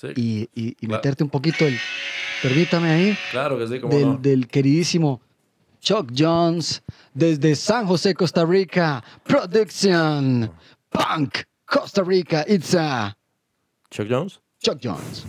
Sí, 0.00 0.08
y, 0.14 0.40
y- 0.54 0.68
y 0.80 0.86
Claro. 0.86 0.92
meterte 0.98 1.24
un 1.24 1.30
poquito 1.30 1.66
el, 1.66 1.76
permítame 2.40 2.88
ahí, 2.90 3.18
claro 3.32 3.58
que 3.58 3.66
sí, 3.66 3.80
como 3.80 3.92
del, 3.96 4.06
no. 4.06 4.16
del 4.18 4.46
queridísimo 4.46 5.20
Chuck 5.80 6.12
Jones 6.16 6.84
desde 7.12 7.56
San 7.56 7.84
José, 7.86 8.14
Costa 8.14 8.44
Rica. 8.44 9.02
Production 9.24 10.48
Punk, 10.88 11.38
Costa 11.68 12.02
Rica. 12.02 12.44
It's 12.48 12.74
a 12.74 13.14
Chuck 13.90 14.08
Jones. 14.08 14.40
Chuck 14.62 14.78
Jones. 14.82 15.24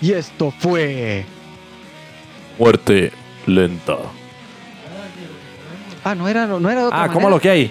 Y 0.00 0.12
esto 0.12 0.50
fue. 0.58 1.24
Muerte 2.58 3.12
lenta. 3.46 3.96
Ah, 6.04 6.14
no 6.14 6.28
era, 6.28 6.46
no 6.46 6.70
era 6.70 6.80
de 6.82 6.86
otra 6.86 7.02
Ah, 7.04 7.08
coma 7.10 7.30
lo 7.30 7.40
que 7.40 7.50
hay. 7.50 7.70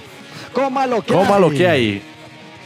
Coma 0.54 0.88
lo 0.88 1.02
que 1.04 1.14
Coma 1.14 1.36
hay. 1.36 1.42
lo 1.42 1.50
que 1.52 1.68
hay. 1.68 2.02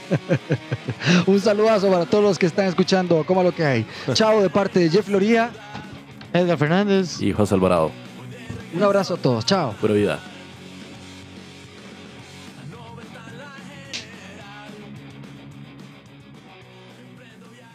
Un 1.27 1.39
saludazo 1.41 1.91
para 1.91 2.05
todos 2.05 2.23
los 2.23 2.39
que 2.39 2.45
están 2.45 2.65
escuchando. 2.67 3.23
Coma 3.25 3.43
lo 3.43 3.53
que 3.53 3.65
hay. 3.65 3.85
Chao 4.13 4.41
de 4.41 4.49
parte 4.49 4.79
de 4.79 4.89
Jeff 4.89 5.09
Loría. 5.09 5.51
Edgar 6.33 6.57
Fernández. 6.57 7.21
Y 7.21 7.33
José 7.33 7.55
Alvarado. 7.55 7.91
Un 8.73 8.83
abrazo 8.83 9.15
a 9.15 9.17
todos. 9.17 9.45
Chao. 9.45 9.73
Pura 9.81 9.93
vida. 9.93 10.19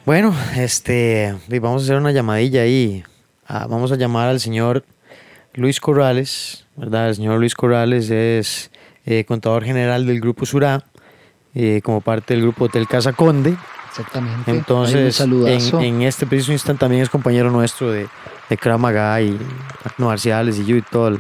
Bueno, 0.05 0.35
este, 0.57 1.33
vamos 1.61 1.83
a 1.83 1.85
hacer 1.85 1.97
una 1.97 2.11
llamadilla 2.11 2.63
ahí. 2.63 3.05
Ah, 3.47 3.67
vamos 3.71 3.93
a 3.93 3.97
llamar 3.97 4.29
al 4.29 4.41
señor 4.41 4.85
Luis 5.55 5.79
Corrales, 5.79 6.67
¿verdad? 6.75 7.09
El 7.11 7.15
señor 7.15 7.39
Luis 7.39 7.55
Corrales 7.55 8.11
es 8.11 8.73
eh, 9.07 9.25
contador 9.25 9.63
general 9.65 10.05
del 10.05 10.21
Grupo 10.21 10.45
Surá, 10.45 10.83
eh, 11.55 11.81
como 11.85 12.01
parte 12.01 12.35
del 12.35 12.43
Grupo 12.43 12.65
Hotel 12.65 12.89
Casa 12.89 13.13
Conde. 13.13 13.57
Exactamente. 13.91 14.51
Entonces, 14.51 15.21
en, 15.21 15.81
en 15.81 16.03
este 16.03 16.27
preciso 16.27 16.51
instante 16.51 16.81
también 16.81 17.03
es 17.03 17.09
compañero 17.09 17.53
nuestro 17.53 17.93
de, 17.93 18.09
de 18.49 18.57
Krav 18.57 18.81
Maga 18.81 19.21
y 19.21 19.39
artes 19.85 19.99
marciales 19.99 20.59
y 20.59 20.65
yo 20.65 20.75
y 20.77 20.83
todo 20.83 21.09
el 21.09 21.19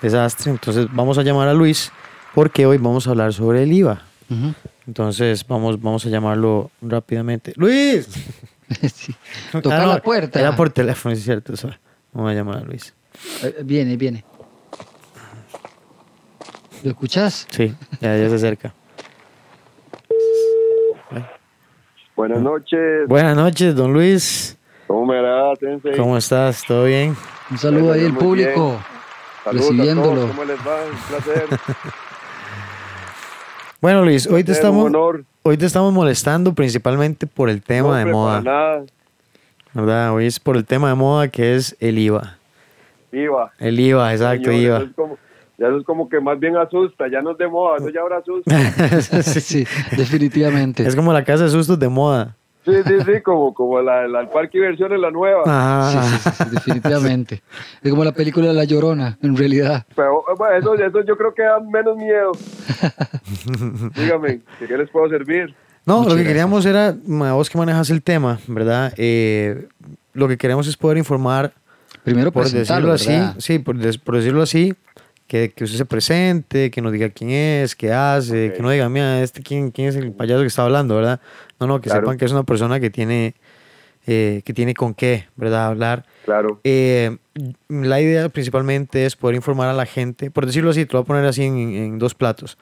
desastre. 0.00 0.52
Entonces, 0.52 0.86
vamos 0.92 1.18
a 1.18 1.22
llamar 1.22 1.48
a 1.48 1.54
Luis 1.54 1.90
porque 2.32 2.64
hoy 2.64 2.78
vamos 2.78 3.08
a 3.08 3.10
hablar 3.10 3.32
sobre 3.32 3.64
el 3.64 3.72
IVA. 3.72 4.02
Entonces, 4.88 5.46
vamos, 5.46 5.80
vamos 5.80 6.04
a 6.06 6.08
llamarlo 6.08 6.70
rápidamente. 6.82 7.52
¡Luis! 7.56 8.08
Sí. 8.92 9.14
Toca 9.50 9.78
Ah, 9.78 9.86
no, 9.86 9.94
la 9.94 10.02
puerta. 10.02 10.38
Era 10.38 10.54
por 10.54 10.68
teléfono, 10.68 11.14
es 11.14 11.22
cierto. 11.22 11.54
eso. 11.54 11.70
Vamos 12.12 12.30
a 12.30 12.34
llamar 12.34 12.58
a 12.58 12.60
Luis. 12.60 12.92
Eh, 13.42 13.62
Viene, 13.64 13.96
viene. 13.96 14.22
¿Lo 16.82 16.90
escuchás? 16.90 17.46
Sí, 17.50 17.74
ya, 17.98 18.14
ya 18.18 18.28
se 18.28 18.34
acerca. 18.34 18.74
Buenas 22.14 22.42
noches. 22.42 23.08
Buenas 23.08 23.36
noches, 23.36 23.74
don 23.74 23.90
Luis. 23.94 24.58
¿Cómo 24.86 25.06
me 25.06 25.18
va, 25.22 25.56
Sensei? 25.56 25.96
¿Cómo 25.96 26.18
estás? 26.18 26.62
¿Todo 26.66 26.84
bien? 26.84 27.16
Un 27.50 27.56
saludo 27.56 27.92
ahí 27.94 28.04
al 28.04 28.16
público. 28.18 28.78
Recibiéndolo. 29.50 30.28
¿Cómo 30.28 30.44
les 30.44 30.58
va? 30.58 30.84
Un 30.84 30.98
placer. 31.08 31.46
Bueno, 33.80 34.04
Luis, 34.04 34.26
hoy 34.26 34.42
te 34.42 34.52
estamos, 34.52 34.92
hoy 35.42 35.56
te 35.56 35.66
estamos 35.66 35.92
molestando 35.92 36.52
principalmente 36.52 37.28
por 37.28 37.48
el 37.48 37.62
tema 37.62 37.90
No, 37.90 37.94
de 37.94 38.04
moda, 38.06 38.40
nada. 38.40 38.82
¿verdad? 39.72 40.14
Hoy 40.14 40.26
es 40.26 40.40
por 40.40 40.56
el 40.56 40.64
tema 40.64 40.88
de 40.88 40.96
moda 40.96 41.28
que 41.28 41.54
es 41.54 41.76
el 41.78 41.98
IVA. 41.98 42.36
Iba. 43.12 43.52
El 43.58 43.78
IVA, 43.78 44.12
exacto, 44.12 44.50
Señor, 44.50 44.62
IVA. 44.62 44.76
Eso 44.78 44.86
es, 44.86 44.94
como, 44.96 45.18
ya 45.58 45.66
eso 45.68 45.76
es 45.78 45.84
como 45.84 46.08
que 46.08 46.20
más 46.20 46.40
bien 46.40 46.56
asusta. 46.56 47.06
Ya 47.08 47.22
no 47.22 47.30
es 47.32 47.38
de 47.38 47.46
moda, 47.46 47.76
eso 47.76 47.88
ya 47.90 48.00
ahora 48.00 48.18
asusta. 48.18 49.00
Sí, 49.22 49.40
Sí, 49.64 49.66
definitivamente. 49.96 50.84
Es 50.84 50.96
como 50.96 51.12
la 51.12 51.24
casa 51.24 51.44
de 51.44 51.50
sustos 51.50 51.78
de 51.78 51.88
moda. 51.88 52.34
Sí, 52.64 52.72
sí, 52.86 52.94
sí, 53.06 53.20
como, 53.22 53.54
como 53.54 53.80
la, 53.80 54.06
la, 54.08 54.20
el 54.20 54.28
parque 54.28 54.58
diversión 54.58 54.92
en 54.92 55.00
la 55.00 55.10
nueva. 55.10 55.42
Ajá. 55.46 56.02
Sí, 56.02 56.08
sí, 56.18 56.30
sí, 56.30 56.44
sí, 56.44 56.50
definitivamente. 56.50 57.42
Es 57.82 57.90
como 57.90 58.04
la 58.04 58.12
película 58.12 58.52
La 58.52 58.64
Llorona, 58.64 59.16
en 59.22 59.36
realidad. 59.36 59.86
Pero 59.96 60.22
bueno, 60.36 60.54
eso, 60.56 60.74
eso 60.74 61.00
yo 61.04 61.16
creo 61.16 61.32
que 61.34 61.42
da 61.42 61.60
menos 61.60 61.96
miedo. 61.96 62.32
Dígame, 63.96 64.40
¿de 64.60 64.66
¿qué 64.66 64.76
les 64.76 64.90
puedo 64.90 65.08
servir? 65.08 65.54
No, 65.86 65.98
Muchas 65.98 66.12
lo 66.12 66.16
que 66.18 66.24
gracias. 66.24 66.28
queríamos 66.28 66.66
era, 66.66 66.94
vos 67.34 67.48
que 67.48 67.58
manejas 67.58 67.88
el 67.90 68.02
tema, 68.02 68.38
¿verdad? 68.46 68.92
Eh, 68.96 69.66
lo 70.12 70.28
que 70.28 70.36
queremos 70.36 70.66
es 70.66 70.76
poder 70.76 70.98
informar, 70.98 71.52
Primero 72.04 72.30
por 72.32 72.42
presentarlo, 72.42 72.92
decirlo 72.92 73.24
así, 73.28 73.40
sí, 73.40 73.58
por, 73.58 73.76
des- 73.78 73.96
por 73.98 74.16
decirlo 74.16 74.42
así, 74.42 74.74
que, 75.26 75.50
que 75.50 75.64
usted 75.64 75.78
se 75.78 75.84
presente, 75.86 76.70
que 76.70 76.80
nos 76.82 76.92
diga 76.92 77.08
quién 77.10 77.30
es, 77.30 77.74
qué 77.74 77.92
hace, 77.92 78.52
que 78.54 78.62
no 78.62 78.70
diga, 78.70 78.88
mira, 78.88 79.22
este 79.22 79.42
quién, 79.42 79.70
quién 79.70 79.88
es 79.88 79.96
el 79.96 80.12
payaso 80.12 80.40
que 80.42 80.46
está 80.46 80.64
hablando, 80.64 80.96
¿verdad? 80.96 81.20
No, 81.60 81.66
no, 81.66 81.80
que 81.80 81.88
Claro. 81.88 82.02
sepan 82.02 82.18
que 82.18 82.24
es 82.24 82.32
una 82.32 82.44
persona 82.44 82.78
que 82.80 82.90
tiene, 82.90 83.34
eh, 84.06 84.42
que 84.44 84.52
tiene 84.54 84.74
con 84.74 84.94
qué, 84.94 85.26
¿verdad? 85.36 85.66
Hablar. 85.66 86.04
Claro. 86.24 86.60
Eh, 86.64 87.16
la 87.68 88.00
idea 88.00 88.28
principalmente 88.28 89.04
es 89.06 89.16
poder 89.16 89.36
informar 89.36 89.68
a 89.68 89.72
la 89.72 89.86
gente, 89.86 90.30
por 90.30 90.46
decirlo 90.46 90.70
así, 90.70 90.86
te 90.86 90.92
lo 90.92 91.00
voy 91.00 91.04
a 91.04 91.06
poner 91.06 91.24
así 91.26 91.42
en, 91.44 91.58
en 91.58 91.98
dos 91.98 92.14
platos. 92.14 92.58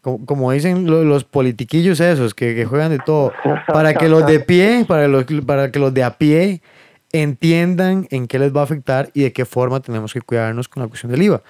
Como, 0.00 0.26
como 0.26 0.50
dicen 0.50 0.86
lo- 0.90 1.04
los 1.04 1.22
politiquillos 1.24 2.00
esos 2.00 2.34
que, 2.34 2.54
que 2.56 2.64
juegan 2.64 2.90
de 2.90 2.98
todo, 2.98 3.32
para 3.72 3.94
que 3.94 4.08
los 4.08 4.26
de 4.26 4.40
pie, 4.40 4.84
para, 4.88 5.06
los, 5.06 5.24
para 5.46 5.70
que 5.70 5.78
los 5.78 5.94
de 5.94 6.02
a 6.02 6.18
pie 6.18 6.60
entiendan 7.12 8.06
en 8.10 8.26
qué 8.26 8.38
les 8.38 8.54
va 8.54 8.62
a 8.62 8.64
afectar 8.64 9.10
y 9.14 9.22
de 9.22 9.32
qué 9.32 9.44
forma 9.44 9.80
tenemos 9.80 10.12
que 10.12 10.20
cuidarnos 10.20 10.68
con 10.68 10.82
la 10.82 10.88
cuestión 10.88 11.12
del 11.12 11.22
IVA. 11.22 11.42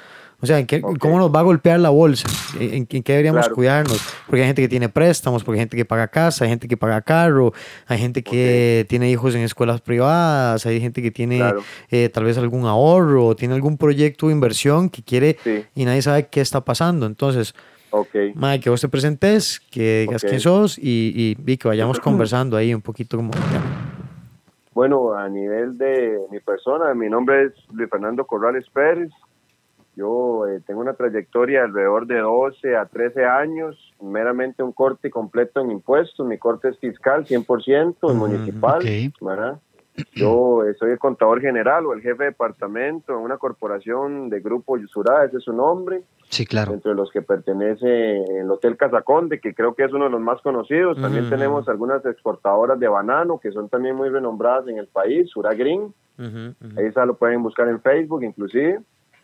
O 0.43 0.47
sea, 0.47 0.59
en 0.59 0.67
qué, 0.67 0.81
cómo 0.81 1.19
nos 1.19 1.33
va 1.33 1.39
a 1.39 1.43
golpear 1.45 1.79
la 1.79 1.91
bolsa, 1.91 2.29
en, 2.59 2.87
en 2.91 3.03
qué 3.03 3.13
deberíamos 3.13 3.43
Claro. 3.43 3.55
cuidarnos. 3.55 4.01
Porque 4.27 4.41
hay 4.41 4.49
gente 4.49 4.61
que 4.63 4.69
tiene 4.69 4.89
préstamos, 4.89 5.45
porque 5.45 5.59
hay 5.59 5.63
gente 5.63 5.77
que 5.77 5.85
paga 5.85 6.09
casa, 6.09 6.45
hay 6.45 6.51
gente 6.51 6.67
que 6.67 6.77
paga 6.77 7.01
carro, 7.01 7.53
hay 7.87 7.99
gente 7.99 8.25
que 8.25 8.85
tiene 8.89 9.09
hijos 9.09 9.37
en 9.37 9.43
escuelas 9.43 9.81
privadas, 9.81 10.67
hay 10.67 10.81
gente 10.81 11.01
que 11.01 11.13
tiene 11.13 11.39
Claro. 11.39 11.63
eh, 11.91 12.09
tal 12.09 12.25
vez 12.25 12.37
algún 12.39 12.67
ahorro, 12.67 13.37
tiene 13.37 13.55
algún 13.55 13.77
proyecto 13.79 14.27
de 14.27 14.33
inversión 14.33 14.91
que 14.91 15.03
quiere 15.03 15.37
Sí. 15.45 15.65
y 15.77 15.85
nadie 15.85 16.03
sabe 16.03 16.27
qué 16.27 16.41
está 16.41 16.61
pasando. 16.61 17.07
Entonces, 17.07 17.55
Ok. 17.95 18.09
Mae, 18.35 18.59
que 18.59 18.71
vos 18.71 18.81
te 18.81 18.89
presentes, 18.89 19.61
que 19.61 20.07
digas 20.09 20.23
quién 20.23 20.41
sos 20.41 20.79
y, 20.79 21.13
y, 21.15 21.37
y 21.53 21.57
que 21.59 21.69
vayamos 21.69 22.01
conversando 22.01 22.57
ahí 22.57 22.73
un 22.75 22.81
poquito 22.81 23.19
como... 23.19 23.33
Bueno, 24.75 25.13
a 25.15 25.29
nivel 25.29 25.77
de 25.77 26.19
mi 26.31 26.41
persona, 26.41 26.95
mi 26.95 27.11
nombre 27.11 27.45
es 27.45 27.53
Luis 27.75 27.91
Fernando 27.91 28.25
Corrales 28.27 28.65
Pérez. 28.73 29.11
Yo 29.95 30.47
eh, 30.47 30.61
tengo 30.67 30.81
una 30.81 30.95
trayectoria 30.95 31.61
de 31.61 31.65
alrededor 31.67 32.07
de 32.07 32.19
12 32.21 32.77
a 32.77 32.87
13 32.87 33.25
años, 33.27 33.93
meramente 34.01 34.63
un 34.63 34.73
corte 34.73 35.11
completo 35.11 35.61
en 35.61 35.71
impuestos. 35.71 36.27
Mi 36.27 36.39
corte 36.39 36.69
es 36.71 36.79
fiscal 36.79 37.27
100%, 37.27 38.11
en 38.11 38.17
Mm, 38.17 38.19
municipal. 38.19 38.83
¿verdad? 39.21 39.61
Yo 40.15 40.65
eh, 40.65 40.73
soy 40.79 40.93
el 40.93 40.99
contador 40.99 41.43
general 41.43 41.85
o 41.85 41.93
el 41.93 42.01
jefe 42.01 42.25
de 42.25 42.31
departamento 42.31 43.13
en 43.13 43.19
una 43.19 43.37
corporación 43.37 44.31
de 44.31 44.41
Grupo 44.41 44.79
Yusura, 44.79 45.23
ese 45.27 45.37
es 45.37 45.45
su 45.45 45.53
nombre, 45.53 46.03
Sí, 46.31 46.47
claro. 46.47 46.73
entre 46.73 46.95
los 46.95 47.11
que 47.11 47.21
pertenece 47.21 48.17
el 48.41 48.51
Hotel 48.51 48.79
Casaconde, 48.79 49.39
que 49.39 49.53
creo 49.55 49.75
que 49.75 49.85
es 49.85 49.93
uno 49.93 50.05
de 50.05 50.11
los 50.11 50.21
más 50.23 50.41
conocidos. 50.41 50.99
También 50.99 51.25
Ujú. 51.27 51.35
tenemos 51.35 51.69
algunas 51.69 52.03
exportadoras 52.07 52.81
de 52.81 52.89
banano 52.89 53.39
que 53.39 53.53
son 53.53 53.69
también 53.69 53.95
muy 53.95 54.09
renombradas 54.09 54.67
en 54.69 54.79
el 54.79 54.87
país, 54.87 55.29
Sura 55.29 55.53
Green. 55.53 55.93
Ahí 56.19 56.91
lo 57.07 57.15
pueden 57.17 57.43
buscar 57.43 57.69
en 57.69 57.81
Facebook, 57.83 58.23
inclusive. 58.23 58.81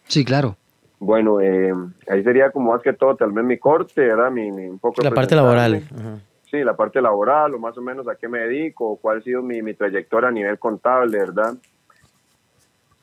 Sí, 0.09 0.25
claro. 0.25 0.57
Bueno, 1.01 1.41
eh, 1.41 1.73
ahí 2.11 2.25
sería 2.25 2.51
como 2.51 2.73
más 2.73 2.83
que 2.83 2.93
todo, 2.93 3.15
tal 3.15 3.31
vez 3.33 3.45
mi 3.45 3.57
corte, 3.59 4.01
¿verdad? 4.01 4.31
Mi, 4.33 4.51
mi- 4.51 4.67
un 4.67 4.79
poco 4.81 5.01
La 5.03 5.11
parte 5.13 5.37
laboral. 5.37 5.83
Ajá. 5.97 6.19
Sí, 6.51 6.65
la 6.65 6.75
parte 6.75 7.01
laboral, 7.01 7.55
o 7.55 7.59
más 7.59 7.77
o 7.79 7.83
menos 7.83 8.09
a 8.09 8.17
qué 8.17 8.27
me 8.27 8.39
dedico, 8.41 8.89
o 8.93 8.97
cuál 8.97 9.19
ha 9.19 9.21
sido 9.21 9.43
mi, 9.43 9.63
mi 9.63 9.75
trayectoria 9.75 10.31
a 10.31 10.33
nivel 10.33 10.59
contable, 10.59 11.19
¿verdad? 11.19 11.55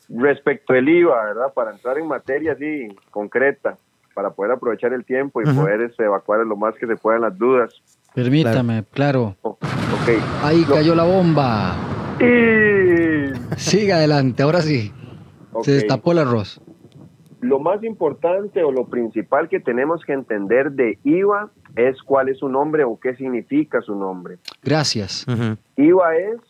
Respecto 0.09 0.73
al 0.73 0.87
IVA, 0.87 1.25
¿verdad? 1.25 1.53
Para 1.53 1.71
entrar 1.71 1.97
en 1.97 2.07
materia 2.07 2.53
así 2.53 2.87
concreta, 3.11 3.77
para 4.13 4.31
poder 4.31 4.51
aprovechar 4.53 4.93
el 4.93 5.03
tiempo 5.05 5.41
y 5.41 5.45
poder 5.45 5.81
este, 5.81 6.03
evacuar 6.05 6.39
lo 6.45 6.55
más 6.55 6.75
que 6.75 6.85
se 6.87 6.95
puedan 6.95 7.21
las 7.21 7.37
dudas. 7.37 7.73
Permítame, 8.13 8.83
claro. 8.91 9.35
O- 9.41 9.49
ok. 9.51 10.09
Ahí 10.43 10.65
Lo- 10.67 10.75
cayó 10.75 10.95
la 10.95 11.03
bomba. 11.03 11.75
Y- 12.19 13.33
Siga 13.57 13.95
adelante, 13.97 14.43
ahora 14.43 14.61
sí. 14.61 14.91
ok. 15.53 15.63
Se 15.65 15.71
destapó 15.71 16.11
el 16.11 16.19
arroz. 16.19 16.61
Lo 17.45 17.59
más 17.59 17.83
importante 17.83 18.63
o 18.63 18.71
lo 18.71 18.85
principal 18.87 19.47
que 19.49 19.59
tenemos 19.59 20.03
que 20.03 20.13
entender 20.13 20.71
de 20.71 20.97
IVA 21.03 21.51
es 21.75 22.01
cuál 22.01 22.29
es 22.29 22.39
su 22.39 22.49
nombre 22.49 22.83
o 22.83 22.99
qué 22.99 23.15
significa 23.15 23.81
su 23.81 23.95
nombre. 23.95 24.37
Gracias. 24.63 25.25
IVA 25.75 26.15
es 26.17 26.41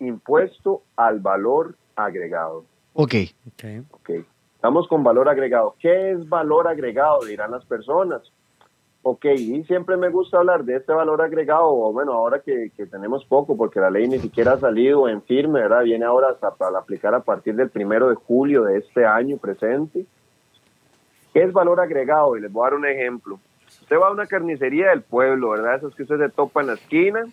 impuesto 0.00 0.82
al 0.96 1.20
valor 1.20 1.76
agregado. 1.96 2.64
Ok. 2.92 3.14
Ok. 3.48 3.64
Ok. 3.90 4.10
Estamos 4.54 4.86
con 4.88 5.02
valor 5.02 5.28
agregado. 5.28 5.76
¿Qué 5.78 6.12
es 6.12 6.28
valor 6.28 6.68
agregado? 6.68 7.24
Dirán 7.24 7.50
las 7.50 7.64
personas. 7.64 8.22
Ok, 9.06 9.26
y 9.36 9.62
siempre 9.64 9.98
me 9.98 10.08
gusta 10.08 10.38
hablar 10.38 10.64
de 10.64 10.76
este 10.76 10.90
valor 10.90 11.20
agregado, 11.20 11.66
o 11.66 11.92
bueno, 11.92 12.14
ahora 12.14 12.40
que, 12.40 12.70
que 12.74 12.86
tenemos 12.86 13.22
poco, 13.26 13.54
porque 13.54 13.78
la 13.78 13.90
ley 13.90 14.08
ni 14.08 14.18
siquiera 14.18 14.54
ha 14.54 14.58
salido 14.58 15.10
en 15.10 15.20
firme, 15.20 15.60
¿verdad? 15.60 15.82
Viene 15.84 16.06
ahora 16.06 16.30
hasta 16.30 16.54
para 16.54 16.78
aplicar 16.78 17.14
a 17.14 17.22
partir 17.22 17.54
del 17.54 17.68
primero 17.68 18.08
de 18.08 18.14
julio 18.14 18.64
de 18.64 18.78
este 18.78 19.04
año 19.04 19.36
presente. 19.36 20.06
¿Qué 21.34 21.42
es 21.42 21.52
valor 21.52 21.80
agregado? 21.80 22.36
Y 22.36 22.40
les 22.40 22.50
voy 22.50 22.62
a 22.62 22.70
dar 22.70 22.78
un 22.78 22.86
ejemplo. 22.86 23.38
Usted 23.82 23.96
va 23.98 24.08
a 24.08 24.12
una 24.12 24.26
carnicería 24.26 24.88
del 24.90 25.02
pueblo, 25.02 25.50
¿verdad? 25.50 25.74
Esos 25.76 25.94
que 25.94 26.04
usted 26.04 26.16
se 26.18 26.28
topa 26.30 26.60
en 26.62 26.68
la 26.68 26.74
esquina, 26.74 27.24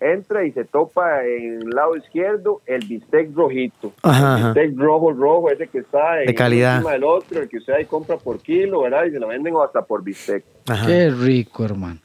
entra 0.00 0.44
y 0.44 0.52
se 0.52 0.64
topa 0.64 1.24
en 1.24 1.62
el 1.62 1.70
lado 1.70 1.96
izquierdo 1.96 2.60
el 2.66 2.86
bistec 2.86 3.34
rojito. 3.34 3.92
Ajá, 4.02 4.18
El 4.38 4.44
ajá. 4.44 4.52
bistec 4.52 4.78
rojo, 4.78 5.12
rojo, 5.12 5.50
ese 5.50 5.66
que 5.66 5.78
está 5.78 6.22
en 6.22 6.32
calidad. 6.34 6.76
encima 6.76 6.92
del 6.92 7.04
otro, 7.04 7.42
el 7.42 7.48
que 7.48 7.58
usted 7.58 7.72
ahí 7.74 7.84
compra 7.86 8.16
por 8.16 8.38
kilo, 8.40 8.82
¿verdad? 8.82 9.04
Y 9.06 9.10
se 9.10 9.18
lo 9.18 9.26
venden 9.28 9.54
hasta 9.62 9.82
por 9.82 10.02
bistec. 10.02 10.44
Ajá. 10.68 10.86
Qué 10.86 11.10
rico, 11.10 11.64
hermano. 11.64 11.98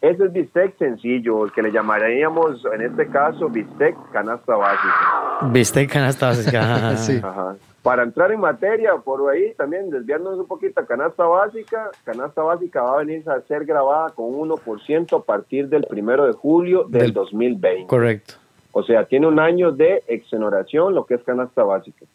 Ese 0.00 0.24
es 0.24 0.32
bistec 0.32 0.76
sencillo, 0.78 1.44
el 1.44 1.52
que 1.52 1.62
le 1.62 1.70
llamaríamos 1.70 2.64
en 2.74 2.80
este 2.82 3.06
caso 3.06 3.48
bistec 3.48 3.94
canasta 4.12 4.56
básica. 4.56 5.46
Bistec 5.52 5.92
canasta 5.92 6.26
básica. 6.26 6.60
Ajá. 6.74 6.96
Sí. 6.96 7.20
Ajá. 7.22 7.54
Para 7.82 8.04
entrar 8.04 8.30
en 8.30 8.38
materia, 8.40 8.94
por 8.96 9.28
ahí 9.30 9.54
también 9.54 9.90
desviándonos 9.90 10.38
un 10.38 10.46
poquito 10.46 10.80
a 10.80 10.86
canasta 10.86 11.24
básica, 11.24 11.90
canasta 12.04 12.40
básica 12.42 12.82
va 12.82 12.94
a 12.94 13.04
venir 13.04 13.28
a 13.28 13.40
ser 13.42 13.64
grabada 13.64 14.10
con 14.10 14.26
1% 14.32 15.18
a 15.18 15.22
partir 15.24 15.68
del 15.68 15.82
primero 15.84 16.24
de 16.26 16.32
julio 16.32 16.84
del, 16.84 17.02
Del- 17.02 17.12
2020. 17.12 17.86
Correcto. 17.88 18.34
O 18.70 18.82
sea, 18.84 19.04
tiene 19.04 19.26
un 19.26 19.38
año 19.40 19.72
de 19.72 20.02
exoneración, 20.06 20.94
lo 20.94 21.04
que 21.06 21.14
es 21.14 21.22
canasta 21.24 21.62
básica. 21.64 22.06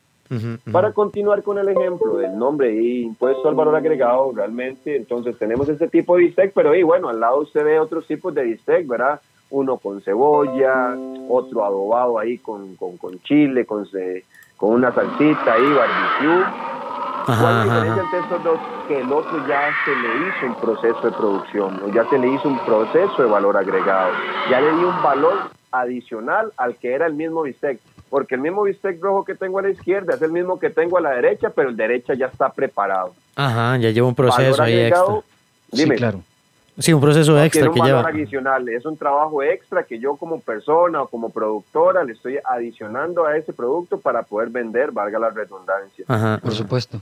Para 0.73 0.91
continuar 0.91 1.41
con 1.43 1.57
el 1.57 1.69
ejemplo 1.69 2.17
del 2.17 2.37
nombre 2.37 2.73
y 2.75 3.03
impuesto 3.03 3.47
al 3.47 3.55
valor 3.55 3.75
agregado, 3.75 4.33
realmente, 4.35 4.95
entonces 4.97 5.37
tenemos 5.37 5.69
este 5.69 5.87
tipo 5.87 6.15
de 6.17 6.23
bistec, 6.23 6.51
pero 6.53 6.71
ahí, 6.71 6.83
bueno, 6.83 7.07
al 7.07 7.19
lado 7.19 7.39
usted 7.41 7.63
ve 7.63 7.79
otros 7.79 8.05
tipos 8.07 8.33
de 8.33 8.43
bistec, 8.43 8.85
¿verdad? 8.87 9.21
uno 9.49 9.77
con 9.77 10.01
cebolla, 10.01 10.97
otro 11.29 11.63
adobado 11.63 12.19
ahí 12.19 12.37
con, 12.39 12.75
con, 12.75 12.97
con 12.97 13.17
chile, 13.21 13.65
con, 13.65 13.85
ce- 13.85 14.25
con 14.57 14.71
una 14.71 14.93
salsita 14.93 15.53
ahí, 15.53 15.73
barbecue. 15.73 16.45
¿Cuál 17.25 17.37
Ajá, 17.37 17.61
ajá, 17.61 17.63
diferencia 17.63 18.03
entre 18.03 18.19
estos 18.19 18.43
dos? 18.43 18.59
Que 18.87 19.01
el 19.01 19.11
otro 19.11 19.47
ya 19.47 19.69
se 19.83 19.91
le 19.95 20.27
hizo 20.27 20.45
un 20.45 20.55
proceso 20.55 21.01
de 21.01 21.11
producción, 21.11 21.81
o 21.83 21.89
ya 21.89 22.09
se 22.09 22.17
le 22.17 22.29
hizo 22.29 22.47
un 22.47 22.57
proceso 22.59 23.21
de 23.21 23.29
valor 23.29 23.57
agregado, 23.57 24.11
ya 24.49 24.61
le 24.61 24.71
dio 24.77 24.89
un 24.89 25.03
valor 25.03 25.33
adicional 25.71 26.53
al 26.57 26.75
que 26.77 26.93
era 26.93 27.05
el 27.05 27.13
mismo 27.13 27.41
bistec, 27.43 27.79
porque 28.09 28.35
el 28.35 28.41
mismo 28.41 28.63
bistec 28.63 29.01
rojo 29.01 29.25
que 29.25 29.35
tengo 29.35 29.59
a 29.59 29.61
la 29.61 29.69
izquierda 29.69 30.15
es 30.15 30.21
el 30.21 30.31
mismo 30.31 30.57
que 30.57 30.69
tengo 30.69 30.97
a 30.97 31.01
la 31.01 31.09
derecha, 31.11 31.49
pero 31.49 31.67
el 31.69 31.75
derecha 31.75 32.13
ya 32.13 32.27
está 32.27 32.49
preparado. 32.49 33.13
Ajá, 33.35 33.75
ya 33.77 33.89
lleva 33.91 34.07
un 34.07 34.15
proceso 34.15 34.51
Valor 34.51 34.61
ahí 34.61 34.73
agregado, 34.79 35.17
extra. 35.17 35.37
dime, 35.71 35.95
Sí, 35.95 35.99
claro. 35.99 36.21
Sí, 36.79 36.93
un 36.93 37.01
proceso 37.01 37.33
tiene 37.33 37.47
extra 37.47 37.69
un 37.69 37.73
que 37.73 37.79
valor 37.79 37.97
lleva. 37.97 38.09
adicional, 38.09 38.69
es 38.69 38.85
un 38.85 38.97
trabajo 38.97 39.41
extra 39.41 39.83
que 39.83 39.99
yo 39.99 40.15
como 40.15 40.39
persona 40.39 41.01
o 41.01 41.07
como 41.07 41.29
productora 41.29 42.03
le 42.03 42.13
estoy 42.13 42.37
adicionando 42.43 43.25
a 43.25 43.35
ese 43.35 43.51
producto 43.51 43.99
para 43.99 44.23
poder 44.23 44.49
vender, 44.49 44.91
valga 44.91 45.17
la 45.17 45.29
redundancia. 45.31 46.05
Ajá. 46.07 46.39
Por 46.41 46.53
supuesto. 46.53 47.01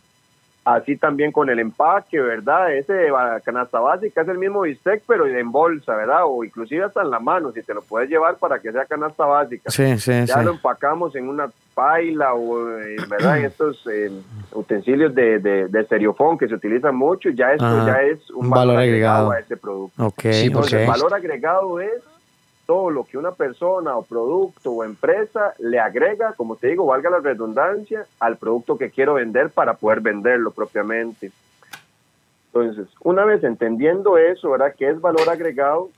Así 0.66 0.98
también 0.98 1.32
con 1.32 1.48
el 1.52 1.60
empaque, 1.60 2.20
¿verdad? 2.20 2.74
Ese 2.74 2.92
de 2.92 3.14
canasta 3.44 3.80
básica 3.80 4.22
es 4.24 4.28
el 4.28 4.40
mismo 4.40 4.62
bistec, 4.62 5.04
pero 5.06 5.28
en 5.28 5.52
bolsa, 5.52 5.96
¿verdad? 5.96 6.22
O 6.26 6.44
inclusive 6.44 6.84
hasta 6.84 7.04
en 7.04 7.12
la 7.12 7.20
mano, 7.20 7.52
si 7.52 7.62
te 7.62 7.72
lo 7.76 7.84
puedes 7.84 8.10
llevar 8.10 8.38
para 8.38 8.58
que 8.58 8.72
sea 8.72 8.86
canasta 8.86 9.26
básica. 9.26 9.70
Sí, 9.70 10.00
sí, 10.00 10.26
ya 10.26 10.40
sí. 10.40 10.44
lo 10.44 10.54
empacamos 10.54 11.16
en 11.16 11.30
una 11.30 11.52
paila 11.76 12.34
o, 12.34 12.80
eh, 12.80 12.96
¿verdad? 13.08 13.38
En 13.38 13.46
estos 13.46 13.86
eh, 13.86 14.10
utensilios 14.54 15.14
de, 15.14 15.38
de, 15.38 15.68
de 15.68 15.82
estereofón 15.82 16.36
que 16.36 16.48
se 16.48 16.56
utilizan 16.56 16.96
mucho, 16.96 17.30
ya 17.30 17.52
esto 17.52 17.64
Ajá. 17.64 17.86
ya 17.86 18.02
es 18.02 18.32
un 18.32 18.50
valor, 18.50 18.68
valor 18.70 18.82
agregado 18.82 19.16
agregado. 19.28 19.32
a 19.34 19.40
ese 19.40 19.58
producto. 19.58 20.04
Ok, 20.04 20.22
Sí, 20.32 20.50
por 20.50 20.64
ok. 20.64 20.72
Entonces, 20.74 20.88
valor 20.88 21.14
agregado 21.14 21.80
es 21.80 22.02
todo 22.66 22.90
lo 22.90 23.04
que 23.04 23.18
una 23.18 23.32
persona 23.32 23.96
o 23.96 24.04
producto 24.04 24.72
o 24.72 24.84
empresa 24.84 25.54
le 25.60 25.80
agrega, 25.80 26.34
como 26.34 26.56
te 26.56 26.68
digo, 26.68 26.86
valga 26.86 27.10
la 27.10 27.20
redundancia, 27.20 28.06
al 28.20 28.38
producto 28.38 28.78
que 28.78 28.90
quiero 28.90 29.16
vender 29.16 29.50
para 29.52 29.76
poder 29.76 30.02
venderlo 30.02 30.52
propiamente. 30.52 31.32
Entonces, 32.48 32.88
una 33.04 33.26
vez 33.26 33.44
entendiendo 33.44 34.18
eso, 34.18 34.52
¿verdad? 34.52 34.74
¿Qué 34.78 34.90
es 34.90 35.02
valor 35.02 35.30
agregado? 35.30 35.90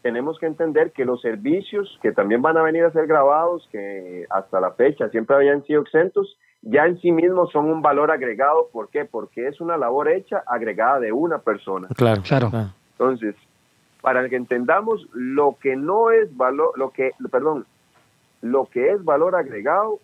Tenemos 0.00 0.38
que 0.38 0.46
entender 0.46 0.90
que 0.90 1.04
los 1.04 1.20
servicios 1.20 1.98
que 2.02 2.12
también 2.12 2.42
van 2.42 2.56
a 2.56 2.62
venir 2.62 2.84
a 2.84 2.90
ser 2.90 3.06
grabados, 3.06 3.68
que 3.70 4.26
hasta 4.30 4.60
la 4.60 4.72
fecha 4.72 5.08
siempre 5.10 5.36
habían 5.36 5.64
sido 5.64 5.82
exentos, 5.82 6.38
ya 6.62 6.86
en 6.86 6.98
sí 7.00 7.12
mismos 7.12 7.50
son 7.52 7.66
un 7.66 7.82
valor 7.82 8.10
agregado. 8.10 8.68
¿Por 8.72 8.88
qué? 8.88 9.04
Porque 9.04 9.48
es 9.48 9.60
una 9.60 9.76
labor 9.76 10.08
hecha 10.08 10.42
agregada 10.46 10.98
de 10.98 11.12
una 11.12 11.38
persona. 11.38 11.88
Claro, 11.94 12.22
Claro. 12.22 12.50
Entonces, 12.92 13.34
para 14.02 14.28
que 14.28 14.36
entendamos 14.36 15.06
lo 15.14 15.56
que 15.62 15.76
no 15.76 16.10
es 16.10 16.36
valor, 16.36 16.72
lo 16.76 16.90
que, 16.90 17.12
perdón, 17.30 17.64
lo 18.42 18.66
que 18.66 18.90
es 18.90 19.02
valor 19.02 19.36
agregado, 19.36 20.00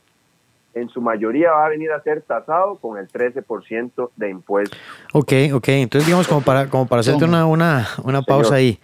en 0.74 0.88
su 0.88 1.00
mayoría 1.00 1.50
va 1.50 1.66
a 1.66 1.68
venir 1.68 1.90
a 1.90 2.00
ser 2.02 2.22
tasado 2.22 2.76
con 2.76 2.96
el 2.96 3.08
13% 3.08 4.10
de 4.16 4.30
impuesto. 4.30 4.76
Ok, 5.12 5.32
ok. 5.52 5.68
Entonces, 5.68 6.06
digamos, 6.06 6.28
como 6.28 6.42
para, 6.42 6.68
como 6.68 6.86
para 6.86 7.00
hacerte 7.00 7.24
una, 7.24 7.46
una, 7.46 7.88
una 8.04 8.22
pausa 8.22 8.50
Señor. 8.50 8.58
ahí. 8.58 8.80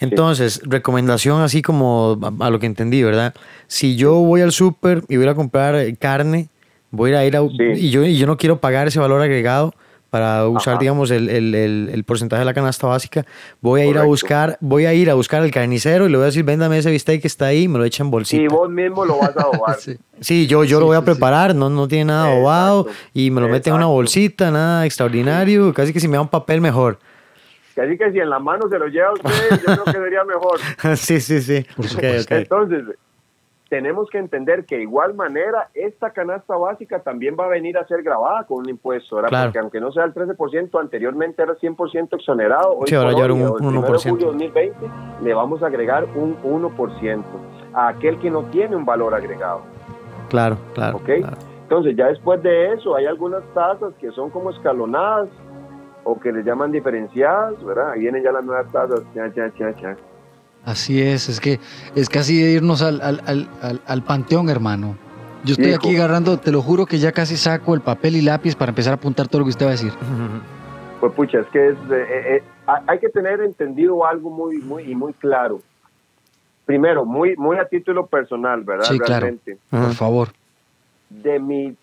Entonces, 0.00 0.62
recomendación 0.64 1.42
así 1.42 1.60
como 1.60 2.18
a, 2.22 2.46
a 2.46 2.50
lo 2.50 2.58
que 2.58 2.66
entendí, 2.66 3.02
¿verdad? 3.02 3.34
Si 3.66 3.96
yo 3.96 4.14
voy 4.14 4.40
al 4.40 4.52
súper 4.52 5.02
y 5.08 5.18
voy 5.18 5.28
a 5.28 5.34
comprar 5.34 5.76
carne, 5.98 6.48
voy 6.90 7.12
a 7.12 7.24
ir 7.26 7.36
a... 7.36 7.40
Sí. 7.40 7.56
Y, 7.74 7.90
yo, 7.90 8.04
y 8.04 8.16
yo 8.16 8.26
no 8.26 8.38
quiero 8.38 8.58
pagar 8.58 8.86
ese 8.86 8.98
valor 8.98 9.20
agregado 9.20 9.74
para 10.14 10.46
usar, 10.46 10.74
Ajá. 10.74 10.80
digamos, 10.80 11.10
el, 11.10 11.28
el, 11.28 11.52
el, 11.56 11.90
el 11.92 12.04
porcentaje 12.04 12.38
de 12.38 12.44
la 12.44 12.54
canasta 12.54 12.86
básica, 12.86 13.26
voy 13.60 13.80
a 13.80 13.84
ir 13.84 13.98
a 13.98 14.04
buscar, 14.04 14.56
voy 14.60 14.86
a 14.86 14.94
ir 14.94 15.10
a 15.10 15.14
buscar 15.14 15.42
al 15.42 15.50
carnicero 15.50 16.06
y 16.06 16.08
le 16.08 16.16
voy 16.16 16.22
a 16.22 16.26
decir, 16.26 16.44
véndame 16.44 16.78
ese 16.78 16.88
bistec 16.92 17.20
que 17.20 17.26
está 17.26 17.46
ahí 17.46 17.64
y 17.64 17.68
me 17.68 17.78
lo 17.80 17.84
echa 17.84 18.04
en 18.04 18.12
bolsita. 18.12 18.40
Y 18.40 18.46
vos 18.46 18.70
mismo 18.70 19.04
lo 19.04 19.18
vas 19.18 19.36
a 19.36 19.40
adobar. 19.42 19.74
Sí. 19.80 19.96
Sí, 20.20 20.46
yo, 20.46 20.62
yo 20.62 20.78
lo 20.78 20.86
voy 20.86 20.94
a 20.96 21.00
sí. 21.00 21.04
preparar, 21.06 21.52
no, 21.56 21.68
no 21.68 21.88
tiene 21.88 22.04
nada 22.04 22.28
adobado 22.28 22.86
y 23.12 23.32
me 23.32 23.40
lo 23.40 23.48
mete 23.48 23.70
en 23.70 23.74
una 23.74 23.86
bolsita, 23.86 24.52
nada 24.52 24.86
extraordinario, 24.86 25.74
casi 25.74 25.92
que 25.92 25.98
si 25.98 26.06
me 26.06 26.14
da 26.16 26.20
un 26.20 26.28
papel 26.28 26.60
mejor. 26.60 27.00
Así 27.76 27.98
que 27.98 28.12
si 28.12 28.20
en 28.20 28.30
la 28.30 28.38
mano 28.38 28.68
se 28.68 28.78
lo 28.78 28.86
lleva 28.86 29.14
usted, 29.14 29.30
yo 29.66 29.74
creo 29.74 29.84
que 29.84 29.90
sería 29.98 30.22
mejor. 30.22 30.60
sí, 30.96 31.20
sí, 31.20 31.42
sí. 31.42 31.66
Por 31.74 31.86
Ok, 31.86 31.90
supuesto. 31.90 32.34
ok. 32.34 32.40
Entonces, 32.40 32.84
tenemos 33.74 34.08
que 34.08 34.18
entender 34.18 34.66
que 34.66 34.76
de 34.76 34.82
igual 34.82 35.14
manera 35.14 35.68
esta 35.74 36.10
canasta 36.10 36.56
básica 36.56 37.00
también 37.00 37.34
va 37.36 37.46
a 37.46 37.48
venir 37.48 37.76
a 37.76 37.84
ser 37.88 38.04
grabada 38.04 38.44
con 38.46 38.58
un 38.58 38.68
impuesto, 38.68 39.16
¿verdad? 39.16 39.30
Claro. 39.30 39.46
Porque 39.48 39.58
aunque 39.58 39.80
no 39.80 39.90
sea 39.90 40.04
el 40.04 40.14
13%, 40.14 40.78
anteriormente 40.80 41.42
era 41.42 41.56
100% 41.56 42.14
exonerado, 42.14 42.74
hoy 42.78 42.86
Sí, 42.86 42.94
ahora 42.94 43.10
ya 43.18 43.24
era 43.24 43.34
un- 43.34 43.40
el 43.40 43.46
un 43.48 43.56
primero 43.56 43.72
de 43.72 43.88
1%. 43.88 44.10
julio 44.10 44.26
de 44.26 44.32
2020, 44.32 44.90
le 45.24 45.34
vamos 45.34 45.60
a 45.64 45.66
agregar 45.66 46.04
un 46.14 46.36
1% 46.44 47.24
a 47.72 47.88
aquel 47.88 48.20
que 48.20 48.30
no 48.30 48.44
tiene 48.44 48.76
un 48.76 48.84
valor 48.84 49.12
agregado. 49.12 49.62
Claro, 50.28 50.56
claro. 50.72 50.98
Ok. 50.98 51.06
claro. 51.18 51.36
Entonces, 51.62 51.96
ya 51.96 52.06
después 52.06 52.40
de 52.44 52.74
eso, 52.74 52.94
hay 52.94 53.06
algunas 53.06 53.42
tasas 53.54 53.92
que 54.00 54.12
son 54.12 54.30
como 54.30 54.50
escalonadas 54.50 55.28
o 56.04 56.20
que 56.20 56.30
les 56.30 56.44
llaman 56.44 56.70
diferenciadas, 56.70 57.54
¿verdad? 57.64 57.90
Ahí 57.90 58.00
vienen 58.02 58.22
ya 58.22 58.30
las 58.30 58.44
nuevas 58.44 58.70
tasas. 58.70 59.02
Cha, 59.14 59.32
cha, 59.34 59.50
cha. 59.74 59.96
Así 60.64 61.02
es, 61.02 61.28
es 61.28 61.40
que 61.40 61.60
es 61.94 62.08
casi 62.08 62.40
de 62.42 62.52
irnos 62.52 62.80
al, 62.82 63.00
al, 63.02 63.20
al, 63.60 63.80
al- 63.86 64.02
panteón, 64.02 64.48
hermano. 64.48 64.96
Yo 65.44 65.52
estoy 65.52 65.72
aquí 65.74 65.94
agarrando, 65.94 66.38
te 66.38 66.50
lo 66.50 66.62
juro 66.62 66.86
que 66.86 66.98
ya 66.98 67.12
casi 67.12 67.36
saco 67.36 67.74
el 67.74 67.82
papel 67.82 68.16
y 68.16 68.22
lápiz 68.22 68.56
para 68.56 68.70
empezar 68.70 68.92
a 68.92 68.96
apuntar 68.96 69.28
todo 69.28 69.40
lo 69.40 69.44
que 69.44 69.50
usted 69.50 69.66
va 69.66 69.70
a 69.70 69.72
decir. 69.72 69.92
Pues 71.00 71.12
pucha, 71.12 71.40
es 71.40 71.46
que 71.48 71.68
es, 71.68 71.74
eh, 71.90 72.36
eh, 72.36 72.42
hay 72.86 72.98
que 72.98 73.10
tener 73.10 73.40
entendido 73.42 74.06
algo 74.06 74.30
muy, 74.30 74.56
muy, 74.58 74.84
y 74.84 74.94
muy 74.94 75.12
claro. 75.12 75.60
Primero, 76.64 77.04
muy, 77.04 77.36
muy 77.36 77.58
a 77.58 77.66
título 77.68 78.06
personal, 78.06 78.62
¿verdad? 78.64 78.86
Sí, 78.86 78.98
claro. 78.98 79.20
realmente. 79.20 79.58
Ajá. 79.70 79.84
Por 79.88 79.94
favor. 79.94 80.28
De 81.10 81.38
mi 81.38 81.76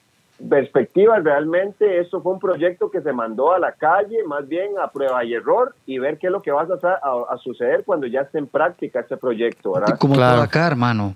perspectiva, 0.49 1.19
realmente 1.19 1.99
esto 1.99 2.21
fue 2.21 2.33
un 2.33 2.39
proyecto 2.39 2.89
que 2.91 3.01
se 3.01 3.13
mandó 3.13 3.53
a 3.53 3.59
la 3.59 3.73
calle, 3.73 4.23
más 4.25 4.47
bien 4.47 4.71
a 4.81 4.89
prueba 4.91 5.23
y 5.23 5.33
error, 5.33 5.75
y 5.85 5.99
ver 5.99 6.17
qué 6.17 6.27
es 6.27 6.33
lo 6.33 6.41
que 6.41 6.51
va 6.51 6.61
a, 6.61 6.65
a- 6.65 7.33
a 7.33 7.37
suceder 7.37 7.83
cuando 7.85 8.07
ya 8.07 8.21
esté 8.21 8.37
en 8.39 8.47
práctica 8.47 8.99
este 9.01 9.17
proyecto, 9.17 9.73
¿verdad? 9.73 9.97
Como 9.99 10.15
Claro. 10.15 10.35
todo 10.35 10.43
acá, 10.43 10.67
hermano. 10.67 11.15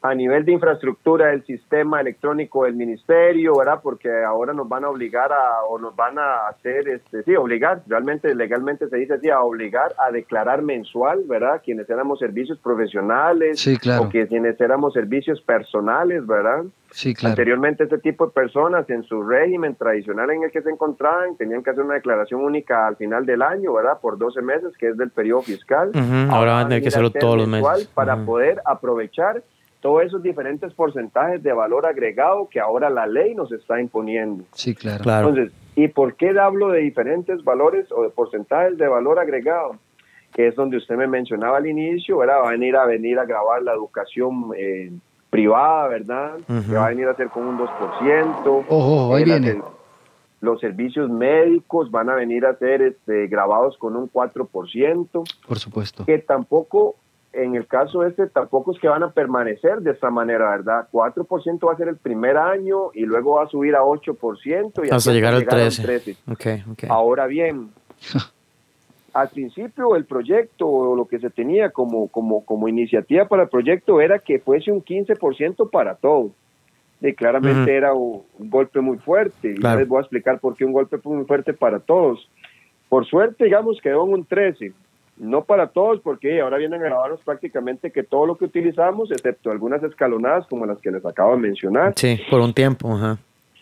A 0.00 0.14
nivel 0.14 0.44
de 0.44 0.52
infraestructura 0.52 1.26
del 1.28 1.44
sistema 1.44 2.00
electrónico 2.00 2.64
del 2.64 2.74
ministerio, 2.74 3.56
¿verdad? 3.56 3.80
Porque 3.82 4.08
ahora 4.22 4.52
nos 4.52 4.68
van 4.68 4.84
a 4.84 4.90
obligar 4.90 5.32
a, 5.32 5.64
o 5.68 5.78
nos 5.78 5.96
van 5.96 6.18
a 6.20 6.46
hacer, 6.48 6.88
este, 6.88 7.24
sí, 7.24 7.34
obligar, 7.34 7.82
realmente 7.88 8.32
legalmente 8.34 8.88
se 8.88 8.96
dice 8.96 9.14
así, 9.14 9.28
a 9.28 9.40
obligar 9.40 9.94
a 9.98 10.12
declarar 10.12 10.62
mensual, 10.62 11.24
¿verdad? 11.26 11.60
Quienes 11.64 11.90
éramos 11.90 12.20
servicios 12.20 12.58
profesionales 12.60 13.58
Sí, 13.58 13.76
claro. 13.76 14.04
o 14.04 14.08
que 14.08 14.28
quienes 14.28 14.60
éramos 14.60 14.92
servicios 14.92 15.40
personales, 15.42 16.24
¿verdad? 16.26 16.62
Sí, 16.92 17.12
claro. 17.12 17.32
Anteriormente 17.32 17.84
este 17.84 17.98
tipo 17.98 18.26
de 18.26 18.32
personas 18.32 18.88
en 18.90 19.02
su 19.02 19.22
régimen 19.22 19.74
tradicional 19.74 20.30
en 20.30 20.44
el 20.44 20.50
que 20.52 20.62
se 20.62 20.70
encontraban 20.70 21.36
tenían 21.36 21.62
que 21.64 21.70
hacer 21.70 21.82
una 21.82 21.94
declaración 21.94 22.40
única 22.40 22.86
al 22.86 22.96
final 22.96 23.26
del 23.26 23.42
año, 23.42 23.72
¿verdad? 23.74 23.98
Por 24.00 24.16
12 24.16 24.42
meses, 24.42 24.72
que 24.78 24.90
es 24.90 24.96
del 24.96 25.10
periodo 25.10 25.42
fiscal. 25.42 25.90
Ahora 26.30 26.52
van 26.52 26.66
a 26.66 26.68
tener 26.68 26.82
que 26.82 26.88
hacerlo 26.88 27.10
todos 27.10 27.36
los 27.36 27.48
mensual 27.48 27.78
meses. 27.78 27.90
Para 27.92 28.24
poder 28.24 28.62
aprovechar 28.64 29.42
todos 29.88 30.02
esos 30.02 30.22
diferentes 30.22 30.74
porcentajes 30.74 31.42
de 31.42 31.50
valor 31.50 31.86
agregado 31.86 32.46
que 32.50 32.60
ahora 32.60 32.90
la 32.90 33.06
ley 33.06 33.34
nos 33.34 33.50
está 33.52 33.80
imponiendo. 33.80 34.44
Sí, 34.52 34.74
claro. 34.74 35.02
Claro. 35.02 35.28
Entonces, 35.30 35.54
¿y 35.76 35.88
por 35.88 36.14
qué 36.14 36.38
hablo 36.38 36.68
de 36.68 36.80
diferentes 36.80 37.42
valores 37.42 37.90
o 37.90 38.02
de 38.02 38.10
porcentajes 38.10 38.76
de 38.76 38.86
valor 38.86 39.18
agregado? 39.18 39.76
Que 40.34 40.48
es 40.48 40.54
donde 40.54 40.76
usted 40.76 40.94
me 40.96 41.06
mencionaba 41.06 41.56
al 41.56 41.66
inicio, 41.66 42.18
¿verdad? 42.18 42.42
Va 42.42 42.48
a 42.48 42.52
venir 42.52 42.76
a 42.76 42.84
venir 42.84 43.18
a 43.18 43.24
grabar 43.24 43.62
la 43.62 43.72
educación 43.72 44.50
eh, 44.58 44.90
privada, 45.30 45.88
¿verdad? 45.88 46.34
Ujú. 46.46 46.68
Que 46.70 46.76
va 46.76 46.84
a 46.84 46.88
venir 46.90 47.08
a 47.08 47.14
ser 47.16 47.28
con 47.30 47.46
un 47.46 47.56
2%. 47.58 47.66
Ojo, 48.44 48.64
ojo, 48.68 49.14
ahí 49.14 49.22
Eh, 49.22 49.24
viene. 49.24 49.62
Los 50.42 50.60
servicios 50.60 51.08
médicos 51.08 51.90
van 51.90 52.10
a 52.10 52.14
venir 52.14 52.44
a 52.44 52.54
ser 52.58 52.82
este, 52.82 53.26
grabados 53.26 53.78
con 53.78 53.96
un 53.96 54.06
4% 54.12 55.08
Por 55.48 55.58
supuesto. 55.58 56.04
que 56.04 56.18
tampoco, 56.18 56.94
en 57.32 57.54
el 57.54 57.66
caso 57.66 58.04
este, 58.04 58.26
tampoco 58.26 58.72
es 58.72 58.78
que 58.80 58.88
van 58.88 59.02
a 59.02 59.10
permanecer 59.10 59.80
de 59.80 59.90
esta 59.92 60.10
manera, 60.10 60.50
¿verdad? 60.50 60.88
4% 60.90 61.66
va 61.68 61.72
a 61.72 61.76
ser 61.76 61.88
el 61.88 61.96
primer 61.96 62.36
año 62.36 62.90
y 62.94 63.02
luego 63.04 63.34
va 63.36 63.44
a 63.44 63.48
subir 63.48 63.74
a 63.76 63.80
8% 63.82 64.86
y 64.86 64.90
Hasta 64.90 65.12
llegar 65.12 65.34
al 65.34 65.42
a 65.42 65.44
un 65.44 65.70
13. 65.70 66.16
Ok, 66.30 66.46
ok. 66.72 66.84
Ahora 66.88 67.26
bien, 67.26 67.70
al 69.12 69.28
principio 69.28 69.96
el 69.96 70.04
proyecto 70.04 70.66
o 70.66 70.96
lo 70.96 71.06
que 71.06 71.18
se 71.18 71.30
tenía 71.30 71.70
como, 71.70 72.08
como, 72.08 72.44
como 72.44 72.68
iniciativa 72.68 73.26
para 73.26 73.44
el 73.44 73.48
proyecto 73.48 74.00
era 74.00 74.18
que 74.18 74.38
fuese 74.38 74.70
un 74.72 74.82
15% 74.84 75.70
para 75.70 75.94
todo. 75.96 76.30
Y 77.00 77.12
claramente 77.14 77.76
era 77.76 77.92
un, 77.94 78.22
un 78.38 78.50
golpe 78.50 78.80
muy 78.80 78.98
fuerte. 78.98 79.52
Y 79.52 79.54
Claro. 79.54 79.78
les 79.78 79.88
voy 79.88 79.98
a 79.98 80.00
explicar 80.00 80.40
por 80.40 80.56
qué 80.56 80.64
un 80.64 80.72
golpe 80.72 80.98
muy 81.04 81.24
fuerte 81.26 81.52
para 81.52 81.78
todos. 81.78 82.28
Por 82.88 83.06
suerte, 83.06 83.44
digamos, 83.44 83.80
quedó 83.80 84.04
en 84.06 84.14
un 84.14 84.24
13. 84.24 84.72
No 85.20 85.44
para 85.44 85.68
todos, 85.68 86.00
porque 86.00 86.40
ahora 86.40 86.58
vienen 86.58 86.80
a 86.80 86.84
grabarnos 86.84 87.20
prácticamente 87.22 87.90
que 87.90 88.02
todo 88.04 88.24
lo 88.26 88.36
que 88.36 88.44
utilizamos, 88.44 89.10
excepto 89.10 89.50
algunas 89.50 89.82
escalonadas 89.82 90.46
como 90.46 90.64
las 90.64 90.78
que 90.78 90.90
les 90.92 91.04
acabo 91.04 91.32
de 91.32 91.38
mencionar, 91.38 91.92
Sí, 91.96 92.20
por 92.30 92.40
un 92.40 92.52
tiempo. 92.54 92.92
Ajá. 92.92 93.18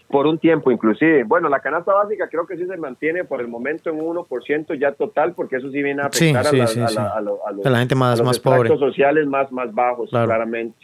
por 0.08 0.26
un 0.28 0.38
tiempo 0.38 0.70
inclusive. 0.70 1.24
Bueno, 1.24 1.48
la 1.48 1.58
canasta 1.58 1.92
básica 1.92 2.28
creo 2.28 2.46
que 2.46 2.56
sí 2.56 2.64
se 2.66 2.76
mantiene 2.76 3.24
por 3.24 3.40
el 3.40 3.48
momento 3.48 3.90
en 3.90 4.00
un 4.00 4.16
1% 4.16 4.74
ya 4.78 4.92
total, 4.92 5.32
porque 5.34 5.56
eso 5.56 5.68
sí 5.72 5.82
viene 5.82 6.00
a 6.00 6.06
afectar 6.06 6.44
sí, 6.44 6.56
a, 6.56 6.62
la- 6.62 6.66
sí, 6.68 6.80
a 6.80 6.90
la- 6.90 7.10
a 7.10 7.20
lo- 7.20 7.44
a 7.46 7.50
los, 7.50 7.66
A 7.66 7.70
la 7.70 7.78
gente 7.80 7.94
más- 7.96 8.14
a 8.14 8.22
los 8.22 8.26
más 8.26 8.38
pobre. 8.38 8.68
sociales 8.78 9.26
más, 9.26 9.50
más 9.50 9.74
bajos, 9.74 10.10
Claro. 10.10 10.26
claramente. 10.26 10.76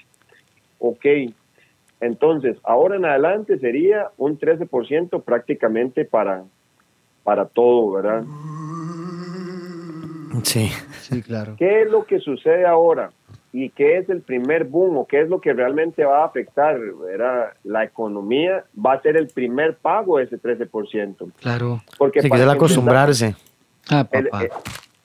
Ok, 0.81 1.05
entonces, 2.01 2.57
ahora 2.65 2.97
en 2.97 3.05
adelante 3.05 3.59
sería 3.59 4.09
un 4.17 4.37
13% 4.39 5.23
prácticamente 5.23 6.05
para, 6.05 6.43
para 7.23 7.45
todo, 7.47 7.93
¿verdad? 7.93 8.25
Sí. 10.43 10.71
Sí, 11.01 11.23
claro. 11.23 11.55
¿Qué 11.59 11.83
es 11.83 11.91
lo 11.91 12.05
que 12.05 12.19
sucede 12.21 12.67
ahora? 12.67 13.11
¿Y 13.55 13.69
qué 13.71 13.99
es 13.99 14.09
el 14.09 14.23
primer 14.23 14.65
boom 14.65 14.97
o 14.97 15.07
qué 15.07 15.21
es 15.21 15.29
lo 15.29 15.41
que 15.41 15.53
realmente 15.53 16.05
va 16.05 16.23
a 16.23 16.27
afectar? 16.27 16.79
¿verdad? 16.81 17.53
La 17.65 17.85
economía 17.85 18.65
va 18.75 18.95
a 18.95 19.03
ser 19.03 19.17
el 19.17 19.29
primer 19.29 19.77
pago 19.77 20.19
de 20.19 20.25
ese 20.25 20.39
13%. 20.41 21.31
Claro. 21.41 21.83
Porque 21.99 22.23
Sí, 22.23 22.29
para 22.29 22.45
el 22.45 22.51
acostumbrarse. 22.51 23.35
Ah, 23.91 24.07
El- 24.11 24.29
papá. 24.29 24.45
eh, 24.45 24.51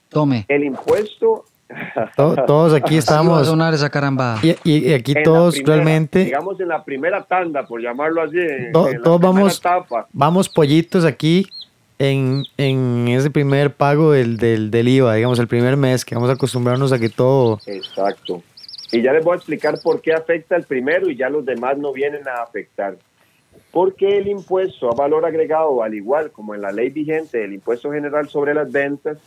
Tome. 0.10 0.46
El 0.48 0.64
impuesto... 0.64 1.44
To- 2.16 2.36
Todos 2.46 2.74
aquí 2.74 2.86
Así 2.86 2.94
va 2.96 2.98
a 2.98 3.00
estamos. 3.00 3.48
sonar 3.48 3.74
esa 3.74 3.90
caramba. 3.90 4.38
Y, 4.42 4.52
y- 4.64 4.90
y 4.90 4.94
aquí 4.94 5.12
en 5.18 5.24
todos 5.24 5.56
primera- 5.56 5.76
realmente 5.76 6.24
Digamos 6.24 6.58
en 6.62 6.70
la 6.70 6.82
primera 6.86 7.24
tanda, 7.24 7.66
por 7.68 7.82
llamarlo 7.82 8.22
así. 8.22 8.38
To- 8.72 8.88
en 8.88 9.02
todos 9.02 9.20
vamos- 9.20 9.60
etapa. 9.60 10.08
vamos 10.14 10.48
pollitos 10.48 11.04
aquí 11.04 11.46
en, 12.00 12.44
en 12.58 13.08
ese 13.08 13.30
primer 13.32 13.74
pago 13.74 14.12
del, 14.12 14.38
del, 14.38 14.72
del 14.72 14.88
IVA, 14.88 15.16
digamos, 15.16 15.40
el 15.40 15.48
primer 15.48 15.78
mes, 15.78 16.06
que 16.06 16.16
vamos 16.16 16.30
a 16.30 16.34
acostumbrarnos 16.34 16.92
a 16.92 17.00
que 17.00 17.10
todo... 17.10 17.60
Exacto. 17.66 18.42
Y 18.92 19.02
ya 19.02 19.12
les 19.14 19.24
voy 19.24 19.34
a 19.34 19.38
explicar 19.38 19.80
por 19.84 20.02
qué 20.02 20.14
afecta 20.14 20.56
el 20.56 20.64
primero 20.64 21.10
y 21.10 21.18
ya 21.18 21.30
los 21.30 21.46
demás 21.46 21.78
no 21.78 21.92
vienen 21.92 22.28
a 22.28 22.42
afectar. 22.44 22.98
Porque 23.72 24.18
el 24.18 24.28
impuesto 24.28 24.90
a 24.90 24.96
valor 24.96 25.26
agregado, 25.26 25.84
al 25.84 25.94
igual 25.94 26.32
como 26.32 26.56
en 26.56 26.62
la 26.62 26.72
ley 26.72 26.90
vigente 26.90 27.40
del 27.40 27.54
impuesto 27.54 27.92
general 27.92 28.30
sobre 28.30 28.54
las 28.54 28.72
ventas, 28.72 29.18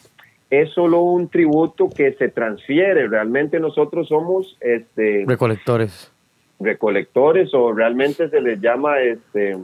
es 0.49 0.71
solo 0.71 1.01
un 1.03 1.29
tributo 1.29 1.91
que 1.91 2.13
se 2.15 2.29
transfiere. 2.29 3.07
Realmente 3.07 3.61
nosotros 3.61 4.09
somos 4.09 4.57
este, 4.61 5.25
Recolectores. 5.27 6.11
recolectores 6.59 7.53
o 7.53 7.73
realmente 7.73 8.29
se 8.31 8.41
les 8.41 8.61
llama, 8.61 8.99
este, 9.01 9.57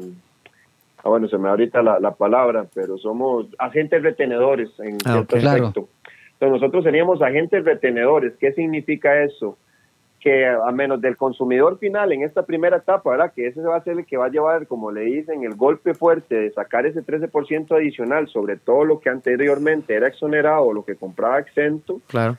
ah, 1.07 1.09
bueno, 1.11 1.29
se 1.29 1.39
me 1.39 1.45
da 1.45 1.51
ahorita 1.51 1.83
la, 1.83 2.01
la 2.01 2.11
palabra, 2.15 2.67
pero 2.75 2.99
somos 2.99 3.47
agentes 3.59 4.03
retenedores 4.03 4.69
en 4.81 4.97
Ah, 5.05 5.13
cierto 5.13 5.37
ok. 5.37 5.41
Claro. 5.41 5.67
aspecto. 5.69 5.89
Entonces 6.33 6.61
nosotros 6.61 6.85
seríamos 6.85 7.23
agentes 7.23 7.65
retenedores. 7.65 8.35
¿Qué 8.41 8.53
significa 8.53 9.23
eso? 9.23 9.57
Que 10.21 10.47
a 10.47 10.71
menos 10.73 11.01
del 11.01 11.17
consumidor 11.17 11.79
final 11.79 12.13
en 12.13 12.23
esta 12.23 12.45
primera 12.45 12.79
etapa, 12.79 13.11
¿verdad? 13.11 13.33
Que 13.35 13.47
ese 13.47 13.63
va 13.63 13.77
a 13.77 13.85
ser 13.85 13.99
el 13.99 14.05
que 14.07 14.17
va 14.17 14.27
a 14.27 14.31
llevar, 14.31 14.67
como 14.67 14.91
le 14.91 15.03
dicen, 15.03 15.45
el 15.45 15.55
golpe 15.55 15.95
fuerte 15.95 16.35
de 16.35 16.51
sacar 16.51 16.85
ese 16.87 17.03
13% 17.05 17.75
adicional 17.77 18.27
sobre 18.29 18.57
todo 18.57 18.85
lo 18.85 18.99
que 19.01 19.09
anteriormente 19.09 19.95
era 19.95 20.09
exonerado 20.09 20.65
o 20.65 20.73
lo 20.73 20.85
que 20.85 20.97
compraba 20.97 21.39
exento 21.39 22.01
Claro. 22.09 22.37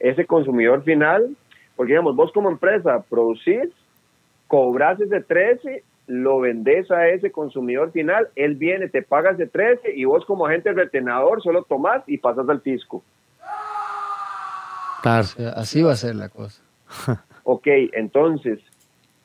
ese 0.00 0.26
consumidor 0.26 0.82
final, 0.82 1.36
porque 1.76 1.92
digamos, 1.92 2.16
vos 2.16 2.32
como 2.32 2.50
empresa 2.50 3.04
producís, 3.08 3.70
cobras 4.48 4.98
ese 5.00 5.20
13, 5.20 5.84
lo 6.08 6.40
vendes 6.40 6.90
a 6.90 7.08
ese 7.08 7.30
consumidor 7.30 7.92
final, 7.92 8.28
él 8.34 8.56
viene, 8.56 8.88
te 8.88 9.02
paga 9.02 9.30
ese 9.30 9.46
13 9.46 9.94
y 9.94 10.04
vos 10.04 10.24
como 10.24 10.46
agente 10.46 10.72
retenedor 10.72 11.42
solo 11.42 11.62
tomás 11.62 12.02
y 12.06 12.18
pasas 12.18 12.48
al 12.48 12.60
fisco. 12.62 13.04
Sea, 15.02 15.50
así 15.50 15.82
va 15.82 15.92
a 15.92 15.96
ser 15.96 16.16
la 16.16 16.28
cosa. 16.28 16.62
Ok, 17.50 17.66
entonces, 17.94 18.58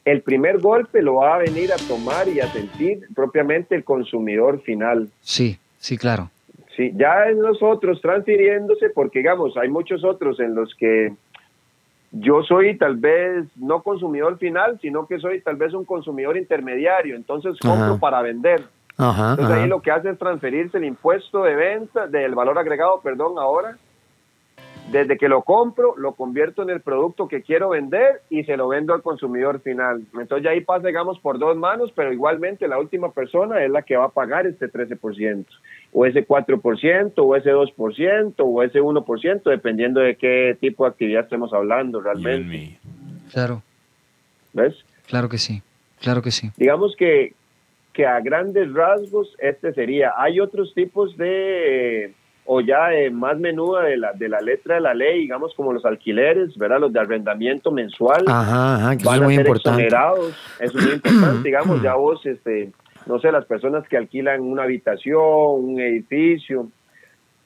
el 0.05 0.22
primer 0.22 0.60
golpe 0.60 1.01
lo 1.01 1.15
va 1.15 1.35
a 1.35 1.38
venir 1.39 1.73
a 1.73 1.76
tomar 1.89 2.30
y 2.30 2.39
a 2.39 2.47
sentir 2.47 3.05
propiamente 3.14 3.76
el 3.76 3.84
consumidor 3.84 4.61
final. 4.61 5.10
Sí, 5.19 5.57
sí, 5.77 5.97
claro. 5.97 6.31
Sí, 6.77 6.93
ya 6.95 7.26
en 7.27 7.41
los 7.41 7.61
otros 7.61 7.99
transfiriéndose, 7.99 8.91
porque 8.91 9.19
digamos, 9.19 9.57
hay 9.57 9.68
muchos 9.68 10.05
otros 10.05 10.39
en 10.39 10.55
los 10.55 10.73
que 10.76 11.11
yo 12.14 12.44
soy 12.44 12.77
tal 12.77 12.95
vez 12.98 13.45
no 13.56 13.81
consumidor 13.81 14.38
final, 14.38 14.80
sino 14.81 15.07
que 15.07 15.19
soy 15.19 15.41
tal 15.41 15.56
vez 15.56 15.73
un 15.73 15.84
consumidor 15.84 16.38
intermediario, 16.38 17.15
entonces 17.15 17.57
compro 17.60 17.85
Ajá. 17.85 17.99
para 17.99 18.22
vender. 18.22 18.64
Ajá, 18.98 19.31
Entonces 19.31 19.52
ajá. 19.56 19.64
ahí 19.64 19.68
lo 19.68 19.81
que 19.81 19.91
hace 19.91 20.11
es 20.11 20.19
transferirse 20.19 20.77
el 20.77 20.85
impuesto 20.85 21.44
de 21.44 21.56
venta, 21.56 22.06
del 22.06 22.35
valor 22.35 22.60
agregado, 22.60 23.02
perdón, 23.02 23.40
ahora. 23.40 23.77
Desde 24.91 25.18
que 25.18 25.27
lo 25.27 25.41
compro, 25.43 25.95
lo 25.97 26.14
convierto 26.14 26.61
en 26.61 26.69
el 26.69 26.81
producto 26.81 27.27
que 27.27 27.41
quiero 27.41 27.69
vender 27.69 28.22
y 28.30 28.43
se 28.43 28.57
lo 28.57 28.68
vendo 28.68 28.93
al 28.93 29.01
consumidor 29.01 29.60
final. 29.61 30.03
Entonces 30.14 30.43
ya 30.43 30.51
ahí 30.51 30.61
pasa, 30.61 30.88
digamos, 30.88 31.19
por 31.19 31.39
dos 31.39 31.57
manos, 31.57 31.91
pero 31.95 32.14
igualmente 32.14 32.68
la 32.68 32.77
última 32.77 33.11
persona 33.11 33.64
es 33.64 33.72
la 33.72 33.81
que 33.81 33.97
va 33.97 34.05
a 34.05 34.10
pagar 34.10 34.45
este 34.45 34.72
13%, 34.72 35.45
o 35.93 36.05
ese 36.05 36.27
4%, 36.27 37.14
o 37.18 37.35
ese 37.35 37.51
2%, 37.51 38.34
o 38.38 38.64
ese 38.64 38.81
1%, 38.81 39.43
dependiendo 39.43 40.01
de 40.01 40.15
qué 40.15 40.57
tipo 40.60 40.84
de 40.84 40.91
actividad 40.91 41.23
estemos 41.23 41.53
hablando 41.53 42.01
realmente. 42.01 42.77
Claro, 43.31 43.64
¿Ves? 44.53 44.76
claro 45.07 45.30
que 45.30 45.38
sí. 45.38 45.61
Claro 46.01 46.22
que 46.22 46.31
sí. 46.31 46.51
digamos 46.57 46.95
que, 46.97 47.34
que 47.93 48.05
a 48.05 48.19
grandes 48.19 48.73
rasgos 48.73 49.34
este 49.39 49.73
sería. 49.73 50.11
Hay 50.18 50.41
otros 50.41 50.73
tipos 50.73 51.15
de, 51.15 52.05
eh, 52.05 52.14
o 52.45 52.59
ya 52.61 52.93
eh, 52.93 53.09
más 53.09 53.39
menuda 53.39 53.83
de 53.83 53.97
la, 53.97 54.13
de 54.13 54.27
la 54.29 54.41
letra 54.41 54.75
de 54.75 54.81
la 54.81 54.93
ley, 54.93 55.21
digamos 55.21 55.53
como 55.55 55.71
los 55.73 55.85
alquileres, 55.85 56.57
¿verdad? 56.57 56.79
Los 56.81 56.91
de 56.93 56.99
arrendamiento 56.99 57.71
mensual. 57.71 58.23
Ajá, 58.27 58.75
ajá, 58.75 58.97
que 58.97 59.03
eso 59.03 59.09
van 59.09 59.15
es 59.17 59.21
a 59.21 59.25
muy 59.25 59.35
ser 59.35 59.45
importante. 59.47 59.83
exonerados. 59.83 60.35
Eso 60.59 60.77
es 60.79 60.85
muy 60.85 60.93
importante, 60.95 61.39
digamos, 61.43 61.81
ya 61.81 61.95
vos, 61.95 62.25
este, 62.25 62.71
no 63.05 63.19
sé, 63.19 63.31
las 63.31 63.45
personas 63.45 63.87
que 63.87 63.97
alquilan 63.97 64.41
una 64.41 64.63
habitación, 64.63 65.19
un 65.21 65.79
edificio 65.79 66.67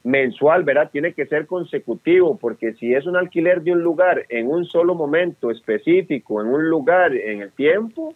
mensual, 0.03 0.63
¿verdad? 0.63 0.89
Tiene 0.91 1.13
que 1.13 1.25
ser 1.25 1.45
consecutivo, 1.47 2.37
porque 2.37 2.73
si 2.73 2.93
es 2.93 3.05
un 3.05 3.17
alquiler 3.17 3.61
de 3.61 3.73
un 3.73 3.81
lugar 3.81 4.23
en 4.29 4.47
un 4.47 4.65
solo 4.65 4.95
momento 4.95 5.51
específico, 5.51 6.41
en 6.41 6.47
un 6.47 6.69
lugar 6.69 7.13
en 7.13 7.41
el 7.41 7.51
tiempo, 7.51 8.13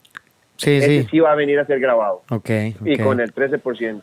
Sí, 0.55 0.75
ese 0.77 1.01
sí. 1.01 1.07
sí 1.09 1.19
va 1.19 1.31
a 1.31 1.35
venir 1.35 1.57
a 1.59 1.65
ser 1.65 1.79
grabado 1.79 2.21
Ok, 2.29 2.49
y 2.85 2.93
ok. 2.93 3.03
con 3.03 3.19
el 3.19 3.33
13%. 3.33 3.99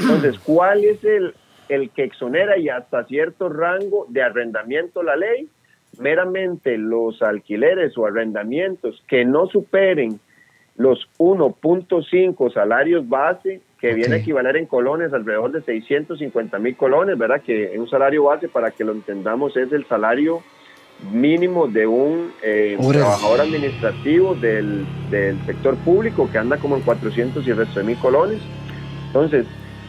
Entonces, 0.00 0.36
¿cuál 0.40 0.84
es 0.84 1.02
el, 1.04 1.32
el 1.68 1.90
que 1.90 2.04
exonera 2.04 2.58
y 2.58 2.68
hasta 2.68 3.04
cierto 3.04 3.48
rango 3.48 4.06
de 4.08 4.22
arrendamiento 4.22 5.02
la 5.02 5.16
ley? 5.16 5.48
Meramente 5.98 6.76
los 6.76 7.22
alquileres 7.22 7.96
o 7.96 8.06
arrendamientos 8.06 9.02
que 9.08 9.24
no 9.24 9.46
superen 9.46 10.20
los 10.76 11.08
1.5 11.18 12.52
salarios 12.52 13.08
base, 13.08 13.60
que 13.80 13.94
viene 13.94 14.16
a 14.16 14.18
equivaler 14.18 14.56
en 14.56 14.66
colones 14.66 15.12
alrededor 15.12 15.52
de 15.52 15.62
650 15.62 16.58
mil 16.58 16.76
colones, 16.76 17.16
¿verdad? 17.16 17.40
Que 17.40 17.78
un 17.78 17.88
salario 17.88 18.24
base, 18.24 18.48
para 18.48 18.70
que 18.70 18.84
lo 18.84 18.92
entendamos, 18.92 19.56
es 19.56 19.72
el 19.72 19.86
salario 19.86 20.42
mínimo 21.12 21.66
de 21.66 21.86
un 21.86 22.32
eh, 22.42 22.76
trabajador 22.90 23.40
administrativo 23.40 24.34
del, 24.34 24.86
del 25.10 25.38
sector 25.44 25.76
público 25.76 26.28
que 26.30 26.38
anda 26.38 26.56
como 26.56 26.76
en 26.76 26.82
400 26.82 27.46
y 27.46 27.52
resto 27.52 27.80
de 27.80 27.86
mil 27.86 27.98
colones. 27.98 28.40
Entonces, 29.08 29.46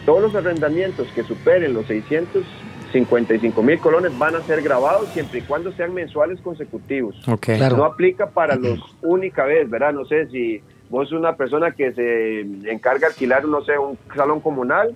todos 0.07 0.21
los 0.21 0.35
arrendamientos 0.35 1.05
que 1.13 1.21
superen 1.23 1.73
los 1.73 1.85
655 1.87 3.61
mil 3.61 3.77
colones 3.77 4.17
van 4.17 4.35
a 4.35 4.41
ser 4.43 4.61
grabados 4.61 5.09
siempre 5.09 5.39
y 5.39 5.41
cuando 5.41 5.73
sean 5.73 5.93
mensuales 5.93 6.39
consecutivos. 6.39 7.21
Ok. 7.27 7.47
Claro. 7.57 7.75
No 7.75 7.83
aplica 7.83 8.29
para 8.29 8.55
los 8.55 8.79
única 9.01 9.43
vez, 9.43 9.69
¿verdad? 9.69 9.91
No 9.91 10.05
sé 10.05 10.27
si 10.27 10.61
vos 10.89 11.09
sos 11.09 11.19
una 11.19 11.35
persona 11.35 11.71
que 11.71 11.91
se 11.91 12.39
encarga 12.71 12.99
de 12.99 13.05
alquilar, 13.07 13.43
no 13.43 13.61
sé, 13.65 13.77
un 13.77 13.97
salón 14.15 14.39
comunal, 14.39 14.95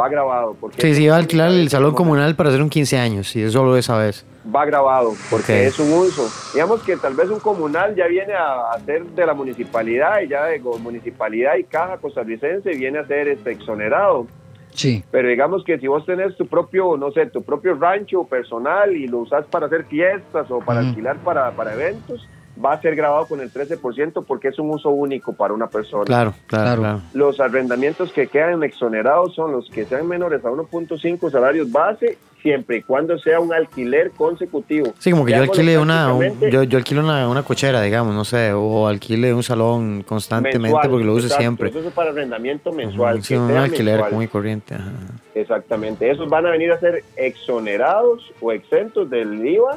va 0.00 0.08
grabado. 0.08 0.56
Porque 0.60 0.80
Sí, 0.80 0.94
sí, 0.94 1.08
va 1.08 1.16
a 1.16 1.18
alquilar 1.18 1.50
el 1.50 1.68
salón 1.68 1.92
comunal 1.94 2.36
para 2.36 2.50
hacer 2.50 2.62
un 2.62 2.70
15 2.70 2.98
años, 2.98 3.34
y 3.34 3.42
es 3.42 3.52
solo 3.52 3.76
esa 3.76 3.98
vez. 3.98 4.24
Va 4.54 4.64
grabado, 4.64 5.12
porque 5.28 5.66
es 5.66 5.76
un 5.80 5.92
uso. 5.92 6.28
Digamos 6.54 6.84
que 6.84 6.96
tal 6.96 7.14
vez 7.14 7.28
un 7.30 7.40
comunal 7.40 7.96
ya 7.96 8.06
viene 8.06 8.34
a, 8.34 8.78
ser 8.86 9.04
de 9.06 9.26
la 9.26 9.34
municipalidad 9.34 10.20
y 10.20 10.28
ya 10.28 10.44
de 10.44 10.60
municipalidad 10.60 11.56
y 11.56 11.64
caja 11.64 11.96
costarricense 11.96 12.70
viene 12.70 13.00
a 13.00 13.06
ser 13.08 13.26
este, 13.26 13.50
exonerado. 13.50 14.28
Sí, 14.74 15.04
Pero 15.10 15.28
digamos 15.28 15.64
que 15.64 15.78
si 15.78 15.86
vos 15.86 16.04
tenés 16.06 16.36
tu 16.36 16.46
propio, 16.46 16.96
no 16.96 17.10
sé, 17.12 17.26
tu 17.26 17.42
propio 17.42 17.74
rancho 17.74 18.24
personal 18.24 18.96
y 18.96 19.06
lo 19.06 19.18
usás 19.18 19.44
para 19.46 19.66
hacer 19.66 19.84
fiestas 19.84 20.50
o 20.50 20.58
para 20.60 20.80
alquilar 20.80 21.18
para, 21.18 21.50
para 21.52 21.74
eventos, 21.74 22.26
va 22.62 22.74
a 22.74 22.80
ser 22.80 22.94
grabado 22.96 23.26
con 23.26 23.40
el 23.40 23.50
13% 23.52 24.24
porque 24.26 24.48
es 24.48 24.58
un 24.58 24.70
uso 24.70 24.90
único 24.90 25.34
para 25.34 25.54
una 25.54 25.68
persona. 25.68 26.04
Claro, 26.04 26.34
claro, 26.46 26.64
Claro. 26.64 26.80
claro. 26.80 27.00
Los 27.14 27.40
arrendamientos 27.40 28.12
que 28.12 28.26
quedan 28.28 28.62
exonerados 28.62 29.34
son 29.34 29.52
los 29.52 29.68
que 29.70 29.84
sean 29.84 30.06
menores 30.08 30.44
a 30.44 30.50
1.5 30.50 31.30
salarios 31.30 31.70
base, 31.70 32.18
siempre 32.42 32.78
y 32.78 32.82
cuando 32.82 33.16
sea 33.18 33.38
un 33.40 33.54
alquiler 33.54 34.10
consecutivo. 34.10 34.92
Sí, 34.98 35.10
como 35.12 35.24
que 35.24 35.32
yo 35.32 35.42
alquile 35.42 35.78
una, 35.78 36.12
un- 36.12 36.40
yo, 36.50 36.64
yo 36.64 36.78
alquilo 36.78 37.00
una, 37.02 37.28
una 37.28 37.42
cochera, 37.44 37.80
digamos, 37.80 38.14
no 38.14 38.24
sé, 38.24 38.52
o 38.52 38.88
alquile 38.88 39.32
un 39.32 39.42
salón 39.42 40.02
constantemente 40.02 40.58
mensual, 40.58 40.90
porque 40.90 41.04
lo 41.04 41.12
use 41.14 41.26
exacto, 41.26 41.42
siempre. 41.42 41.68
Eso 41.70 41.78
es 41.80 41.92
para 41.94 42.10
arrendamiento 42.10 42.72
mensual. 42.72 43.14
Ujú, 43.16 43.24
Sí, 43.24 43.34
un 43.36 43.52
alquiler 43.56 43.94
mensual. 43.94 44.10
común 44.10 44.24
y 44.24 44.28
corriente. 44.28 44.74
ajá. 44.74 44.90
Exactamente. 45.34 46.10
Esos 46.10 46.28
van 46.28 46.46
a 46.46 46.50
venir 46.50 46.72
a 46.72 46.78
ser 46.80 47.04
exonerados 47.16 48.32
o 48.40 48.52
exentos 48.52 49.08
del 49.08 49.46
IVA 49.46 49.76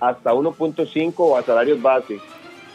hasta 0.00 0.32
1.5 0.32 1.38
a 1.38 1.42
salarios 1.42 1.82
base. 1.82 2.18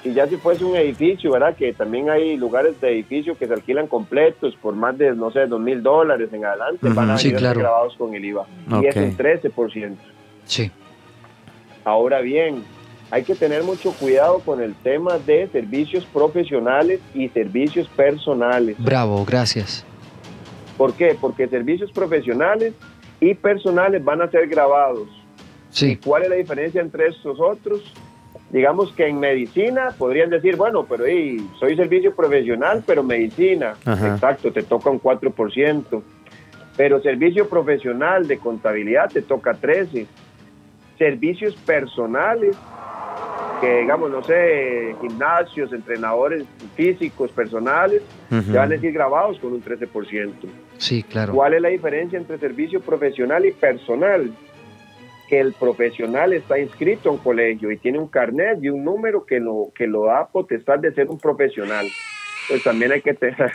Y 0.03 0.13
ya 0.13 0.27
si 0.27 0.35
fuese 0.35 0.65
un 0.65 0.75
edificio, 0.75 1.31
¿verdad? 1.31 1.55
Que 1.55 1.71
también 1.73 2.09
hay 2.09 2.35
lugares 2.35 2.79
de 2.81 2.91
edificio 2.91 3.37
que 3.37 3.47
se 3.47 3.53
alquilan 3.53 3.87
completos 3.87 4.55
por 4.61 4.75
más 4.75 4.97
de, 4.97 5.15
no 5.15 5.31
sé, 5.31 5.45
dos 5.47 5.61
mil 5.61 5.81
dólares 5.81 6.29
en 6.33 6.43
adelante, 6.43 6.89
van 6.89 7.11
a. 7.11 7.17
Sí, 7.17 7.29
venir 7.29 7.39
claro. 7.39 7.59
grabados 7.61 7.95
con 7.95 8.13
el 8.13 8.25
IVA. 8.25 8.45
Y 8.81 8.85
es 8.85 8.95
un 8.95 9.15
13%. 9.15 9.95
Sí. 10.45 10.71
Ahora 11.85 12.19
bien, 12.19 12.63
hay 13.11 13.23
que 13.23 13.35
tener 13.35 13.63
mucho 13.63 13.91
cuidado 13.93 14.39
con 14.39 14.61
el 14.61 14.75
tema 14.75 15.17
de 15.19 15.47
servicios 15.49 16.05
profesionales 16.05 16.99
y 17.13 17.29
servicios 17.29 17.87
personales. 17.89 18.75
Bravo, 18.79 19.23
gracias. 19.23 19.85
¿Por 20.77 20.93
qué? 20.93 21.15
Porque 21.19 21.47
servicios 21.47 21.91
profesionales 21.91 22.73
y 23.21 23.35
personales 23.35 24.03
van 24.03 24.21
a 24.21 24.29
ser 24.29 24.47
grabados. 24.47 25.07
Sí, 25.69 25.97
¿Cuál 25.97 26.23
es 26.23 26.29
la 26.29 26.35
diferencia 26.35 26.81
entre 26.81 27.07
estos 27.07 27.39
otros? 27.39 27.81
Digamos 28.53 28.91
que 28.93 29.07
en 29.07 29.19
medicina 29.19 29.89
podrían 29.97 30.29
decir, 30.29 30.55
bueno, 30.55 30.85
pero 30.85 31.09
y, 31.09 31.39
soy 31.59 31.75
servicio 31.75 32.15
profesional, 32.15 32.83
pero 32.85 33.01
medicina. 33.01 33.73
Ajá. 33.83 34.13
Exacto, 34.13 34.51
te 34.53 34.61
toca 34.61 34.91
un 34.91 35.01
4%. 35.01 36.03
Pero 36.77 37.01
servicio 37.01 37.49
profesional 37.49 38.27
de 38.27 38.37
contabilidad 38.37 39.09
te 39.11 39.23
toca 39.23 39.53
13%. 39.53 40.05
Servicios 40.99 41.55
personales, 41.55 42.55
que 43.59 43.79
digamos, 43.79 44.11
no 44.11 44.21
sé, 44.21 44.95
gimnasios, 45.01 45.73
entrenadores 45.73 46.45
físicos, 46.75 47.31
personales, 47.31 48.03
Ujú. 48.29 48.51
te 48.51 48.57
van 48.57 48.67
a 48.71 48.75
decir 48.75 48.91
grabados 48.93 49.39
con 49.39 49.53
un 49.53 49.63
13%. 49.63 50.31
sí, 50.77 51.01
claro. 51.01 51.33
¿Cuál 51.33 51.55
es 51.55 51.61
la 51.63 51.69
diferencia 51.69 52.19
entre 52.19 52.37
servicio 52.37 52.81
profesional 52.81 53.45
y 53.47 53.51
personal? 53.51 54.31
Que 55.33 55.39
el 55.39 55.53
profesional 55.53 56.31
está 56.31 56.59
inscrito 56.59 57.09
a 57.09 57.13
un 57.13 57.17
colegio 57.17 57.71
y 57.71 57.77
tiene 57.77 57.97
un 57.97 58.07
carnet 58.07 58.59
y 58.61 58.69
un 58.69 58.83
número 58.83 59.25
que 59.25 59.39
lo, 59.39 59.69
que 59.75 59.87
lo 59.87 60.05
da 60.05 60.27
potestad 60.27 60.77
de 60.77 60.93
ser 60.93 61.07
un 61.09 61.17
profesional. 61.17 61.87
Pues 62.47 62.61
también 62.63 62.91
hay 62.91 63.01
que 63.01 63.15
tener... 63.15 63.35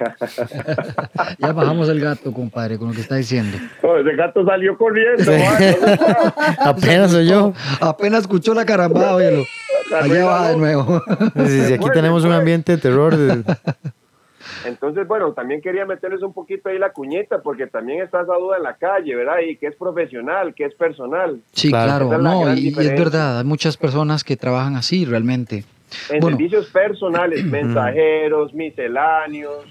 Ya 1.38 1.52
bajamos 1.52 1.88
el 1.88 2.00
gato, 2.00 2.32
compadre, 2.32 2.78
con 2.78 2.88
lo 2.88 2.94
que 2.94 3.02
está 3.02 3.14
diciendo. 3.14 3.56
Oh, 3.82 3.96
ese 3.96 4.16
gato 4.16 4.44
salió 4.44 4.76
corriendo. 4.76 5.30
Apenas 6.58 7.12
soy 7.12 7.28
yo. 7.28 7.52
Apenas 7.80 8.22
escuchó 8.22 8.54
la 8.54 8.64
carambada, 8.64 9.14
óyelo. 9.14 9.44
Allá 10.02 10.24
va 10.24 10.48
de 10.50 10.56
nuevo. 10.56 11.00
Sí, 11.46 11.60
sí, 11.66 11.74
aquí 11.74 11.86
tenemos 11.94 12.24
un 12.24 12.30
pues. 12.30 12.38
ambiente 12.40 12.72
de 12.72 12.78
terror. 12.78 13.16
de- 13.16 13.44
Entonces, 14.64 15.06
bueno, 15.06 15.32
también 15.32 15.60
quería 15.60 15.84
meterles 15.86 16.22
un 16.22 16.32
poquito 16.32 16.68
ahí 16.68 16.78
la 16.78 16.92
cuñeta 16.92 17.42
porque 17.42 17.66
también 17.66 18.02
está 18.02 18.22
esa 18.22 18.34
duda 18.34 18.56
en 18.56 18.62
la 18.62 18.74
calle, 18.76 19.14
¿verdad? 19.14 19.36
Y 19.48 19.56
que 19.56 19.66
es 19.68 19.76
profesional, 19.76 20.54
que 20.54 20.64
es 20.64 20.74
personal. 20.74 21.40
Sí, 21.52 21.68
Claro. 21.68 22.12
es 22.12 22.18
No, 22.20 22.54
y, 22.54 22.68
y 22.68 22.68
es 22.68 22.98
verdad, 22.98 23.38
hay 23.38 23.44
muchas 23.44 23.76
personas 23.76 24.24
que 24.24 24.36
trabajan 24.36 24.76
así 24.76 25.04
realmente. 25.04 25.64
En 26.10 26.20
Bueno. 26.20 26.36
servicios 26.36 26.66
personales, 26.66 27.44
mensajeros, 27.46 28.52
misceláneos. 28.54 29.64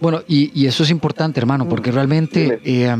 Bueno, 0.00 0.22
y, 0.28 0.50
y 0.60 0.66
eso 0.66 0.82
es 0.84 0.90
importante, 0.90 1.40
hermano, 1.40 1.68
porque 1.68 1.90
realmente 1.90 2.60
eh, 2.64 2.96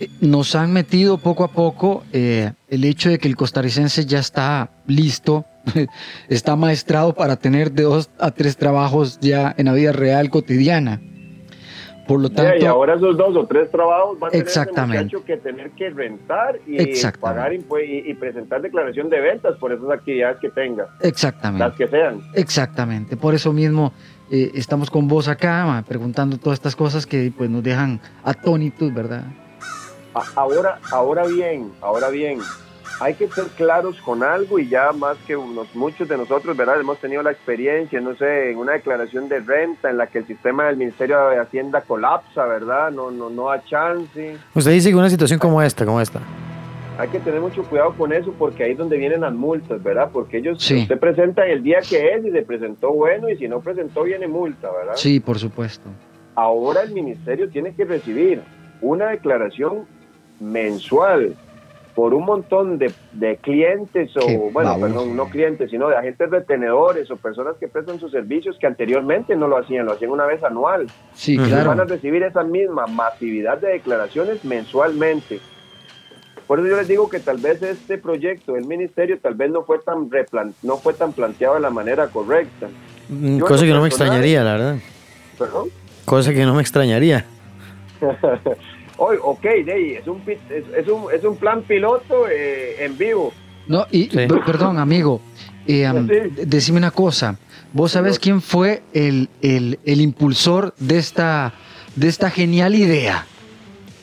eh, 0.00 0.08
nos 0.20 0.54
han 0.54 0.72
metido 0.72 1.18
poco 1.18 1.44
a 1.44 1.48
poco 1.48 2.04
eh, 2.12 2.52
el 2.68 2.84
hecho 2.84 3.08
de 3.10 3.18
que 3.18 3.28
el 3.28 3.36
costarricense 3.36 4.04
ya 4.06 4.18
está 4.18 4.70
listo, 4.86 5.44
está 6.28 6.56
maestrado 6.56 7.14
para 7.14 7.36
tener 7.36 7.72
de 7.72 7.84
dos 7.84 8.10
a 8.18 8.30
tres 8.30 8.56
trabajos 8.56 9.18
ya 9.20 9.54
en 9.56 9.66
la 9.66 9.72
vida 9.72 9.92
real 9.92 10.30
cotidiana. 10.30 11.00
Por 12.06 12.20
lo 12.20 12.28
tanto, 12.28 12.62
y 12.62 12.66
ahora 12.66 12.96
esos 12.96 13.16
dos 13.16 13.34
o 13.34 13.46
tres 13.46 13.70
trabajos 13.70 14.18
van 14.18 14.28
a 14.28 14.30
tener 14.32 15.08
que 15.24 15.36
tener 15.38 15.70
que 15.70 15.88
rentar 15.88 16.60
y 16.66 17.02
pagar 17.18 17.54
y, 17.54 17.64
y 17.80 18.14
presentar 18.14 18.60
declaración 18.60 19.08
de 19.08 19.20
ventas 19.20 19.56
por 19.56 19.72
esas 19.72 19.88
actividades 19.90 20.38
que 20.38 20.50
tenga, 20.50 20.86
exactamente. 21.00 21.66
las 21.66 21.74
que 21.74 21.88
sean. 21.88 22.20
Exactamente, 22.34 23.16
por 23.16 23.34
eso 23.34 23.54
mismo 23.54 23.94
eh, 24.30 24.50
estamos 24.54 24.90
con 24.90 25.08
vos 25.08 25.28
acá 25.28 25.64
ma, 25.64 25.82
preguntando 25.82 26.36
todas 26.36 26.58
estas 26.58 26.76
cosas 26.76 27.06
que 27.06 27.32
pues 27.34 27.48
nos 27.48 27.62
dejan 27.62 28.00
atónitos, 28.22 28.92
¿verdad? 28.92 29.24
Ahora, 30.34 30.78
ahora 30.92 31.26
bien, 31.26 31.72
ahora 31.80 32.10
bien, 32.10 32.38
hay 33.00 33.14
que 33.14 33.28
ser 33.28 33.44
claros 33.56 34.00
con 34.02 34.22
algo 34.22 34.58
y 34.58 34.68
ya 34.68 34.92
más 34.92 35.16
que 35.26 35.36
unos, 35.36 35.74
muchos 35.74 36.08
de 36.08 36.16
nosotros, 36.16 36.56
¿verdad? 36.56 36.80
Hemos 36.80 36.98
tenido 36.98 37.22
la 37.22 37.32
experiencia, 37.32 38.00
no 38.00 38.14
sé, 38.16 38.50
en 38.52 38.58
una 38.58 38.72
declaración 38.72 39.28
de 39.28 39.40
renta 39.40 39.90
en 39.90 39.98
la 39.98 40.06
que 40.06 40.18
el 40.18 40.26
sistema 40.26 40.66
del 40.66 40.76
Ministerio 40.76 41.28
de 41.28 41.38
Hacienda 41.38 41.80
colapsa, 41.82 42.44
¿verdad? 42.46 42.90
No, 42.90 43.10
no, 43.10 43.30
no 43.30 43.48
da 43.48 43.62
chance. 43.64 44.36
Usted 44.54 44.70
dice 44.70 44.90
que 44.90 44.96
una 44.96 45.10
situación 45.10 45.38
como 45.38 45.60
esta, 45.60 45.84
como 45.84 46.00
esta. 46.00 46.20
Hay 46.96 47.08
que 47.08 47.18
tener 47.18 47.40
mucho 47.40 47.64
cuidado 47.64 47.92
con 47.94 48.12
eso 48.12 48.32
porque 48.38 48.62
ahí 48.62 48.72
es 48.72 48.78
donde 48.78 48.96
vienen 48.96 49.22
las 49.22 49.32
multas, 49.34 49.82
¿verdad? 49.82 50.10
Porque 50.12 50.38
ellos, 50.38 50.62
Sí. 50.62 50.82
usted 50.82 50.96
presenta 50.98 51.44
el 51.44 51.62
día 51.64 51.80
que 51.80 52.14
es 52.14 52.24
y 52.24 52.30
se 52.30 52.42
presentó 52.42 52.92
bueno 52.92 53.28
y 53.28 53.36
si 53.36 53.48
no 53.48 53.58
presentó 53.60 54.04
viene 54.04 54.28
multa, 54.28 54.70
¿verdad? 54.70 54.92
Sí, 54.94 55.18
por 55.18 55.38
supuesto. 55.40 55.88
Ahora 56.36 56.82
el 56.82 56.92
ministerio 56.92 57.48
tiene 57.48 57.74
que 57.74 57.84
recibir 57.84 58.42
una 58.80 59.08
declaración 59.08 59.86
mensual 60.38 61.34
por 61.94 62.12
un 62.12 62.24
montón 62.24 62.78
de, 62.78 62.92
de 63.12 63.36
clientes 63.36 64.10
Qué 64.14 64.36
o, 64.36 64.50
bueno, 64.50 64.70
baboso. 64.70 64.80
perdón, 64.86 65.16
no 65.16 65.26
clientes, 65.26 65.70
sino 65.70 65.88
de 65.88 65.96
agentes 65.96 66.28
retenedores 66.28 67.08
o 67.10 67.16
personas 67.16 67.54
que 67.60 67.68
prestan 67.68 68.00
sus 68.00 68.10
servicios 68.10 68.56
que 68.58 68.66
anteriormente 68.66 69.36
no 69.36 69.46
lo 69.46 69.56
hacían, 69.58 69.86
lo 69.86 69.92
hacían 69.92 70.10
una 70.10 70.26
vez 70.26 70.42
anual. 70.42 70.86
Sí, 71.14 71.38
Ujú. 71.38 71.48
Van 71.50 71.60
a 71.60 71.62
claro. 71.74 71.84
recibir 71.84 72.22
esa 72.24 72.42
misma 72.42 72.86
masividad 72.86 73.58
de 73.58 73.68
declaraciones 73.68 74.44
mensualmente. 74.44 75.38
Por 76.48 76.58
eso 76.58 76.68
yo 76.68 76.76
les 76.76 76.88
digo 76.88 77.08
que 77.08 77.20
tal 77.20 77.38
vez 77.38 77.62
este 77.62 77.96
proyecto 77.96 78.52
del 78.54 78.66
ministerio 78.66 79.18
tal 79.18 79.34
vez 79.34 79.50
no 79.50 79.62
fue 79.62 79.78
tan 79.78 80.10
replan- 80.10 80.52
no 80.62 80.76
fue 80.76 80.92
tan 80.94 81.12
planteado 81.12 81.54
de 81.54 81.60
la 81.60 81.70
manera 81.70 82.08
correcta. 82.08 82.68
Mm, 83.08 83.38
Yo 83.38 83.46
Cosa 83.46 83.64
que 83.64 83.70
no 83.70 83.80
me 83.82 83.88
extrañaría, 83.88 84.42
la 84.44 84.52
verdad. 84.52 84.76
Perdón. 85.38 85.68
Cosa 86.04 86.32
que 86.34 86.44
no 86.44 86.54
me 86.54 86.60
extrañaría. 86.60 87.24
Oye, 88.96 89.18
ok, 89.22 89.42
Dey, 89.64 89.94
es 89.96 90.06
un, 90.06 90.22
es, 90.26 90.38
es 90.76 90.88
un, 90.88 91.12
es 91.12 91.24
un 91.24 91.36
plan 91.36 91.62
piloto 91.62 92.28
eh, 92.28 92.84
en 92.84 92.96
vivo. 92.96 93.32
No, 93.66 93.86
y 93.90 94.04
Sí. 94.10 94.26
perdón, 94.46 94.78
amigo, 94.78 95.20
eh, 95.66 95.90
Sí. 96.36 96.44
decime 96.46 96.78
una 96.78 96.90
cosa. 96.90 97.36
¿Vos 97.72 97.92
sabés 97.92 98.18
quién 98.20 98.40
fue 98.40 98.82
el, 98.92 99.28
el, 99.42 99.80
el 99.84 100.00
impulsor 100.00 100.74
de 100.78 100.98
esta, 100.98 101.52
de 101.96 102.06
esta 102.08 102.30
genial 102.30 102.74
idea? 102.76 103.26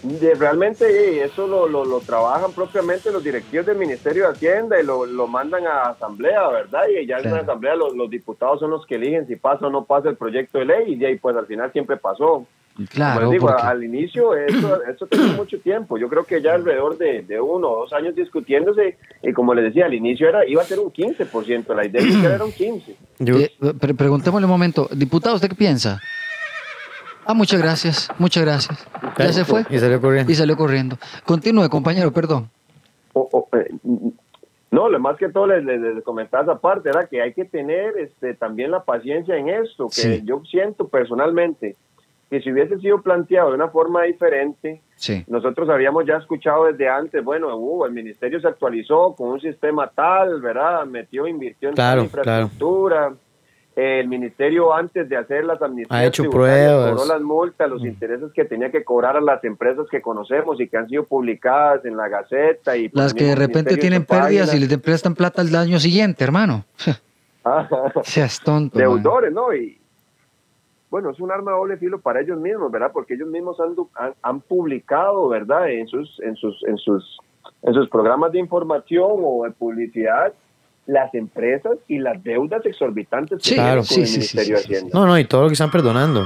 De- 0.04 0.34
realmente 0.34 1.24
eso 1.24 1.46
lo, 1.48 1.68
lo, 1.70 1.86
lo 1.86 2.00
trabajan 2.02 2.52
propiamente 2.52 3.12
los 3.12 3.24
directivos 3.24 3.68
del 3.68 3.78
Ministerio 3.78 4.24
de 4.28 4.34
Hacienda 4.34 4.82
y 4.82 4.84
lo, 4.86 5.06
lo 5.06 5.28
mandan 5.28 5.66
a 5.68 5.84
asamblea, 5.92 6.50
¿verdad? 6.50 6.82
Y 6.90 7.06
ya 7.06 7.18
en 7.18 7.22
Claro. 7.22 7.38
la 7.38 7.44
asamblea 7.44 7.76
los, 7.76 7.96
los 7.96 8.10
diputados 8.10 8.60
son 8.60 8.72
los 8.72 8.86
que 8.88 8.96
eligen 8.96 9.28
si 9.28 9.36
pasa 9.38 9.68
o 9.68 9.70
no 9.70 9.86
pasa 9.86 10.10
el 10.10 10.18
proyecto 10.18 10.58
de 10.58 10.66
ley 10.66 10.94
y 10.94 10.96
de 10.96 11.06
ahí 11.08 11.16
pues 11.18 11.38
al 11.38 11.46
final 11.46 11.72
siempre 11.72 11.96
pasó. 11.98 12.46
Como 12.76 12.88
Claro, 12.88 13.22
les 13.22 13.32
digo, 13.32 13.48
porque- 13.48 13.62
al 13.64 13.84
inicio 13.84 14.34
esto, 14.36 14.84
esto 14.86 15.06
tomó 15.08 15.34
mucho 15.34 15.60
tiempo. 15.60 15.98
Yo 15.98 16.08
creo 16.08 16.24
que 16.24 16.42
ya 16.42 16.54
alrededor 16.56 16.98
de, 16.98 17.22
de 17.24 17.40
uno 17.40 17.70
o 17.70 17.80
dos 17.82 17.94
años 17.94 18.16
discutiéndose 18.16 18.98
y 19.22 19.34
como 19.34 19.54
les 19.54 19.66
decía, 19.66 19.86
al 19.86 19.94
inicio 19.94 20.28
era 20.30 20.48
iba 20.48 20.62
a 20.62 20.66
ser 20.66 20.80
un 20.80 20.92
15%, 20.92 21.76
la 21.76 21.86
idea 21.86 22.02
inicial 22.02 22.32
era 22.32 22.46
un 22.46 22.52
15%. 22.52 22.96
Yo- 23.20 23.38
Eh, 23.40 23.52
pre- 23.80 23.94
preguntémosle 23.94 24.46
un 24.46 24.52
momento, 24.52 24.88
diputado, 24.94 25.36
¿usted 25.36 25.50
qué 25.50 25.56
piensa? 25.56 26.00
Ah, 27.26 27.34
muchas 27.34 27.62
gracias, 27.62 28.10
muchas 28.18 28.44
gracias. 28.44 28.88
Ya 29.18 29.32
se 29.32 29.46
fue 29.46 29.64
Y 29.70 29.78
salió 29.78 30.02
corriendo. 30.02 30.32
y 30.32 30.36
salió 30.36 30.58
corriendo. 30.58 30.98
Continúe, 31.26 31.70
compañero, 31.70 32.12
perdón. 32.12 32.50
O- 33.14 33.28
o, 33.32 33.58
eh, 33.58 33.70
no, 34.72 34.90
lo 34.90 35.00
más 35.00 35.18
que 35.18 35.30
todo 35.30 35.48
les, 35.48 35.64
les, 35.64 35.80
les 35.82 36.04
comentaba 36.04 36.44
esa 36.44 36.60
parte, 36.60 36.90
era 36.90 37.06
que 37.06 37.22
hay 37.22 37.34
que 37.34 37.44
tener 37.46 37.98
este, 38.00 38.34
también 38.34 38.72
la 38.72 38.84
paciencia 38.84 39.36
en 39.36 39.50
esto, 39.50 39.88
que 39.90 40.02
Sí. 40.02 40.22
yo 40.24 40.42
siento 40.50 40.88
personalmente 40.88 41.76
que 42.32 42.42
si 42.42 42.52
hubiese 42.52 42.80
sido 42.80 43.02
planteado 43.02 43.50
de 43.50 43.56
una 43.56 43.68
forma 43.68 44.04
diferente, 44.04 44.82
Sí, 44.96 45.24
nosotros 45.28 45.68
habíamos 45.70 46.06
ya 46.08 46.16
escuchado 46.18 46.66
desde 46.66 46.88
antes, 46.88 47.24
bueno, 47.24 47.56
uh, 47.58 47.86
el 47.86 47.92
ministerio 47.92 48.40
se 48.40 48.48
actualizó 48.48 49.14
con 49.16 49.30
un 49.32 49.42
sistema 49.42 49.92
tal, 49.94 50.40
¿verdad? 50.42 50.86
Metió, 50.86 51.28
invirtió 51.28 51.70
en 51.70 51.76
Claro, 51.76 52.04
infraestructura. 52.04 53.12
El 53.76 54.08
ministerio 54.10 54.74
antes 54.74 55.08
de 55.10 55.16
hacer 55.18 55.44
las 55.46 55.62
amnistías 55.62 55.98
Ha 56.00 56.06
hecho 56.06 56.30
pruebas. 56.30 56.92
cobró 56.92 57.06
las 57.06 57.22
multas, 57.22 57.70
los 57.70 57.82
Mm. 57.82 57.88
intereses 57.88 58.32
que 58.34 58.46
tenía 58.46 58.70
que 58.72 58.84
cobrar 58.84 59.16
a 59.18 59.22
las 59.22 59.44
empresas 59.44 59.88
que 59.90 60.02
conocemos 60.02 60.60
y 60.62 60.68
que 60.68 60.78
han 60.78 60.88
sido 60.88 61.04
publicadas 61.06 61.84
en 61.86 61.96
la 61.98 62.08
Gaceta 62.10 62.76
y 62.78 62.90
las 62.94 63.14
que 63.14 63.24
de 63.26 63.36
repente 63.36 63.76
tienen 63.78 64.06
pérdidas 64.06 64.54
y 64.54 64.60
les 64.60 64.78
prestan 64.78 65.16
plata 65.16 65.42
al 65.42 65.56
año 65.56 65.80
siguiente, 65.80 66.24
hermano. 66.24 66.64
Seas 68.04 68.40
tonto. 68.40 68.78
man. 68.78 68.88
deudores, 68.88 69.32
¿no? 69.34 69.54
Y 69.54 69.80
bueno, 70.92 71.10
es 71.10 71.20
un 71.20 71.32
arma 71.32 71.52
de 71.52 71.58
doble 71.58 71.78
filo 71.78 72.00
para 72.00 72.22
ellos 72.22 72.38
mismos, 72.40 72.72
¿verdad? 72.72 72.92
Porque 72.94 73.16
ellos 73.16 73.30
mismos 73.30 73.60
han, 73.60 73.74
du- 73.74 73.90
han, 73.96 74.14
han 74.22 74.42
publicado, 74.42 75.28
¿verdad? 75.30 75.70
En 75.72 75.88
sus, 75.88 76.20
en 76.20 76.36
sus, 76.36 76.64
en 76.68 76.78
sus, 76.78 77.18
en 77.64 77.74
sus 77.74 77.90
programas 77.90 78.32
de 78.34 78.40
información 78.40 79.10
o 79.24 79.44
de 79.46 79.52
publicidad 79.52 80.34
las 80.88 81.14
empresas 81.14 81.78
y 81.88 82.00
las 82.00 82.22
deudas 82.24 82.66
exorbitantes 82.66 83.38
que 83.38 83.44
Sí, 83.50 83.56
tienen 83.56 83.66
claro. 83.66 83.82
con 83.82 83.88
sí, 83.88 84.02
el 84.02 84.08
sí, 84.08 84.12
sí, 84.14 84.18
Ministerio 84.20 84.46
sí, 84.46 84.52
de 84.52 84.58
sí, 84.58 84.68
sí. 84.68 84.76
Hacienda. 84.76 85.00
No, 85.00 85.06
no, 85.08 85.18
y 85.18 85.26
todo 85.26 85.44
lo 85.44 85.48
que 85.48 85.54
están 85.54 85.72
perdonando. 85.72 86.26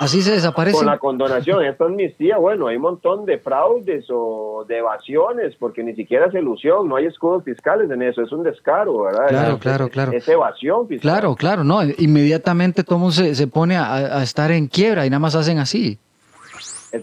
Así 0.00 0.22
se 0.22 0.32
desaparece. 0.32 0.76
con 0.78 0.86
la 0.86 0.98
condonación, 0.98 1.62
esta 1.64 1.84
amnistía, 1.84 2.38
bueno, 2.38 2.66
hay 2.68 2.76
un 2.76 2.82
montón 2.82 3.26
de 3.26 3.38
fraudes 3.38 4.06
o 4.10 4.64
de 4.66 4.78
evasiones, 4.78 5.54
porque 5.56 5.82
ni 5.84 5.94
siquiera 5.94 6.26
es 6.26 6.34
ilusión, 6.34 6.88
no 6.88 6.96
hay 6.96 7.04
escudos 7.06 7.44
fiscales 7.44 7.90
en 7.90 8.02
eso, 8.02 8.22
es 8.22 8.32
un 8.32 8.42
descaro, 8.42 9.02
¿verdad? 9.02 9.28
Claro, 9.28 9.54
Es- 9.54 9.60
claro, 9.60 9.88
claro. 9.88 10.12
Es 10.12 10.26
evasión 10.28 10.88
fiscal. 10.88 11.10
Claro, 11.12 11.34
claro, 11.36 11.64
no. 11.64 11.80
Inmediatamente 11.98 12.82
todo 12.82 12.98
mundo 12.98 13.12
se, 13.12 13.34
se 13.34 13.46
pone 13.46 13.76
a, 13.76 14.18
a 14.18 14.22
estar 14.22 14.50
en 14.50 14.68
quiebra 14.68 15.04
y 15.06 15.10
nada 15.10 15.20
más 15.20 15.34
hacen 15.36 15.58
así. 15.58 15.98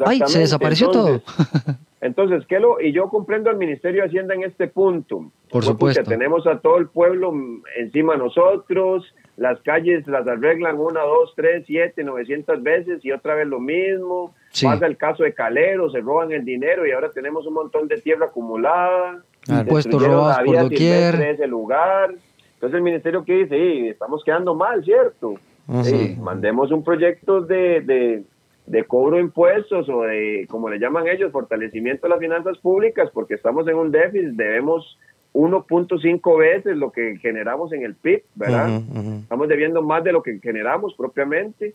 Ay, 0.05 0.21
se 0.25 0.39
desapareció 0.39 0.87
Entonces, 0.87 1.23
todo. 1.23 1.75
Entonces, 2.01 2.45
¿qué 2.47 2.59
lo, 2.59 2.79
y 2.81 2.91
yo 2.91 3.09
comprendo 3.09 3.49
al 3.49 3.57
Ministerio 3.57 4.01
de 4.01 4.07
Hacienda 4.09 4.35
en 4.35 4.43
este 4.43 4.67
punto. 4.67 5.17
Por 5.17 5.31
Pues, 5.49 5.65
supuesto. 5.65 6.01
pucha, 6.01 6.09
tenemos 6.09 6.45
a 6.45 6.59
todo 6.59 6.77
el 6.77 6.87
pueblo 6.87 7.31
encima 7.77 8.13
de 8.13 8.19
nosotros, 8.19 9.05
las 9.37 9.61
calles 9.61 10.05
las 10.07 10.27
arreglan 10.27 10.79
una, 10.79 11.01
dos, 11.01 11.33
tres, 11.35 11.63
siete, 11.67 12.03
novecientas 12.03 12.61
veces 12.61 13.05
y 13.05 13.11
otra 13.11 13.35
vez 13.35 13.47
lo 13.47 13.59
mismo. 13.59 14.33
Sí. 14.49 14.65
Pasa 14.65 14.87
el 14.87 14.97
caso 14.97 15.23
de 15.23 15.33
Calero, 15.33 15.89
se 15.91 16.01
roban 16.01 16.31
el 16.31 16.43
dinero 16.43 16.85
y 16.87 16.91
ahora 16.91 17.11
tenemos 17.11 17.45
un 17.45 17.53
montón 17.53 17.87
de 17.87 18.01
tierra 18.01 18.25
acumulada. 18.25 19.21
Impuestos 19.47 19.85
Destruyeron 19.85 20.15
robados 20.15 20.43
por 20.45 20.59
doquier. 20.63 21.17
de 21.17 21.31
ese 21.31 21.47
lugar. 21.47 22.15
Entonces 22.55 22.75
el 22.75 22.81
ministerio 22.81 23.23
que 23.23 23.33
dice, 23.33 23.57
"Y, 23.57 23.87
estamos 23.89 24.23
quedando 24.23 24.55
mal, 24.55 24.83
¿cierto? 24.83 25.35
Sí, 25.83 26.17
mandemos 26.19 26.71
un 26.71 26.83
proyecto 26.83 27.41
de, 27.41 27.81
de, 27.81 28.23
de 28.65 28.83
cobro 28.85 29.17
de 29.17 29.21
impuestos 29.23 29.87
o 29.89 30.01
de, 30.03 30.47
como 30.49 30.69
le 30.69 30.79
llaman 30.79 31.07
ellos, 31.07 31.31
fortalecimiento 31.31 32.07
de 32.07 32.09
las 32.09 32.19
finanzas 32.19 32.57
públicas, 32.57 33.09
porque 33.13 33.35
estamos 33.35 33.67
en 33.67 33.75
un 33.75 33.91
déficit, 33.91 34.31
debemos 34.31 34.97
1.5 35.37 36.37
veces 36.37 36.75
lo 36.75 36.91
que 36.91 37.17
generamos 37.17 37.71
en 37.71 37.83
el 37.83 37.93
PIB, 37.93 38.23
¿verdad? 38.33 38.81
Estamos 39.21 39.47
debiendo 39.47 39.83
más 39.83 40.03
de 40.03 40.11
lo 40.11 40.23
que 40.23 40.39
generamos 40.39 40.95
propiamente. 40.95 41.73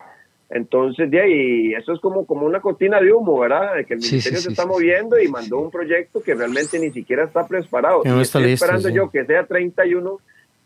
Entonces, 0.50 1.10
de 1.10 1.20
ahí, 1.20 1.72
eso 1.72 1.92
es 1.92 2.00
como, 2.00 2.26
como 2.26 2.44
una 2.44 2.60
cortina 2.60 3.00
de 3.00 3.12
humo, 3.12 3.38
¿verdad? 3.38 3.76
De 3.76 3.84
que 3.84 3.94
el 3.94 4.00
ministerio 4.00 4.38
sí, 4.38 4.44
se 4.44 4.48
sí, 4.48 4.52
está 4.52 4.66
moviendo 4.66 5.18
y 5.18 5.28
mandó 5.28 5.60
un 5.60 5.70
proyecto 5.70 6.20
que 6.20 6.34
realmente 6.34 6.78
ni 6.78 6.90
siquiera 6.90 7.24
está 7.24 7.46
preparado. 7.46 8.02
No 8.04 8.20
está 8.20 8.38
estoy 8.38 8.50
listo, 8.50 8.64
esperando 8.66 8.88
yo 8.88 9.08
que 9.10 9.24
sea 9.24 9.46
31, 9.46 10.18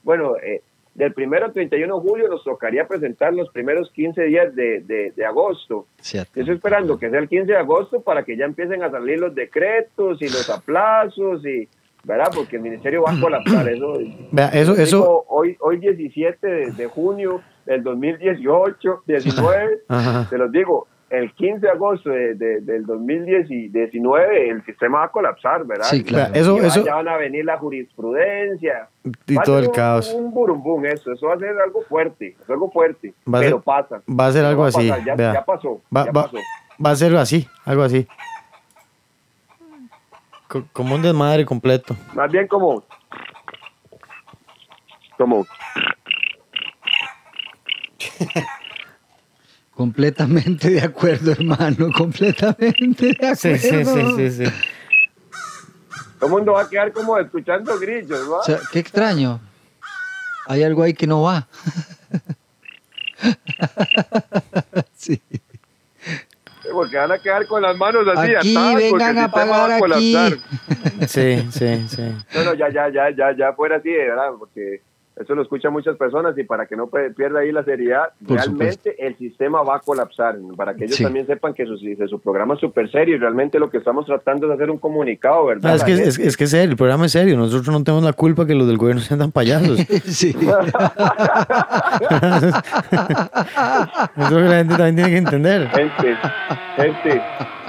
bueno, 0.02 0.36
eh, 0.38 0.62
del 0.94 1.12
primero 1.12 1.44
al 1.44 1.52
31 1.52 1.94
de 1.94 2.00
julio 2.00 2.28
nos 2.28 2.42
tocaría 2.42 2.88
presentar 2.88 3.34
los 3.34 3.50
primeros 3.50 3.90
15 3.92 4.22
días 4.24 4.56
de, 4.56 4.80
de, 4.80 5.12
de 5.14 5.24
agosto. 5.26 5.86
Cierto. 6.00 6.40
Estoy 6.40 6.54
esperando 6.56 6.98
que 6.98 7.10
sea 7.10 7.20
el 7.20 7.28
15 7.28 7.52
de 7.52 7.58
agosto 7.58 8.00
para 8.00 8.24
que 8.24 8.36
ya 8.36 8.46
empiecen 8.46 8.82
a 8.82 8.90
salir 8.90 9.20
los 9.20 9.34
decretos 9.34 10.20
y 10.22 10.24
los 10.24 10.48
aplazos 10.48 11.44
y, 11.44 11.68
¿verdad? 12.06 12.30
Porque 12.34 12.56
el 12.56 12.62
ministerio 12.62 13.02
va 13.02 13.12
a 13.12 13.20
colapsar 13.20 13.68
eso. 13.68 13.94
Vea, 14.32 14.48
eso, 14.48 14.72
Digo, 14.72 14.82
eso, 14.84 15.24
hoy, 15.28 15.56
hoy 15.60 15.78
17 15.78 16.46
de, 16.46 16.70
de 16.72 16.86
junio 16.86 17.42
del 17.66 17.82
2018, 17.82 19.02
19, 19.06 19.78
Ajá. 19.88 20.24
se 20.30 20.38
los 20.38 20.50
digo, 20.52 20.86
el 21.10 21.32
15 21.34 21.60
de 21.60 21.70
agosto 21.70 22.10
de, 22.10 22.34
de- 22.34 22.60
del 22.62 22.84
2019 22.86 24.50
el 24.50 24.64
sistema 24.64 24.98
va 24.98 25.04
a 25.04 25.08
colapsar, 25.10 25.64
¿verdad? 25.64 25.84
Sí, 25.86 26.02
claro. 26.02 26.34
Eso, 26.34 26.56
Y 26.56 26.60
va- 26.60 26.66
eso, 26.66 26.84
ya 26.84 26.94
van 26.96 27.08
a 27.08 27.16
venir 27.16 27.44
la 27.44 27.58
jurisprudencia. 27.58 28.88
y 29.26 29.34
Va 29.34 29.42
todo 29.42 29.58
el 29.58 29.66
un- 29.68 29.72
caos. 29.72 30.12
Un 30.12 30.32
burumbum 30.32 30.84
eso, 30.86 31.12
eso 31.12 31.26
va 31.26 31.34
a 31.34 31.38
ser 31.38 31.56
algo 31.64 31.82
fuerte, 31.88 32.36
es 32.40 32.50
algo 32.50 32.70
fuerte, 32.70 33.14
Va 33.32 33.38
a 33.38 33.42
ser- 33.42 33.50
pero 33.50 33.62
pasa. 33.62 34.02
va 34.08 34.26
a 34.26 34.32
ser 34.32 34.44
algo 34.44 34.62
Va 34.62 34.68
así, 34.68 34.88
pasar, 34.88 35.04
Ya, 35.04 35.32
ya 35.34 35.44
pasó, 35.44 35.80
Va, 35.96 36.04
ya 36.06 36.12
va- 36.12 36.22
pasó. 36.24 36.36
va 36.84 36.90
a 36.90 36.96
ser 36.96 37.16
así, 37.16 37.46
algo 37.64 37.82
así. 37.82 38.06
Co- 40.48 40.66
Como 40.72 40.94
un 40.94 41.02
desmadre 41.02 41.44
completo. 41.44 41.96
Más 42.14 42.30
bien 42.30 42.46
como, 42.46 42.84
como, 45.18 45.46
Completamente 49.74 50.70
de 50.70 50.80
acuerdo, 50.80 51.32
hermano. 51.32 51.90
Completamente 51.96 53.06
de 53.06 53.10
acuerdo. 53.28 53.36
Sí, 53.36 53.58
sí, 53.58 53.84
sí, 53.84 54.00
sí, 54.16 54.30
sí. 54.30 54.52
todo 56.18 56.26
el 56.28 56.32
mundo 56.32 56.52
va 56.54 56.62
a 56.62 56.68
quedar 56.68 56.92
como 56.92 57.18
escuchando 57.18 57.78
grillos, 57.78 58.30
¿va? 58.30 58.38
O 58.38 58.42
sea, 58.42 58.58
qué 58.72 58.78
extraño. 58.78 59.38
Hay 60.46 60.62
algo 60.62 60.82
ahí 60.82 60.94
que 60.94 61.06
no 61.06 61.22
va. 61.22 61.46
sí. 64.96 65.20
Porque 66.76 66.96
van 66.96 67.12
a 67.12 67.18
quedar 67.18 67.46
con 67.46 67.62
las 67.62 67.76
manos 67.76 68.06
así 68.08 68.34
Aquí, 68.34 68.54
atadas, 68.56 68.72
porque 68.74 69.04
vengan 69.04 69.10
el 69.10 69.18
a 69.18 69.24
sistema 69.24 69.46
va 69.46 69.56
pagar 69.56 69.70
aquí. 69.72 69.80
colapsar. 69.80 71.08
Sí, 71.08 71.48
sí, 71.50 71.88
sí. 71.88 72.02
No, 72.34 72.44
no, 72.44 72.54
ya, 72.54 72.68
ya, 72.70 72.88
ya, 72.90 73.10
ya, 73.10 73.36
ya 73.36 73.52
fuera 73.54 73.76
así, 73.76 73.90
de 73.90 74.08
verdad, 74.08 74.30
porque 74.38 74.82
eso 75.16 75.34
lo 75.34 75.42
escuchan 75.42 75.72
muchas 75.72 75.96
personas 75.96 76.36
y 76.36 76.44
para 76.44 76.66
que 76.66 76.76
no 76.76 76.88
pierda 76.88 77.40
ahí 77.40 77.50
la 77.50 77.64
seriedad, 77.64 78.10
Por 78.26 78.36
realmente 78.36 78.94
el 79.04 79.16
sistema 79.16 79.62
va 79.62 79.76
a 79.76 79.80
colapsar, 79.80 80.36
para 80.56 80.74
que 80.74 80.84
ellos 80.84 80.96
Sí. 80.96 81.02
también 81.04 81.26
sepan 81.26 81.54
que 81.54 81.64
su, 81.66 81.76
su 81.78 82.20
programa 82.20 82.54
es 82.54 82.60
súper 82.60 82.90
serio 82.90 83.16
y 83.16 83.18
realmente 83.18 83.58
lo 83.58 83.70
que 83.70 83.78
estamos 83.78 84.04
tratando 84.06 84.46
es 84.46 84.52
hacer 84.52 84.70
un 84.70 84.78
comunicado, 84.78 85.46
¿verdad? 85.46 85.72
Ah, 85.72 85.76
es, 85.76 85.84
que, 85.84 85.92
es, 85.94 86.18
es 86.18 86.36
que 86.36 86.44
es 86.44 86.50
serio, 86.50 86.70
el 86.70 86.76
programa 86.76 87.06
es 87.06 87.12
serio. 87.12 87.36
Nosotros 87.36 87.68
no 87.68 87.82
tenemos 87.82 88.04
la 88.04 88.12
culpa 88.12 88.46
que 88.46 88.54
los 88.54 88.66
del 88.66 88.76
gobierno 88.76 89.00
sean 89.02 89.18
tan 89.20 89.32
payasos. 89.32 89.78
sí. 90.04 90.36
Eso 94.16 94.36
que 94.36 94.42
la 94.42 94.56
gente 94.56 94.74
también 94.76 94.96
tiene 94.96 95.10
que 95.10 95.16
entender. 95.18 95.68
Gente, 95.70 96.16
gente, 96.76 97.22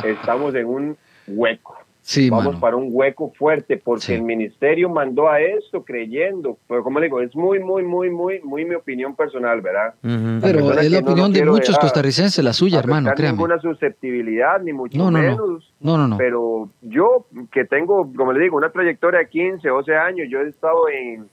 estamos 0.05 0.53
en 0.55 0.65
un 0.65 0.97
hueco. 1.27 1.77
Sí, 2.09 2.29
Vamos 2.29 2.45
mano. 2.45 2.59
para 2.61 2.77
un 2.77 2.87
hueco 2.89 3.33
fuerte 3.37 3.75
porque 3.75 4.01
Sí. 4.05 4.13
el 4.13 4.21
ministerio 4.21 4.87
mandó 4.87 5.27
a 5.29 5.41
esto 5.41 5.83
creyendo, 5.83 6.57
pero 6.65 6.81
como 6.81 7.01
le 7.01 7.07
digo, 7.07 7.19
es 7.19 7.35
muy, 7.35 7.59
muy, 7.59 7.83
muy, 7.83 8.09
muy, 8.09 8.39
muy 8.43 8.63
mi 8.63 8.75
opinión 8.75 9.13
personal, 9.13 9.59
¿verdad? 9.59 9.93
Pero 10.01 10.71
es 10.79 10.89
la 10.89 11.01
no 11.01 11.05
opinión 11.11 11.33
de 11.33 11.43
muchos 11.43 11.67
dejar 11.67 11.81
costarricenses, 11.81 12.41
la 12.41 12.53
suya, 12.53 12.79
hermano, 12.79 13.11
créame. 13.13 13.33
ninguna 13.33 13.59
susceptibilidad, 13.59 14.61
ni 14.61 14.71
mucho 14.71 14.97
No, 14.97 15.11
no, 15.11 15.21
no. 15.21 15.29
menos. 15.31 15.73
No, 15.81 15.97
no, 15.97 16.07
no. 16.07 16.17
Pero 16.17 16.69
yo, 16.81 17.25
que 17.51 17.65
tengo, 17.65 18.09
como 18.15 18.31
le 18.31 18.39
digo, 18.39 18.55
una 18.55 18.69
trayectoria 18.71 19.19
de 19.19 19.27
15, 19.27 19.67
12 19.67 19.93
años, 19.93 20.27
yo 20.29 20.39
he 20.39 20.47
estado 20.47 20.87
en, 20.87 21.27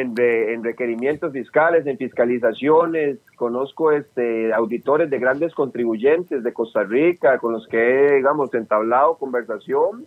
en, 0.00 0.14
re- 0.16 0.52
en 0.54 0.62
requerimientos 0.62 1.32
fiscales, 1.32 1.86
en 1.86 1.96
fiscalizaciones, 1.96 3.18
conozco 3.36 3.92
este 3.92 4.52
auditores 4.52 5.08
de 5.10 5.18
grandes 5.18 5.54
contribuyentes 5.54 6.42
de 6.42 6.52
Costa 6.52 6.82
Rica, 6.84 7.38
con 7.38 7.52
los 7.52 7.66
que 7.68 7.78
he, 7.78 8.16
digamos, 8.16 8.52
entablado 8.54 9.16
conversación. 9.16 10.06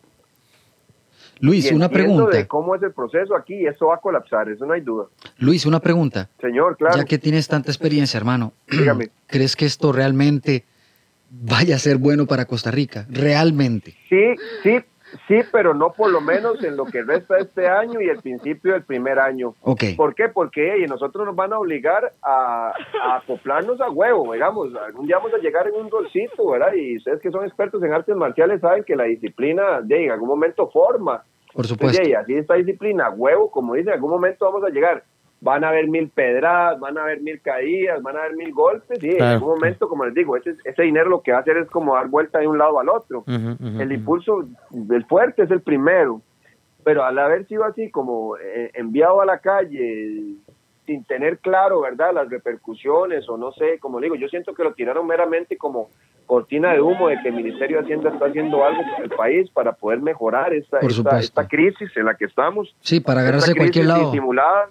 Luis, 1.41 1.71
y 1.71 1.75
una 1.75 1.87
pregunta. 1.89 2.35
de 2.35 2.47
cómo 2.47 2.75
es 2.75 2.83
el 2.83 2.91
proceso 2.91 3.33
aquí, 3.35 3.65
eso 3.65 3.87
va 3.87 3.95
a 3.95 3.99
colapsar, 3.99 4.49
eso 4.49 4.65
no 4.65 4.73
hay 4.73 4.81
duda. 4.81 5.05
Luis, 5.37 5.65
una 5.65 5.79
pregunta. 5.79 6.29
Señor, 6.41 6.75
claro, 6.77 6.97
Ya 6.97 7.05
que 7.05 7.17
tienes 7.17 7.47
tanta 7.47 7.71
experiencia, 7.71 8.17
hermano, 8.17 8.51
dígame. 8.69 9.09
¿crees 9.27 9.55
que 9.55 9.65
esto 9.65 9.91
realmente 9.93 10.65
vaya 11.31 11.75
a 11.75 11.79
ser 11.79 11.97
bueno 11.97 12.25
para 12.25 12.45
Costa 12.45 12.71
Rica? 12.71 13.05
Realmente. 13.09 13.95
Sí, 14.09 14.35
sí, 14.63 14.79
sí, 15.27 15.39
pero 15.51 15.73
no 15.73 15.91
por 15.91 16.11
lo 16.11 16.21
menos 16.21 16.63
en 16.63 16.77
lo 16.77 16.85
que 16.85 17.01
resta 17.03 17.35
de 17.35 17.41
este 17.41 17.67
año 17.67 18.01
y 18.01 18.09
el 18.09 18.19
principio 18.21 18.73
del 18.73 18.83
primer 18.83 19.19
año. 19.19 19.55
Ok. 19.61 19.83
¿Por 19.97 20.15
qué? 20.15 20.29
Porque 20.29 20.79
y 20.79 20.85
nosotros 20.87 21.25
nos 21.25 21.35
van 21.35 21.53
a 21.53 21.59
obligar 21.59 22.11
a, 22.21 22.73
a 23.03 23.15
acoplarnos 23.17 23.79
a 23.81 23.89
huevo, 23.89 24.33
digamos, 24.33 24.73
algún 24.75 25.05
día 25.07 25.17
vamos 25.17 25.33
a 25.33 25.37
llegar 25.37 25.67
en 25.67 25.75
un 25.75 25.89
rolcito, 25.89 26.49
¿verdad? 26.49 26.73
Y 26.73 26.97
ustedes 26.97 27.21
que 27.21 27.31
son 27.31 27.45
expertos 27.45 27.81
en 27.83 27.93
artes 27.93 28.15
marciales 28.15 28.61
saben 28.61 28.83
que 28.83 28.95
la 28.95 29.05
disciplina 29.05 29.81
de 29.81 30.05
en 30.05 30.11
algún 30.11 30.29
momento 30.29 30.69
forma. 30.69 31.23
Por 31.51 31.65
Pues, 31.65 31.67
supuesto. 31.69 32.03
de, 32.03 32.15
así 32.15 32.35
esta 32.35 32.53
disciplina, 32.55 33.09
huevo, 33.09 33.49
como 33.49 33.73
dice, 33.73 33.89
en 33.89 33.95
algún 33.95 34.11
momento 34.11 34.45
vamos 34.45 34.63
a 34.63 34.69
llegar. 34.69 35.03
Van 35.41 35.63
a 35.63 35.69
haber 35.69 35.87
mil 35.87 36.09
pedradas, 36.09 36.79
van 36.79 36.97
a 36.97 37.03
haber 37.03 37.21
mil 37.21 37.39
caídas, 37.41 38.01
van 38.01 38.17
a 38.17 38.19
haber 38.19 38.35
mil 38.35 38.53
golpes, 38.53 39.01
y 39.01 39.11
en 39.11 39.23
algún 39.23 39.49
momento, 39.55 39.87
como 39.87 40.05
les 40.05 40.13
digo, 40.13 40.35
ese, 40.35 40.55
ese 40.65 40.83
dinero 40.83 41.09
lo 41.09 41.21
que 41.21 41.31
va 41.31 41.37
a 41.37 41.41
hacer 41.41 41.57
es 41.57 41.69
como 41.69 41.95
dar 41.95 42.07
vuelta 42.07 42.39
de 42.39 42.47
un 42.47 42.57
lado 42.57 42.79
al 42.79 42.89
otro. 42.89 43.23
El 43.27 43.91
impulso 43.91 44.45
del 44.69 45.05
fuerte 45.05 45.43
es 45.43 45.51
el 45.51 45.61
primero, 45.61 46.21
pero 46.83 47.03
al 47.03 47.17
haber 47.19 47.47
sido 47.47 47.63
así 47.63 47.89
como 47.89 48.35
eh, 48.37 48.71
enviado 48.73 49.21
a 49.21 49.25
la 49.25 49.39
calle 49.39 50.35
sin 50.85 51.03
tener 51.03 51.37
claro, 51.37 51.81
¿verdad? 51.81 52.13
Las 52.13 52.29
repercusiones 52.29 53.29
o 53.29 53.37
no 53.37 53.51
sé, 53.51 53.77
como 53.79 53.99
digo, 53.99 54.15
yo 54.15 54.27
siento 54.27 54.55
que 54.55 54.63
lo 54.63 54.73
tiraron 54.73 55.05
meramente 55.05 55.55
como 55.55 55.89
cortina 56.25 56.73
de 56.73 56.81
humo 56.81 57.09
de 57.09 57.19
que 57.21 57.29
el 57.29 57.35
Ministerio 57.35 57.77
de 57.77 57.83
Hacienda 57.83 58.09
está 58.09 58.25
haciendo 58.25 58.65
algo 58.65 58.81
para 58.83 59.03
el 59.03 59.09
país 59.11 59.49
para 59.51 59.71
poder 59.73 60.01
mejorar 60.01 60.53
esta, 60.53 60.79
esta, 60.79 61.19
esta 61.19 61.47
crisis 61.47 61.95
en 61.95 62.05
la 62.05 62.15
que 62.15 62.25
estamos. 62.25 62.75
Sí, 62.81 62.99
para 62.99 63.21
agarrarse 63.21 63.53
de 63.53 63.57
cualquier 63.57 63.85
lado. 63.85 64.11
disimulada. 64.11 64.69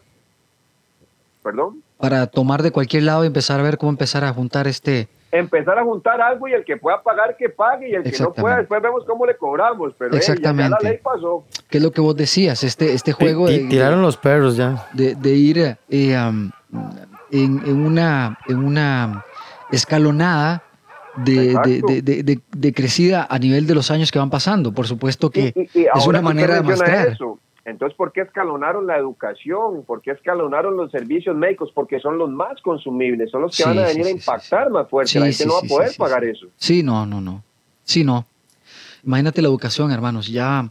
Perdón. 1.42 1.82
Para 1.98 2.26
tomar 2.26 2.62
de 2.62 2.70
cualquier 2.70 3.04
lado 3.04 3.24
y 3.24 3.26
empezar 3.28 3.60
a 3.60 3.62
ver 3.62 3.78
cómo 3.78 3.90
empezar 3.90 4.24
a 4.24 4.32
juntar 4.32 4.66
este... 4.66 5.08
empezar 5.30 5.78
a 5.78 5.84
juntar 5.84 6.20
algo 6.20 6.48
y 6.48 6.52
el 6.52 6.64
que 6.64 6.76
pueda 6.76 7.02
pagar 7.02 7.36
que 7.36 7.48
pague 7.48 7.90
y 7.90 7.94
el 7.94 8.02
que 8.02 8.18
no 8.18 8.32
pueda 8.32 8.56
después 8.58 8.80
vemos 8.82 9.04
cómo 9.06 9.26
le 9.26 9.36
cobramos 9.36 9.92
pero 9.98 10.10
hey, 10.14 10.20
ya- 10.20 10.26
ya, 10.26 10.32
Exactamente. 10.32 10.76
la 10.82 10.90
ley 10.90 10.98
pasó 11.02 11.44
¿Qué 11.68 11.78
es 11.78 11.84
lo 11.84 11.90
que 11.92 12.00
vos 12.00 12.16
decías? 12.16 12.64
Este, 12.64 12.92
este 12.94 13.12
juego 13.12 13.46
de, 13.46 13.60
tiraron 13.68 14.00
los 14.02 14.16
perros 14.16 14.56
ya. 14.56 14.88
de, 14.94 15.14
de 15.14 15.30
ir 15.30 15.76
eh, 15.90 16.16
am, 16.16 16.50
en, 17.30 17.62
en 17.66 17.84
una, 17.86 18.38
en 18.48 18.56
una 18.58 19.24
escalonada 19.70 20.62
de, 21.16 21.54
de, 21.64 21.82
de- 21.82 22.02
de- 22.02 22.22
de- 22.22 22.40
de 22.50 22.72
crecida 22.72 23.26
a 23.28 23.38
nivel 23.38 23.66
de 23.66 23.74
los 23.74 23.90
años 23.90 24.10
que 24.12 24.18
van 24.18 24.30
pasando. 24.30 24.72
Por 24.72 24.86
supuesto 24.86 25.30
que 25.30 25.52
Y- 25.54 25.60
y- 25.80 25.82
y 25.82 25.86
es 25.94 26.06
una 26.06 26.22
manera 26.22 26.54
de 26.56 26.62
mostrar. 26.62 27.08
eso, 27.08 27.38
Entonces, 27.68 27.96
¿por 27.96 28.12
qué 28.12 28.22
escalonaron 28.22 28.86
la 28.86 28.96
educación? 28.96 29.84
¿Por 29.84 30.00
qué 30.00 30.12
escalonaron 30.12 30.76
los 30.76 30.90
servicios 30.90 31.36
médicos? 31.36 31.70
Porque 31.74 32.00
son 32.00 32.18
los 32.18 32.30
más 32.30 32.60
consumibles, 32.62 33.30
son 33.30 33.42
los 33.42 33.56
que 33.56 33.62
Sí, 33.62 33.68
van 33.68 33.78
a 33.78 33.82
venir 33.86 34.04
sí, 34.04 34.10
a 34.10 34.12
sí, 34.14 34.18
impactar 34.18 34.70
más 34.70 34.88
fuerte. 34.88 35.18
La 35.20 35.26
gente 35.26 35.46
no 35.46 35.54
va 35.54 35.58
a 35.58 35.68
poder 35.68 35.90
pagar 35.96 36.24
eso. 36.24 36.46
Sí, 36.56 36.82
no, 36.82 37.04
no, 37.06 37.20
no. 37.20 37.42
Sí, 37.84 38.04
no. 38.04 38.26
Imagínate 39.04 39.42
la 39.42 39.48
educación, 39.48 39.90
hermanos. 39.90 40.28
Ya 40.28 40.70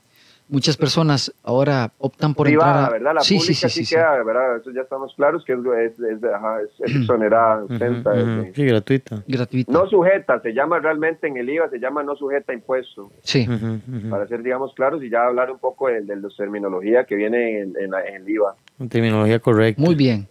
muchas 0.49 0.77
personas 0.77 1.33
ahora 1.43 1.91
optan 1.97 2.33
por 2.33 2.47
privada, 2.47 2.69
entrar 2.71 2.89
a... 2.89 2.91
¿verdad? 2.93 3.13
La 3.15 3.21
sí, 3.21 3.35
pública 3.35 3.53
sí, 3.53 3.55
sí, 3.55 3.69
sí, 3.69 3.79
sí, 3.79 3.85
sí. 3.85 3.95
queda, 3.95 4.23
¿verdad? 4.23 4.57
Eso 4.57 4.71
ya 4.71 4.81
estamos 4.81 5.13
claros 5.15 5.43
que 5.45 5.53
es, 5.53 5.59
es, 5.93 5.99
es, 5.99 6.23
ajá, 6.23 6.61
es- 6.61 6.89
es 6.89 6.95
exonerada, 6.95 7.65
exenta, 7.69 8.11
ujú. 8.13 8.41
es- 8.47 8.55
Sí, 8.55 8.65
gratuita. 8.65 9.23
Gratuita. 9.27 9.71
no 9.71 9.87
sujeta, 9.87 10.39
se 10.41 10.53
llama 10.53 10.79
realmente 10.79 11.27
en 11.27 11.37
el 11.37 11.49
IVA, 11.49 11.69
se 11.69 11.79
llama 11.79 12.03
no 12.03 12.15
sujeta 12.15 12.51
a 12.51 12.55
impuesto, 12.55 13.11
Sí. 13.23 13.47
Ujú, 13.49 13.79
ujú. 13.97 14.09
para 14.09 14.27
ser, 14.27 14.41
digamos, 14.43 14.73
claros 14.73 15.03
y 15.03 15.09
ya 15.09 15.25
hablar 15.25 15.51
un 15.51 15.59
poco 15.59 15.87
de, 15.87 16.01
de 16.01 16.15
la 16.15 16.29
terminología 16.35 17.03
que 17.05 17.15
viene 17.15 17.59
en, 17.59 17.73
en 17.77 17.91
la- 17.91 18.05
en 18.05 18.15
el 18.23 18.29
IVA. 18.29 18.55
Terminología 18.89 19.39
correcta. 19.39 19.81
Muy 19.81 19.95
bien. 19.95 20.27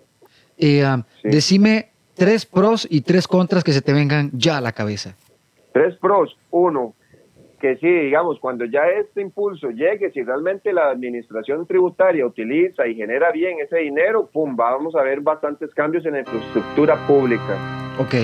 Eh, 0.58 0.84
Sí. 1.22 1.28
Decime 1.28 1.90
tres 2.14 2.46
pros 2.46 2.86
y 2.90 3.02
tres 3.02 3.28
contras 3.28 3.62
que 3.62 3.72
se 3.72 3.82
te 3.82 3.92
vengan 3.92 4.30
ya 4.32 4.56
a 4.56 4.60
la 4.62 4.72
cabeza. 4.72 5.14
Tres 5.72 5.94
pros. 5.96 6.34
Uno, 6.50 6.94
que 7.60 7.76
sí, 7.76 7.88
digamos, 7.88 8.38
cuando 8.38 8.64
ya 8.66 8.82
este 8.86 9.22
impulso 9.22 9.70
llegue, 9.70 10.10
si 10.12 10.22
realmente 10.22 10.72
la 10.72 10.90
administración 10.90 11.66
tributaria 11.66 12.26
utiliza 12.26 12.86
y 12.86 12.94
genera 12.94 13.32
bien 13.32 13.58
ese 13.60 13.78
dinero, 13.78 14.28
pum, 14.32 14.54
vamos 14.56 14.94
a 14.94 15.02
ver 15.02 15.20
bastantes 15.20 15.72
cambios 15.74 16.04
en 16.04 16.12
la 16.12 16.20
infraestructura 16.20 16.96
pública. 17.06 17.56
Ok. 17.98 18.14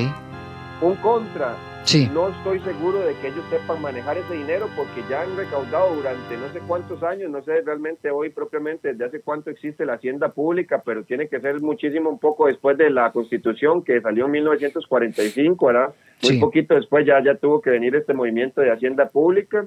Un 0.83 0.97
contra, 0.97 1.55
Sí. 1.85 2.09
no 2.13 2.29
estoy 2.29 2.61
seguro 2.61 3.01
de 3.01 3.15
que 3.17 3.29
ellos 3.29 3.45
sepan 3.51 3.83
manejar 3.83 4.17
ese 4.17 4.35
dinero 4.35 4.69
porque 4.77 5.03
ya 5.11 5.23
han 5.23 5.37
recaudado 5.37 5.95
durante 5.97 6.37
no 6.37 6.49
sé 6.53 6.61
cuántos 6.67 7.03
años, 7.03 7.31
no 7.31 7.43
sé 7.43 7.61
realmente 7.63 8.11
hoy 8.11 8.31
propiamente 8.31 8.89
desde 8.93 9.05
hace 9.07 9.21
cuánto 9.21 9.51
existe 9.51 9.85
la 9.85 9.95
hacienda 9.95 10.29
pública, 10.33 10.83
pero 10.85 11.03
tiene 11.05 11.29
que 11.29 11.41
ser 11.41 11.61
muchísimo 11.61 12.09
un 12.09 12.19
poco 12.19 12.47
después 12.47 12.79
de 12.79 12.91
la 12.91 13.11
constitución 13.13 13.83
que 13.83 14.01
salió 14.01 14.27
en 14.27 14.31
1945, 14.33 15.67
¿verdad? 15.67 15.89
Muy 16.23 16.33
Sí. 16.35 16.39
poquito 16.39 16.75
después 16.75 17.05
ya, 17.07 17.23
ya 17.23 17.35
tuvo 17.35 17.61
que 17.61 17.71
venir 17.71 17.95
este 17.97 18.15
movimiento 18.15 18.61
de 18.61 18.71
hacienda 18.71 19.09
pública. 19.09 19.67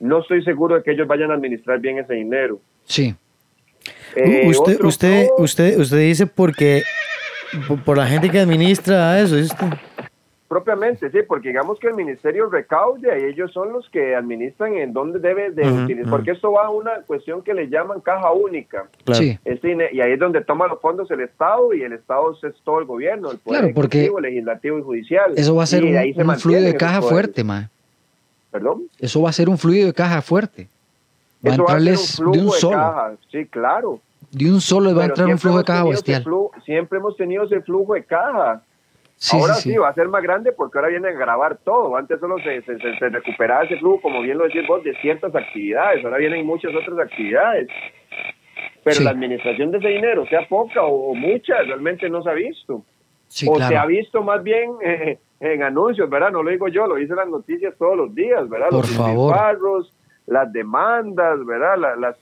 No 0.00 0.20
estoy 0.20 0.42
seguro 0.42 0.74
de 0.76 0.82
que 0.82 0.90
ellos 0.90 1.06
vayan 1.06 1.30
a 1.30 1.34
administrar 1.34 1.78
bien 1.78 1.98
ese 1.98 2.14
dinero. 2.14 2.58
Sí. 2.84 3.14
Eh, 4.16 4.42
U- 4.46 4.50
usted, 4.50 4.74
otro 4.74 4.88
usted, 4.88 5.28
usted, 5.38 5.78
usted 5.78 5.98
dice 5.98 6.26
porque 6.26 6.82
por, 7.84 7.96
la 7.96 8.06
gente 8.06 8.28
que 8.30 8.40
administra 8.40 9.20
eso, 9.20 9.36
¿dice 9.36 9.54
usted? 9.54 9.68
Propiamente, 10.54 11.10
sí, 11.10 11.18
porque 11.26 11.48
digamos 11.48 11.80
que 11.80 11.88
el 11.88 11.94
ministerio 11.94 12.48
recaude 12.48 13.08
y 13.20 13.24
ellos 13.24 13.52
son 13.52 13.72
los 13.72 13.90
que 13.90 14.14
administran 14.14 14.74
en 14.76 14.92
dónde 14.92 15.18
debe 15.18 15.50
de 15.50 15.68
utilizar, 15.68 16.08
porque 16.08 16.30
esto 16.30 16.52
va 16.52 16.66
a 16.66 16.70
una 16.70 17.00
cuestión 17.08 17.42
que 17.42 17.52
le 17.54 17.68
llaman 17.68 18.00
caja 18.00 18.30
única. 18.30 18.86
Claro. 19.04 19.20
Sí. 19.20 19.36
Y 19.42 20.00
ahí 20.00 20.12
es 20.12 20.18
donde 20.20 20.42
toma 20.44 20.68
los 20.68 20.80
fondos 20.80 21.10
el 21.10 21.22
Estado 21.22 21.74
y 21.74 21.82
el 21.82 21.92
Estado 21.92 22.38
es 22.40 22.54
todo 22.62 22.78
el 22.78 22.84
gobierno, 22.84 23.32
el 23.32 23.38
poder 23.38 23.62
Claro, 23.62 23.74
porque 23.74 23.98
ejecutivo, 23.98 24.20
legislativo 24.20 24.78
y 24.78 24.82
judicial. 24.82 25.32
Eso 25.36 25.56
va 25.56 25.64
a 25.64 25.66
ser 25.66 25.82
un, 25.82 25.90
de 25.90 26.14
se 26.14 26.22
un 26.22 26.36
fluido 26.36 26.62
de 26.62 26.76
caja 26.76 27.02
fuerte, 27.02 27.42
ma. 27.42 27.68
Perdón. 28.52 28.84
Eso 29.00 29.22
va 29.22 29.30
a 29.30 29.32
ser 29.32 29.48
un 29.48 29.58
fluido 29.58 29.88
de 29.88 29.92
caja 29.92 30.22
fuerte. 30.22 30.68
Va 31.44 31.50
a 31.50 31.54
Eso 31.54 31.64
va 31.64 31.72
a 31.74 31.80
ser 31.80 31.88
entrarles 31.88 32.18
un 32.20 32.24
flujo 32.26 32.36
de 32.36 32.44
un 32.44 32.50
solo. 32.52 32.76
caja. 32.76 33.12
Sí, 33.32 33.44
claro. 33.46 34.00
De 34.30 34.52
un 34.52 34.60
solo 34.60 34.94
va 34.94 35.02
a 35.02 35.06
entrar 35.06 35.26
un 35.26 35.36
flujo 35.36 35.58
de 35.58 35.64
caja 35.64 35.82
bestial. 35.82 36.22
flujo- 36.22 36.52
siempre 36.64 37.00
hemos 37.00 37.16
tenido 37.16 37.42
ese 37.42 37.60
flujo 37.60 37.94
de 37.94 38.04
caja. 38.04 38.62
Sí, 39.24 39.38
ahora 39.40 39.54
sí, 39.54 39.74
va 39.76 39.88
a 39.88 39.94
ser 39.94 40.08
más 40.08 40.22
grande 40.22 40.52
porque 40.52 40.76
ahora 40.76 40.88
viene 40.90 41.08
a 41.08 41.12
grabar 41.12 41.56
todo. 41.64 41.96
Antes 41.96 42.20
solo 42.20 42.36
se, 42.38 42.60
se, 42.62 42.78
se- 42.78 42.98
se 42.98 43.08
recuperaba 43.08 43.64
ese 43.64 43.78
flujo, 43.78 44.02
como 44.02 44.20
bien 44.20 44.36
lo 44.36 44.44
decís 44.44 44.66
vos, 44.68 44.84
de 44.84 44.94
ciertas 45.00 45.34
actividades. 45.34 46.04
Ahora 46.04 46.18
vienen 46.18 46.44
muchas 46.44 46.72
otras 46.74 46.98
actividades. 46.98 47.68
Pero 48.82 49.00
la 49.00 49.10
administración 49.10 49.70
de 49.70 49.78
ese 49.78 49.88
dinero, 49.88 50.26
sea 50.26 50.46
poca 50.46 50.82
o, 50.82 51.12
o 51.12 51.14
mucha, 51.14 51.62
realmente 51.62 52.10
no 52.10 52.22
se 52.22 52.30
ha 52.30 52.34
visto. 52.34 52.74
O 52.74 53.56
se 53.56 53.64
ha 53.64 53.68
claro. 53.68 53.88
visto 53.88 54.22
más 54.22 54.42
bien 54.42 54.72
eh, 54.84 55.18
en 55.40 55.62
anuncios, 55.62 56.08
¿verdad? 56.10 56.30
No 56.30 56.42
lo 56.42 56.50
digo 56.50 56.68
yo, 56.68 56.86
lo 56.86 56.96
dicen 56.96 57.16
las 57.16 57.28
noticias 57.28 57.74
todos 57.78 57.96
los 57.96 58.14
días, 58.14 58.46
¿verdad? 58.48 58.68
Por 58.68 58.80
los 58.80 58.90
despilfarros, 58.96 59.92
las 60.26 60.52
demandas, 60.52 61.44
¿verdad? 61.46 61.78
La- 61.78 61.96
las, 61.96 62.16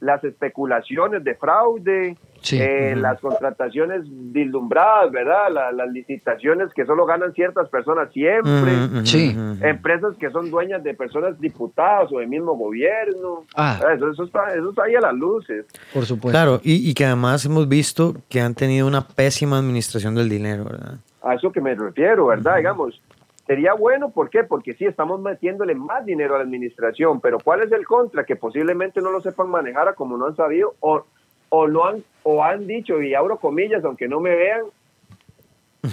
las 0.00 0.24
especulaciones 0.24 1.22
de 1.22 1.34
fraude, 1.36 2.16
Sí. 2.44 2.58
eh, 2.60 2.94
las 2.94 3.18
contrataciones 3.20 4.02
deslumbradas, 4.06 5.10
¿verdad? 5.10 5.50
La- 5.50 5.72
las 5.72 5.90
licitaciones 5.90 6.72
que 6.74 6.84
solo 6.84 7.06
ganan 7.06 7.32
ciertas 7.32 7.68
personas 7.70 8.12
siempre. 8.12 8.72
Sí. 9.04 9.34
Empresas 9.62 10.14
que 10.20 10.30
son 10.30 10.50
dueñas 10.50 10.84
de 10.84 10.92
personas 10.94 11.40
diputadas 11.40 12.12
o 12.12 12.18
del 12.18 12.28
mismo 12.28 12.52
gobierno. 12.54 13.44
Ah. 13.56 13.78
¿verdad? 13.80 13.96
Eso, 13.96 14.10
eso 14.10 14.24
está, 14.24 14.54
eso 14.54 14.68
está 14.70 14.82
ahí 14.84 14.94
a 14.94 15.00
las 15.00 15.14
luces. 15.14 15.64
Por 15.94 16.04
supuesto. 16.04 16.30
Claro, 16.38 16.60
y, 16.62 16.88
y 16.90 16.92
que 16.92 17.06
además 17.06 17.44
hemos 17.46 17.66
visto 17.66 18.14
que 18.28 18.42
han 18.42 18.54
tenido 18.54 18.86
una 18.86 19.08
pésima 19.08 19.56
administración 19.58 20.14
del 20.14 20.28
dinero, 20.28 20.64
¿verdad? 20.64 20.98
A 21.22 21.34
eso 21.36 21.50
que 21.50 21.62
me 21.62 21.74
refiero, 21.74 22.26
¿verdad? 22.26 22.58
Digamos, 22.58 23.00
sería 23.46 23.72
bueno, 23.72 24.10
¿por 24.10 24.28
qué? 24.28 24.44
Porque 24.44 24.74
sí, 24.74 24.84
estamos 24.84 25.18
metiéndole 25.20 25.74
más 25.74 26.04
dinero 26.04 26.34
a 26.34 26.38
la 26.38 26.44
administración, 26.44 27.22
pero 27.22 27.38
¿cuál 27.42 27.62
es 27.62 27.72
el 27.72 27.86
contra? 27.86 28.24
Que 28.24 28.36
posiblemente 28.36 29.00
no 29.00 29.10
lo 29.10 29.22
sepan 29.22 29.48
manejar 29.48 29.88
a 29.88 29.94
como 29.94 30.18
no 30.18 30.26
han 30.26 30.36
sabido 30.36 30.74
o, 30.80 31.06
o, 31.54 31.66
lo 31.66 31.86
han, 31.86 32.04
o 32.22 32.42
han 32.42 32.66
dicho, 32.66 33.00
y 33.02 33.14
abro 33.14 33.38
comillas, 33.38 33.84
aunque 33.84 34.08
no 34.08 34.20
me 34.20 34.34
vean, 34.34 34.62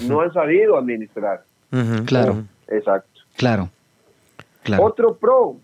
no 0.07 0.21
han 0.21 0.33
sabido 0.33 0.77
administrar. 0.77 1.43
Claro. 2.05 2.43
Exacto. 2.67 3.21
Claro. 3.37 3.69
Claro. 4.63 4.83
Otro 4.83 5.15
pro, 5.15 5.55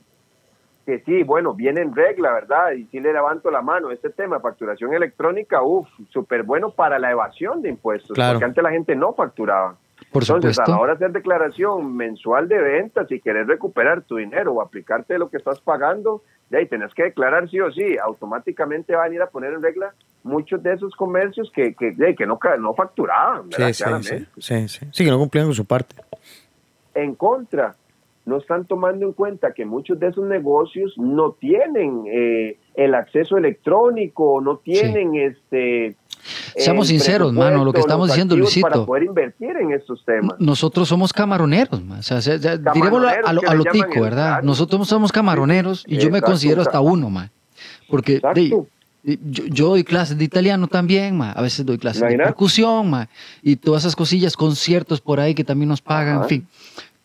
que 0.85 0.99
sí, 0.99 1.23
bueno, 1.23 1.53
viene 1.53 1.81
en 1.81 1.95
regla, 1.95 2.31
¿verdad? 2.33 2.71
Y 2.71 2.85
sí 2.85 2.99
le 2.99 3.13
levanto 3.13 3.51
la 3.51 3.61
mano, 3.61 3.91
este 3.91 4.09
tema, 4.09 4.39
facturación 4.39 4.93
electrónica, 4.93 5.61
uff, 5.61 5.87
súper 6.09 6.43
bueno 6.43 6.71
para 6.71 6.97
la 6.97 7.11
evasión 7.11 7.61
de 7.61 7.69
impuestos, 7.69 8.15
Claro. 8.15 8.33
porque 8.33 8.45
antes 8.45 8.63
la 8.63 8.71
gente 8.71 8.95
no 8.95 9.13
facturaba. 9.13 9.75
Por 10.11 10.23
Entonces, 10.23 10.51
a 10.51 10.65
supuesto. 10.65 10.71
la 10.71 10.79
hora 10.79 10.95
de 10.95 11.05
hacer 11.05 11.11
declaración 11.11 11.95
mensual 11.95 12.47
de 12.47 12.57
ventas, 12.59 13.07
si 13.09 13.19
querés 13.19 13.45
recuperar 13.45 14.03
tu 14.03 14.15
dinero 14.17 14.53
o 14.53 14.61
aplicarte 14.61 15.17
lo 15.17 15.29
que 15.29 15.37
estás 15.37 15.59
pagando, 15.59 16.23
de 16.49 16.59
ahí 16.59 16.65
tenés 16.65 16.93
que 16.93 17.03
declarar 17.03 17.49
sí 17.49 17.59
o 17.59 17.71
sí, 17.71 17.97
automáticamente 18.01 18.95
van 18.95 19.11
a 19.11 19.15
ir 19.15 19.21
a 19.21 19.29
poner 19.29 19.53
en 19.53 19.61
regla 19.61 19.93
muchos 20.23 20.63
de 20.63 20.73
esos 20.73 20.95
comercios 20.95 21.51
que, 21.53 21.73
que, 21.75 21.91
de, 21.91 22.15
que 22.15 22.25
no, 22.25 22.39
no 22.59 22.73
facturaban, 22.73 23.49
¿verdad? 23.49 23.73
Sí, 23.73 23.83
sí, 24.01 24.25
sí, 24.37 24.67
sí. 24.67 24.85
Sí, 24.91 25.05
que 25.05 25.11
no 25.11 25.19
cumplían 25.19 25.47
con 25.47 25.55
su 25.55 25.65
parte. 25.65 25.95
En 26.93 27.15
contra, 27.15 27.75
no 28.27 28.37
están 28.37 28.65
tomando 28.65 29.05
en 29.05 29.13
cuenta 29.13 29.53
que 29.53 29.65
muchos 29.65 29.99
de 29.99 30.07
esos 30.07 30.25
negocios 30.25 30.93
no 30.97 31.31
tienen 31.31 32.03
eh, 32.07 32.57
el 32.75 32.93
acceso 32.93 33.37
electrónico, 33.37 34.41
no 34.41 34.57
tienen 34.57 35.15
este... 35.15 35.95
Seamos 36.55 36.87
sinceros, 36.87 37.33
mano, 37.33 37.63
lo 37.65 37.73
que 37.73 37.79
estamos 37.79 38.07
diciendo, 38.07 38.35
Luisito. 38.35 38.67
Para 38.69 38.85
poder 38.85 39.03
invertir 39.03 39.55
en 39.57 39.71
estos 39.71 40.03
temas. 40.05 40.35
Nosotros 40.39 40.87
somos 40.87 41.13
camaroneros, 41.13 41.83
ma. 41.83 41.99
o 41.99 42.01
sea, 42.01 42.19
dirémoslo 42.19 43.07
a, 43.07 43.33
lo, 43.33 43.41
a 43.49 43.71
tico, 43.71 44.01
¿verdad? 44.01 44.41
Nosotros 44.43 44.87
somos 44.87 45.11
camaroneros 45.11 45.83
y 45.87 45.95
yo 45.97 46.03
me 46.09 46.17
Exacto, 46.19 46.25
considero 46.31 46.61
hasta 46.61 46.79
uno, 46.79 47.09
ma. 47.09 47.29
Porque 47.89 48.21
de- 48.33 48.53
yo, 49.03 49.45
yo 49.45 49.69
doy 49.69 49.83
clases 49.85 50.17
de 50.17 50.23
italiano 50.25 50.67
también, 50.67 51.15
ma. 51.17 51.31
A 51.31 51.41
veces 51.41 51.65
doy 51.65 51.77
clases 51.77 52.01
de 52.01 52.17
percusión, 52.17 52.89
ma. 52.89 53.07
Y 53.41 53.55
todas 53.55 53.83
esas 53.83 53.95
cosillas, 53.95 54.35
conciertos 54.35 54.99
por 54.99 55.19
ahí 55.19 55.33
que 55.33 55.43
también 55.45 55.69
nos 55.69 55.81
pagan, 55.81 56.23
en 56.23 56.27
fin. 56.27 56.47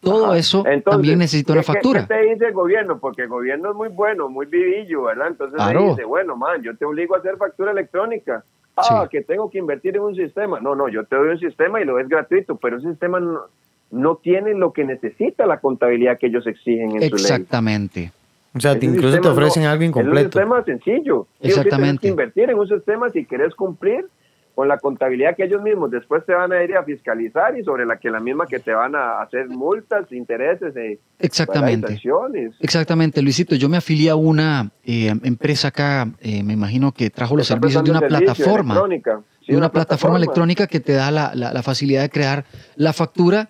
Todo 0.01 0.27
Ajá. 0.27 0.37
eso 0.39 0.59
Entonces, 0.67 0.85
también 0.85 1.19
necesita 1.21 1.53
una 1.53 1.63
¿qué- 1.63 1.67
qué- 1.67 1.73
factura. 1.75 2.01
¿Qué 2.09 2.15
te 2.15 2.23
dice 2.33 2.47
el 2.47 2.53
gobierno? 2.55 2.99
Porque 2.99 3.23
el 3.23 3.29
gobierno 3.29 3.71
es 3.71 3.77
muy 3.77 3.89
bueno, 3.89 4.29
muy 4.29 4.47
vivillo, 4.47 5.05
¿verdad? 5.05 5.29
Entonces 5.29 5.55
Claro. 5.55 5.91
dice, 5.91 6.03
bueno, 6.05 6.37
man, 6.37 6.61
yo 6.61 6.77
te 6.77 6.85
obligo 6.85 7.15
a 7.15 7.19
hacer 7.19 7.37
factura 7.37 7.71
electrónica. 7.71 8.43
Ah, 8.77 9.03
Sí. 9.05 9.09
que 9.11 9.23
tengo 9.23 9.51
que 9.51 9.59
invertir 9.59 9.97
en 9.97 10.03
un 10.03 10.15
sistema. 10.17 10.59
No, 10.61 10.75
no, 10.75 10.89
yo 10.89 11.05
te 11.05 11.17
doy 11.17 11.29
un 11.31 11.39
sistema 11.39 11.81
y 11.81 11.85
lo 11.85 11.99
es 11.99 12.09
gratuito, 12.09 12.57
pero 12.57 12.79
ese 12.79 12.89
sistema 12.91 13.21
no, 13.21 13.41
no 13.91 14.17
tiene 14.17 14.55
lo 14.55 14.73
que 14.73 14.85
necesita 14.85 15.45
la 15.47 15.61
contabilidad 15.61 16.19
que 16.19 16.29
ellos 16.29 16.47
exigen 16.47 16.91
en 16.93 17.03
su 17.11 17.17
ley. 17.17 17.25
Exactamente. 17.25 18.13
O 18.55 18.61
sea, 18.61 18.79
te- 18.79 18.87
incluso 18.87 19.21
te 19.21 19.29
ofrecen 19.29 19.65
no- 19.65 19.71
algo 19.71 19.83
Es 19.85 19.91
un 19.91 20.01
incompleto. 20.01 20.31
sistema 20.39 20.63
sencillo. 20.65 21.27
Exactamente. 21.41 22.01
que 22.03 22.09
invertir 22.09 22.51
en 22.51 22.59
un 22.59 22.69
sistema 22.69 23.11
si 23.11 23.25
querés 23.27 23.55
cumplir 23.55 24.07
con 24.55 24.69
la 24.69 24.79
contabilidad 24.79 25.35
que 25.37 25.45
ellos 25.45 25.63
mismos 25.63 25.91
después 25.91 26.25
te 26.27 26.35
van 26.35 26.53
a 26.53 26.63
ir 26.63 26.77
a 26.77 26.83
fiscalizar 26.85 27.59
y 27.59 27.65
sobre 27.65 27.87
la 27.87 27.99
que 27.99 28.11
la 28.11 28.21
misma 28.21 28.47
que 28.47 28.59
te 28.59 28.73
van 28.73 28.95
a 28.95 29.21
hacer 29.23 29.49
multas, 29.49 30.11
intereses 30.13 30.77
e 30.77 30.99
Exactamente. 31.19 31.87
Exactamente, 32.61 33.23
Luisito. 33.23 33.55
Yo 33.55 33.69
me 33.69 33.77
afilié 33.79 34.11
a 34.11 34.17
una 34.17 34.71
eh, 34.85 35.15
empresa 35.23 35.69
acá, 35.69 36.09
eh, 36.21 36.43
me 36.43 36.53
imagino 36.53 36.93
que 36.93 37.11
trajo 37.11 37.37
los 37.37 37.47
servicios 37.47 37.83
de 37.85 37.91
una 37.91 38.01
servicio, 38.01 38.27
plataforma. 38.35 38.75
Sí, 39.41 39.53
de 39.53 39.57
una 39.59 39.71
plataforma 39.73 40.17
electrónica 40.19 40.67
que 40.69 40.81
te 40.81 40.93
da 40.93 41.11
la, 41.11 41.33
la- 41.35 41.53
la 41.53 41.63
facilidad 41.63 42.03
de 42.03 42.11
crear 42.11 42.45
la 42.77 42.93
factura 42.93 43.49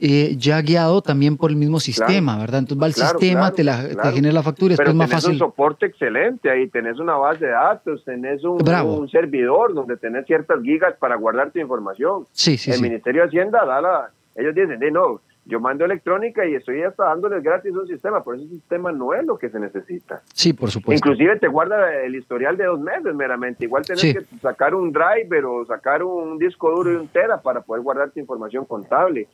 eh, 0.00 0.34
ya 0.36 0.60
guiado 0.62 1.02
también 1.02 1.36
por 1.36 1.50
el 1.50 1.56
mismo 1.56 1.80
sistema, 1.80 2.38
¿verdad? 2.38 2.60
Entonces 2.60 2.82
va 2.82 2.86
el 2.86 2.94
Claro, 2.94 3.18
sistema, 3.18 3.40
claro, 3.52 3.54
te, 3.56 3.64
la, 3.64 4.02
te 4.02 4.12
genera 4.12 4.34
la 4.34 4.42
factura 4.42 4.74
Pero 4.76 4.90
es 4.90 4.94
más 4.96 5.08
tenés 5.08 5.24
fácil. 5.24 5.42
un 5.42 5.48
soporte 5.48 5.86
excelente 5.86 6.50
ahí, 6.50 6.68
tenés 6.68 6.98
una 6.98 7.16
base 7.16 7.44
de 7.46 7.50
datos, 7.52 8.04
tenés 8.04 8.42
un, 8.44 9.08
servidor 9.10 9.74
donde 9.74 9.96
tenés 9.96 10.26
ciertas 10.26 10.60
gigas 10.62 10.94
para 10.98 11.16
guardar 11.16 11.50
tu 11.50 11.58
información. 11.58 12.26
Sí, 12.32 12.56
sí, 12.56 12.70
el 12.70 12.76
sí. 12.76 12.82
Ministerio 12.82 13.22
de 13.22 13.28
Hacienda 13.28 13.64
da 13.64 13.80
la... 13.80 14.10
Ellos 14.36 14.54
dicen, 14.54 14.80
"Eh, 14.82 14.90
no, 14.90 15.20
yo 15.48 15.60
mando 15.60 15.86
electrónica 15.86 16.46
y 16.46 16.54
estoy 16.54 16.82
hasta 16.82 17.04
dándoles 17.06 17.42
gratis 17.42 17.72
un 17.72 17.86
sistema, 17.88 18.22
pero 18.22 18.36
ese 18.36 18.48
sistema 18.48 18.92
no 18.92 19.14
es 19.14 19.24
lo 19.24 19.38
que 19.38 19.48
se 19.48 19.58
necesita. 19.58 20.20
Sí, 20.34 20.52
por 20.52 20.70
supuesto. 20.70 21.08
Inclusive 21.08 21.38
te 21.38 21.48
guarda 21.48 21.94
el 22.04 22.14
historial 22.14 22.58
de 22.58 22.66
dos 22.66 22.78
meses 22.80 23.14
meramente. 23.14 23.64
Igual 23.64 23.84
tenés 23.86 24.02
Sí. 24.02 24.12
que 24.12 24.20
sacar 24.42 24.74
un 24.74 24.92
driver 24.92 25.46
o 25.46 25.64
sacar 25.64 26.02
un 26.02 26.36
disco 26.38 26.70
duro 26.70 26.92
y 26.92 26.96
un 26.96 27.08
tera 27.08 27.40
para 27.40 27.62
poder 27.62 27.82
guardar 27.82 28.10
tu 28.10 28.20
información 28.20 28.66
contable. 28.66 29.26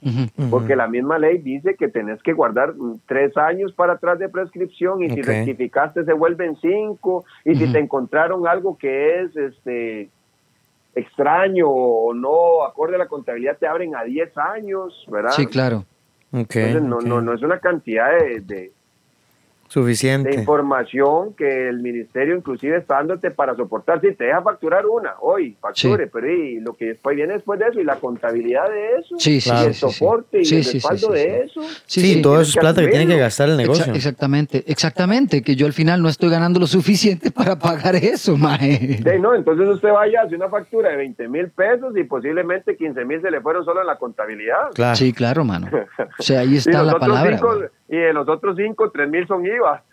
Porque 0.51 0.77
la 0.77 0.87
misma 0.87 1.19
ley 1.19 1.39
dice 1.39 1.75
que 1.75 1.89
tenés 1.89 2.23
que 2.23 2.33
guardar 2.33 2.75
tres 3.07 3.37
años 3.37 3.73
para 3.73 3.95
atrás 3.95 4.21
de 4.21 4.29
prescripción 4.29 5.03
y 5.03 5.11
si 5.11 5.21
rectificaste 5.21 6.05
se 6.05 6.13
vuelven 6.13 6.55
cinco 6.61 7.25
y 7.45 7.57
si 7.57 7.73
te 7.73 7.81
encontraron 7.81 8.47
algo 8.47 8.79
que 8.79 9.21
es 9.23 9.37
este 9.37 10.11
extraño 10.95 11.67
o 11.69 12.15
no 12.15 12.63
acorde 12.65 12.95
a 12.95 12.99
la 12.99 13.09
contabilidad 13.09 13.57
te 13.59 13.67
abren 13.67 13.97
a 13.97 14.05
10 14.05 14.37
años, 14.39 15.05
¿verdad? 15.11 15.33
Sí, 15.33 15.47
claro. 15.47 15.85
Ok, 16.37 16.57
Entonces 16.57 16.83
no, 16.83 16.97
ok. 16.97 17.05
no, 17.05 17.21
no 17.21 17.33
es 17.35 17.43
una 17.43 17.61
cantidad 17.61 18.11
de, 18.19 18.41
de- 18.41 18.73
Suficiente. 19.69 20.31
de 20.31 20.37
información 20.37 21.35
que 21.35 21.69
el 21.69 21.81
ministerio 21.81 22.37
inclusive 22.37 22.77
está 22.79 22.97
dándote 22.97 23.31
para 23.31 23.55
soportar. 23.57 24.01
Si 24.01 24.13
te 24.15 24.25
deja 24.25 24.43
facturar 24.43 24.87
una, 24.87 25.15
hoy, 25.21 25.57
facture, 25.61 26.05
Sí. 26.05 26.11
pero 26.13 26.31
y 26.33 26.61
lo 26.61 26.75
que 26.75 26.87
después 26.87 27.17
viene 27.17 27.35
después 27.35 27.59
de 27.59 27.67
eso 27.69 27.81
y 27.81 27.85
la 27.85 27.97
contabilidad 27.97 28.69
de 28.69 28.97
eso, 29.01 29.17
Sí, 29.19 29.41
sí, 29.41 29.49
y 29.49 29.53
Claro. 29.53 29.67
el 29.69 29.75
sí, 29.75 29.81
sí, 29.81 29.87
sí. 29.93 29.99
soporte 29.99 30.45
Sí, 30.45 30.55
y 30.55 30.59
el 30.59 30.65
sí, 30.65 30.71
sí, 30.71 30.77
respaldo 30.79 31.07
sí, 31.09 31.13
de 31.15 31.23
sí. 31.25 31.29
eso. 31.45 31.63
Sí, 31.87 32.01
Sí, 32.01 32.15
sí. 32.15 32.23
todo 32.23 32.41
eso 32.41 32.51
es 32.51 32.57
plata 32.57 32.81
que 32.83 32.89
tiene 32.89 33.07
que 33.07 33.19
gastar 33.19 33.49
el 33.49 33.57
negocio. 33.57 33.85
Exa- 33.93 33.97
exactamente, 33.97 34.65
exactamente, 34.67 35.43
que 35.43 35.57
yo 35.57 35.67
al 35.67 35.73
final 35.73 36.03
no 36.03 36.09
estoy 36.09 36.31
ganando 36.31 36.61
lo 36.61 36.67
suficiente 36.67 37.31
para 37.31 37.59
pagar 37.59 37.97
eso, 37.97 38.37
mae. 38.37 38.99
Sí, 38.99 39.19
no, 39.21 39.35
entonces 39.35 39.67
usted 39.69 39.91
vaya 39.93 40.23
hace 40.23 40.37
una 40.37 40.49
factura 40.49 40.91
de 40.91 40.97
20 40.97 41.29
mil 41.29 41.49
pesos 41.51 41.97
y 41.97 42.05
posiblemente 42.05 42.77
15 42.77 43.05
mil 43.05 43.21
se 43.21 43.31
le 43.31 43.41
fueron 43.41 43.65
solo 43.65 43.81
en 43.81 43.87
la 43.87 43.97
contabilidad. 43.97 44.71
Claro. 44.75 44.97
Sí, 44.97 45.13
claro, 45.13 45.45
mano. 45.45 45.69
O 46.19 46.23
sea, 46.23 46.41
ahí 46.41 46.57
está 46.57 46.83
la 46.83 46.99
palabra. 46.99 47.39
cinco-. 47.39 47.61
Y 47.89 47.97
de 47.99 48.13
los 48.15 48.27
otros 48.29 48.57
5, 48.57 48.91
3 48.91 49.09
mil 49.11 49.27
son 49.27 49.45
IVA. 49.47 49.83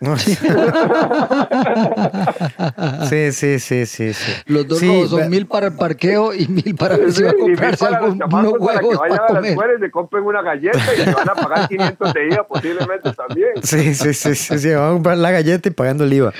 Sí. 3.08 3.32
sí, 3.32 3.58
sí, 3.58 3.86
sí, 3.86 4.14
sí. 4.14 4.32
Los 4.46 4.66
dos 4.66 4.78
Sí, 4.78 5.06
son 5.08 5.28
mil 5.28 5.46
para 5.46 5.66
el 5.66 5.76
parqueo 5.76 6.32
y 6.32 6.48
mil 6.48 6.74
para 6.74 6.96
ver 6.96 7.12
si 7.12 7.22
va 7.22 7.30
a 7.30 7.32
y 7.32 7.36
mil 7.36 7.50
comprarse 7.56 7.84
para 7.84 8.00
los 8.00 8.20
algún, 8.20 8.22
unos 8.22 8.66
para 8.66 8.80
que 8.80 8.86
huevos 8.86 8.98
vayan 8.98 9.20
a 9.20 9.32
las 9.32 9.44
escuelas 9.44 9.76
y 9.78 9.80
se 9.80 9.90
compren 9.90 10.24
una 10.24 10.42
galleta 10.42 10.94
y 10.94 10.96
se 11.00 11.12
van 11.12 11.28
a 11.28 11.34
pagar 11.34 11.68
500 11.68 12.14
de 12.14 12.26
IVA 12.28 12.46
posiblemente 12.46 13.12
también. 13.12 13.50
Sí, 13.62 13.94
sí, 13.94 14.14
sí, 14.14 14.34
sí, 14.34 14.58
sí, 14.58 14.74
van 14.74 14.88
a 14.88 14.92
comprar 14.92 15.18
la 15.18 15.30
galleta 15.30 15.68
y 15.68 15.72
pagando 15.72 16.04
el 16.04 16.12
IVA. 16.12 16.32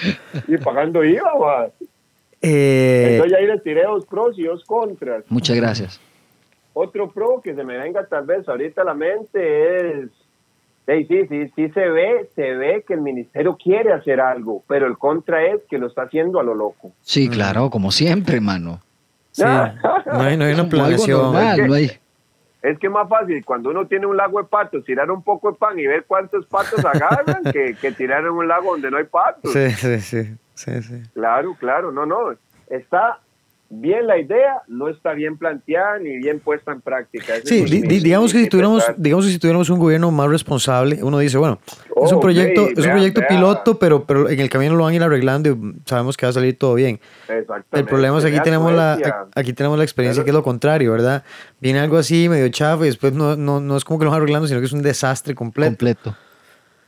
Y 0.48 0.56
pagando 0.58 1.04
IVA, 1.04 1.34
va. 1.34 1.68
Eh, 2.40 3.08
Entonces 3.12 3.38
ahí 3.38 3.46
les 3.46 3.62
tiré 3.62 3.84
dos 3.84 4.06
pros 4.06 4.38
y 4.38 4.44
dos 4.44 4.64
contras. 4.64 5.24
Muchas 5.28 5.56
gracias. 5.56 6.00
Otro 6.74 7.10
pro 7.10 7.40
que 7.42 7.54
se 7.54 7.62
me 7.64 7.76
venga 7.76 8.06
tal 8.06 8.24
vez 8.24 8.48
ahorita 8.48 8.82
a 8.82 8.84
la 8.84 8.94
mente 8.94 10.00
es, 10.00 10.08
sí, 10.86 11.04
sí, 11.06 11.26
sí, 11.28 11.52
sí 11.54 11.68
se 11.70 11.88
ve, 11.88 12.28
se 12.34 12.54
ve 12.54 12.84
que 12.86 12.94
el 12.94 13.00
ministerio 13.00 13.56
quiere 13.56 13.92
hacer 13.92 14.20
algo, 14.20 14.62
pero 14.68 14.86
el 14.86 14.98
contra 14.98 15.44
es 15.44 15.60
que 15.68 15.78
lo 15.78 15.86
está 15.86 16.02
haciendo 16.02 16.40
a 16.40 16.42
lo 16.42 16.54
loco. 16.54 16.92
Sí, 17.02 17.28
claro, 17.28 17.70
como 17.70 17.90
siempre, 17.90 18.40
mano. 18.40 18.80
sí, 19.30 19.44
no 19.44 20.20
hay, 20.20 20.36
no 20.36 20.44
hay 20.44 20.54
una 20.54 20.68
planeación. 20.68 21.20
normal, 21.20 21.66
no 21.66 21.74
hay. 21.74 21.90
Es 22.62 22.78
que 22.78 22.86
es 22.86 22.92
más 22.92 23.08
fácil 23.08 23.44
cuando 23.44 23.70
uno 23.70 23.86
tiene 23.86 24.06
un 24.06 24.16
lago 24.16 24.40
de 24.40 24.48
patos, 24.48 24.84
tirar 24.84 25.10
un 25.10 25.22
poco 25.22 25.50
de 25.50 25.58
pan 25.58 25.76
y 25.78 25.86
ver 25.86 26.04
cuántos 26.06 26.46
patos 26.46 26.84
agarran 26.84 27.42
que, 27.52 27.74
que 27.80 27.90
tirar 27.90 28.20
en 28.20 28.30
un 28.30 28.46
lago 28.46 28.72
donde 28.72 28.88
no 28.88 28.98
hay 28.98 29.04
patos. 29.04 29.52
Sí, 29.52 29.70
sí, 29.70 30.00
sí, 30.00 30.36
sí, 30.54 30.82
sí. 30.82 31.02
Claro, 31.12 31.56
claro, 31.58 31.90
no, 31.90 32.06
no. 32.06 32.36
Está 32.68 33.18
bien 33.74 34.06
la 34.06 34.18
idea, 34.18 34.62
no 34.68 34.88
está 34.88 35.14
bien 35.14 35.38
planteada 35.38 35.98
ni 35.98 36.18
bien 36.18 36.40
puesta 36.40 36.72
en 36.72 36.82
práctica. 36.82 37.36
Ese 37.36 37.66
Sí, 37.66 37.80
di- 37.80 38.00
digamos 38.00 38.30
que 38.32 38.40
si 38.40 38.48
tuviéramos, 38.48 38.84
digamos 38.98 39.24
que 39.24 39.32
si 39.32 39.38
tuviéramos 39.38 39.70
un 39.70 39.78
gobierno 39.78 40.10
más 40.10 40.28
responsable, 40.28 41.02
uno 41.02 41.18
dice, 41.18 41.38
bueno, 41.38 41.58
es 42.04 42.12
un 42.12 42.20
proyecto, 42.20 42.68
es 42.68 42.76
un 42.76 42.82
vea, 42.84 42.92
proyecto 42.92 43.20
vea. 43.22 43.28
piloto, 43.30 43.78
pero, 43.78 44.04
pero 44.04 44.28
en 44.28 44.38
el 44.40 44.50
camino 44.50 44.76
lo 44.76 44.84
van 44.84 44.92
a 44.92 44.96
ir 44.96 45.02
arreglando 45.02 45.48
y 45.50 45.74
sabemos 45.86 46.18
que 46.18 46.26
va 46.26 46.30
a 46.30 46.32
salir 46.34 46.58
todo 46.58 46.74
bien. 46.74 47.00
Exactamente. 47.28 47.78
El 47.80 47.86
problema 47.86 48.18
es 48.18 48.24
que 48.24 48.30
aquí 48.30 48.40
tenemos 48.42 48.72
la, 48.74 48.98
aquí 49.34 49.52
tenemos 49.54 49.78
la 49.78 49.84
experiencia 49.84 50.20
Pero- 50.20 50.24
que 50.26 50.30
es 50.30 50.34
lo 50.34 50.42
contrario, 50.42 50.92
¿verdad? 50.92 51.24
Viene 51.58 51.80
algo 51.80 51.96
así 51.96 52.28
medio 52.28 52.48
chafa 52.50 52.82
y 52.84 52.88
después 52.88 53.14
no, 53.14 53.36
no, 53.36 53.58
no 53.60 53.76
es 53.78 53.84
como 53.84 53.98
que 53.98 54.04
lo 54.04 54.10
van 54.10 54.20
arreglando, 54.20 54.46
sino 54.48 54.60
que 54.60 54.66
es 54.66 54.72
un 54.72 54.82
desastre 54.82 55.34
completo. 55.34 55.70
Completo. 55.70 56.14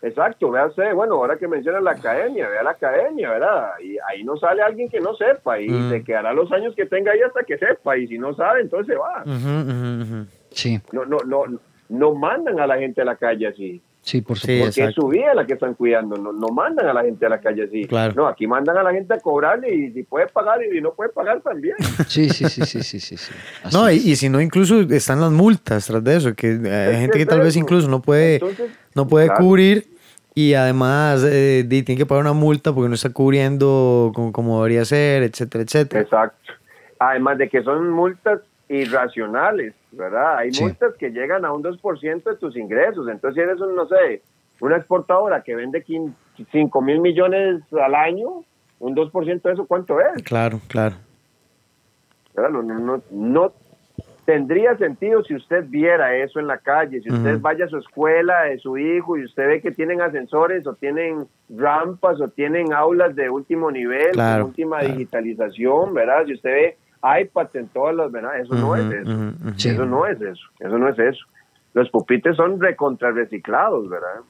Exacto, 0.06 0.50
vea 0.50 0.66
usted, 0.66 0.92
bueno, 0.94 1.14
ahora 1.14 1.36
que 1.36 1.48
menciona 1.48 1.80
la 1.80 1.92
academia, 1.92 2.46
vea 2.48 2.62
la 2.62 2.70
academia, 2.72 3.30
¿verdad? 3.30 3.70
Y 3.82 3.96
ahí 4.08 4.22
no 4.22 4.36
sale 4.36 4.60
alguien 4.62 4.88
que 4.90 5.00
no 5.00 5.14
sepa 5.14 5.58
y 5.60 5.68
Mm. 5.68 5.90
se 5.90 6.04
quedará 6.04 6.32
los 6.34 6.52
años 6.52 6.74
que 6.76 6.84
tenga 6.84 7.12
ahí 7.12 7.20
hasta 7.26 7.42
que 7.42 7.56
sepa 7.56 7.96
y 7.96 8.06
si 8.06 8.18
no 8.18 8.34
sabe, 8.34 8.60
entonces 8.60 8.94
se 8.94 8.98
va. 8.98 9.22
Ujú. 9.24 10.26
Sí, 10.50 10.78
No, 10.92 11.04
no, 11.06 11.18
no, 11.26 11.44
no 11.88 12.14
mandan 12.14 12.60
a 12.60 12.66
la 12.66 12.76
gente 12.78 13.00
a 13.00 13.04
la 13.06 13.16
calle 13.16 13.46
así. 13.48 13.80
sí, 14.02 14.20
por 14.20 14.38
supuesto. 14.38 14.64
Porque 14.66 14.84
es 14.84 14.94
su 14.94 15.08
vida 15.08 15.32
la 15.32 15.46
que 15.46 15.54
están 15.54 15.72
cuidando, 15.72 16.16
no, 16.18 16.30
no 16.34 16.48
mandan 16.48 16.86
a 16.86 16.92
la 16.92 17.02
gente 17.02 17.24
a 17.24 17.30
la 17.30 17.40
calle 17.40 17.64
así. 17.64 17.86
Claro. 17.86 18.12
No, 18.14 18.26
aquí 18.28 18.46
mandan 18.46 18.76
a 18.76 18.82
la 18.82 18.92
gente 18.92 19.14
a 19.14 19.18
cobrarle 19.18 19.74
y 19.74 19.90
si 19.92 20.02
puede 20.02 20.26
pagar 20.26 20.62
y 20.62 20.70
si 20.70 20.80
no 20.82 20.92
puede 20.92 21.08
pagar 21.10 21.40
también. 21.40 21.76
Sí, 22.08 22.28
sí, 22.28 22.44
sí, 22.50 22.66
sí, 22.66 22.82
sí, 22.82 23.00
sí. 23.00 23.16
sí. 23.16 23.32
No, 23.72 23.90
y, 23.90 23.94
y 23.96 24.16
si 24.16 24.28
no, 24.28 24.42
incluso 24.42 24.80
están 24.82 25.22
las 25.22 25.30
multas 25.30 25.86
tras 25.86 26.04
de 26.04 26.16
eso, 26.16 26.34
que 26.34 26.48
hay 26.48 26.92
Es 26.94 27.00
gente 27.00 27.16
que 27.18 27.24
tal 27.26 27.40
vez 27.40 27.56
incluso 27.56 27.88
no 27.88 28.02
puede, 28.02 28.34
Entonces, 28.34 28.70
no 28.94 29.08
puede 29.08 29.26
claro. 29.28 29.40
cubrir 29.42 29.93
y 30.34 30.54
además 30.54 31.24
eh, 31.24 31.64
tiene 31.68 31.96
que 31.96 32.06
pagar 32.06 32.22
una 32.24 32.32
multa 32.32 32.72
porque 32.72 32.88
no 32.88 32.94
está 32.94 33.10
cubriendo 33.12 34.10
como, 34.14 34.32
como 34.32 34.56
debería 34.58 34.84
ser, 34.84 35.22
etcétera, 35.22 35.62
etcétera. 35.64 36.02
Exacto. 36.02 36.52
Además 36.98 37.38
de 37.38 37.48
que 37.48 37.62
son 37.62 37.90
multas 37.90 38.40
irracionales, 38.68 39.74
¿verdad? 39.92 40.38
Hay 40.38 40.52
Sí. 40.52 40.62
multas 40.64 40.94
que 40.98 41.10
llegan 41.10 41.44
a 41.44 41.52
un 41.52 41.62
2% 41.62 42.30
de 42.30 42.36
tus 42.36 42.56
ingresos. 42.56 43.06
Entonces, 43.08 43.34
si 43.34 43.48
eres, 43.48 43.60
un, 43.60 43.76
no 43.76 43.86
sé, 43.86 44.22
una 44.60 44.76
exportadora 44.76 45.42
que 45.42 45.54
vende 45.54 45.84
5 46.50 46.80
mil 46.82 47.00
millones 47.00 47.60
al 47.72 47.94
año, 47.94 48.42
un 48.80 48.94
2% 48.94 49.48
de 49.48 49.52
eso, 49.54 49.66
¿cuánto 49.66 50.00
es? 50.00 50.22
Claro, 50.24 50.60
claro. 50.68 50.96
No, 52.36 53.00
no 53.10 53.52
tendría 54.24 54.76
sentido 54.76 55.22
si 55.24 55.34
usted 55.34 55.64
viera 55.68 56.16
eso 56.16 56.40
en 56.40 56.46
la 56.46 56.58
calle, 56.58 57.00
si 57.00 57.10
usted 57.10 57.40
vaya 57.40 57.66
a 57.66 57.68
su 57.68 57.78
escuela 57.78 58.42
de 58.44 58.58
su 58.58 58.76
hijo 58.78 59.16
y 59.16 59.24
usted 59.24 59.46
ve 59.46 59.60
que 59.60 59.70
tienen 59.70 60.00
ascensores 60.00 60.66
o 60.66 60.74
tienen 60.74 61.26
rampas 61.50 62.20
o 62.20 62.28
tienen 62.28 62.72
aulas 62.72 63.14
de 63.14 63.28
último 63.30 63.70
nivel, 63.70 64.12
Claro, 64.12 64.42
con 64.44 64.50
última 64.50 64.78
claro. 64.80 64.94
digitalización, 64.94 65.94
¿verdad? 65.94 66.24
Si 66.26 66.34
usted 66.34 66.50
ve 66.50 66.76
iPads 67.20 67.54
en 67.56 67.68
todas 67.68 67.94
las, 67.94 68.10
¿verdad? 68.10 68.38
Eso 68.40 68.54
no 68.54 68.74
es 68.76 68.90
eso. 68.90 69.32
Sí. 69.56 69.68
Eso 69.68 69.84
no 69.84 70.06
es 70.06 70.20
eso. 70.20 70.44
Eso 70.58 70.78
no 70.78 70.88
es 70.88 70.98
eso. 70.98 71.24
Los 71.74 71.90
pupitres 71.90 72.36
son 72.36 72.60
recontra 72.60 73.10
reciclados, 73.10 73.88
¿verdad? 73.90 74.20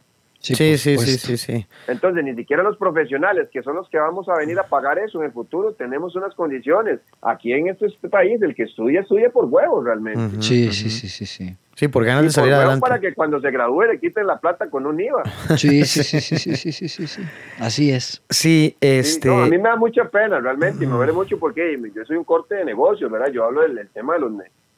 Sí, 0.45 0.77
sí, 0.77 0.99
sí, 0.99 1.19
sí, 1.19 1.37
sí, 1.39 1.67
Entonces, 1.89 2.23
ni 2.23 2.35
siquiera 2.35 2.63
los 2.63 2.77
profesionales, 2.77 3.49
que 3.51 3.63
son 3.63 3.77
los 3.77 3.89
que 3.89 3.99
vamos 3.99 4.29
a 4.29 4.37
venir 4.37 4.59
a 4.59 4.65
pagar 4.65 4.99
eso 4.99 5.19
en 5.21 5.27
el 5.27 5.33
futuro, 5.33 5.73
tenemos 5.73 6.15
unas 6.17 6.35
condiciones. 6.35 7.01
Aquí 7.23 7.53
en 7.53 7.69
este, 7.69 7.87
este 7.87 8.11
país, 8.11 8.43
el 8.43 8.55
que 8.55 8.65
estudia, 8.65 9.01
estudia 9.01 9.31
por 9.31 9.47
huevos 9.47 9.85
realmente. 9.85 10.43
Sí, 10.43 10.71
sí, 10.71 10.91
sí, 10.91 11.09
sí, 11.09 11.25
sí. 11.25 11.57
Sí, 11.75 11.89
por 11.89 12.05
ganas 12.05 12.25
de 12.25 12.31
salir 12.31 12.53
adelante. 12.53 12.81
Para 12.81 13.01
que 13.01 13.15
cuando 13.15 13.41
se 13.41 13.51
gradúe 13.51 13.83
le 13.83 13.99
quiten 13.99 14.27
la 14.27 14.39
plata 14.39 14.71
con 14.71 14.87
un 14.87 15.01
IVA. 15.01 15.23
Sí, 15.57 15.85
sí, 15.85 16.05
sí, 16.05 16.21
sí, 16.21 16.37
sí, 16.39 16.73
sí, 16.73 16.89
sí, 16.89 17.07
sí. 17.07 17.23
Así 17.59 17.91
es. 17.91 18.23
Sí, 18.31 18.77
este... 18.81 19.29
a 19.29 19.47
mí 19.47 19.57
me 19.59 19.69
da 19.69 19.77
mucha 19.77 20.09
pena 20.09 20.41
realmente 20.41 20.85
y 20.85 20.87
me 20.87 20.95
duele 20.95 21.13
mucho 21.13 21.39
porque 21.39 21.77
yo 21.95 22.05
soy 22.05 22.17
un 22.17 22.25
corte 22.25 22.55
de 22.57 22.65
negocios, 22.65 23.11
¿verdad? 23.11 23.33
Yo 23.33 23.45
hablo 23.45 23.63
del, 23.63 23.89
tema 23.89 24.15
de 24.15 24.21
los 24.21 24.33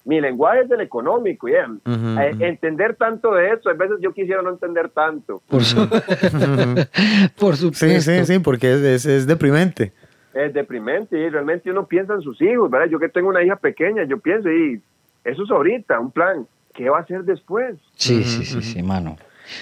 mi 0.06 0.20
lenguaje 0.20 0.60
es 0.60 0.70
el 0.70 0.80
económico, 0.80 1.48
ujú. 1.48 2.20
entender 2.38 2.94
tanto 2.94 3.34
de 3.34 3.50
eso, 3.50 3.68
a 3.68 3.72
veces 3.72 3.96
yo 4.00 4.12
quisiera 4.12 4.40
no 4.40 4.50
entender 4.50 4.88
tanto. 4.90 5.42
Por, 5.48 5.64
su... 5.64 5.76
por 7.40 7.56
supuesto. 7.56 7.86
Sí, 7.86 8.00
sí, 8.00 8.24
sí, 8.24 8.38
porque 8.38 8.72
es, 8.72 8.80
es, 8.82 9.06
es 9.06 9.26
deprimente. 9.26 9.92
Es 10.32 10.54
deprimente 10.54 11.18
y 11.18 11.28
realmente 11.28 11.70
uno 11.72 11.86
piensa 11.86 12.14
en 12.14 12.20
sus 12.20 12.40
hijos, 12.40 12.70
¿verdad? 12.70 12.86
Yo 12.88 13.00
que 13.00 13.08
tengo 13.08 13.30
una 13.30 13.42
hija 13.42 13.56
pequeña, 13.56 14.04
yo 14.04 14.18
pienso, 14.18 14.48
y 14.48 14.80
eso 15.24 15.42
es 15.42 15.50
ahorita, 15.50 15.98
un 15.98 16.12
plan. 16.12 16.46
¿Qué 16.72 16.88
va 16.88 16.98
a 16.98 17.00
hacer 17.00 17.24
después? 17.24 17.74
Sí, 17.96 18.22
sí, 18.22 18.44
sí, 18.44 18.62
sí, 18.62 18.82
mano. 18.82 19.16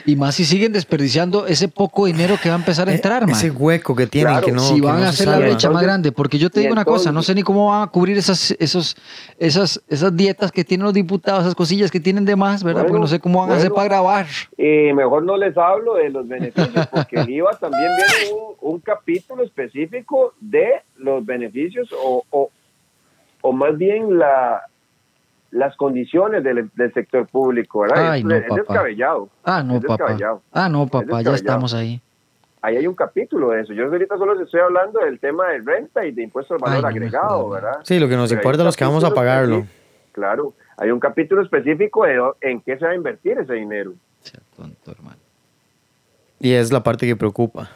Y 0.06 0.16
más 0.16 0.34
si 0.34 0.44
siguen 0.44 0.72
desperdiciando 0.72 1.46
ese 1.46 1.68
poco 1.68 2.06
dinero 2.06 2.36
que 2.42 2.48
va 2.48 2.54
a 2.56 2.58
empezar 2.58 2.88
a 2.88 2.92
entrar, 2.92 3.22
Eh, 3.22 3.26
man. 3.26 3.34
Ese 3.34 3.50
hueco 3.50 3.94
que 3.94 4.06
tienen 4.06 4.32
Claro, 4.32 4.46
que 4.46 4.52
no 4.52 4.60
si 4.60 4.74
que 4.80 4.86
van 4.86 5.00
no 5.00 5.06
a 5.06 5.08
hacer 5.10 5.28
la 5.28 5.38
brecha 5.38 5.70
más 5.70 5.82
grande, 5.82 6.12
porque 6.12 6.38
yo 6.38 6.50
te 6.50 6.60
digo 6.60 6.72
una 6.72 6.84
cosa, 6.84 7.12
no 7.12 7.22
sé 7.22 7.34
ni 7.34 7.42
cómo 7.42 7.68
van 7.68 7.82
a 7.82 7.86
cubrir 7.88 8.16
esas, 8.18 8.52
esos, 8.58 8.96
esas, 9.38 9.82
esas 9.88 10.16
dietas 10.16 10.50
que 10.52 10.64
tienen 10.64 10.84
los 10.84 10.94
diputados, 10.94 11.42
esas 11.42 11.54
cosillas 11.54 11.90
que 11.90 12.00
tienen 12.00 12.24
de 12.24 12.36
más, 12.36 12.62
¿verdad? 12.64 12.82
porque 12.82 12.92
Bueno, 12.92 13.04
no 13.04 13.08
sé 13.08 13.20
cómo 13.20 13.40
van 13.40 13.50
a 13.50 13.54
hacer 13.56 13.70
bueno. 13.70 13.76
para 13.76 13.88
grabar. 13.88 14.26
Y 14.56 14.92
mejor 14.92 15.22
no 15.24 15.36
les 15.36 15.56
hablo 15.56 15.94
de 15.94 16.10
los 16.10 16.26
beneficios, 16.26 16.86
porque 16.90 17.16
el 17.20 17.30
IVA 17.30 17.50
también 17.58 17.88
viene 17.96 18.32
un, 18.60 18.74
un 18.74 18.80
capítulo 18.80 19.42
específico 19.44 20.34
de 20.40 20.82
los 20.96 21.24
beneficios 21.24 21.88
o, 21.92 22.24
o, 22.30 22.50
o 23.42 23.52
más 23.52 23.76
bien 23.76 24.18
la, 24.18 24.62
las 25.54 25.76
condiciones 25.76 26.42
del, 26.42 26.68
del 26.74 26.92
sector 26.92 27.26
público, 27.28 27.80
¿verdad? 27.80 28.10
Ay, 28.12 28.20
es, 28.20 28.26
no, 28.26 28.34
es 28.34 28.42
papá. 28.42 28.56
descabellado. 28.60 29.28
Ah, 29.44 29.62
no, 29.62 29.76
Es 29.76 29.82
papá. 29.84 29.92
descabellado. 30.04 30.42
Ah, 30.52 30.68
no, 30.68 30.84
Es 30.84 30.90
papá, 30.90 31.00
ya 31.00 31.06
descabellado. 31.30 31.34
estamos 31.36 31.74
ahí. 31.74 32.00
Ahí 32.60 32.76
hay 32.76 32.86
un 32.86 32.94
capítulo 32.94 33.50
de 33.50 33.60
eso. 33.60 33.72
Yo 33.72 33.84
ahorita 33.84 34.16
solo 34.18 34.34
les 34.34 34.44
estoy 34.46 34.60
hablando 34.60 34.98
del 35.00 35.20
tema 35.20 35.48
de 35.50 35.58
renta 35.60 36.04
y 36.06 36.12
de 36.12 36.22
impuestos 36.22 36.56
al 36.56 36.58
valor 36.70 36.86
Ay, 36.86 36.90
agregado. 36.96 37.50
¿verdad? 37.50 37.80
Sí, 37.84 37.98
lo 38.00 38.08
que 38.08 38.16
nos 38.16 38.30
Pero 38.30 38.40
importa 38.40 38.62
a 38.62 38.64
los 38.64 38.76
que 38.76 38.84
vamos 38.84 39.04
a 39.04 39.10
pagarlo. 39.12 39.64
Claro, 40.12 40.54
hay 40.76 40.90
un 40.90 40.98
capítulo 40.98 41.42
específico 41.42 42.04
de 42.04 42.20
en 42.40 42.60
qué 42.62 42.76
se 42.78 42.84
va 42.86 42.92
a 42.92 42.94
invertir 42.94 43.38
ese 43.38 43.52
dinero. 43.54 43.92
Sea 44.22 44.40
tonto, 44.56 44.90
hermano. 44.90 45.18
Y 46.40 46.52
es 46.52 46.72
la 46.72 46.82
parte 46.82 47.06
que 47.06 47.16
preocupa. 47.16 47.68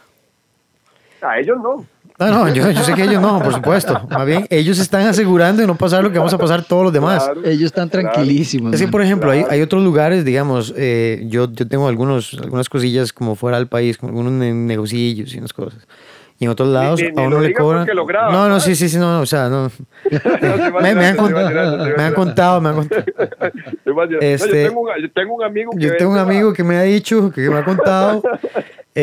A 1.21 1.39
ellos 1.39 1.59
no. 1.63 1.85
No, 2.19 2.31
no, 2.31 2.49
yo, 2.53 2.71
yo 2.71 2.83
sé 2.83 2.95
que 2.95 3.05
ellos 3.05 3.23
no, 3.23 3.41
por 3.41 3.53
supuesto. 3.55 4.07
Más 4.11 4.27
bien, 4.27 4.47
ellos 4.51 4.79
están 4.79 5.07
asegurando 5.07 5.61
de 5.61 5.69
no 5.69 5.77
pasar 5.77 6.03
lo 6.03 6.11
que 6.11 6.19
vamos 6.19 6.35
a 6.35 6.39
pasar 6.39 6.65
todos 6.65 6.83
los 6.85 6.93
demás. 6.93 7.23
Claro. 7.25 7.41
Ellos 7.45 7.67
están 7.67 7.89
Claro. 7.89 8.11
tranquilísimos. 8.11 8.75
Es 8.75 8.81
que, 8.83 8.89
por 8.89 9.03
ejemplo, 9.03 9.31
hay, 9.31 9.41
Claro. 9.41 9.55
hay 9.55 9.63
otros 9.63 9.83
lugares, 9.85 10.25
digamos, 10.25 10.75
eh, 10.77 11.25
yo, 11.29 11.51
yo 11.53 11.69
tengo 11.69 11.87
algunos, 11.87 12.37
algunas 12.43 12.69
cosillas 12.69 13.13
como 13.13 13.37
fuera 13.37 13.59
del 13.59 13.69
país, 13.69 13.99
como 13.99 14.11
algunos 14.11 14.33
ne- 14.33 14.53
negocillos 14.53 15.33
y 15.35 15.39
unas 15.39 15.53
cosas. 15.53 15.87
Y 16.41 16.45
en 16.45 16.51
otros 16.53 16.69
lados 16.69 17.01
ni- 17.03 17.11
ni 17.11 17.23
a 17.23 17.27
uno 17.27 17.37
lo 17.39 17.43
le 17.43 17.53
cobran. 17.53 17.85
graba, 18.07 18.33
No, 18.33 18.49
no, 18.49 18.61
sí, 18.61 18.75
sí, 18.77 18.89
sí, 18.89 18.97
no, 18.97 19.13
no, 19.13 19.21
o 19.23 19.27
sea, 19.27 19.49
no. 19.49 19.71
Me, 20.83 20.95
me 20.95 21.07
han, 21.07 21.17
tirando, 21.17 21.27
se 21.29 21.33
va 21.35 21.41
cont- 21.43 21.49
tirando, 21.49 21.85
se 21.85 21.91
va 21.91 21.97
me 21.97 22.03
han 22.05 22.15
contado, 22.15 22.61
me 22.61 22.69
han 22.69 22.75
contado. 22.77 23.05
Tirando. 23.05 24.05
No, 24.05 24.19
Este- 24.21 24.63
yo, 24.63 24.69
tengo 24.69 24.81
un, 24.81 24.89
yo 25.03 25.11
tengo 25.13 25.35
un 25.35 25.43
amigo 25.45 25.71
que 25.73 25.85
Yo 25.85 25.97
tengo 25.97 26.13
un 26.13 26.19
amigo 26.19 26.53
que 26.53 26.63
me 26.65 26.77
ha 26.77 26.83
dicho, 26.83 27.31
que 27.33 27.49
me 27.51 27.59
ha 27.59 27.65
contado, 27.65 28.23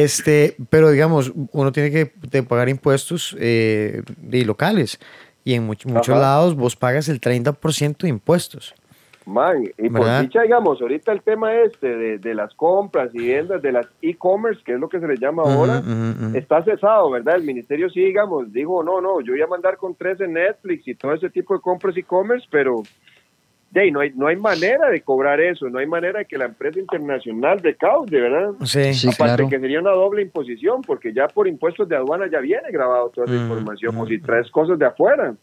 este, 0.04 0.58
pero 0.70 0.90
digamos, 0.92 1.32
uno 1.54 1.72
tiene 1.72 1.90
que 1.90 2.44
pagar 2.44 2.68
impuestos 2.68 3.36
eh, 3.40 4.02
de 4.18 4.44
locales. 4.44 5.00
Y 5.46 5.54
en 5.54 5.68
much- 5.70 5.86
muchos 5.86 6.18
lados 6.20 6.56
vos 6.56 6.76
pagas 6.76 7.08
el 7.08 7.22
30% 7.22 7.98
de 8.00 8.10
impuestos. 8.10 8.74
Man, 9.28 9.64
y 9.78 9.90
por 9.90 10.02
dicha, 10.24 10.42
digamos, 10.44 10.80
ahorita 10.82 11.12
el 11.12 11.22
tema 11.22 11.54
este 11.62 11.88
de, 11.96 12.18
de 12.20 12.36
las 12.36 12.54
compras 12.54 13.10
y 13.14 13.28
ventas 13.28 13.62
de 13.62 13.72
las 13.72 13.88
e-commerce, 14.02 14.62
que 14.64 14.74
es 14.74 14.80
lo 14.80 14.88
que 14.90 15.00
se 15.00 15.08
le 15.08 15.18
llama 15.18 15.44
ahora, 15.44 15.82
está 16.36 16.62
cesado, 16.64 17.10
¿verdad? 17.10 17.36
El 17.38 17.44
ministerio 17.44 17.90
sí, 17.90 18.02
digamos, 18.02 18.52
dijo, 18.54 18.84
no, 18.84 19.02
no, 19.02 19.22
yo 19.22 19.32
voy 19.34 19.42
a 19.42 19.48
mandar 19.48 19.78
con 19.78 19.96
tres 19.96 20.20
en 20.22 20.34
Netflix 20.34 20.88
y 20.88 20.94
todo 20.94 21.14
ese 21.14 21.30
tipo 21.32 21.56
de 21.56 21.62
compras 21.62 21.96
e-commerce, 21.98 22.46
pero 22.52 22.84
ahí, 23.80 23.92
no, 23.92 24.00
hay, 24.00 24.12
no 24.16 24.28
hay 24.28 24.36
manera 24.36 24.90
de 24.90 25.02
cobrar 25.02 25.40
eso, 25.42 25.70
no 25.70 25.80
hay 25.80 25.88
manera 25.88 26.20
de 26.20 26.26
que 26.26 26.38
la 26.38 26.46
empresa 26.46 26.80
internacional 26.80 27.60
recaude, 27.60 28.20
¿verdad? 28.22 28.52
Sí. 28.64 28.94
Sí, 28.94 29.08
Aparte 29.08 29.36
claro. 29.36 29.50
que 29.50 29.60
sería 29.60 29.80
una 29.80 29.92
doble 29.92 30.22
imposición, 30.22 30.82
porque 30.82 31.14
ya 31.14 31.28
por 31.28 31.48
impuestos 31.48 31.88
de 31.90 31.96
aduana 31.96 32.28
ya 32.32 32.40
viene 32.40 32.70
grabado 32.72 33.10
toda 33.10 33.26
esa 33.26 33.36
Mm, 33.36 33.42
información, 33.44 33.98
o 33.98 34.04
mm, 34.04 34.08
si 34.08 34.20
traes 34.20 34.50
cosas 34.52 34.80
de 34.80 34.86
afuera. 34.86 35.34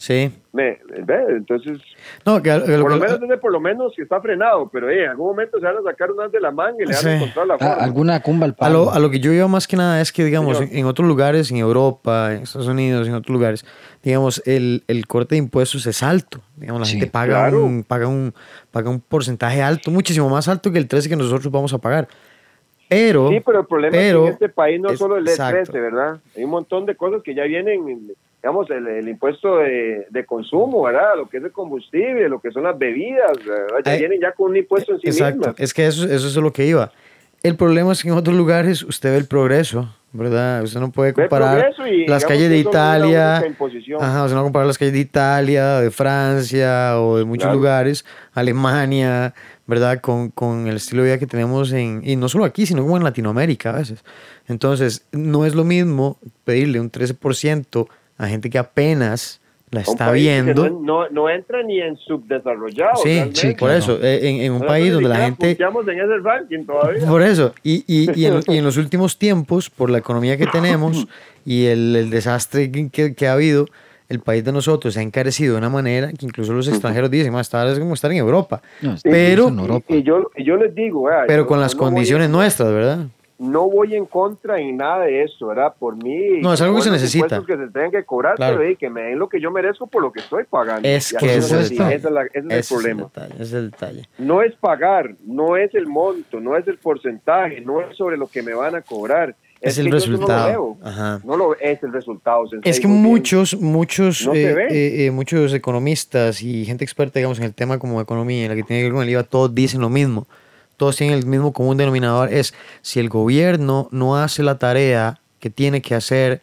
Sí. 0.00 0.30
Me, 0.52 0.78
ve, 1.04 1.24
entonces, 1.30 1.80
No, 2.24 2.40
que, 2.40 2.50
que 2.50 2.78
por 2.78 2.88
lo 2.88 3.00
que- 3.00 3.00
menos 3.00 3.20
desde 3.20 3.36
por 3.38 3.50
lo 3.50 3.58
menos 3.58 3.92
que 3.96 4.02
está 4.02 4.20
frenado, 4.20 4.68
pero 4.72 4.88
eh, 4.88 5.02
en 5.04 5.10
algún 5.10 5.26
momento 5.26 5.58
se 5.58 5.64
van 5.66 5.76
a 5.76 5.82
sacar 5.82 6.12
unas 6.12 6.30
de 6.30 6.38
la 6.40 6.52
manga 6.52 6.76
y 6.78 6.86
le 6.86 6.92
van 6.94 7.02
Sí. 7.02 7.08
a 7.08 7.16
encontrar 7.16 7.46
la 7.48 7.54
Ah, 7.54 7.58
forma. 7.58 7.74
alguna 7.82 8.22
cumba 8.22 8.44
al 8.46 8.52
a, 8.52 8.54
palo. 8.56 8.84
lo, 8.84 8.90
a 8.92 8.98
lo 9.00 9.10
que 9.10 9.18
yo 9.18 9.32
iba 9.32 9.48
más 9.48 9.66
que 9.66 9.76
nada 9.76 10.00
es 10.00 10.12
que, 10.12 10.22
digamos, 10.24 10.56
Señor. 10.56 10.72
en, 10.72 10.78
en 10.78 10.86
otros 10.86 11.08
lugares, 11.08 11.50
en 11.50 11.56
Europa, 11.56 12.32
en 12.32 12.42
Estados 12.44 12.68
Unidos, 12.68 13.08
en 13.08 13.14
otros 13.14 13.34
lugares, 13.34 13.66
digamos, 14.04 14.40
el, 14.46 14.84
el 14.86 15.04
corte 15.08 15.34
de 15.34 15.40
impuestos 15.40 15.84
es 15.84 16.00
alto. 16.04 16.40
Digamos, 16.56 16.78
la 16.80 16.86
Sí, 16.86 16.92
gente 16.92 17.08
paga, 17.10 17.48
claro. 17.48 17.64
un, 17.64 17.82
paga, 17.82 18.06
un, 18.06 18.32
paga 18.70 18.90
un 18.90 19.00
porcentaje 19.00 19.60
alto, 19.62 19.90
muchísimo 19.90 20.28
más 20.28 20.46
alto 20.46 20.70
que 20.70 20.78
el 20.78 20.86
13 20.86 21.08
que 21.08 21.16
nosotros 21.16 21.50
vamos 21.50 21.74
a 21.74 21.78
pagar. 21.78 22.06
Pero, 22.88 23.30
Sí, 23.30 23.40
pero 23.44 23.60
el 23.60 23.66
problema 23.66 23.92
pero- 23.96 24.18
es 24.20 24.22
que 24.22 24.28
en 24.28 24.32
este 24.34 24.48
país 24.48 24.80
no 24.80 24.90
es- 24.90 24.98
solo 25.00 25.16
el 25.16 25.26
exacto. 25.26 25.72
E13, 25.72 25.82
¿verdad? 25.82 26.20
Hay 26.36 26.44
un 26.44 26.50
montón 26.50 26.86
de 26.86 26.94
cosas 26.94 27.20
que 27.24 27.34
ya 27.34 27.42
vienen, 27.42 28.12
digamos, 28.42 28.70
el, 28.70 28.86
el 28.86 29.08
impuesto 29.08 29.58
de, 29.58 30.06
de 30.10 30.24
consumo, 30.24 30.82
¿verdad? 30.82 31.16
Lo 31.16 31.28
que 31.28 31.38
es 31.38 31.44
el 31.44 31.52
combustible, 31.52 32.28
lo 32.28 32.40
que 32.40 32.50
son 32.50 32.62
las 32.64 32.78
bebidas, 32.78 33.32
¿verdad? 33.44 33.78
Ya 33.84 33.92
Ay, 33.92 33.98
vienen 33.98 34.20
ya 34.20 34.32
con 34.32 34.50
un 34.50 34.56
impuesto 34.56 34.92
en 34.94 35.00
sí 35.00 35.08
Exacto, 35.08 35.38
mismas. 35.38 35.60
es 35.60 35.74
que 35.74 35.86
eso, 35.86 36.04
eso 36.04 36.26
es 36.28 36.36
lo 36.36 36.52
que 36.52 36.66
iba. 36.66 36.92
El 37.42 37.56
problema 37.56 37.92
es 37.92 38.02
que 38.02 38.08
en 38.08 38.14
otros 38.14 38.36
lugares 38.36 38.82
usted 38.82 39.10
ve 39.10 39.16
el 39.18 39.26
progreso, 39.26 39.88
¿verdad? 40.12 40.62
Usted 40.62 40.80
no 40.80 40.90
puede 40.90 41.12
comparar 41.12 41.72
y, 41.90 42.06
las 42.06 42.24
calles 42.24 42.48
de 42.50 42.58
Italia. 42.58 43.38
Ajá, 44.00 44.24
usted 44.24 44.36
no 44.36 44.42
comparar 44.42 44.66
las 44.66 44.78
calles 44.78 44.94
de 44.94 45.00
Italia, 45.00 45.80
de 45.80 45.90
Francia 45.90 47.00
o 47.00 47.16
de 47.16 47.24
muchos 47.24 47.44
Claro. 47.44 47.56
lugares, 47.58 48.04
Alemania, 48.32 49.34
¿verdad? 49.66 50.00
Con, 50.00 50.30
con 50.30 50.66
el 50.66 50.76
estilo 50.76 51.02
de 51.02 51.10
vida 51.10 51.18
que 51.18 51.26
tenemos 51.26 51.72
en, 51.72 52.02
y 52.04 52.16
no 52.16 52.28
solo 52.28 52.44
aquí, 52.44 52.66
sino 52.66 52.82
como 52.82 52.96
en 52.96 53.04
Latinoamérica 53.04 53.70
a 53.70 53.78
veces. 53.78 54.04
Entonces, 54.48 55.06
no 55.12 55.44
es 55.46 55.54
lo 55.54 55.64
mismo 55.64 56.18
pedirle 56.44 56.80
un 56.80 56.90
13% 56.90 57.86
a 58.18 58.26
gente 58.28 58.50
que 58.50 58.58
apenas 58.58 59.40
la 59.70 59.80
Un 59.80 59.86
está 59.86 60.10
viendo. 60.12 60.68
No, 60.70 60.80
no, 60.80 61.08
no 61.10 61.28
entra 61.30 61.62
ni 61.62 61.78
en 61.80 61.96
subdesarrollado. 61.98 62.96
Sí, 63.02 63.08
realmente. 63.14 63.40
sí, 63.40 63.54
por 63.54 63.70
eso, 63.70 63.98
eh, 64.02 64.20
en, 64.28 64.36
en 64.36 64.52
un 64.52 64.58
Nosotros 64.60 64.72
país 64.72 64.92
donde 64.92 65.08
la 65.10 65.16
gente... 65.16 65.50
en 65.50 66.00
ese 66.00 66.16
ranking 66.22 66.64
todavía. 66.64 67.06
Por 67.06 67.22
eso, 67.22 67.54
y, 67.62 67.84
y, 67.86 68.10
y, 68.18 68.26
en, 68.26 68.40
y 68.46 68.56
en 68.56 68.64
los 68.64 68.76
últimos 68.78 69.18
tiempos, 69.18 69.68
por 69.70 69.90
la 69.90 69.98
economía 69.98 70.36
que 70.38 70.46
tenemos 70.46 71.06
y 71.44 71.66
el, 71.66 71.94
el 71.96 72.10
desastre 72.10 72.70
que, 72.90 73.14
que- 73.14 73.28
ha 73.28 73.32
habido, 73.34 73.66
el 74.08 74.20
país 74.20 74.42
de 74.42 74.52
nosotros 74.52 74.94
se 74.94 75.00
ha 75.00 75.02
encarecido 75.02 75.52
de 75.52 75.58
una 75.58 75.68
manera 75.68 76.10
que 76.18 76.24
incluso 76.24 76.54
los 76.54 76.66
extranjeros 76.66 77.10
dicen, 77.10 77.30
más 77.30 77.46
esta 77.48 77.70
es 77.70 77.78
como 77.78 77.92
estar 77.92 78.10
en 78.10 78.16
Europa, 78.16 78.62
No, 78.80 78.94
está 78.94 79.10
pero- 79.10 79.48
en 79.48 79.58
Europa. 79.58 79.84
Y, 79.90 79.96
y 79.96 80.02
yo, 80.02 80.30
y 80.34 80.44
yo 80.44 80.56
les 80.56 80.74
digo, 80.74 81.02
vea, 81.04 81.24
pero 81.26 81.42
yo- 81.42 81.46
con 81.46 81.60
las 81.60 81.74
condiciones 81.74 82.24
en- 82.26 82.32
nuestras, 82.32 82.72
¿verdad? 82.72 83.06
No 83.38 83.70
voy 83.70 83.94
en 83.94 84.04
contra 84.06 84.58
en 84.60 84.76
nada 84.76 85.04
de 85.04 85.22
eso, 85.22 85.46
¿verdad? 85.46 85.72
Por 85.78 85.96
mí. 86.02 86.40
No, 86.40 86.52
es 86.52 86.60
algo 86.60 86.76
que 86.76 86.82
se 86.82 86.90
necesita. 86.90 87.42
que 87.46 87.56
se 87.56 87.68
tengan 87.68 87.90
que 87.92 88.04
cobrar, 88.04 88.34
Claro. 88.36 88.56
pero 88.58 88.68
eh, 88.70 88.76
que 88.76 88.90
me 88.90 89.02
den 89.02 89.18
lo 89.18 89.28
que 89.28 89.40
yo 89.40 89.50
merezco 89.50 89.86
por 89.86 90.02
lo 90.02 90.10
que 90.12 90.20
estoy 90.20 90.44
pagando. 90.44 90.88
Es 90.88 91.12
que 91.18 91.36
ese 91.36 91.60
es 91.60 91.70
ese 91.70 91.74
es, 91.94 92.04
la- 92.04 92.22
ese 92.24 92.38
es 92.38 92.44
el 92.44 92.50
Ese 92.52 92.58
es 92.58 92.70
el 92.70 92.76
problema. 92.76 93.02
detalle, 93.14 93.34
es 93.42 93.52
el 93.52 93.70
detalle. 93.70 94.08
No 94.18 94.42
es 94.42 94.54
pagar, 94.56 95.14
no 95.24 95.56
es 95.56 95.74
el 95.74 95.86
monto, 95.86 96.40
no 96.40 96.56
es 96.56 96.66
el 96.66 96.78
porcentaje, 96.78 97.60
no 97.60 97.80
es 97.80 97.96
sobre 97.96 98.16
lo 98.16 98.26
que 98.26 98.42
me 98.42 98.54
van 98.54 98.74
a 98.74 98.82
cobrar. 98.82 99.36
Es 99.60 99.76
el 99.78 99.90
resultado. 99.90 100.46
No 100.46 100.52
lo 100.54 100.74
veo. 100.74 100.76
Ajá. 100.84 101.20
No 101.24 101.36
lo 101.36 101.56
es 101.58 101.82
el 101.82 101.92
resultado. 101.92 102.44
Es 102.62 102.78
que 102.78 102.86
muchos, 102.86 103.56
muchos, 103.60 104.24
No 104.26 104.32
eh, 104.34 104.52
eh, 104.70 105.06
eh, 105.06 105.10
muchos 105.10 105.52
economistas 105.52 106.42
y 106.42 106.64
gente 106.64 106.84
experta, 106.84 107.18
digamos, 107.18 107.38
en 107.38 107.44
el 107.44 107.54
tema 107.54 107.78
como 107.78 108.00
economía, 108.00 108.44
en 108.44 108.50
la 108.50 108.54
que 108.56 108.62
tiene 108.62 108.82
que 108.82 108.86
ver 108.86 108.92
con 108.94 109.02
el 109.02 109.10
IVA, 109.10 109.24
todos 109.24 109.52
dicen 109.54 109.80
lo 109.80 109.88
mismo. 109.88 110.26
Todos 110.78 110.96
tienen 110.96 111.18
el 111.18 111.26
mismo 111.26 111.52
común 111.52 111.76
denominador. 111.76 112.32
Es 112.32 112.54
si 112.80 113.00
el 113.00 113.10
gobierno 113.10 113.88
no 113.90 114.16
hace 114.16 114.42
la 114.42 114.58
tarea 114.58 115.20
que 115.40 115.50
tiene 115.50 115.82
que 115.82 115.94
hacer 115.94 116.40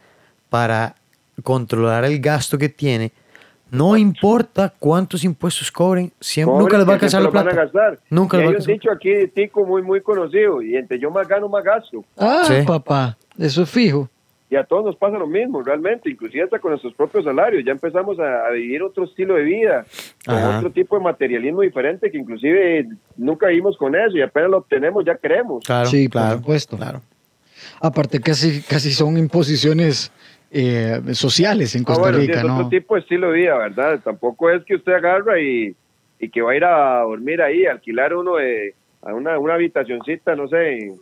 para 0.49 0.95
controlar 1.43 2.05
el 2.05 2.19
gasto 2.19 2.57
que 2.57 2.69
tiene, 2.69 3.11
no 3.71 3.97
importa 3.97 4.71
cuántos 4.77 5.23
impuestos 5.23 5.71
cobren, 5.71 6.11
siempre, 6.19 6.57
nunca 6.57 6.77
les 6.77 6.85
va 6.87 6.91
a 6.91 6.93
alcanzar 6.95 7.21
la 7.21 7.31
plata. 7.31 7.49
a 7.49 7.53
gastar. 7.53 7.99
Nunca 8.09 8.37
y 8.37 8.41
les 8.41 8.47
va 8.47 8.49
a 8.49 8.51
hay 8.51 8.55
un 8.55 8.61
alcanzar. 8.61 8.73
dicho 8.73 8.91
aquí 8.91 9.09
de 9.09 9.27
tico 9.27 9.65
muy, 9.65 9.81
muy 9.81 10.01
conocido, 10.01 10.61
y 10.61 10.75
entre 10.77 10.99
yo 10.99 11.09
más 11.11 11.27
gano, 11.27 11.49
más 11.49 11.63
gasto. 11.63 12.05
Ah, 12.17 12.43
Sí. 12.45 12.53
papá, 12.65 13.17
eso 13.37 13.63
es 13.63 13.69
fijo. 13.69 14.07
Y 14.49 14.55
a 14.55 14.63
todos 14.63 14.85
nos 14.85 14.95
pasa 14.95 15.17
lo 15.17 15.25
mismo, 15.25 15.63
realmente, 15.63 16.07
inclusive 16.09 16.43
hasta 16.43 16.59
con 16.59 16.69
nuestros 16.71 16.93
propios 16.93 17.23
salarios. 17.23 17.63
Ya 17.65 17.71
empezamos 17.71 18.19
a, 18.19 18.45
a 18.45 18.51
vivir 18.51 18.83
otro 18.83 19.05
estilo 19.05 19.33
de 19.33 19.43
vida, 19.43 19.85
con 20.23 20.35
otro 20.35 20.69
tipo 20.69 20.97
de 20.97 21.03
materialismo 21.03 21.61
diferente 21.61 22.11
que 22.11 22.17
inclusive 22.19 22.87
nunca 23.17 23.47
vimos 23.47 23.75
con 23.75 23.95
eso 23.95 24.15
y 24.17 24.21
apenas 24.21 24.51
lo 24.51 24.57
obtenemos 24.57 25.03
ya 25.03 25.15
queremos. 25.17 25.63
Claro, 25.65 25.87
Sí, 25.89 26.07
por 26.07 26.21
claro, 26.21 26.37
supuesto. 26.37 26.77
Claro. 26.77 27.01
Aparte, 27.81 28.19
casi, 28.19 28.61
casi 28.61 28.91
son 28.91 29.17
imposiciones 29.17 30.11
eh, 30.51 31.01
sociales 31.13 31.75
en 31.75 31.81
Ah, 31.81 31.85
Costa 31.85 32.01
bueno, 32.03 32.19
sí, 32.19 32.27
Rica, 32.27 32.39
es 32.39 32.45
¿no? 32.45 32.55
otro 32.57 32.69
tipo 32.69 32.93
de 32.95 33.01
estilo 33.01 33.31
de 33.31 33.37
vida, 33.39 33.57
¿verdad? 33.57 33.99
Tampoco 34.03 34.51
es 34.51 34.63
que 34.63 34.75
usted 34.75 34.93
agarra 34.93 35.39
y, 35.41 35.75
y 36.19 36.29
que 36.29 36.41
va 36.43 36.51
a 36.51 36.55
ir 36.55 36.63
a 36.63 36.99
dormir 37.01 37.41
ahí, 37.41 37.65
alquilar 37.65 38.15
uno 38.15 38.35
de 38.35 38.75
a 39.01 39.13
una, 39.13 39.37
una 39.39 39.55
habitacioncita, 39.55 40.35
no 40.35 40.47
sé, 40.47 40.77
en, 40.77 40.95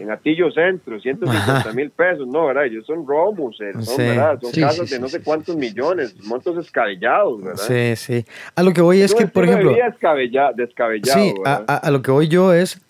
en 0.00 0.10
Atillo 0.10 0.50
Centro, 0.50 0.98
150 1.00 1.72
mil 1.72 1.90
pesos, 1.90 2.26
no, 2.26 2.46
¿verdad? 2.46 2.64
Ellos 2.64 2.84
son 2.86 3.06
romos, 3.06 3.56
eh, 3.60 3.72
son, 3.74 3.84
Sí. 3.84 4.02
¿verdad? 4.02 4.38
Son 4.40 4.52
Sí, 4.52 4.60
casas 4.60 4.88
sí, 4.88 4.94
de 4.94 5.00
no 5.00 5.06
sí, 5.08 5.12
sé 5.18 5.22
cuántos 5.22 5.56
millones, 5.56 6.14
montos 6.24 6.56
escabellados, 6.58 7.42
¿verdad? 7.42 7.62
Sí, 7.66 7.96
sí. 7.96 8.24
A 8.54 8.62
lo 8.62 8.72
que 8.72 8.80
voy 8.80 9.00
es 9.02 9.14
que, 9.14 9.26
por 9.26 9.44
ejemplo, 9.44 9.74
vida 9.74 9.86
descabella- 9.86 10.52
descabellado, 10.54 11.20
Sí, 11.20 11.34
a, 11.44 11.62
a- 11.68 11.76
a 11.76 11.90
lo 11.90 12.00
que 12.02 12.10
voy 12.10 12.28
yo 12.28 12.52
es, 12.54 12.80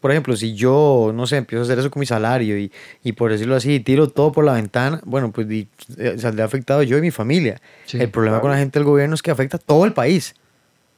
por 0.00 0.10
ejemplo, 0.10 0.34
si 0.36 0.54
yo, 0.54 1.12
no 1.14 1.26
sé, 1.26 1.36
empiezo 1.36 1.62
a 1.62 1.64
hacer 1.64 1.78
eso 1.78 1.90
con 1.90 2.00
mi 2.00 2.06
salario 2.06 2.58
y, 2.58 2.72
y 3.04 3.12
por 3.12 3.30
decirlo 3.30 3.54
así, 3.54 3.78
tiro 3.80 4.08
todo 4.08 4.32
por 4.32 4.44
la 4.44 4.52
ventana, 4.54 5.00
bueno, 5.04 5.30
pues 5.32 5.46
di- 5.48 5.68
eh, 5.98 6.14
saldré 6.18 6.42
afectado 6.42 6.82
yo 6.82 6.98
y 6.98 7.00
mi 7.00 7.10
familia. 7.10 7.60
Sí, 7.84 7.98
el 8.00 8.08
problema 8.10 8.36
claro. 8.36 8.42
con 8.42 8.50
la 8.52 8.58
gente 8.58 8.78
del 8.78 8.86
gobierno 8.86 9.14
es 9.14 9.22
que 9.22 9.30
afecta 9.30 9.56
a 9.58 9.60
todo 9.60 9.84
el 9.84 9.92
país. 9.92 10.34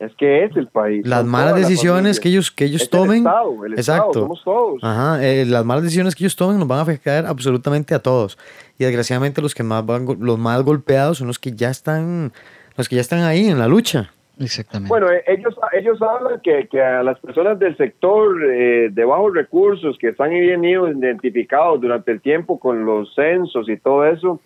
Es 0.00 0.12
que 0.16 0.44
es 0.44 0.56
el 0.56 0.66
país. 0.66 1.06
Las 1.06 1.24
malas 1.24 1.54
decisiones 1.56 2.18
que 2.20 2.28
ellos, 2.28 2.50
que 2.50 2.64
ellos 2.64 2.82
Es 2.82 2.88
el 2.88 2.90
tomen. 2.90 3.18
Estado, 3.18 3.64
el 3.64 3.74
Estado, 3.74 3.98
exacto. 4.00 4.20
somos 4.20 4.44
todos. 4.44 4.80
Ajá, 4.84 5.24
eh, 5.24 5.44
las 5.46 5.64
malas 5.64 5.84
decisiones 5.84 6.14
que 6.14 6.24
ellos 6.24 6.36
tomen 6.36 6.58
nos 6.58 6.66
van 6.68 6.80
a 6.80 6.82
afectar 6.82 7.24
absolutamente 7.26 7.94
a 7.94 8.00
todos. 8.00 8.36
Y 8.78 8.84
desgraciadamente 8.84 9.40
los 9.40 9.54
que 9.54 9.62
más 9.62 9.86
van, 9.86 10.04
go- 10.04 10.16
los 10.18 10.38
más 10.38 10.62
golpeados 10.62 11.18
son 11.18 11.28
los 11.28 11.38
que 11.38 11.52
ya 11.52 11.70
están, 11.70 12.32
los 12.76 12.88
que 12.88 12.96
ya 12.96 13.00
están 13.00 13.20
ahí 13.20 13.46
en 13.46 13.58
la 13.58 13.68
lucha. 13.68 14.10
Exactamente. 14.40 14.88
Bueno, 14.88 15.08
eh, 15.12 15.22
ellos, 15.28 15.54
ellos 15.72 16.02
hablan 16.02 16.40
que, 16.42 16.66
que 16.68 16.82
a 16.82 17.04
las 17.04 17.20
personas 17.20 17.56
del 17.60 17.76
sector 17.76 18.36
eh, 18.52 18.88
de 18.90 19.04
bajos 19.04 19.32
recursos 19.32 19.96
que 19.96 20.08
están 20.08 20.30
bien 20.30 20.64
ido- 20.64 20.90
identificados 20.90 21.80
durante 21.80 22.10
el 22.10 22.20
tiempo 22.20 22.58
con 22.58 22.84
los 22.84 23.14
censos 23.14 23.68
y 23.68 23.76
todo 23.76 24.04
eso, 24.04 24.40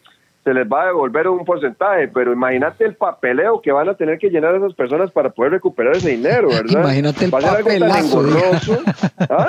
se 0.49 0.55
les 0.55 0.67
va 0.67 0.85
a 0.85 0.87
devolver 0.87 1.29
un 1.29 1.45
porcentaje, 1.45 2.09
pero 2.09 2.33
imagínate 2.33 2.83
el 2.87 2.95
papeleo 2.95 3.61
que 3.61 3.71
van 3.71 3.87
a 3.91 3.95
tener 3.95 4.19
que 4.19 4.31
llenar 4.31 4.55
esas 4.55 4.73
personas 4.73 5.11
para 5.11 5.29
poder 5.29 5.53
recuperar 5.53 5.95
ese 5.97 6.13
dinero, 6.13 6.49
¿verdad? 6.49 6.81
Imagínate 6.81 7.27
el 7.27 7.31
papelazo. 7.31 8.25
¿Ah? 9.29 9.49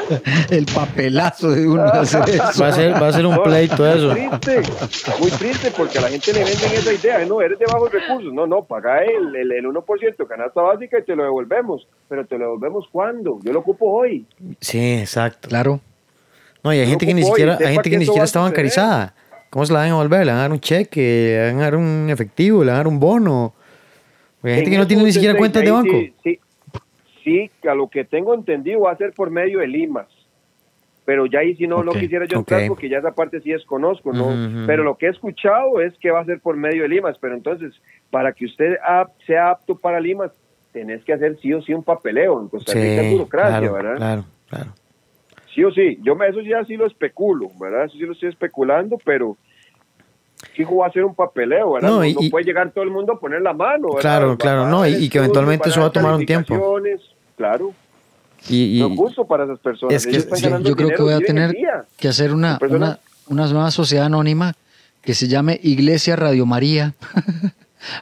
El 0.49 0.65
papelazo 0.65 1.51
de 1.51 1.67
uno 1.69 1.83
hacer 1.93 2.27
eso. 2.27 2.61
Va 2.61 2.67
a 2.67 2.71
ser, 2.73 3.01
va 3.01 3.07
a 3.07 3.13
ser 3.13 3.25
un 3.25 3.35
No, 3.35 3.43
pleito 3.43 3.87
eso. 3.87 4.13
Muy 4.13 4.39
triste, 4.39 5.11
muy 5.21 5.31
triste 5.31 5.71
porque 5.77 5.99
a 5.99 6.01
la 6.01 6.09
gente 6.09 6.33
le 6.33 6.39
venden 6.39 6.71
esa 6.73 6.93
idea, 6.93 7.25
no, 7.25 7.41
eres 7.41 7.57
de 7.57 7.65
bajos 7.65 7.91
recursos, 7.93 8.33
no, 8.33 8.45
no, 8.45 8.65
paga 8.65 9.01
el, 9.05 9.33
el, 9.37 9.51
el 9.53 9.65
1% 9.67 10.27
canasta 10.27 10.61
básica 10.61 10.99
y 10.99 11.03
te 11.03 11.15
lo 11.15 11.23
devolvemos, 11.23 11.87
pero 12.09 12.25
te 12.25 12.37
lo 12.37 12.45
devolvemos 12.45 12.89
cuando, 12.91 13.39
yo 13.41 13.53
lo 13.53 13.59
ocupo 13.59 13.89
hoy. 13.89 14.25
Sí, 14.59 14.95
exacto. 14.95 15.47
Claro. 15.47 15.79
No, 16.61 16.73
y 16.73 16.79
hay 16.79 16.87
gente 16.87 17.05
que 17.05 17.13
ni 17.13 17.23
siquiera, 17.23 17.57
hay 17.57 17.73
gente 17.73 17.89
que 17.89 17.97
ni 17.97 18.03
siquiera 18.03 18.25
está 18.25 18.41
bancarizada. 18.41 19.13
¿Cómo 19.49 19.65
se 19.65 19.73
la 19.73 19.79
van 19.79 19.87
a 19.89 19.91
devolver? 19.91 20.25
¿Le 20.25 20.31
van 20.31 20.39
a 20.39 20.41
dar 20.43 20.51
un 20.51 20.59
cheque? 20.59 21.35
¿Le 21.37 21.47
van 21.51 21.59
a 21.61 21.63
dar 21.63 21.75
un 21.75 22.07
efectivo? 22.09 22.63
¿Le 22.63 22.67
van 22.67 22.75
a 22.75 22.77
dar 22.79 22.87
un 22.87 22.99
bono? 22.99 23.53
Porque 24.41 24.51
hay 24.51 24.55
gente 24.57 24.69
En 24.69 24.73
que 24.75 24.77
no 24.79 24.87
tiene 24.87 25.03
ni 25.03 25.11
siquiera 25.11 25.37
cuentas 25.37 25.63
de 25.63 25.71
banco. 25.71 25.97
Sí, 25.97 26.13
sí, 26.23 26.39
sí, 27.23 27.51
a 27.67 27.73
lo 27.73 27.89
que 27.89 28.05
tengo 28.05 28.33
entendido 28.33 28.81
va 28.81 28.91
a 28.91 28.97
ser 28.97 29.13
por 29.13 29.29
medio 29.31 29.59
de 29.59 29.67
limas. 29.67 30.07
Pero 31.05 31.25
ya 31.25 31.39
ahí 31.39 31.55
si 31.55 31.65
no, 31.65 31.83
no 31.83 31.91
Ok, 31.91 31.97
quisiera 31.97 32.25
yo 32.25 32.37
entrar 32.37 32.67
porque 32.67 32.87
ya 32.87 32.99
esa 32.99 33.11
parte 33.15 33.41
sí 33.41 33.49
desconozco, 33.49 34.13
¿no? 34.13 34.65
Pero 34.67 34.83
lo 34.83 34.95
que 34.95 35.07
he 35.07 35.09
escuchado 35.09 35.81
es 35.81 35.97
que 35.97 36.11
va 36.11 36.19
a 36.19 36.25
ser 36.25 36.39
por 36.39 36.55
medio 36.55 36.83
de 36.83 36.89
limas. 36.89 37.17
Pero 37.19 37.33
entonces, 37.33 37.73
para 38.11 38.31
que 38.33 38.45
usted 38.45 38.77
sea 39.25 39.49
apto 39.49 39.75
para 39.75 39.99
limas, 39.99 40.31
tenés 40.71 41.03
que 41.03 41.13
hacer 41.13 41.37
sí 41.41 41.51
o 41.51 41.63
sí 41.63 41.73
un 41.73 41.83
papeleo. 41.83 42.39
En 42.39 42.47
Costa 42.47 42.73
Rica 42.75 43.01
Sí, 43.01 43.11
burocracia, 43.11 43.57
claro, 43.59 43.73
¿verdad? 43.73 43.97
claro, 43.97 44.25
claro. 44.49 44.71
Sí 45.59 45.63
o 45.65 45.71
sí, 45.73 45.99
yo 46.01 46.15
me, 46.15 46.25
eso 46.29 46.39
ya 46.39 46.63
sí 46.63 46.77
lo 46.77 46.87
especulo, 46.87 47.49
¿verdad? 47.59 47.83
Eso 47.83 47.95
sí 47.97 48.03
lo 48.05 48.13
estoy 48.13 48.29
especulando, 48.29 48.97
pero 49.03 49.35
fijo 50.53 50.77
va 50.77 50.87
a 50.87 50.91
ser 50.91 51.03
un 51.03 51.13
papeleo, 51.13 51.73
¿verdad? 51.73 51.89
No, 51.89 51.95
No, 51.97 52.05
y- 52.05 52.13
no 52.13 52.21
puede 52.31 52.45
llegar 52.45 52.71
todo 52.71 52.85
el 52.85 52.91
mundo 52.91 53.11
a 53.13 53.19
poner 53.19 53.41
la 53.41 53.51
mano, 53.51 53.87
¿verdad? 53.89 53.99
Claro, 54.01 54.29
Va- 54.29 54.37
claro, 54.37 54.67
no, 54.69 54.87
y- 54.87 54.95
y 54.95 55.09
que 55.09 55.17
eventualmente 55.17 55.67
eso 55.67 55.81
va 55.81 55.87
a 55.87 55.91
tomar 55.91 56.13
un 56.13 56.25
tiempo. 56.25 56.79
Claro, 57.35 57.73
Y, 58.47 58.79
no 58.79 58.87
y- 58.87 58.91
es 58.93 58.97
justo 58.97 59.25
para 59.27 59.43
esas 59.43 59.59
personas. 59.59 59.95
Es 59.95 60.07
que- 60.07 60.21
Sí, 60.37 60.47
yo 60.63 60.75
creo 60.77 60.89
que 60.95 61.01
voy 61.03 61.13
a 61.13 61.19
tener 61.19 61.53
que 61.97 62.07
hacer 62.07 62.33
una, 62.33 62.57
una, 62.69 62.99
una 63.27 63.47
nueva 63.47 63.71
sociedad 63.71 64.05
anónima 64.05 64.53
que 65.01 65.13
se 65.13 65.27
llame 65.27 65.59
Iglesia 65.61 66.15
Radio 66.15 66.45
María. 66.45 66.93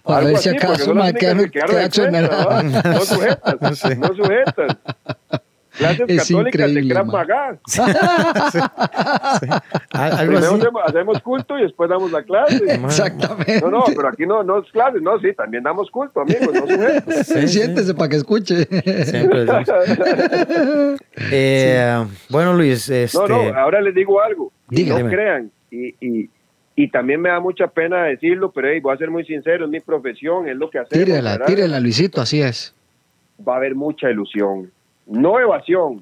Para 0.04 0.20
Algo 0.20 0.30
ver 0.32 0.38
si 0.40 0.50
así, 0.50 0.58
acaso 0.58 0.94
me 0.96 1.02
únicas 1.02 1.20
queda, 1.20 1.38
que 1.38 1.52
quedaron 1.52 1.76
queda 1.76 1.86
exentas. 1.86 2.84
No 2.84 3.02
sujetas, 3.02 3.56
No 3.62 3.76
sé. 3.76 3.96
no 3.96 4.08
sujetas. 4.16 4.78
Clases 5.78 6.06
Es 6.08 6.28
católicas 6.28 6.74
de 6.74 6.88
Krav. 6.88 7.06
Maga. 7.08 7.60
Algo 9.92 10.38
así. 10.38 10.66
hacemos, 10.86 11.22
culto 11.22 11.58
y 11.58 11.64
después 11.64 11.90
damos 11.90 12.12
la 12.12 12.24
clase. 12.24 12.64
Exactamente. 12.74 13.62
No, 13.62 13.70
no, 13.70 13.84
pero 13.86 14.08
aquí 14.10 14.26
no, 14.26 14.44
no 14.44 14.60
es 14.60 14.72
clase, 14.72 15.00
no, 15.02 15.20
sí, 15.20 15.34
también 15.34 15.64
damos 15.64 15.90
culto, 15.92 16.22
amigos, 16.22 16.50
no. 16.54 17.14
Sí, 17.24 17.24
sí. 17.24 17.48
Siéntese 17.48 17.94
para 17.94 18.10
que 18.10 18.16
escuche. 18.18 18.66
Siempre. 19.06 19.46
Eh, 21.32 22.06
Bueno, 22.30 22.54
Luis, 22.54 22.88
este, 22.90 23.18
No, 23.18 23.28
no, 23.28 23.58
ahora 23.58 23.82
les 23.82 23.94
digo 23.96 24.22
algo. 24.22 24.52
Diga. 24.70 25.00
no 25.00 25.10
crean. 25.10 25.52
Y, 25.72 25.96
y, 26.00 26.30
y 26.76 26.90
también 26.90 27.20
me 27.22 27.30
da 27.30 27.40
mucha 27.40 27.68
pena 27.68 28.04
decirlo, 28.04 28.52
pero 28.52 28.70
hey, 28.70 28.80
voy 28.80 28.94
a 28.94 28.98
ser 28.98 29.10
muy 29.10 29.26
sincero, 29.26 29.66
es 29.66 29.72
mi 29.72 29.80
profesión, 29.80 30.48
es 30.48 30.56
lo 30.56 30.70
que 30.70 30.80
hacemos. 30.80 31.06
Tírela, 31.06 31.32
¿verdad? 31.32 31.46
tírela, 31.48 31.80
Luisito, 31.80 32.22
así 32.22 32.42
es. 32.42 32.74
Va 33.46 33.54
a 33.56 33.58
haber 33.58 33.74
mucha 33.76 34.10
ilusión. 34.10 34.72
No 35.08 35.40
evasión. 35.40 36.02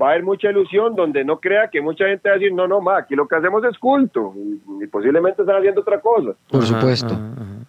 Va 0.00 0.08
a 0.08 0.10
haber 0.12 0.22
mucha 0.22 0.50
ilusión 0.50 0.94
donde 0.94 1.22
no 1.22 1.38
crea 1.38 1.68
que 1.68 1.82
mucha 1.82 2.06
gente 2.06 2.28
va 2.28 2.36
a 2.36 2.38
decir, 2.38 2.52
no, 2.52 2.66
no, 2.66 2.80
ma, 2.80 2.98
aquí 2.98 3.14
lo 3.14 3.28
que 3.28 3.36
hacemos 3.36 3.62
es 3.64 3.76
culto. 3.78 4.32
Y, 4.36 4.84
y 4.84 4.86
posiblemente 4.86 5.42
están 5.42 5.56
haciendo 5.56 5.82
otra 5.82 6.00
cosa. 6.00 6.30
Por 6.50 6.64
supuesto. 6.64 7.14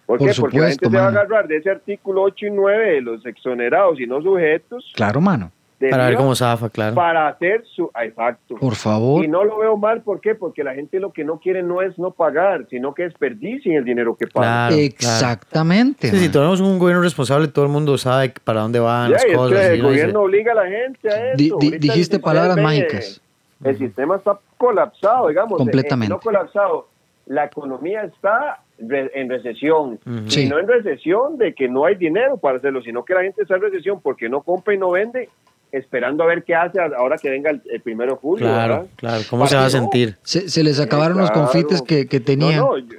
¿Por, 0.06 0.18
qué? 0.18 0.32
Porque 0.38 0.58
la 0.58 0.68
gente 0.68 0.86
supuesto, 0.86 0.90
se 0.90 0.96
va 0.96 1.04
a 1.04 1.08
agarrar 1.08 1.48
de 1.48 1.58
ese 1.58 1.70
artículo 1.70 2.22
8 2.22 2.46
y 2.46 2.50
9 2.50 2.92
de 2.92 3.00
los 3.02 3.26
exonerados 3.26 4.00
y 4.00 4.06
no 4.06 4.22
sujetos. 4.22 4.90
Claro, 4.94 5.20
mano. 5.20 5.50
De 5.86 5.90
Para 5.90 6.06
ver 6.06 6.16
cómo 6.16 6.34
zafa, 6.34 6.68
claro. 6.70 6.94
Para 6.94 7.28
hacer 7.28 7.64
su... 7.74 7.90
Exacto. 8.02 8.56
Por 8.56 8.74
favor. 8.74 9.24
Y 9.24 9.28
no 9.28 9.44
lo 9.44 9.58
veo 9.58 9.76
mal, 9.76 10.02
¿por 10.02 10.20
qué? 10.20 10.34
Porque 10.34 10.62
la 10.64 10.74
gente 10.74 10.98
lo 11.00 11.12
que 11.12 11.24
no 11.24 11.38
quiere 11.38 11.62
no 11.62 11.82
es 11.82 11.98
no 11.98 12.10
pagar, 12.10 12.66
sino 12.70 12.94
que 12.94 13.04
desperdicien 13.04 13.76
el 13.76 13.84
dinero 13.84 14.16
que 14.16 14.26
pagan. 14.26 14.68
Claro, 14.70 14.82
Exactamente. 14.82 16.10
Sí, 16.10 16.18
si 16.18 16.28
tenemos 16.28 16.60
un 16.60 16.78
gobierno 16.78 17.02
responsable, 17.02 17.48
todo 17.48 17.64
el 17.64 17.70
mundo 17.70 17.96
sabe 17.98 18.32
para 18.44 18.60
dónde 18.60 18.80
van 18.80 19.08
Ya, 19.10 19.14
las 19.14 19.24
es 19.24 19.36
cosas. 19.36 19.58
que 19.58 19.66
el 19.66 19.72
dice, 19.74 19.82
gobierno 19.86 20.20
obliga 20.22 20.52
a 20.52 20.54
la 20.56 20.66
gente 20.66 21.08
a 21.08 21.26
eso. 21.28 21.36
Di- 21.36 21.44
di- 21.44 21.50
Ahorita 21.52 21.76
dijiste 21.78 22.18
palabras 22.18 22.56
mágicas. 22.56 23.20
eh, 23.64 23.68
El 23.70 23.78
sistema 23.78 24.16
está 24.16 24.38
colapsado, 24.58 25.28
digamos. 25.28 25.56
Completamente. 25.58 26.12
eh, 26.12 26.16
no 26.16 26.20
colapsado. 26.20 26.88
La 27.26 27.44
economía 27.46 28.02
está 28.04 28.60
re- 28.78 29.10
en 29.14 29.30
recesión. 29.30 29.98
Ujú. 30.04 30.24
Y 30.26 30.30
Sí. 30.30 30.48
no 30.48 30.58
en 30.58 30.68
recesión 30.68 31.38
de 31.38 31.54
que 31.54 31.68
no 31.68 31.86
hay 31.86 31.94
dinero 31.94 32.36
para 32.36 32.58
hacerlo, 32.58 32.82
sino 32.82 33.04
que 33.04 33.14
la 33.14 33.22
gente 33.22 33.42
está 33.42 33.56
en 33.56 33.62
recesión 33.62 34.00
porque 34.02 34.28
no 34.28 34.42
compra 34.42 34.74
y 34.74 34.78
no 34.78 34.90
vende, 34.90 35.30
esperando 35.72 36.22
a 36.22 36.26
ver 36.26 36.44
qué 36.44 36.54
hace 36.54 36.78
ahora 36.80 37.16
que 37.18 37.30
venga 37.30 37.50
el, 37.50 37.62
el 37.70 37.80
primero 37.80 38.12
de 38.12 38.18
julio. 38.18 38.46
Claro, 38.46 38.74
¿verdad? 38.74 38.88
claro. 38.96 39.22
¿Cómo 39.30 39.40
Para 39.42 39.50
se 39.50 39.56
va 39.56 39.64
a 39.66 39.70
sentir? 39.70 40.16
Se, 40.22 40.48
se 40.48 40.62
les 40.62 40.78
acabaron 40.80 41.18
los 41.18 41.30
Claro. 41.30 41.46
confites 41.48 41.82
que, 41.82 42.06
que 42.06 42.20
tenían. 42.20 42.60
No, 42.60 42.76
no, 42.76 42.78
yo, 42.78 42.96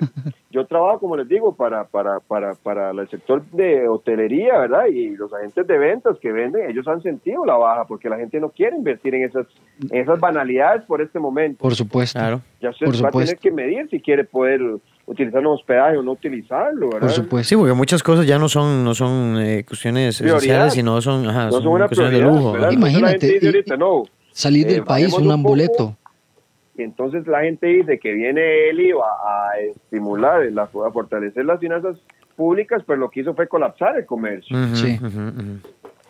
yo 0.52 0.66
trabajo, 0.66 1.00
como 1.00 1.18
les 1.18 1.28
digo, 1.28 1.54
para, 1.56 1.84
para, 1.86 2.20
para, 2.22 2.54
para 2.56 2.92
el 2.92 3.10
sector 3.10 3.44
de 3.52 3.88
hotelería, 3.88 4.58
¿verdad? 4.60 4.86
Y 4.88 5.10
los 5.16 5.34
agentes 5.34 5.68
de 5.68 5.78
ventas 5.78 6.18
que 6.22 6.32
venden, 6.32 6.70
ellos 6.70 6.88
han 6.88 7.02
sentido 7.02 7.46
la 7.46 7.56
baja 7.58 7.86
porque 7.86 8.10
la 8.10 8.18
gente 8.18 8.40
no 8.40 8.50
quiere 8.50 8.76
invertir 8.76 9.16
en 9.16 9.24
esas, 9.26 9.46
en 9.92 9.98
esas 10.02 10.20
banalidades 10.20 10.84
por 10.86 11.02
este 11.02 11.20
momento. 11.20 11.60
Por 11.62 11.76
supuesto. 11.76 12.20
Claro. 12.20 12.42
Ya 12.62 12.70
usted 12.70 12.86
por 12.86 12.96
va 12.96 13.10
a 13.10 13.12
tener 13.12 13.28
supuesto. 13.28 13.42
que 13.42 13.52
medir 13.52 13.90
si 13.90 14.00
quiere 14.00 14.24
poder 14.24 14.62
utilizar 15.08 15.40
un 15.42 15.48
hospedaje 15.54 15.98
o 15.98 16.04
no 16.04 16.12
utilizarlo, 16.14 16.88
¿verdad? 16.88 17.00
Por 17.02 17.12
supuesto. 17.12 17.50
Sí, 17.50 17.56
porque 17.56 17.74
muchas 17.74 18.02
cosas 18.02 18.26
ya 18.26 18.40
no 18.40 18.50
son, 18.50 18.84
no 18.84 18.96
son 18.96 19.38
eh, 19.40 19.64
cuestiones 19.68 20.18
Prioridad. 20.18 20.38
esenciales, 20.38 20.74
sino 20.74 21.02
son, 21.02 21.28
ajá, 21.30 21.46
No 21.46 21.52
son 21.52 21.64
son 21.64 21.72
una 21.74 21.88
cuestiones 21.88 22.14
de 22.20 22.26
lujo. 22.26 22.52
¿verdad? 22.54 22.72
Imagínate, 22.72 23.40
y- 23.42 23.46
ahorita, 23.46 23.78
no, 23.78 24.04
Salir 24.32 24.68
Eh, 24.68 24.74
del 24.74 24.84
país, 24.84 25.06
bajemos 25.12 25.22
un 25.22 25.32
un. 25.32 25.96
Y 26.78 26.82
entonces 26.84 27.26
la 27.26 27.42
gente 27.42 27.68
dice 27.68 27.98
que 28.00 28.12
viene 28.14 28.70
el 28.70 28.80
IVA 28.82 29.06
a 29.06 29.58
estimular, 29.60 30.44
la- 30.52 30.64
a 30.64 30.92
fortalecer 30.92 31.46
las 31.46 31.60
finanzas 31.60 31.96
públicas, 32.36 32.82
pero 32.86 33.00
lo 33.00 33.10
que 33.10 33.22
hizo 33.22 33.34
fue 33.34 33.48
colapsar 33.48 33.96
el 33.98 34.06
comercio. 34.06 34.58
Sí. 34.74 35.00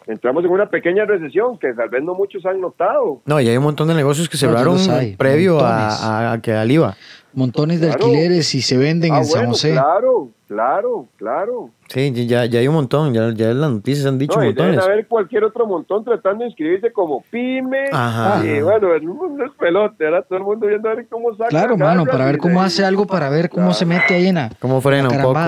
Entramos 0.07 0.43
en 0.45 0.51
una 0.51 0.67
pequeña 0.69 1.05
recesión 1.05 1.57
que 1.57 1.73
tal 1.73 1.89
vez 1.89 2.03
no 2.03 2.13
muchos 2.13 2.45
han 2.45 2.61
notado. 2.61 3.21
No, 3.25 3.39
y 3.41 3.47
hay 3.47 3.57
un 3.57 3.63
montón 3.63 3.87
de 3.87 3.95
negocios 3.95 4.29
que 4.29 4.37
cerraron 4.37 4.77
previo 5.17 5.59
a- 5.59 6.33
a 6.33 6.41
que 6.41 6.53
al 6.53 6.71
IVA. 6.71 6.95
Montones 7.35 7.81
de 7.81 7.87
Claro. 7.87 8.05
alquileres 8.05 8.55
y 8.55 8.61
se 8.61 8.77
venden 8.77 9.13
Ah, 9.13 9.17
en 9.19 9.25
San 9.25 9.45
José. 9.47 9.71
claro, 9.73 10.29
claro, 10.47 11.05
claro. 11.17 11.69
Sí, 11.89 12.11
ya, 12.27 12.45
ya 12.45 12.59
hay 12.59 12.67
un 12.67 12.75
montón, 12.75 13.13
ya, 13.13 13.31
ya 13.33 13.47
las 13.53 13.69
noticias 13.71 14.05
han 14.05 14.17
dicho 14.17 14.37
No, 14.39 14.43
y 14.43 14.53
deben 14.53 14.65
montones. 14.71 14.85
haber 14.85 15.07
cualquier 15.07 15.43
otro 15.43 15.67
montón 15.67 16.03
tratando 16.03 16.43
de 16.43 16.47
inscribirse 16.49 16.91
como 16.91 17.21
pyme. 17.29 17.85
Ajá. 17.91 18.45
Y 18.45 18.61
bueno, 18.61 18.93
el 18.93 19.03
mundo 19.03 19.43
es 19.45 19.51
pelote, 19.59 20.03
¿verdad? 20.03 20.25
Todo 20.27 20.37
el 20.39 20.45
mundo 20.45 20.65
viendo 20.67 20.89
a 20.89 20.95
ver 20.95 21.07
cómo 21.09 21.31
saca. 21.35 21.49
Claro, 21.49 21.77
mano, 21.77 22.05
para 22.05 22.25
ver 22.25 22.37
cómo 22.37 22.61
hace 22.61 22.83
algo, 22.85 23.05
para 23.05 23.29
ver 23.29 23.49
cómo 23.49 23.73
se 23.73 23.85
mete 23.85 24.15
ahí 24.15 24.27
en 24.27 24.35
la, 24.35 24.51
¿Cómo 24.59 24.79
frena 24.81 25.09
la 25.09 25.15
un 25.17 25.21
poco? 25.21 25.39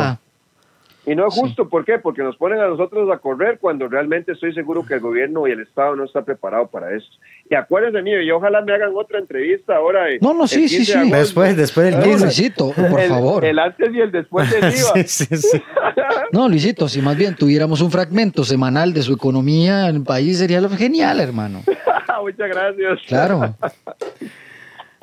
Y 1.09 1.15
no 1.15 1.25
es 1.29 1.33
justo, 1.33 1.69
¿por 1.69 1.85
qué? 1.85 1.99
Porque 1.99 2.21
nos 2.21 2.35
ponen 2.35 2.59
a 2.59 2.67
nosotros 2.67 3.09
a 3.09 3.17
correr 3.19 3.59
cuando 3.59 3.87
realmente 3.87 4.33
estoy 4.33 4.53
seguro 4.53 4.85
que 4.85 4.95
el 4.95 4.99
gobierno 4.99 5.47
y 5.47 5.51
el 5.51 5.61
Estado 5.61 5.95
no 5.95 6.03
está 6.03 6.21
preparado 6.25 6.67
para 6.67 6.93
eso. 6.93 7.07
Y 7.49 7.55
acuérdense 7.55 8.01
mío, 8.01 8.21
y 8.21 8.29
ojalá 8.29 8.61
me 8.61 8.73
hagan 8.73 8.91
otra 8.93 9.19
entrevista 9.19 9.77
ahora. 9.77 10.11
eh, 10.11 10.19
No, 10.21 10.33
no, 10.33 10.45
sí, 10.47 10.67
sí, 10.67 10.77
15 10.77 10.79
de 10.79 10.85
sí. 10.85 10.91
agosto. 10.99 11.17
Después, 11.17 11.55
después 11.57 11.85
del 11.85 11.95
No, 11.95 11.99
No, 12.01 12.05
15. 12.07 12.25
Luisito, 12.25 12.71
por 12.73 12.99
el, 12.99 13.09
favor. 13.09 13.45
El 13.45 13.57
antes 13.57 13.89
y 13.93 13.99
el 14.01 14.11
después 14.11 14.51
del 14.51 14.63
IVA. 14.65 14.73
sí, 14.95 15.03
sí, 15.07 15.37
sí. 15.37 15.61
No, 16.33 16.49
Luisito, 16.49 16.89
si 16.89 17.01
más 17.01 17.15
bien 17.15 17.35
tuviéramos 17.35 17.79
un 17.79 17.89
fragmento 17.89 18.43
semanal 18.43 18.93
de 18.93 19.01
su 19.01 19.13
economía 19.13 19.87
en 19.87 19.95
el 19.95 20.03
país 20.03 20.37
sería 20.39 20.59
lo 20.59 20.69
genial, 20.69 21.21
hermano. 21.21 21.63
Muchas 22.21 22.49
gracias. 22.49 22.99
Claro. 23.07 23.55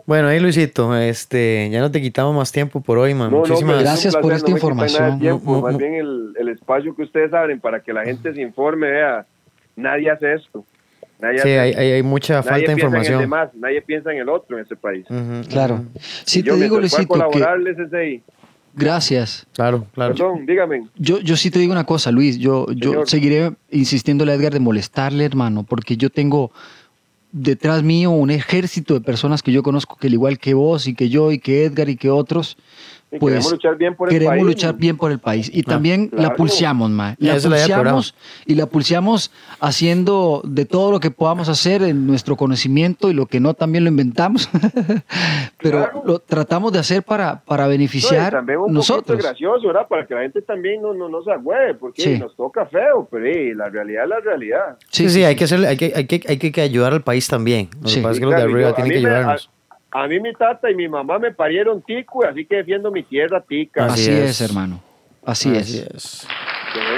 Bueno, 0.06 0.28
ahí 0.28 0.38
Luisito, 0.38 0.94
este, 0.96 1.70
ya 1.70 1.80
no 1.80 1.90
te 1.90 2.02
quitamos 2.02 2.34
más 2.36 2.52
tiempo 2.52 2.80
por 2.82 2.98
hoy, 2.98 3.14
man. 3.14 3.30
No, 3.30 3.36
no, 3.38 3.42
Muchísimas 3.46 3.76
un 3.78 3.82
Gracias 3.82 4.14
por 4.16 4.32
esta 4.32 4.48
no 4.50 4.56
información. 4.56 5.18
tiempo, 5.18 5.60
más 5.62 5.78
bien 5.78 5.94
el, 5.94 6.34
el 6.38 6.48
espacio 6.50 6.94
que 6.94 7.02
ustedes 7.04 7.32
abren 7.32 7.58
para 7.58 7.80
que 7.80 7.92
la 7.92 8.04
gente 8.04 8.34
se 8.34 8.42
informe, 8.42 8.90
vea, 8.90 9.24
nadie 9.76 10.10
hace 10.10 10.34
esto. 10.34 10.64
Nadie 11.20 11.38
Sí, 11.38 11.48
hace 11.48 11.58
hay, 11.60 11.70
esto. 11.70 11.80
hay, 11.80 11.92
hay 11.92 12.02
mucha 12.02 12.34
Nadie 12.34 12.42
falta 12.50 12.56
de 12.58 12.64
piensa 12.66 12.72
en 12.72 12.78
el 12.80 12.84
información. 13.00 13.20
demás, 13.20 13.48
nadie 13.54 13.80
piensa 13.82 14.12
en 14.12 14.18
el 14.18 14.28
otro 14.28 14.56
en 14.58 14.62
este 14.62 14.76
país. 14.76 15.06
Ujú, 15.08 15.48
Claro. 15.48 15.74
ujú. 15.76 15.84
Sí 16.26 16.40
Y 16.40 16.42
yo 16.42 16.54
te 16.54 16.60
digo, 16.62 16.78
Luisito, 16.78 17.02
que 17.02 17.06
colaborarles 17.08 17.76
ahí. 17.94 18.22
gracias. 18.74 19.46
Claro, 19.54 19.86
claro. 19.94 20.14
Perdón, 20.14 20.44
dígame. 20.44 20.86
Yo, 20.96 21.18
yo 21.20 21.36
sí 21.36 21.50
te 21.50 21.58
digo 21.58 21.72
una 21.72 21.84
cosa, 21.84 22.10
Luis. 22.10 22.38
Yo, 22.38 22.66
yo 22.72 23.06
seguiré 23.06 23.52
insistiéndole 23.70 24.32
a 24.32 24.34
Edgar 24.34 24.52
de 24.52 24.60
molestarle, 24.60 25.24
hermano, 25.24 25.62
porque 25.62 25.96
yo 25.96 26.10
tengo 26.10 26.50
detrás 27.34 27.82
mío 27.82 28.12
un 28.12 28.30
ejército 28.30 28.94
de 28.94 29.00
personas 29.00 29.42
que 29.42 29.50
yo 29.50 29.64
conozco 29.64 29.96
que 29.96 30.06
al 30.06 30.12
igual 30.12 30.38
que 30.38 30.54
vos 30.54 30.86
y 30.86 30.94
que 30.94 31.08
yo 31.08 31.32
y 31.32 31.40
que 31.40 31.64
Edgar 31.64 31.88
y 31.88 31.96
que 31.96 32.08
otros, 32.08 32.56
Y 33.14 33.18
pues 33.18 33.32
queremos 33.34 33.52
luchar 33.52 33.76
bien 33.76 33.94
por 33.94 34.08
el 34.08 34.12
queremos 34.12 34.32
país. 34.34 34.44
luchar 34.44 34.74
bien 34.74 34.96
por 34.96 35.12
el 35.12 35.18
país. 35.18 35.50
Y 35.52 35.62
también 35.62 36.10
la 36.12 36.18
claro. 36.18 36.36
pulseamos, 36.36 36.90
mae. 36.90 37.14
Y 37.18 37.26
La 37.26 37.34
la 37.34 37.40
pulseamos 37.40 38.14
y 38.46 38.54
la 38.54 38.66
pulseamos 38.66 39.30
haciendo 39.60 40.42
de 40.44 40.64
todo 40.64 40.90
lo 40.90 41.00
que 41.00 41.10
podamos 41.10 41.48
hacer 41.48 41.82
en 41.82 42.06
nuestro 42.06 42.36
conocimiento 42.36 43.10
y 43.10 43.14
lo 43.14 43.26
que 43.26 43.40
no 43.40 43.54
también 43.54 43.84
lo 43.84 43.90
inventamos. 43.90 44.48
Pero 45.58 45.78
Claro. 45.84 46.02
lo 46.04 46.18
tratamos 46.18 46.72
de 46.72 46.78
hacer 46.78 47.02
para, 47.02 47.40
para 47.44 47.64
No, 47.64 47.70
y 47.70 47.72
beneficiar 47.76 48.32
también 48.32 48.58
un 48.58 48.72
nosotros. 48.72 49.18
gracioso, 49.18 49.66
¿verdad? 49.66 49.86
Para 49.88 50.06
que 50.06 50.14
la 50.14 50.22
gente 50.22 50.42
también 50.42 50.82
no, 50.82 50.92
no, 50.94 51.08
no 51.08 51.22
se 51.22 51.32
agüe, 51.32 51.74
porque 51.78 52.02
Sí. 52.02 52.18
nos 52.18 52.34
toca 52.36 52.66
feo, 52.66 53.08
pero 53.10 53.26
eh, 53.26 53.52
la 53.54 53.68
realidad 53.70 54.04
es 54.04 54.08
la 54.10 54.20
realidad. 54.20 54.78
Sí, 54.90 55.08
sí, 55.08 55.24
hay, 55.24 55.36
que 55.36 55.44
hacer, 55.44 55.64
hay, 55.64 55.76
que, 55.76 55.92
hay, 55.94 56.06
que, 56.06 56.20
hay 56.28 56.38
que- 56.38 56.60
ayudar 56.60 56.92
al 56.92 57.02
país 57.02 57.26
también. 57.28 57.68
Lo 57.82 57.88
Sí. 57.88 57.96
que 57.96 58.02
pasa 58.02 58.10
es 58.12 58.16
Sí, 58.16 58.20
que 58.20 58.26
los 58.26 58.34
de 58.36 58.42
arriba 58.42 58.74
tienen 58.74 58.92
que 58.92 58.98
mí 58.98 59.04
me- 59.04 59.10
ayudarnos. 59.10 59.46
A, 59.50 59.53
a 59.96 60.08
mí 60.08 60.18
mi 60.18 60.32
tata 60.32 60.68
y 60.70 60.74
mi 60.74 60.88
mamá 60.88 61.18
me 61.20 61.30
parieron 61.32 61.80
tico, 61.80 62.24
así 62.26 62.44
que 62.44 62.56
defiendo 62.56 62.90
mi 62.90 63.04
tierra 63.04 63.40
tica. 63.40 63.86
Así 63.86 64.02
Así 64.02 64.10
es. 64.10 64.30
es, 64.30 64.40
hermano. 64.50 64.82
Así, 65.24 65.54
es. 65.56 65.72
es. 65.74 66.28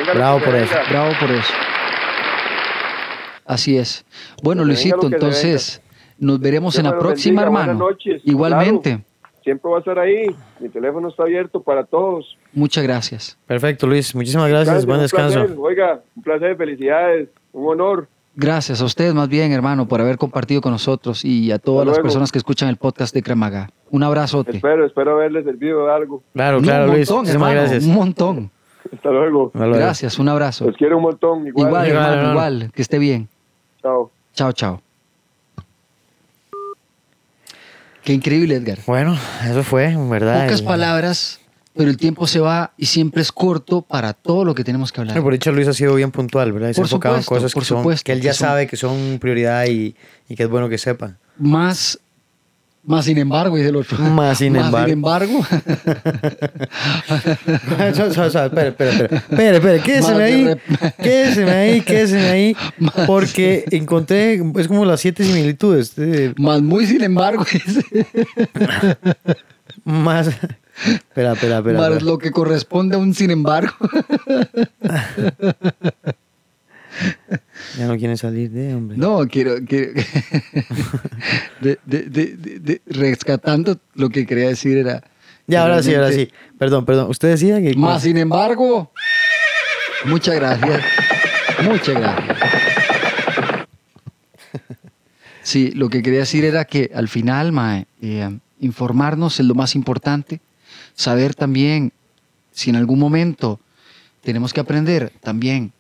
Lo 0.07 0.15
Bravo 0.15 0.41
por 0.41 0.55
eso. 0.55 0.75
Bravo 0.91 1.13
por 1.21 1.31
eso. 1.31 1.53
Así 3.45 3.77
es. 3.77 4.05
Bueno, 4.43 4.63
Que 4.63 4.67
Luisito, 4.69 5.07
entonces 5.07 5.81
nos 6.19 6.41
veremos 6.41 6.75
Dios 6.75 6.85
en 6.85 6.91
la 6.91 6.99
próxima, 6.99 7.43
bendiga, 7.43 7.61
hermano. 7.63 7.79
buenas 7.79 7.97
noches. 7.99 8.23
Igualmente. 8.25 8.91
Claro. 8.91 9.05
Siempre 9.45 9.71
va 9.71 9.77
a 9.77 9.79
estar 9.81 9.99
ahí. 10.01 10.27
Mi 10.59 10.69
teléfono 10.71 11.09
está 11.09 11.23
abierto 11.23 11.63
para 11.63 11.85
todos. 11.85 12.37
Muchas 12.53 12.83
gracias. 12.83 13.39
Perfecto, 13.47 13.87
Luis. 13.87 14.13
Muchísimas 14.15 14.49
gracias. 14.49 14.85
Descansen, 14.85 14.89
Buen 14.89 15.01
descanso. 15.03 15.39
placer. 15.41 15.57
Oiga, 15.61 16.01
un 16.17 16.23
placer, 16.25 16.57
felicidades, 16.57 17.29
un 17.53 17.69
honor. 17.73 18.09
Gracias 18.39 18.83
a 18.83 18.85
ustedes 18.85 19.15
más 19.15 19.29
bien, 19.31 19.51
hermano, 19.53 19.89
por 19.89 20.01
haber 20.03 20.19
compartido 20.19 20.61
con 20.61 20.71
nosotros 20.73 21.25
y 21.25 21.51
a 21.53 21.59
todas 21.59 21.81
Hasta 21.81 21.87
las 21.87 21.97
luego. 21.97 22.03
personas 22.03 22.31
que 22.33 22.37
escuchan 22.39 22.69
el 22.69 22.77
podcast 22.77 23.15
de 23.15 23.23
Cremaga. 23.23 23.71
Un 23.91 24.03
abrazote. 24.03 24.57
Espero, 24.57 24.85
espero 24.85 25.13
haberles 25.13 25.45
servido 25.47 25.87
de 25.87 25.93
algo. 25.95 26.23
Claro, 26.35 26.61
claro, 26.61 26.85
un 26.85 26.91
Luis. 26.97 27.09
montón, 27.11 27.25
Muchísimas 27.25 27.49
hermano, 27.51 27.61
gracias. 27.69 27.85
Un 27.85 27.95
montón. 27.95 28.51
Hasta 28.95 29.11
luego. 29.11 29.47
Hasta 29.47 29.59
luego. 29.67 29.75
Gracias, 29.77 30.19
un 30.19 30.29
abrazo. 30.29 30.67
Los 30.67 30.77
quiero 30.77 30.99
un 30.99 31.05
montón. 31.05 31.47
Igual. 31.47 31.67
Igual, 31.69 31.89
Igual, 31.89 31.89
hermano, 31.89 32.13
hermano. 32.29 32.31
igual. 32.33 32.73
Que 32.75 32.83
esté 32.83 32.99
bien. 32.99 33.29
Chao. 33.83 34.11
Chao, 34.35 34.53
chao. 34.53 34.83
Qué 38.05 38.13
increíble, 38.13 38.55
Edgar. 38.55 38.79
Bueno, 38.87 39.17
eso 39.45 39.63
fue, 39.65 39.87
en 39.87 40.09
verdad. 40.11 40.45
Pocas 40.45 40.61
El- 40.61 40.67
palabras, 40.67 41.41
pero 41.77 41.91
el 41.91 41.97
tiempo 41.97 42.27
se 42.27 42.41
va 42.41 42.73
y 42.79 42.87
siempre 42.87 43.21
es 43.23 43.31
corto 43.31 43.83
para 43.83 44.13
todo 44.15 44.45
lo 44.45 44.55
que 44.55 44.65
tenemos 44.65 44.93
que 44.93 45.01
hablar. 45.03 45.23
Por 45.23 45.33
dicho, 45.33 45.53
Luis 45.53 45.69
ha 45.69 45.73
sido 45.75 45.95
bien 45.95 46.11
puntual, 46.11 46.53
¿verdad? 46.53 46.71
Y 46.71 46.75
Se 46.75 46.81
Por 46.81 46.87
enfocado 46.87 47.17
en 47.17 47.23
cosas 47.23 47.53
que, 47.53 47.57
por 47.59 47.65
son, 47.65 47.79
supuesto, 47.79 48.05
que 48.05 48.13
él 48.13 48.21
ya 48.23 48.31
que 48.31 48.37
son- 48.37 48.49
sabe 48.49 48.67
que 48.67 48.77
son 48.77 49.19
prioridad 49.21 49.67
y, 49.67 49.95
y 50.29 50.35
que 50.37 50.45
es 50.45 50.49
bueno 50.49 50.69
que 50.69 50.79
sepa. 50.79 51.17
Más, 51.39 51.99
más 52.85 53.05
sin 53.05 53.19
embargo, 53.19 53.57
dice 53.57 53.69
el 53.69 53.77
otro. 53.77 53.99
Más 53.99 54.39
sin 54.39 54.57
embargo. 54.57 54.85
sin 54.87 54.93
embargo. 54.93 55.45
Suave, 57.95 58.11
espere, 58.47 58.69
espere, 58.69 58.91
espere. 58.91 59.17
Espere, 59.17 59.57
espere, 59.57 59.81
quédeseme 59.81 60.09
Más 60.09 60.19
de 60.19 60.25
ahí. 60.25 60.93
Quédeseme 61.03 61.51
ahí, 61.51 61.81
quédeseme 61.83 62.29
ahí. 62.29 62.57
Porque 63.07 63.65
encontré, 63.71 64.41
es 64.59 64.69
como 64.69 64.85
las 64.85 65.01
siete 65.01 65.25
similitudes. 65.25 65.93
eh, 65.99 66.33
más 66.39 66.63
muy 66.63 66.87
sin 66.87 67.03
embargo. 67.03 67.45
dice. 67.53 67.85
Más. 69.85 70.31
Espera, 70.85 71.33
espera, 71.33 71.59
espera. 71.59 71.79
más 71.79 72.03
lo 72.03 72.19
que 72.19 72.31
corresponde 72.31 72.97
a 72.97 72.99
un 72.99 73.15
sin 73.15 73.31
embargo. 73.31 73.73
Ya 77.79 77.87
no 77.87 77.97
quieren 77.99 78.17
salir 78.17 78.51
de, 78.51 78.75
hombre. 78.75 78.97
No, 78.97 79.27
quiero, 79.29 79.57
quiero 79.69 79.93
de, 81.61 81.79
de- 81.85 82.03
de- 82.05 82.37
de- 82.37 82.59
de- 82.59 82.83
rescatando 82.87 83.79
lo 83.95 84.09
que 84.09 84.25
quería 84.27 84.49
decir 84.49 84.79
era. 84.79 85.03
Ya, 85.47 85.63
ahora 85.63 85.83
sí, 85.83 85.95
ahora 85.95 86.11
sí. 86.11 86.31
Perdón, 86.59 86.87
perdón. 86.87 87.11
Usted 87.11 87.29
decía 87.29 87.61
que. 87.61 87.75
Más 87.75 88.03
sin 88.03 88.17
embargo, 88.17 88.91
muchas 90.07 90.37
gracias. 90.37 90.83
Muchas 91.65 91.95
gracias. 92.01 92.39
Sí, 95.43 95.71
lo 95.73 95.89
que 95.91 96.03
quería 96.03 96.21
decir 96.21 96.45
era 96.45 96.65
que 96.65 96.91
al 96.95 97.09
final, 97.09 97.53
mae, 97.53 97.87
eh, 98.01 98.39
informarnos 98.61 99.39
es 99.39 99.47
lo 99.47 99.55
más 99.55 99.75
importante. 99.75 100.41
Saber 100.97 101.35
también 101.35 101.93
si 102.53 102.71
en 102.71 102.77
algún 102.77 102.99
momento 102.99 103.61
tenemos 104.23 104.53
que 104.53 104.61
aprender 104.61 105.13
también 105.23 105.73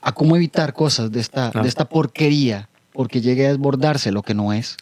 a 0.00 0.12
cómo 0.12 0.36
evitar 0.36 0.72
cosas 0.72 1.10
de 1.12 1.20
esta, 1.20 1.50
de 1.50 1.68
esta 1.68 1.84
porquería, 1.86 2.68
porque 2.92 3.20
llegue 3.20 3.46
a 3.46 3.50
desbordarse 3.50 4.10
lo 4.12 4.22
que 4.22 4.32
no 4.32 4.52
es. 4.52 4.76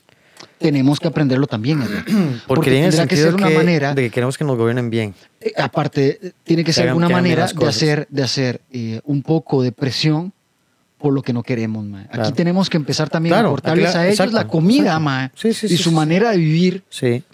Tenemos 0.59 1.01
que 1.01 1.09
aprenderlo 1.09 1.47
también. 1.49 1.81
Porque, 2.47 2.79
en 2.79 2.85
el 2.85 2.91
tendrá 2.91 3.07
que 3.09 3.17
ser 3.17 3.35
una 3.35 3.49
que- 3.49 3.55
manera 3.57 3.95
de 3.95 4.03
que 4.03 4.11
queremos 4.11 4.39
que 4.39 4.45
nos 4.45 4.57
gobiernen 4.57 4.89
bien. 4.91 5.15
eh, 5.41 5.53
aparte, 5.57 6.33
tiene 6.45 6.63
que 6.63 6.73
ser 6.73 6.87
que 6.87 6.93
bien 6.93 7.09
manera 7.11 7.47
de 7.49 7.67
hacer, 7.67 8.07
de 8.11 8.23
hacer 8.23 8.61
eh, 8.71 9.01
un 9.05 9.23
poco 9.23 9.63
de 9.63 9.73
presión 9.73 10.33
por 10.99 11.13
lo 11.13 11.23
que 11.23 11.33
no 11.33 11.43
queremos, 11.43 11.85
mae. 11.85 12.05
Aquí 12.05 12.15
Claro. 12.15 12.33
tenemos 12.35 12.69
que 12.71 12.77
empezar 12.77 13.09
también 13.09 13.33
Claro, 13.35 13.57
a 13.63 13.75
la- 13.95 14.01
a 14.01 14.05
ellos 14.07 14.15
exacto, 14.21 14.37
la 14.37 14.47
comida, 14.47 14.99
mae, 15.01 15.31
Sí, 15.35 15.53
sí, 15.55 15.67
y 15.67 15.71
sí, 15.71 15.77
su 15.79 15.91
manera 15.93 16.31
de 16.31 16.37
vivir 16.39 16.85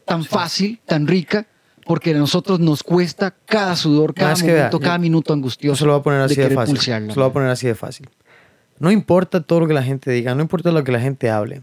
tan 0.07 0.25
fácil, 0.25 0.81
tan 0.87 1.07
rica, 1.07 1.47
porque 1.87 2.11
a 2.11 2.15
nosotros 2.19 2.61
nos 2.61 2.83
cuesta 2.83 3.35
cada 3.47 3.77
sudor, 3.77 4.15
cada 4.15 4.31
Más 4.31 4.43
momento, 4.43 4.81
cada 4.81 4.97
yo- 4.97 5.03
minuto 5.03 5.33
angustioso. 5.33 5.77
se 5.79 5.85
lo 5.87 5.93
voy 5.93 6.01
a 6.01 6.03
poner 6.03 6.21
así 6.23 6.37
de, 6.37 6.51
fácil. 6.51 6.79
Se 6.79 6.91
lo 7.01 7.15
voy 7.15 7.25
a 7.25 7.33
poner 7.33 7.49
así 7.51 7.67
de 7.67 7.75
fácil. 7.75 8.09
No 8.79 8.91
importa 8.91 9.41
todo 9.43 9.61
lo 9.61 9.67
que 9.69 9.75
la 9.75 9.83
gente 9.83 10.11
diga, 10.11 10.35
no 10.35 10.43
importa 10.43 10.73
lo 10.73 10.83
que 10.85 10.93
la 10.93 11.01
gente 11.01 11.31
hable. 11.31 11.63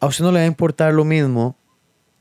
A 0.00 0.06
usted 0.06 0.24
no 0.24 0.32
le 0.32 0.38
va 0.40 0.44
a 0.44 0.46
importar 0.46 0.92
lo 0.92 1.04
mismo 1.04 1.56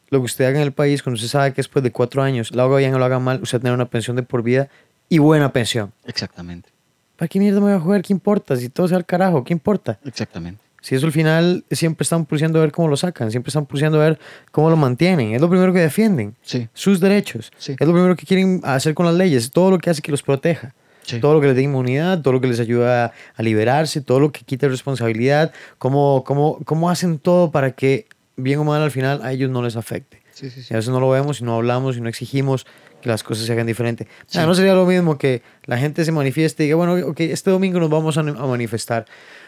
lo 0.10 0.20
que 0.20 0.26
usted 0.26 0.46
haga 0.46 0.58
en 0.58 0.64
el 0.64 0.72
país 0.74 1.02
cuando 1.04 1.16
usted 1.16 1.30
sabe 1.30 1.52
que 1.52 1.58
después 1.58 1.82
de 1.84 1.92
cuatro 1.92 2.22
años, 2.22 2.52
lo 2.54 2.62
haga 2.64 2.78
bien 2.78 2.94
o 2.94 3.00
lo 3.00 3.06
haga 3.06 3.20
mal, 3.20 3.42
usted 3.42 3.58
va 3.58 3.60
a 3.60 3.62
tener 3.62 3.74
una 3.76 3.86
pensión 3.86 4.16
de 4.18 4.24
por 4.24 4.44
vida 4.44 4.68
y 5.10 5.20
buena 5.20 5.52
pensión. 5.54 5.92
Exactamente, 6.06 6.70
¿Para 7.16 7.28
qué 7.30 7.40
mierda 7.40 7.60
me 7.60 7.68
voy 7.68 7.74
a 7.76 7.80
jugar? 7.80 8.02
¿Qué 8.02 8.12
importa? 8.14 8.56
Si 8.58 8.68
todo 8.70 8.88
sea 8.88 8.98
al 8.98 9.06
carajo, 9.06 9.44
¿qué 9.44 9.54
importa? 9.54 10.00
exactamente. 10.06 10.62
Si 10.82 10.95
eso 10.95 11.06
al 11.06 11.12
final 11.12 11.64
siempre 11.70 12.03
están 12.03 12.26
pulseando 12.26 12.58
a 12.60 12.64
ver 12.64 12.72
cómo 12.72 12.88
lo 12.88 12.98
sacan, 12.98 13.30
siempre 13.30 13.49
están 13.49 13.68
pulseando 13.68 14.02
a 14.02 14.06
ver 14.06 14.20
cómo 14.52 14.70
lo 14.70 14.76
mantienen. 14.76 15.34
Es 15.36 15.41
lo 15.41 15.48
primero 15.48 15.72
que 15.72 15.80
defienden. 15.80 16.36
Sí, 16.41 16.68
Sus 16.74 16.99
derechos. 16.99 17.52
Sí. 17.58 17.76
Es 17.80 17.88
lo 17.88 17.94
primero 17.94 18.16
que 18.16 18.26
quieren 18.26 18.62
hacer 18.64 18.95
con 18.95 19.06
las 19.06 19.16
leyes. 19.16 19.52
Todo 19.52 19.70
lo 19.70 19.78
que 19.78 19.91
hace 19.91 20.02
que 20.02 20.12
los 20.12 20.24
proteja. 20.24 20.74
sí. 21.03 21.20
Todo 21.20 21.36
lo 21.36 21.41
que 21.41 21.48
les 21.48 21.56
dé 21.56 21.62
inmunidad, 21.62 22.22
todo 22.22 22.34
lo 22.34 22.41
que 22.41 22.48
les 22.48 22.60
ayuda 22.60 23.14
a, 23.36 23.44
liberarse, 23.44 24.02
todo 24.02 24.20
lo 24.20 24.32
que 24.32 24.41
quita 24.41 24.68
responsabilidad, 24.68 25.53
cómo, 25.78 26.24
cómo, 26.26 26.60
cómo 26.66 26.90
hacen 26.90 27.20
todo 27.20 27.52
para 27.52 27.72
que, 27.72 28.08
bien 28.36 28.60
o 28.60 28.64
mal, 28.64 28.82
al 28.82 28.91
final 28.91 29.22
a 29.24 29.32
ellos 29.34 29.52
no 29.52 29.62
les 29.62 29.76
afecte. 29.76 30.22
Sí, 30.34 30.49
sí, 30.49 30.64
sí. 30.64 30.70
Y 30.72 30.74
a 30.74 30.78
veces 30.78 30.90
no 30.90 30.99
lo 30.99 31.10
vemos 31.10 31.41
y 31.41 31.44
no 31.44 31.56
hablamos 31.56 31.95
y 31.98 32.02
no 32.02 32.10
exigimos 32.10 32.66
que 33.02 33.10
las 33.10 33.24
cosas 33.24 33.45
se 33.45 33.52
hagan 33.52 33.68
diferente. 33.68 34.08
O 34.28 34.32
sea, 34.32 34.45
no 34.45 34.56
sería 34.56 34.74
lo 34.74 34.86
mismo 34.86 35.18
que 35.18 35.41
la 35.66 35.78
gente 35.78 36.06
se 36.06 36.12
manifieste 36.12 36.64
y 36.64 36.68
diga, 36.68 36.78
bueno, 36.78 36.94
ok, 37.08 37.20
este 37.22 37.52
domingo 37.52 37.80
nos 37.80 37.90
vamos 37.90 38.18
a, 38.18 38.22
a 38.22 38.24
manifestar. 38.24 39.06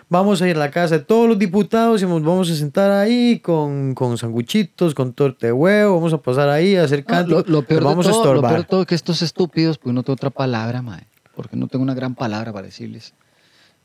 Vamos 0.09 0.41
a 0.41 0.47
ir 0.49 0.55
a 0.55 0.59
la 0.59 0.71
casa 0.71 0.97
de 0.99 1.03
todos 1.03 1.27
los 1.27 1.39
diputados 1.39 2.01
y 2.01 2.05
nos 2.05 2.21
vamos 2.23 2.49
a 2.51 2.55
sentar 2.55 2.91
ahí 2.91 3.39
con, 3.39 3.95
con 3.95 4.17
sanguchitos, 4.17 4.93
con 4.93 5.13
torta 5.13 5.47
de 5.47 5.53
huevo, 5.53 5.95
vamos 5.95 6.13
a 6.13 6.17
pasar 6.21 6.49
ahí 6.49 6.75
a 6.75 6.83
hacer 6.83 7.03
Ah, 7.07 7.11
canto. 7.11 7.43
lo, 7.45 7.45
lo 7.47 7.61
peor 7.63 7.83
vamos 7.83 8.07
a 8.07 8.11
lo 8.11 8.41
peor 8.41 8.57
de 8.57 8.63
todo 8.63 8.81
es 8.81 8.87
que 8.87 8.95
estos 8.95 9.21
estúpidos, 9.21 9.77
pues 9.77 9.93
no 9.93 10.03
tengo 10.03 10.13
otra 10.13 10.29
palabra, 10.29 10.81
mae, 10.81 11.07
porque 11.35 11.55
no 11.57 11.67
tengo 11.67 11.83
una 11.83 11.93
gran 11.93 12.15
palabra 12.15 12.51
para 12.53 12.65
decirles. 12.67 13.13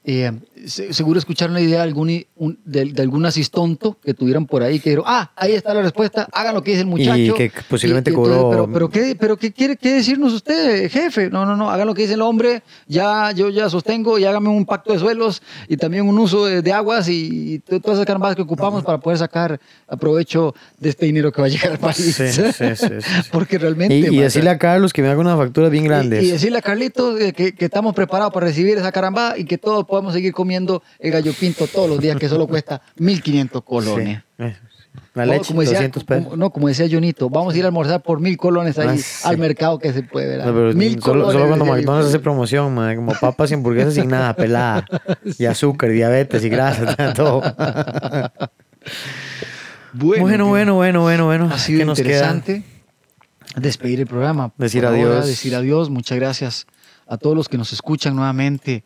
Eh, 0.05 0.33
se- 0.65 0.95
seguro 0.95 1.19
escucharon 1.19 1.53
la 1.55 1.61
idea 1.61 1.79
de 1.79 1.83
algún, 1.83 2.25
un- 2.37 2.59
de, 2.65 2.87
de 2.87 3.03
algún 3.03 3.27
asistonto 3.27 3.99
que 4.03 4.15
tuvieran 4.15 4.47
por 4.47 4.63
ahí 4.63 4.81
que 4.81 4.91
dijeron, 4.91 5.05
ah, 5.07 5.31
ahí 5.37 5.53
está 5.53 5.75
la 5.75 5.83
respuesta, 5.83 6.27
hagan 6.33 6.55
lo 6.55 6.63
que 6.63 6.71
dice 6.71 6.81
el 6.83 6.87
muchacho. 6.87 7.35
que 7.35 7.53
posiblemente 7.69 8.11
entonces, 8.11 8.35
cobró- 8.37 8.51
Pero, 8.51 8.73
pero, 8.73 8.89
¿qué, 8.89 9.17
pero 9.21 9.37
¿qué 9.37 9.53
quiere 9.53 9.77
qué 9.77 9.95
decirnos 9.95 10.33
usted, 10.33 10.91
jefe? 10.91 11.29
No, 11.29 11.45
no, 11.45 11.57
no, 11.57 11.71
hagan 11.71 11.87
lo 11.87 11.95
que 11.95 12.03
dice 12.03 12.15
el 12.15 12.23
hombre, 12.23 12.63
ya, 12.87 13.33
yo 13.33 13.51
ya 13.51 13.69
sostengo 13.69 14.19
y 14.19 14.25
hágame 14.25 14.49
un 14.49 14.65
pacto 14.65 14.93
de 14.95 14.99
suelos 14.99 15.43
y 15.69 15.77
también 15.77 16.09
un 16.09 16.19
uso 16.19 16.47
de, 16.47 16.63
de 16.63 16.73
aguas 16.73 17.09
y, 17.09 17.55
y 17.55 17.59
to- 17.59 17.79
todas 17.81 17.99
esas 17.99 18.07
carambas 18.07 18.35
que 18.35 18.43
ocupamos 18.43 18.83
para 18.85 18.99
poder 18.99 19.19
sacar 19.19 19.61
aprovecho 19.87 20.55
de 20.79 20.89
este 20.91 21.07
dinero 21.07 21.33
que 21.33 21.41
va 21.43 21.49
a 21.49 21.51
llegar 21.51 21.73
al 21.73 21.79
país. 21.79 21.97
Sí, 21.97 22.29
sí, 22.33 22.43
sí. 22.77 22.87
Porque 23.33 23.59
realmente... 23.59 23.95
Y, 23.97 24.07
y 24.07 24.19
decirle 24.21 24.51
a 24.51 24.59
Carlos 24.59 24.93
que 24.93 25.03
me 25.03 25.09
haga 25.09 25.21
unas 25.21 25.37
facturas 25.37 25.71
bien 25.71 25.85
grandes. 25.85 26.23
y, 26.25 26.29
y 26.29 26.31
decirle 26.31 26.59
a 26.59 26.63
Carlitos 26.63 27.21
eh, 27.21 27.33
que, 27.33 27.53
que 27.55 27.65
estamos 27.67 27.95
preparados 27.95 28.33
para 28.33 28.47
recibir 28.47 28.79
esa 28.79 28.93
carambada 28.93 29.37
y 29.37 29.45
que 29.45 29.59
todos 29.59 29.85
podemos 29.89 30.13
seguir 30.13 30.33
comiendo 30.33 30.83
el 31.01 31.11
gallo 31.11 31.33
pinto 31.33 31.67
todos 31.67 31.89
los 31.89 31.99
días, 31.99 32.17
que 32.19 32.29
solo 32.29 32.47
cuesta 32.47 32.81
1.500 32.99 33.65
colones. 33.65 34.23
Sí. 34.39 34.45
La 35.15 35.27
leche, 35.27 35.49
como 35.49 35.61
decía, 35.63 35.77
200 35.79 36.05
pesos. 36.05 36.37
no, 36.37 36.51
como 36.51 36.69
decía 36.69 36.87
Junito, 36.91 37.29
vamos 37.31 37.55
a 37.55 37.59
ir 37.59 37.65
a 37.65 37.69
almorzar 37.69 38.03
por 38.03 38.21
mil 38.21 38.37
colones 38.37 38.79
ahí 38.79 38.89
Ah, 38.91 38.97
sí. 38.97 39.05
al 39.29 39.39
mercado 39.39 39.79
que 39.79 39.93
se 39.93 40.03
puede 40.03 40.37
ver. 40.39 40.47
No, 40.47 40.53
mil 40.75 41.01
solo, 41.01 41.25
colones. 41.25 41.33
solo 41.33 41.47
cuando 41.49 41.65
McDonald's 41.67 42.09
hace 42.09 42.19
promoción, 42.21 42.75
como 42.97 43.13
papas 43.21 43.51
y 43.51 43.55
hamburguesas 43.55 43.95
sin 43.95 44.09
nada, 44.09 44.35
pelada. 44.37 44.85
Y 45.39 45.45
azúcar, 45.47 45.91
diabetes 45.91 46.45
y 46.45 46.49
grasa, 46.49 47.13
todo. 47.15 47.43
Bueno, 49.93 50.23
Bueno, 50.23 50.47
bueno, 50.49 50.75
bueno, 50.75 51.03
bueno, 51.03 51.25
bueno. 51.27 51.51
Ha 51.53 51.59
sido 51.59 51.79
¿Qué 51.81 51.85
nos 51.87 51.99
queda? 51.99 52.09
interesante 52.33 52.63
despedir 53.57 54.01
el 54.01 54.07
programa. 54.07 54.53
Decir 54.59 54.83
Por 54.85 54.91
ahora, 54.95 55.01
adiós. 55.15 55.27
decir 55.27 55.55
adiós. 55.55 55.91
Muchas 55.91 56.19
gracias 56.19 56.67
a 57.07 57.17
todos 57.17 57.35
los 57.35 57.49
que 57.49 57.57
nos 57.59 57.73
escuchan 57.73 58.15
nuevamente 58.15 58.85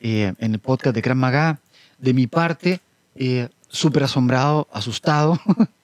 eh, 0.00 0.32
en 0.38 0.54
el 0.54 0.58
podcast 0.58 0.94
de 0.94 1.00
Gran 1.00 1.18
Magá. 1.18 1.60
De 1.98 2.14
mi 2.14 2.26
parte, 2.26 2.80
eh, 3.14 3.48
súper 3.68 4.04
asombrado, 4.04 4.68
asustado. 4.72 5.38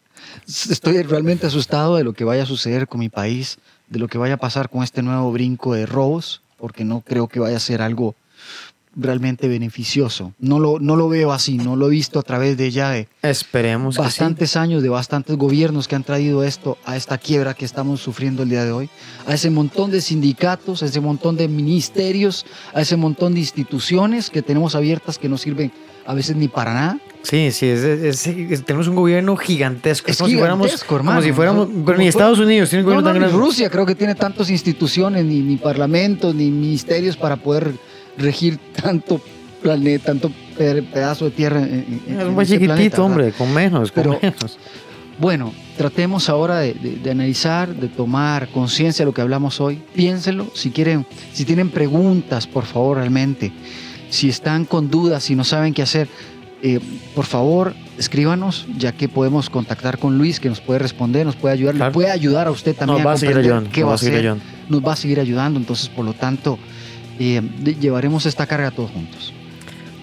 Estoy 0.46 1.02
realmente 1.02 1.46
asustado 1.46 1.96
de 1.96 2.04
lo 2.04 2.12
que 2.12 2.24
vaya 2.24 2.44
a 2.44 2.46
suceder 2.46 2.88
con 2.88 3.00
mi 3.00 3.08
país 3.08 3.58
de 3.88 3.98
lo 3.98 4.08
que 4.08 4.18
vaya 4.18 4.34
a 4.34 4.38
pasar 4.38 4.68
con 4.68 4.82
este 4.82 5.02
nuevo 5.02 5.30
brinco 5.32 5.74
de 5.74 5.86
robos, 5.86 6.42
porque 6.58 6.84
no 6.84 7.00
creo 7.00 7.28
que 7.28 7.40
vaya 7.40 7.56
a 7.56 7.60
ser 7.60 7.82
algo 7.82 8.14
realmente 8.96 9.46
beneficioso. 9.48 10.32
No 10.38 10.58
lo, 10.58 10.78
no 10.80 10.96
lo 10.96 11.08
veo 11.08 11.32
así, 11.32 11.58
no 11.58 11.76
lo 11.76 11.86
he 11.88 11.90
visto 11.90 12.18
a 12.18 12.22
través 12.22 12.56
de 12.56 12.70
ya 12.70 12.90
de 12.90 13.08
Esperemos 13.22 13.96
que 13.96 14.02
sí. 14.02 14.06
bastantes 14.06 14.56
años, 14.56 14.82
de 14.82 14.88
bastantes 14.88 15.36
gobiernos 15.36 15.86
que 15.86 15.94
han 15.96 16.02
traído 16.04 16.42
esto 16.44 16.78
a 16.84 16.96
esta 16.96 17.18
quiebra 17.18 17.54
que 17.54 17.64
estamos 17.64 18.00
sufriendo 18.00 18.42
el 18.42 18.48
día 18.48 18.64
de 18.64 18.72
hoy, 18.72 18.88
a 19.26 19.34
ese 19.34 19.50
montón 19.50 19.90
de 19.90 20.00
sindicatos, 20.00 20.82
a 20.82 20.86
ese 20.86 21.00
montón 21.00 21.36
de 21.36 21.46
ministerios, 21.48 22.46
a 22.72 22.80
ese 22.80 22.96
montón 22.96 23.34
de 23.34 23.40
instituciones 23.40 24.30
que 24.30 24.42
tenemos 24.42 24.74
abiertas 24.74 25.18
que 25.18 25.28
no 25.28 25.36
sirven 25.38 25.70
a 26.06 26.14
veces 26.14 26.36
ni 26.36 26.48
para 26.48 26.72
nada. 26.72 26.98
Sí, 27.22 27.50
sí, 27.50 27.66
es, 27.66 27.82
es- 27.82 28.26
es- 28.28 28.64
tenemos 28.64 28.86
un 28.86 28.94
gobierno 28.94 29.36
gigantesco. 29.36 30.08
Es 30.10 30.16
como 30.18 30.30
si 30.30 30.36
fuéramos, 30.36 30.84
como 30.84 31.20
si 31.22 31.32
fuéramos, 31.32 31.66
Como 31.66 31.92
ni 31.94 32.06
Estados 32.06 32.38
Unidos 32.38 32.70
tiene 32.70 32.84
un 32.84 32.90
No, 32.90 32.96
gobierno 32.96 33.08
no, 33.08 33.14
tan 33.14 33.20
grande. 33.30 33.36
Rusia 33.46 33.68
creo 33.68 33.84
que 33.84 33.96
tiene 33.96 34.14
tantas 34.14 34.48
instituciones, 34.48 35.24
ni, 35.24 35.40
ni 35.40 35.56
parlamentos, 35.56 36.32
ni 36.34 36.50
ministerios 36.52 37.16
para 37.16 37.36
poder 37.36 37.74
regir 38.18 38.58
tanto 38.82 39.20
planeta, 39.62 40.06
tanto 40.06 40.30
pe- 40.56 40.82
pedazo 40.82 41.26
de 41.26 41.30
tierra. 41.32 41.60
en- 41.62 42.02
en- 42.08 42.20
Es 42.20 42.26
más 42.28 42.48
ese 42.50 42.58
chiquitito, 42.60 43.04
hombre, 43.04 43.32
con 43.32 43.52
menos, 43.52 43.90
con 43.92 44.02
Pero- 44.02 44.18
menos. 44.22 44.58
Bueno, 45.18 45.52
tratemos 45.78 46.28
ahora 46.28 46.58
de, 46.58 46.74
de- 46.74 46.96
de 46.96 47.10
analizar, 47.10 47.74
de 47.74 47.88
tomar 47.88 48.48
conciencia 48.48 49.02
de 49.04 49.06
lo 49.06 49.14
que 49.14 49.22
hablamos 49.22 49.60
hoy. 49.62 49.80
Piénsenlo. 49.94 50.46
Si 50.54 50.70
quieren, 50.70 51.06
si 51.32 51.44
tienen 51.46 51.70
preguntas, 51.70 52.46
por 52.46 52.64
favor, 52.64 52.98
realmente. 52.98 53.50
Si 54.10 54.28
están 54.28 54.66
con 54.66 54.90
dudas, 54.90 55.24
si 55.24 55.34
no 55.34 55.42
saben 55.42 55.72
qué 55.72 55.80
hacer, 55.82 56.06
eh, 56.62 56.80
por 57.14 57.24
favor, 57.24 57.74
escríbanos, 57.98 58.66
ya 58.76 58.92
que 58.92 59.08
podemos 59.08 59.48
contactar 59.48 59.98
con 59.98 60.18
Luis, 60.18 60.38
que 60.38 60.50
nos 60.50 60.60
puede 60.60 60.80
responder, 60.80 61.24
nos 61.24 61.34
puede 61.36 61.54
ayudar, 61.54 61.74
Claro. 61.76 61.90
le 61.90 61.94
puede 61.94 62.10
ayudar 62.10 62.46
a 62.46 62.50
usted 62.50 62.76
también 62.76 62.98
Nos 62.98 63.06
va 63.06 63.12
a 63.12 63.16
seguir 63.16 63.38
ayudando. 63.38 63.70
qué 63.72 63.80
nos 63.80 63.88
va 63.88 63.92
a 63.92 63.94
a 63.94 63.98
seguir 63.98 64.14
hacer. 64.14 64.20
ayudando. 64.30 64.44
Nos 64.68 64.86
va 64.86 64.92
a 64.92 64.96
seguir 64.96 65.20
ayudando. 65.20 65.58
Entonces, 65.58 65.88
por 65.88 66.04
lo 66.04 66.12
tanto, 66.12 66.58
eh, 67.18 67.42
llevaremos 67.80 68.26
esta 68.26 68.46
carga 68.46 68.70
todos 68.70 68.90
juntos. 68.90 69.32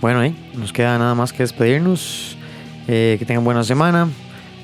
Bueno, 0.01 0.19
ahí 0.19 0.35
nos 0.55 0.73
queda 0.73 0.97
nada 0.97 1.15
más 1.15 1.31
que 1.33 1.43
despedirnos. 1.43 2.37
Eh, 2.87 3.15
que 3.17 3.25
tengan 3.25 3.45
buena 3.45 3.63
semana. 3.63 4.09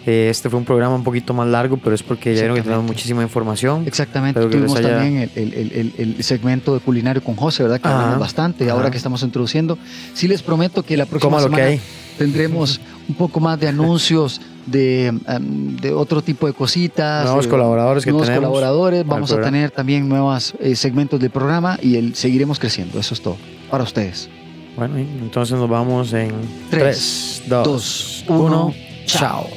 Eh, 0.06 0.28
este 0.30 0.50
fue 0.50 0.60
un 0.60 0.66
programa 0.66 0.96
un 0.96 1.04
poquito 1.04 1.34
más 1.34 1.48
largo, 1.48 1.78
pero 1.78 1.94
es 1.96 2.04
porque 2.04 2.34
ya 2.34 2.42
vieron 2.42 2.58
que 2.58 2.64
tenemos 2.64 2.84
muchísima 2.84 3.22
información. 3.24 3.84
Exactamente, 3.86 4.40
tuvimos 4.42 4.76
haya- 4.76 4.98
también 4.98 5.30
el, 5.36 5.54
el- 5.54 5.72
el- 5.98 6.16
el 6.18 6.24
segmento 6.24 6.74
de 6.74 6.80
culinario 6.82 7.24
con 7.24 7.36
José, 7.36 7.64
¿verdad? 7.64 7.80
Que 7.80 7.88
Ajá, 7.88 7.98
hablamos 8.00 8.20
bastante, 8.20 8.66
ajá. 8.66 8.74
ahora 8.74 8.92
que 8.92 8.98
estamos 8.98 9.24
introduciendo. 9.24 9.78
Sí 10.14 10.28
les 10.28 10.42
prometo 10.42 10.84
que 10.84 10.98
la 10.98 11.06
próxima 11.06 11.40
semana 11.40 11.66
tendremos 12.18 12.80
un 13.08 13.16
poco 13.16 13.40
más 13.40 13.60
de 13.60 13.68
anuncios, 13.68 14.42
de, 14.72 15.08
em, 15.08 15.76
de 15.78 15.94
otro 15.94 16.22
tipo 16.22 16.48
de 16.48 16.54
cositas. 16.54 17.26
Nuevos 17.26 17.46
de- 17.46 17.52
colaboradores 17.52 18.04
que 18.04 18.12
nuevos 18.12 18.28
tenemos 18.28 18.48
colaboradores, 18.50 19.06
vamos 19.06 19.32
a 19.32 19.42
tener 19.42 19.72
también 19.72 20.08
nuevos 20.08 20.54
segmentos 20.76 21.20
del 21.20 21.30
programa 21.32 21.78
y 21.82 21.96
el, 21.96 22.16
seguiremos 22.16 22.60
creciendo, 22.60 23.00
eso 23.00 23.14
es 23.14 23.22
todo, 23.22 23.38
para 23.70 23.84
ustedes. 23.84 24.30
Bueno, 24.78 24.98
entonces 24.98 25.58
nos 25.58 25.70
vamos 25.70 26.14
en 26.14 26.32
Tres, 26.70 27.42
3, 27.46 27.50
2, 27.50 27.64
dos, 27.66 28.26
1. 28.28 28.40
uno, 28.46 28.74
Chao. 29.06 29.48